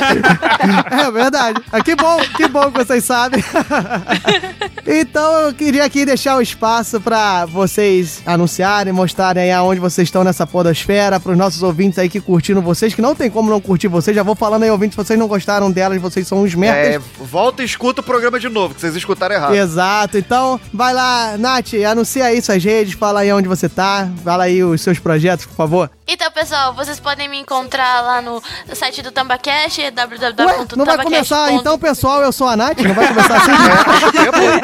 É 0.92 1.10
verdade. 1.10 1.60
Ah, 1.72 1.82
que 1.82 1.96
bom, 1.96 2.18
que 2.36 2.46
bom 2.48 2.70
que 2.70 2.78
vocês 2.84 3.04
sabem. 3.04 3.42
Então 4.84 5.32
eu 5.40 5.54
queria 5.54 5.84
aqui 5.84 6.04
deixar 6.04 6.36
o 6.36 6.42
espaço 6.42 7.00
pra 7.00 7.46
vocês 7.46 8.20
anunciarem, 8.26 8.92
mostrarem 8.92 9.44
aí 9.44 9.52
aonde 9.52 9.80
vocês 9.80 10.08
estão 10.08 10.24
nessa 10.24 10.46
podosfera, 10.46 11.01
pros 11.20 11.36
nossos 11.36 11.62
ouvintes 11.62 11.98
aí 11.98 12.08
que 12.08 12.20
curtiram 12.20 12.60
vocês, 12.60 12.94
que 12.94 13.02
não 13.02 13.14
tem 13.14 13.30
como 13.30 13.50
não 13.50 13.60
curtir 13.60 13.88
vocês. 13.88 14.14
Já 14.14 14.22
vou 14.22 14.34
falando 14.34 14.62
aí, 14.62 14.70
ouvintes, 14.70 14.96
vocês 14.96 15.18
não 15.18 15.26
gostaram 15.26 15.70
delas, 15.70 16.00
vocês 16.00 16.26
são 16.26 16.42
uns 16.42 16.54
merdas. 16.54 16.94
É, 16.94 17.24
volta 17.24 17.62
e 17.62 17.64
escuta 17.64 18.00
o 18.00 18.04
programa 18.04 18.38
de 18.38 18.48
novo, 18.48 18.74
que 18.74 18.80
vocês 18.80 18.94
escutaram 18.96 19.34
errado. 19.34 19.54
Exato. 19.54 20.18
Então, 20.18 20.60
vai 20.72 20.92
lá, 20.92 21.36
Nath, 21.38 21.74
anuncia 21.88 22.26
aí 22.26 22.40
suas 22.40 22.62
redes, 22.62 22.94
fala 22.94 23.20
aí 23.20 23.32
onde 23.32 23.48
você 23.48 23.68
tá, 23.68 24.08
fala 24.24 24.44
aí 24.44 24.62
os 24.62 24.80
seus 24.80 24.98
projetos, 24.98 25.46
por 25.46 25.54
favor. 25.54 25.90
Então, 26.06 26.30
pessoal, 26.32 26.74
vocês 26.74 26.98
podem 26.98 27.28
me 27.28 27.38
encontrar 27.38 28.00
lá 28.02 28.20
no 28.20 28.42
site 28.74 29.02
do 29.02 29.12
Tambacast, 29.12 29.90
www.tambacast. 29.92 30.76
não 30.76 30.84
vai 30.84 30.98
começar 30.98 31.52
então, 31.52 31.78
pessoal, 31.78 32.22
eu 32.22 32.32
sou 32.32 32.48
a 32.48 32.56
Nath? 32.56 32.78
Não 32.78 32.92
vai 32.94 33.06
começar 33.08 33.36
assim? 33.36 33.52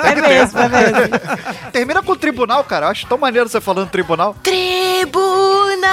É 0.09 0.15
mesmo, 0.21 0.59
é 0.59 0.69
mesmo. 0.69 0.99
Termina 1.73 2.03
com 2.03 2.13
o 2.13 2.17
tribunal, 2.17 2.63
cara. 2.65 2.87
Eu 2.87 2.91
acho 2.91 3.07
tão 3.07 3.19
maneiro 3.19 3.49
você 3.49 3.61
falando 3.61 3.89
tribunal. 3.91 4.35
Tribuna! 4.43 5.89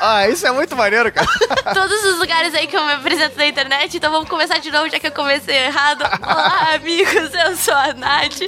Ah, 0.00 0.28
isso 0.28 0.46
é 0.46 0.50
muito 0.50 0.74
maneiro, 0.76 1.12
cara. 1.12 1.26
Todos 1.74 2.04
os 2.04 2.18
lugares 2.18 2.54
aí 2.54 2.66
que 2.66 2.76
eu 2.76 2.84
me 2.84 2.92
apresento 2.92 3.36
na 3.36 3.46
internet, 3.46 3.96
então 3.96 4.10
vamos 4.10 4.28
começar 4.28 4.58
de 4.58 4.70
novo, 4.70 4.88
já 4.90 4.98
que 4.98 5.06
eu 5.06 5.12
comecei 5.12 5.56
errado. 5.56 6.02
Olá, 6.22 6.70
amigos, 6.74 7.30
eu 7.34 7.56
sou 7.56 7.74
a 7.74 7.92
Nath 7.94 8.40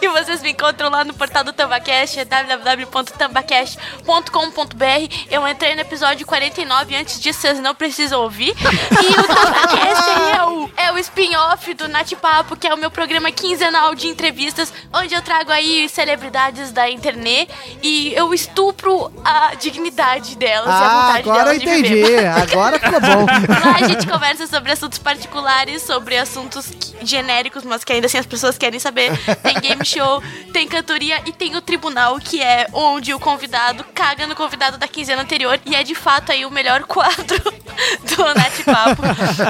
e 0.00 0.08
vocês 0.08 0.40
me 0.42 0.50
encontram 0.52 0.90
lá 0.90 1.04
no 1.04 1.12
portal 1.14 1.44
do 1.44 1.52
Tambacast, 1.52 2.24
www.tambacast.com.br. 2.24 5.14
Eu 5.30 5.42
entrei 5.58 5.74
no 5.74 5.80
episódio 5.80 6.24
49, 6.24 6.94
antes 6.94 7.20
disso 7.20 7.40
vocês 7.40 7.58
não 7.58 7.74
precisam 7.74 8.20
ouvir. 8.22 8.54
E 8.54 9.20
o 9.20 9.26
Tambacast 9.26 10.10
é 10.36 10.44
o, 10.44 10.70
é 10.76 10.92
o 10.92 10.98
spin-off 10.98 11.74
do 11.74 11.88
Nath 11.88 12.12
Papo, 12.14 12.54
que 12.56 12.64
é 12.68 12.72
o 12.72 12.76
meu 12.76 12.92
programa 12.92 13.32
quinzenal 13.32 13.92
de 13.92 14.06
entrevistas, 14.06 14.72
onde 14.94 15.12
eu 15.16 15.20
trago 15.20 15.50
aí 15.50 15.88
celebridades 15.88 16.70
da 16.70 16.88
internet 16.88 17.50
e 17.82 18.14
eu 18.14 18.32
estupro 18.32 19.12
a 19.24 19.56
dignidade 19.56 20.36
delas 20.36 20.68
e 20.68 20.70
a 20.70 20.76
Ah, 20.78 21.06
vontade 21.06 21.28
agora 21.28 21.54
eu 21.54 21.58
delas 21.58 21.58
de 21.58 21.64
entendi. 21.68 21.88
viver. 22.04 22.26
Agora 22.28 22.78
ficou 22.78 23.00
bom. 23.00 23.26
Lá 23.66 23.76
a 23.84 23.88
gente 23.88 24.06
conversa 24.06 24.46
sobre 24.46 24.70
assuntos 24.70 24.98
particulares, 25.00 25.82
sobre 25.82 26.16
assuntos 26.16 26.70
genéricos, 27.02 27.64
mas 27.64 27.82
que 27.82 27.92
ainda 27.92 28.06
assim 28.06 28.18
as 28.18 28.26
pessoas 28.26 28.56
querem 28.56 28.78
saber. 28.78 29.10
Tem 29.42 29.54
game 29.60 29.84
show, 29.84 30.22
tem 30.52 30.68
cantoria 30.68 31.20
e 31.26 31.32
tem 31.32 31.56
o 31.56 31.60
tribunal, 31.60 32.16
que 32.20 32.40
é 32.40 32.68
onde 32.72 33.12
o 33.12 33.18
convidado 33.18 33.84
caga 33.92 34.24
no 34.28 34.36
convidado 34.36 34.78
da 34.78 34.86
quinzena 34.86 35.22
anterior. 35.22 35.47
E 35.66 35.74
é 35.74 35.82
de 35.82 35.94
fato 35.94 36.32
aí 36.32 36.44
o 36.44 36.50
melhor 36.50 36.84
quadro 36.84 37.42
do 38.16 38.34
Net 38.34 38.64
Papo. 38.64 39.02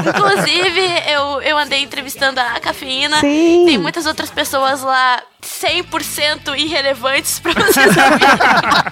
Inclusive, 0.09 0.81
eu, 1.07 1.43
eu 1.43 1.59
andei 1.59 1.83
entrevistando 1.83 2.41
a 2.41 2.61
Cafeína. 2.61 3.21
Sim. 3.21 3.65
Tem 3.67 3.79
muitas 3.79 4.07
outras 4.07 4.31
pessoas 4.31 4.83
lá 4.83 5.23
100% 5.43 6.59
irrelevantes 6.59 7.39
pra 7.39 7.53
vocês 7.53 7.87
ouvirem. 7.87 8.29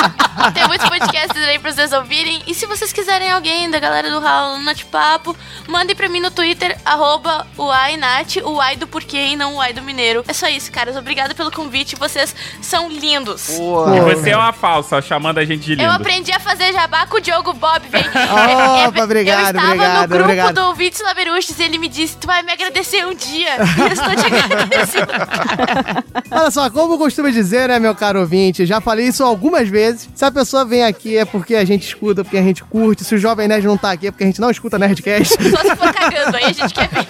Tem 0.55 0.67
muitos 0.69 0.89
podcasts 0.89 1.43
aí 1.43 1.59
pra 1.59 1.73
vocês 1.73 1.93
ouvirem. 1.93 2.43
E 2.47 2.55
se 2.55 2.67
vocês 2.67 2.93
quiserem 2.93 3.31
alguém 3.31 3.69
da 3.69 3.81
galera 3.81 4.11
do 4.11 4.21
Raul 4.21 4.59
no 4.59 4.65
Natipapo, 4.65 5.37
mandem 5.67 5.97
pra 5.97 6.09
mim 6.09 6.21
no 6.21 6.31
Twitter, 6.31 6.79
arroba 6.85 7.47
uainat, 7.59 8.39
o 8.41 8.61
ai 8.61 8.77
do 8.77 8.87
porquê 8.87 9.29
e 9.29 9.37
não 9.37 9.57
o 9.57 9.61
ai 9.61 9.73
do 9.73 9.83
mineiro. 9.83 10.25
É 10.29 10.33
só 10.33 10.47
isso, 10.47 10.71
caras. 10.71 10.97
Obrigada 10.97 11.35
pelo 11.35 11.51
convite. 11.51 11.97
Vocês 11.97 12.35
são 12.63 12.89
lindos. 12.89 13.49
E 13.59 14.15
você 14.15 14.31
é 14.31 14.37
uma 14.37 14.53
falsa, 14.53 15.03
chamando 15.03 15.39
a 15.39 15.45
gente 15.45 15.65
de 15.65 15.75
lindo. 15.75 15.83
Eu 15.83 15.91
aprendi 15.91 16.31
a 16.33 16.39
fazer 16.39 16.73
jabá 16.73 17.07
com 17.07 17.17
o 17.17 17.21
Diogo 17.21 17.53
Bob, 17.53 17.89
velho. 17.89 18.11
Opa, 18.89 19.07
obrigado, 19.32 19.55
eu 19.55 19.61
estava 19.61 19.66
obrigado, 19.66 20.03
no 20.03 20.09
grupo 20.09 20.24
obrigado. 20.24 20.55
do 20.55 20.61
Ouvintes 20.62 21.01
Laberuches 21.03 21.59
e 21.59 21.62
ele 21.62 21.78
me 21.78 21.89
disse, 21.89 22.16
tu 22.16 22.27
vai 22.27 22.43
me 22.43 22.53
agradecer 22.53 23.07
um 23.07 23.15
dia. 23.15 23.57
E 23.77 23.81
eu 23.81 23.89
estou 23.89 24.16
te 24.16 24.27
agradecendo. 24.27 25.12
Olha 26.31 26.51
só, 26.51 26.70
como 26.70 26.94
eu 26.94 26.98
costumo 26.98 27.31
dizer, 27.31 27.69
né, 27.69 27.78
meu 27.78 27.94
caro 27.94 28.20
ouvinte, 28.20 28.65
já 28.65 28.81
falei 28.81 29.07
isso 29.09 29.23
algumas 29.23 29.69
vezes. 29.69 30.09
Se 30.15 30.24
a 30.24 30.31
pessoa 30.31 30.65
vem 30.65 30.85
aqui 30.85 31.16
é 31.16 31.24
porque 31.24 31.55
a 31.55 31.65
gente 31.65 31.86
escuta, 31.86 32.24
porque 32.24 32.39
a 32.39 32.43
gente 32.43 32.65
curte. 32.65 33.05
Se 33.05 33.15
o 33.15 33.19
Jovem 33.19 33.47
Nerd 33.47 33.66
não 33.66 33.77
tá 33.77 33.90
aqui 33.90 34.07
é 34.07 34.11
porque 34.11 34.24
a 34.24 34.27
gente 34.27 34.40
não 34.40 34.51
escuta 34.51 34.78
Nerdcast. 34.78 35.35
Só 35.51 35.59
se 35.59 35.77
for 35.77 35.93
cagando, 35.93 36.36
aí 36.36 36.44
a 36.44 36.53
gente 36.53 36.73
quer 36.73 36.89
ver. 36.89 37.07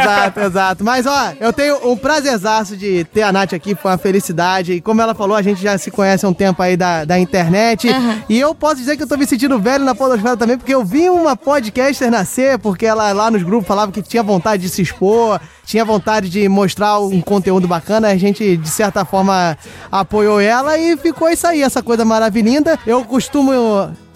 exato, 0.00 0.40
exato. 0.40 0.84
Mas, 0.84 1.06
ó, 1.06 1.32
eu 1.38 1.52
tenho 1.52 1.90
um 1.90 1.96
prazerzaço 1.96 2.76
de 2.76 3.04
ter 3.04 3.22
a 3.22 3.32
Nath 3.32 3.52
aqui, 3.52 3.74
foi 3.74 3.90
uma 3.90 3.98
felicidade. 3.98 4.72
E 4.72 4.80
como 4.80 5.00
ela 5.00 5.14
falou, 5.14 5.36
a 5.36 5.42
gente 5.42 5.62
já 5.62 5.76
se 5.76 5.90
conhece 5.90 6.24
há 6.24 6.28
um 6.28 6.34
tempo 6.34 6.62
aí 6.62 6.76
da, 6.76 7.04
da 7.04 7.18
internet. 7.18 7.88
E 8.28 8.38
eu 8.38 8.54
posso 8.54 8.76
dizer 8.76 8.96
que 8.96 9.02
eu 9.02 9.08
tô 9.08 9.16
me 9.16 9.26
sentindo 9.26 9.58
velho 9.58 9.84
na 9.84 9.94
podosfera 9.94 10.36
também, 10.36 10.56
porque 10.56 10.74
eu 10.74 10.84
vi 10.84 11.08
uma 11.10 11.36
podcaster 11.56 12.10
nascer, 12.10 12.58
porque 12.58 12.84
ela 12.84 13.12
lá 13.12 13.30
nos 13.30 13.42
grupos 13.42 13.66
falava 13.66 13.90
que 13.90 14.02
tinha 14.02 14.22
vontade 14.22 14.62
de 14.62 14.68
se 14.68 14.82
expor, 14.82 15.40
tinha 15.66 15.84
vontade 15.84 16.30
de 16.30 16.48
mostrar 16.48 17.00
um 17.00 17.20
conteúdo 17.20 17.66
bacana. 17.66 18.08
A 18.08 18.16
gente, 18.16 18.56
de 18.56 18.68
certa 18.70 19.04
forma, 19.04 19.58
apoiou 19.90 20.40
ela 20.40 20.78
e 20.78 20.96
ficou 20.96 21.28
isso 21.28 21.46
aí, 21.46 21.60
essa 21.60 21.82
coisa 21.82 22.04
maravilhosa. 22.04 22.36
Eu 22.86 23.04
costumo 23.04 23.50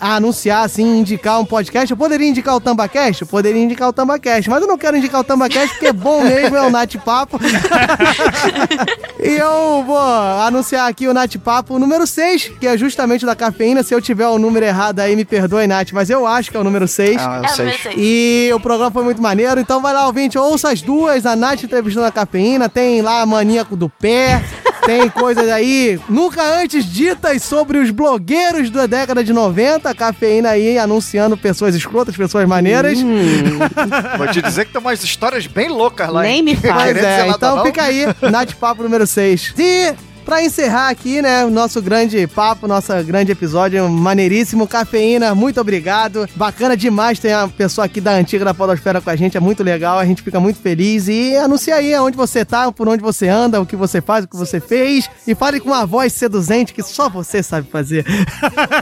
a 0.01 0.15
anunciar, 0.17 0.65
assim, 0.65 1.01
indicar 1.01 1.39
um 1.41 1.45
podcast. 1.45 1.91
Eu 1.91 1.97
poderia 1.97 2.27
indicar 2.29 2.57
o 2.57 2.61
Tambacast? 2.61 3.21
Eu 3.23 3.29
poderia 3.29 3.63
indicar 3.63 3.89
o 3.89 3.93
Tambacast, 3.93 4.49
mas 4.49 4.63
eu 4.63 4.69
não 4.69 4.79
quero 4.79 4.97
indicar 4.97 5.21
o 5.21 5.25
Tambacast 5.25 5.69
porque 5.75 5.89
é 5.89 5.93
bom 5.93 6.23
mesmo, 6.23 6.57
é 6.57 6.63
o 6.63 6.71
Nat 6.71 6.97
Papo. 6.97 7.39
e 9.23 9.29
eu 9.29 9.85
vou 9.87 9.99
anunciar 9.99 10.89
aqui 10.89 11.07
o 11.07 11.13
Nat 11.13 11.37
Papo 11.37 11.79
número 11.79 12.07
6, 12.07 12.53
que 12.61 12.67
é 12.67 12.79
justamente 12.79 13.25
o 13.25 13.27
da 13.27 13.37
cafeína. 13.37 13.83
Se 13.83 13.95
eu 13.95 14.01
tiver 14.01 14.27
o 14.27 14.39
número 14.39 14.65
errado 14.65 15.01
aí, 15.01 15.15
me 15.15 15.25
perdoe, 15.25 15.67
Nath, 15.67 15.93
mas 15.93 16.09
eu 16.09 16.27
acho 16.27 16.51
que 16.51 16.57
é 16.57 16.61
o 16.61 16.65
número 16.65 16.89
6. 16.89 17.17
Ah, 17.21 17.21
é 17.21 17.27
o 17.27 17.29
É 17.29 17.29
o 17.29 17.35
número 17.35 17.55
seis. 17.55 17.83
seis. 17.83 17.95
E 17.99 18.51
o 18.55 18.61
programa 18.61 18.91
foi 18.91 19.05
muito 19.05 19.21
maneiro, 19.21 19.61
então 19.61 19.83
vai 19.83 19.93
lá, 19.93 20.07
ouvinte, 20.07 20.39
ouça 20.39 20.71
as 20.71 20.81
duas, 20.81 21.27
a 21.27 21.37
Nath 21.41 21.65
entrevistando 21.65 22.07
a 22.07 22.13
cafeína, 22.13 22.69
tem 22.69 23.03
lá 23.03 23.23
a 23.23 23.27
maníaco 23.27 23.75
do 23.75 23.89
pé. 23.89 24.43
Tem 24.87 25.09
coisas 25.11 25.49
aí 25.49 26.01
nunca 26.09 26.43
antes 26.43 26.85
ditas 26.85 27.43
sobre 27.43 27.79
os 27.79 27.91
blogueiros 27.91 28.71
da 28.71 28.87
década 28.87 29.23
de 29.23 29.33
90. 29.33 29.89
A 29.89 29.95
cafeína 29.95 30.51
aí 30.51 30.79
anunciando 30.79 31.37
pessoas 31.37 31.75
escrotas, 31.75 32.17
pessoas 32.17 32.47
maneiras. 32.49 32.99
Vou 34.17 34.27
te 34.29 34.41
dizer 34.41 34.67
que 34.67 34.73
tem 34.73 34.81
umas 34.81 35.03
histórias 35.03 35.47
bem 35.47 35.69
loucas 35.69 36.09
lá. 36.09 36.23
Nem 36.23 36.37
hein? 36.37 36.43
me 36.43 36.57
faz. 36.57 36.95
Querendo 36.95 37.05
é, 37.05 37.29
então 37.29 37.57
não. 37.57 37.65
fica 37.65 37.83
aí, 37.83 38.07
Nath 38.31 38.55
Papo 38.55 38.83
número 38.83 39.07
6. 39.07 39.55
E 39.59 39.95
pra 40.31 40.45
encerrar 40.45 40.91
aqui, 40.91 41.21
né, 41.21 41.45
o 41.45 41.51
nosso 41.51 41.83
grande 41.83 42.25
papo, 42.29 42.69
nosso 42.69 42.93
grande 43.03 43.33
episódio 43.33 43.89
maneiríssimo, 43.89 44.65
Cafeína, 44.65 45.35
muito 45.35 45.61
obrigado. 45.61 46.29
Bacana 46.37 46.77
demais 46.77 47.19
ter 47.19 47.35
uma 47.35 47.49
pessoa 47.49 47.87
aqui 47.87 48.01
da 48.01 48.13
antiga 48.13 48.45
da 48.45 48.55
Podosfera 48.55 49.01
com 49.01 49.11
a 49.11 49.17
gente, 49.17 49.37
é 49.37 49.41
muito 49.41 49.65
legal, 49.65 49.99
a 49.99 50.05
gente 50.05 50.23
fica 50.23 50.39
muito 50.39 50.61
feliz. 50.61 51.09
E 51.09 51.35
anuncia 51.37 51.75
aí 51.75 51.93
onde 51.99 52.17
você 52.17 52.45
tá, 52.45 52.71
por 52.71 52.87
onde 52.87 53.03
você 53.03 53.27
anda, 53.27 53.61
o 53.61 53.67
que 53.67 53.75
você 53.75 54.01
faz, 54.01 54.25
o 54.25 54.29
que 54.29 54.37
você 54.37 54.61
fez. 54.61 55.11
E 55.27 55.35
fale 55.35 55.59
com 55.59 55.71
uma 55.71 55.85
voz 55.85 56.13
seduzente 56.13 56.73
que 56.73 56.83
só 56.85 57.09
você 57.09 57.43
sabe 57.43 57.69
fazer. 57.69 58.07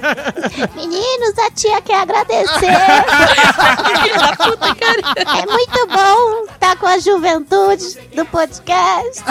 Meninos, 0.77 1.39
a 1.47 1.51
tia 1.51 1.81
quer 1.81 2.03
agradecer. 2.03 2.69
É 5.39 5.47
muito 5.47 5.87
bom 5.87 6.53
estar 6.53 6.77
com 6.77 6.87
a 6.87 6.99
juventude 6.99 7.85
do 8.15 8.25
podcast. 8.27 9.23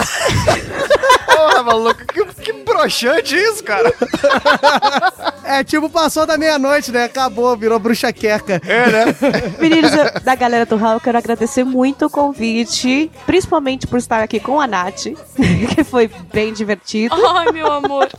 Porra, 1.26 1.62
maluco, 1.62 2.00
que, 2.12 2.24
que 2.42 2.52
broxante 2.64 3.36
isso, 3.36 3.62
cara. 3.62 3.92
É 5.44 5.64
tipo, 5.64 5.88
passou 5.88 6.26
da 6.26 6.36
meia-noite, 6.36 6.92
né? 6.92 7.04
Acabou, 7.04 7.56
virou 7.56 7.78
bruxa 7.78 8.12
queca. 8.12 8.60
É, 8.66 8.90
né? 8.90 9.04
Meninos 9.58 9.90
da 10.22 10.34
galera 10.34 10.66
do 10.66 10.76
Hall, 10.76 10.94
eu 10.94 11.00
quero 11.00 11.18
agradecer 11.18 11.64
muito 11.64 12.06
o 12.06 12.10
convite, 12.10 13.10
principalmente 13.24 13.86
por 13.86 13.98
estar 13.98 14.22
aqui 14.22 14.40
com 14.40 14.60
a 14.60 14.66
Nath, 14.66 15.04
que 15.74 15.84
foi 15.84 16.10
bem 16.32 16.52
divertido. 16.52 17.14
Ai, 17.26 17.52
meu 17.52 17.70
amor. 17.72 18.08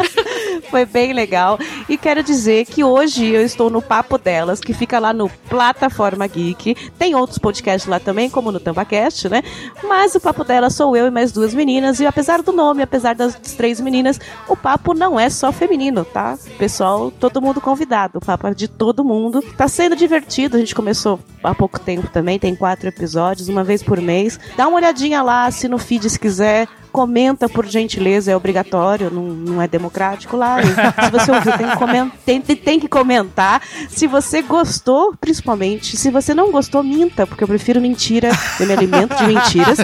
Foi 0.70 0.86
bem 0.86 1.14
legal. 1.14 1.58
E 1.88 1.98
quero 1.98 2.22
dizer 2.22 2.66
que 2.66 2.84
hoje 2.84 3.26
eu 3.26 3.42
estou 3.44 3.70
no 3.70 3.82
Papo 3.82 4.18
Delas, 4.18 4.60
que 4.60 4.74
fica 4.74 5.00
lá 5.00 5.12
no 5.14 5.30
Plataforma 5.50 6.28
Geek. 6.28 6.76
Tem 6.98 7.16
outros 7.16 7.38
podcasts 7.38 7.90
lá 7.90 8.00
também, 8.00 8.30
como 8.30 8.52
no 8.52 8.60
Tambacast, 8.60 9.30
né? 9.30 9.42
Mas 9.84 10.14
o 10.16 10.20
Papo 10.20 10.44
Delas 10.44 10.76
sou 10.76 10.96
eu 10.96 11.08
e 11.08 11.12
mais 11.12 11.32
duas 11.32 11.54
meninas. 11.54 12.00
E 12.00 12.06
apesar 12.06 12.42
do 12.42 12.52
nome, 12.52 12.84
apesar 12.84 13.16
das 13.16 13.36
três 13.36 13.79
meninas, 13.82 14.20
o 14.48 14.56
papo 14.56 14.94
não 14.94 15.20
é 15.20 15.30
só 15.30 15.52
feminino, 15.52 16.06
tá? 16.06 16.38
Pessoal, 16.58 17.12
todo 17.12 17.42
mundo 17.42 17.62
convidado. 17.62 18.18
O 18.18 18.22
papo 18.26 18.48
é 18.48 18.54
de 18.54 18.68
todo 18.68 19.04
mundo. 19.04 19.42
Tá 19.58 19.68
sendo 19.68 19.96
divertido. 19.96 20.58
A 20.58 20.60
gente 20.60 20.76
começou 20.76 21.20
há 21.44 21.54
pouco 21.54 21.80
tempo 21.80 22.08
também. 22.08 22.40
Tem 22.40 22.56
quatro 22.56 22.88
episódios, 22.88 23.50
uma 23.50 23.64
vez 23.64 23.82
por 23.84 24.00
mês. 24.02 24.40
Dá 24.56 24.68
uma 24.68 24.78
olhadinha 24.78 25.22
lá, 25.22 25.46
assina 25.46 25.76
o 25.76 25.80
feed 25.80 26.10
se 26.10 26.20
quiser. 26.20 26.68
Comenta 26.92 27.48
por 27.48 27.66
gentileza, 27.66 28.32
é 28.32 28.36
obrigatório, 28.36 29.10
não, 29.12 29.24
não 29.24 29.62
é 29.62 29.68
democrático 29.68 30.36
lá. 30.36 30.58
E 30.62 30.66
se 30.66 31.12
você 31.12 31.32
ouviu, 31.32 31.52
tem 31.58 31.70
que, 31.70 31.78
comen- 31.78 32.12
tem- 32.26 32.42
tem- 32.42 32.80
que 32.80 32.88
comentar. 32.88 33.62
Se 33.90 34.08
você 34.08 34.42
gostou, 34.42 35.14
principalmente. 35.20 35.96
Se 35.98 36.10
você 36.12 36.34
não 36.34 36.52
gostou, 36.52 36.84
minta, 36.84 37.26
porque 37.28 37.44
eu 37.44 37.48
prefiro 37.48 37.80
mentira, 37.80 38.30
eu 38.60 38.66
me 38.66 38.74
alimento 38.74 39.16
de 39.16 39.24
mentiras. 39.28 39.78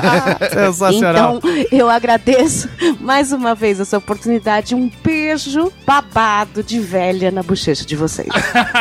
Sensacional. 0.52 1.38
Então, 1.38 1.52
eu 1.72 1.90
agradeço 1.90 2.70
mais 3.00 3.32
uma 3.32 3.54
vez 3.56 3.80
essa 3.80 3.98
oportunidade. 3.98 4.74
Um 4.76 4.90
beijo 5.04 5.72
babado 5.86 6.64
de 6.64 6.80
velha 6.80 7.32
na 7.32 7.44
bochecha 7.44 7.86
de 7.86 7.96
vocês. 7.96 8.28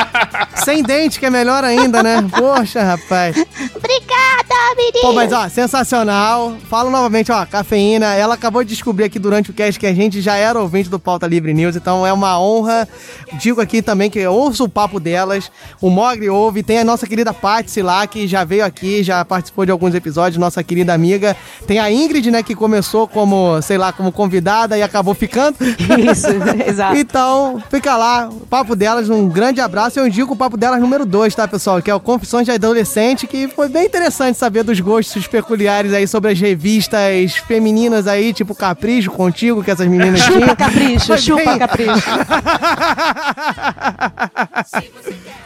Sem 0.64 0.82
dente, 0.82 1.18
que 1.20 1.26
é 1.26 1.30
melhor 1.30 1.62
ainda, 1.64 2.02
né? 2.02 2.24
Poxa, 2.36 2.82
rapaz. 2.82 3.36
Obrigada! 3.74 4.54
Menino. 4.76 5.00
Pô, 5.02 5.12
mas 5.12 5.32
ó, 5.32 5.48
sensacional. 5.48 6.54
Falo 6.68 6.90
novamente, 6.90 7.30
ó, 7.30 7.44
cafeína. 7.46 8.13
Ela 8.14 8.34
acabou 8.34 8.62
de 8.62 8.70
descobrir 8.70 9.04
aqui 9.04 9.18
durante 9.18 9.50
o 9.50 9.54
cast 9.54 9.78
que 9.78 9.86
a 9.86 9.94
gente 9.94 10.20
já 10.20 10.36
era 10.36 10.60
ouvinte 10.60 10.88
do 10.88 10.98
Pauta 10.98 11.26
Livre 11.26 11.52
News, 11.52 11.76
então 11.76 12.06
é 12.06 12.12
uma 12.12 12.38
honra. 12.40 12.88
Digo 13.34 13.60
aqui 13.60 13.82
também 13.82 14.10
que 14.10 14.18
eu 14.18 14.32
ouço 14.32 14.64
o 14.64 14.68
papo 14.68 15.00
delas. 15.00 15.50
O 15.80 15.90
Mogri 15.90 16.28
ouve. 16.28 16.62
Tem 16.62 16.78
a 16.78 16.84
nossa 16.84 17.06
querida 17.06 17.32
Patsy 17.32 17.82
lá, 17.82 18.06
que 18.06 18.26
já 18.26 18.44
veio 18.44 18.64
aqui, 18.64 19.02
já 19.02 19.24
participou 19.24 19.64
de 19.64 19.72
alguns 19.72 19.94
episódios, 19.94 20.38
nossa 20.38 20.62
querida 20.62 20.92
amiga. 20.94 21.36
Tem 21.66 21.78
a 21.78 21.90
Ingrid, 21.90 22.30
né, 22.30 22.42
que 22.42 22.54
começou 22.54 23.06
como, 23.06 23.60
sei 23.62 23.78
lá, 23.78 23.92
como 23.92 24.12
convidada 24.12 24.76
e 24.78 24.82
acabou 24.82 25.14
ficando. 25.14 25.56
Isso, 25.60 26.26
exato. 26.66 26.96
Então, 26.96 27.62
fica 27.70 27.96
lá, 27.96 28.28
o 28.28 28.46
papo 28.46 28.76
delas, 28.76 29.08
um 29.10 29.28
grande 29.28 29.60
abraço. 29.60 29.98
Eu 29.98 30.06
indico 30.06 30.34
o 30.34 30.36
papo 30.36 30.56
delas 30.56 30.80
número 30.80 31.04
2, 31.04 31.34
tá, 31.34 31.46
pessoal? 31.46 31.82
Que 31.82 31.90
é 31.90 31.94
o 31.94 32.00
Confissões 32.00 32.44
de 32.44 32.52
Adolescente, 32.52 33.26
que 33.26 33.48
foi 33.48 33.68
bem 33.68 33.86
interessante 33.86 34.38
saber 34.38 34.62
dos 34.62 34.80
gostos 34.80 35.26
peculiares 35.26 35.92
aí 35.92 36.06
sobre 36.06 36.32
as 36.32 36.40
revistas 36.40 37.34
femininas 37.36 38.03
aí, 38.06 38.32
tipo 38.32 38.54
Capricho 38.54 39.10
contigo, 39.10 39.62
que 39.62 39.70
essas 39.70 39.86
meninas 39.86 40.20
tinham. 40.22 40.40
Chupa 40.42 40.56
capricho, 40.56 41.06
Foi 41.06 41.18
chupa 41.18 41.44
bem- 41.44 41.58
capricho. 41.58 42.10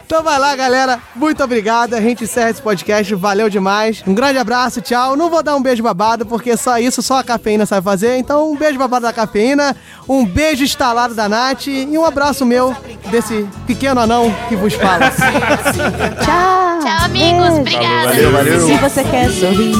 Então 0.05 0.23
vai 0.23 0.39
lá, 0.39 0.55
galera. 0.55 0.99
Muito 1.15 1.43
obrigado. 1.43 1.93
A 1.93 2.01
gente 2.01 2.23
encerra 2.23 2.49
esse 2.49 2.61
podcast. 2.61 3.13
Valeu 3.15 3.49
demais. 3.49 4.01
Um 4.07 4.13
grande 4.13 4.39
abraço, 4.39 4.81
tchau. 4.81 5.15
Não 5.15 5.29
vou 5.29 5.43
dar 5.43 5.55
um 5.55 5.61
beijo 5.61 5.83
babado, 5.83 6.25
porque 6.25 6.57
só 6.57 6.79
isso, 6.79 7.01
só 7.01 7.19
a 7.19 7.23
cafeína 7.23 7.65
sabe 7.65 7.83
fazer. 7.83 8.17
Então, 8.17 8.51
um 8.51 8.55
beijo 8.55 8.79
babado 8.79 9.05
da 9.05 9.13
cafeína, 9.13 9.75
um 10.07 10.25
beijo 10.25 10.63
instalado 10.63 11.13
da 11.13 11.29
Nath 11.29 11.67
e 11.67 11.95
um 11.97 12.05
abraço 12.05 12.45
meu 12.45 12.75
desse 13.11 13.47
pequeno 13.67 13.99
anão 14.01 14.33
que 14.47 14.55
vos 14.55 14.73
fala. 14.73 15.11
Tchau. 15.11 16.79
Tchau, 16.79 17.05
amigos. 17.05 17.49
Obrigada. 17.59 18.07
Valeu, 18.07 18.31
valeu. 18.31 18.65
Se 18.65 18.73
você 18.77 19.03
quer 19.03 19.29
sorrir. 19.29 19.75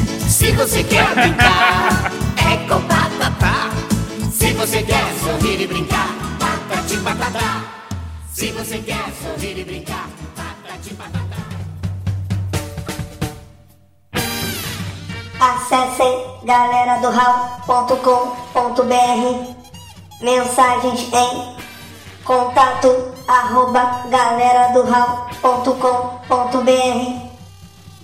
Se 0.36 0.52
você 0.52 0.84
quer 0.84 1.14
brincar, 1.14 2.12
é 2.36 2.68
com 2.68 2.78
Patatá. 2.86 3.70
Se 4.30 4.52
você 4.52 4.82
quer 4.82 5.14
sorrir 5.14 5.62
e 5.62 5.66
brincar, 5.66 6.08
patati 6.38 6.98
patatá. 6.98 7.64
Se 8.34 8.52
você 8.52 8.78
quer 8.80 9.10
sorrir 9.22 9.58
e 9.58 9.64
brincar, 9.64 10.06
patati 10.36 10.92
patatá. 10.92 11.36
Acessem 15.40 16.44
galera 16.44 16.98
do 16.98 17.08
Mensagens 20.20 21.00
em 21.14 21.56
contato 22.26 23.14
arroba 23.26 24.04
galera 24.10 24.74
do 24.74 24.84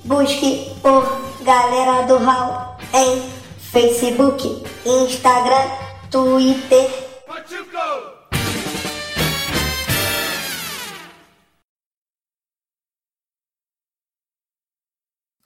Busque 0.05 0.67
por 0.83 1.05
Galera 1.45 2.07
do 2.07 2.19
Hall 2.19 2.77
em 2.93 3.23
Facebook, 3.59 4.65
Instagram, 4.85 5.71
Twitter. 6.11 6.91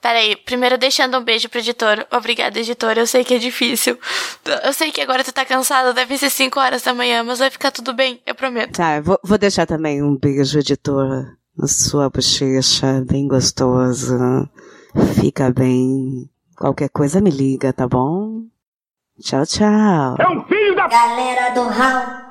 Peraí, 0.01 0.37
primeiro 0.37 0.77
deixando 0.77 1.17
um 1.17 1.23
beijo 1.23 1.49
pro 1.49 1.59
editor. 1.59 2.07
Obrigada, 2.11 2.57
editor. 2.57 2.97
Eu 2.97 3.05
sei 3.05 3.23
que 3.23 3.33
é 3.33 3.37
difícil. 3.37 3.99
Eu 4.63 4.73
sei 4.73 4.91
que 4.91 5.01
agora 5.01 5.23
tu 5.23 5.33
tá 5.33 5.45
cansado, 5.45 5.93
deve 5.93 6.17
ser 6.17 6.29
5 6.29 6.59
horas 6.59 6.81
da 6.81 6.93
manhã, 6.93 7.23
mas 7.23 7.39
vai 7.39 7.49
ficar 7.49 7.71
tudo 7.71 7.93
bem, 7.93 8.21
eu 8.25 8.33
prometo. 8.33 8.77
Tá, 8.77 8.97
eu 8.97 9.03
vou, 9.03 9.19
vou 9.23 9.37
deixar 9.37 9.65
também 9.65 10.01
um 10.01 10.15
beijo, 10.17 10.57
editor, 10.57 11.35
na 11.57 11.67
sua 11.67 12.09
bochecha, 12.09 13.03
bem 13.05 13.27
gostoso. 13.27 14.47
Fica 15.19 15.51
bem. 15.51 16.29
Qualquer 16.55 16.89
coisa 16.89 17.19
me 17.21 17.29
liga, 17.29 17.73
tá 17.73 17.87
bom? 17.87 18.43
Tchau, 19.19 19.45
tchau. 19.45 20.15
Galera 20.89 21.53
do 21.53 21.63
Hall. 21.63 22.26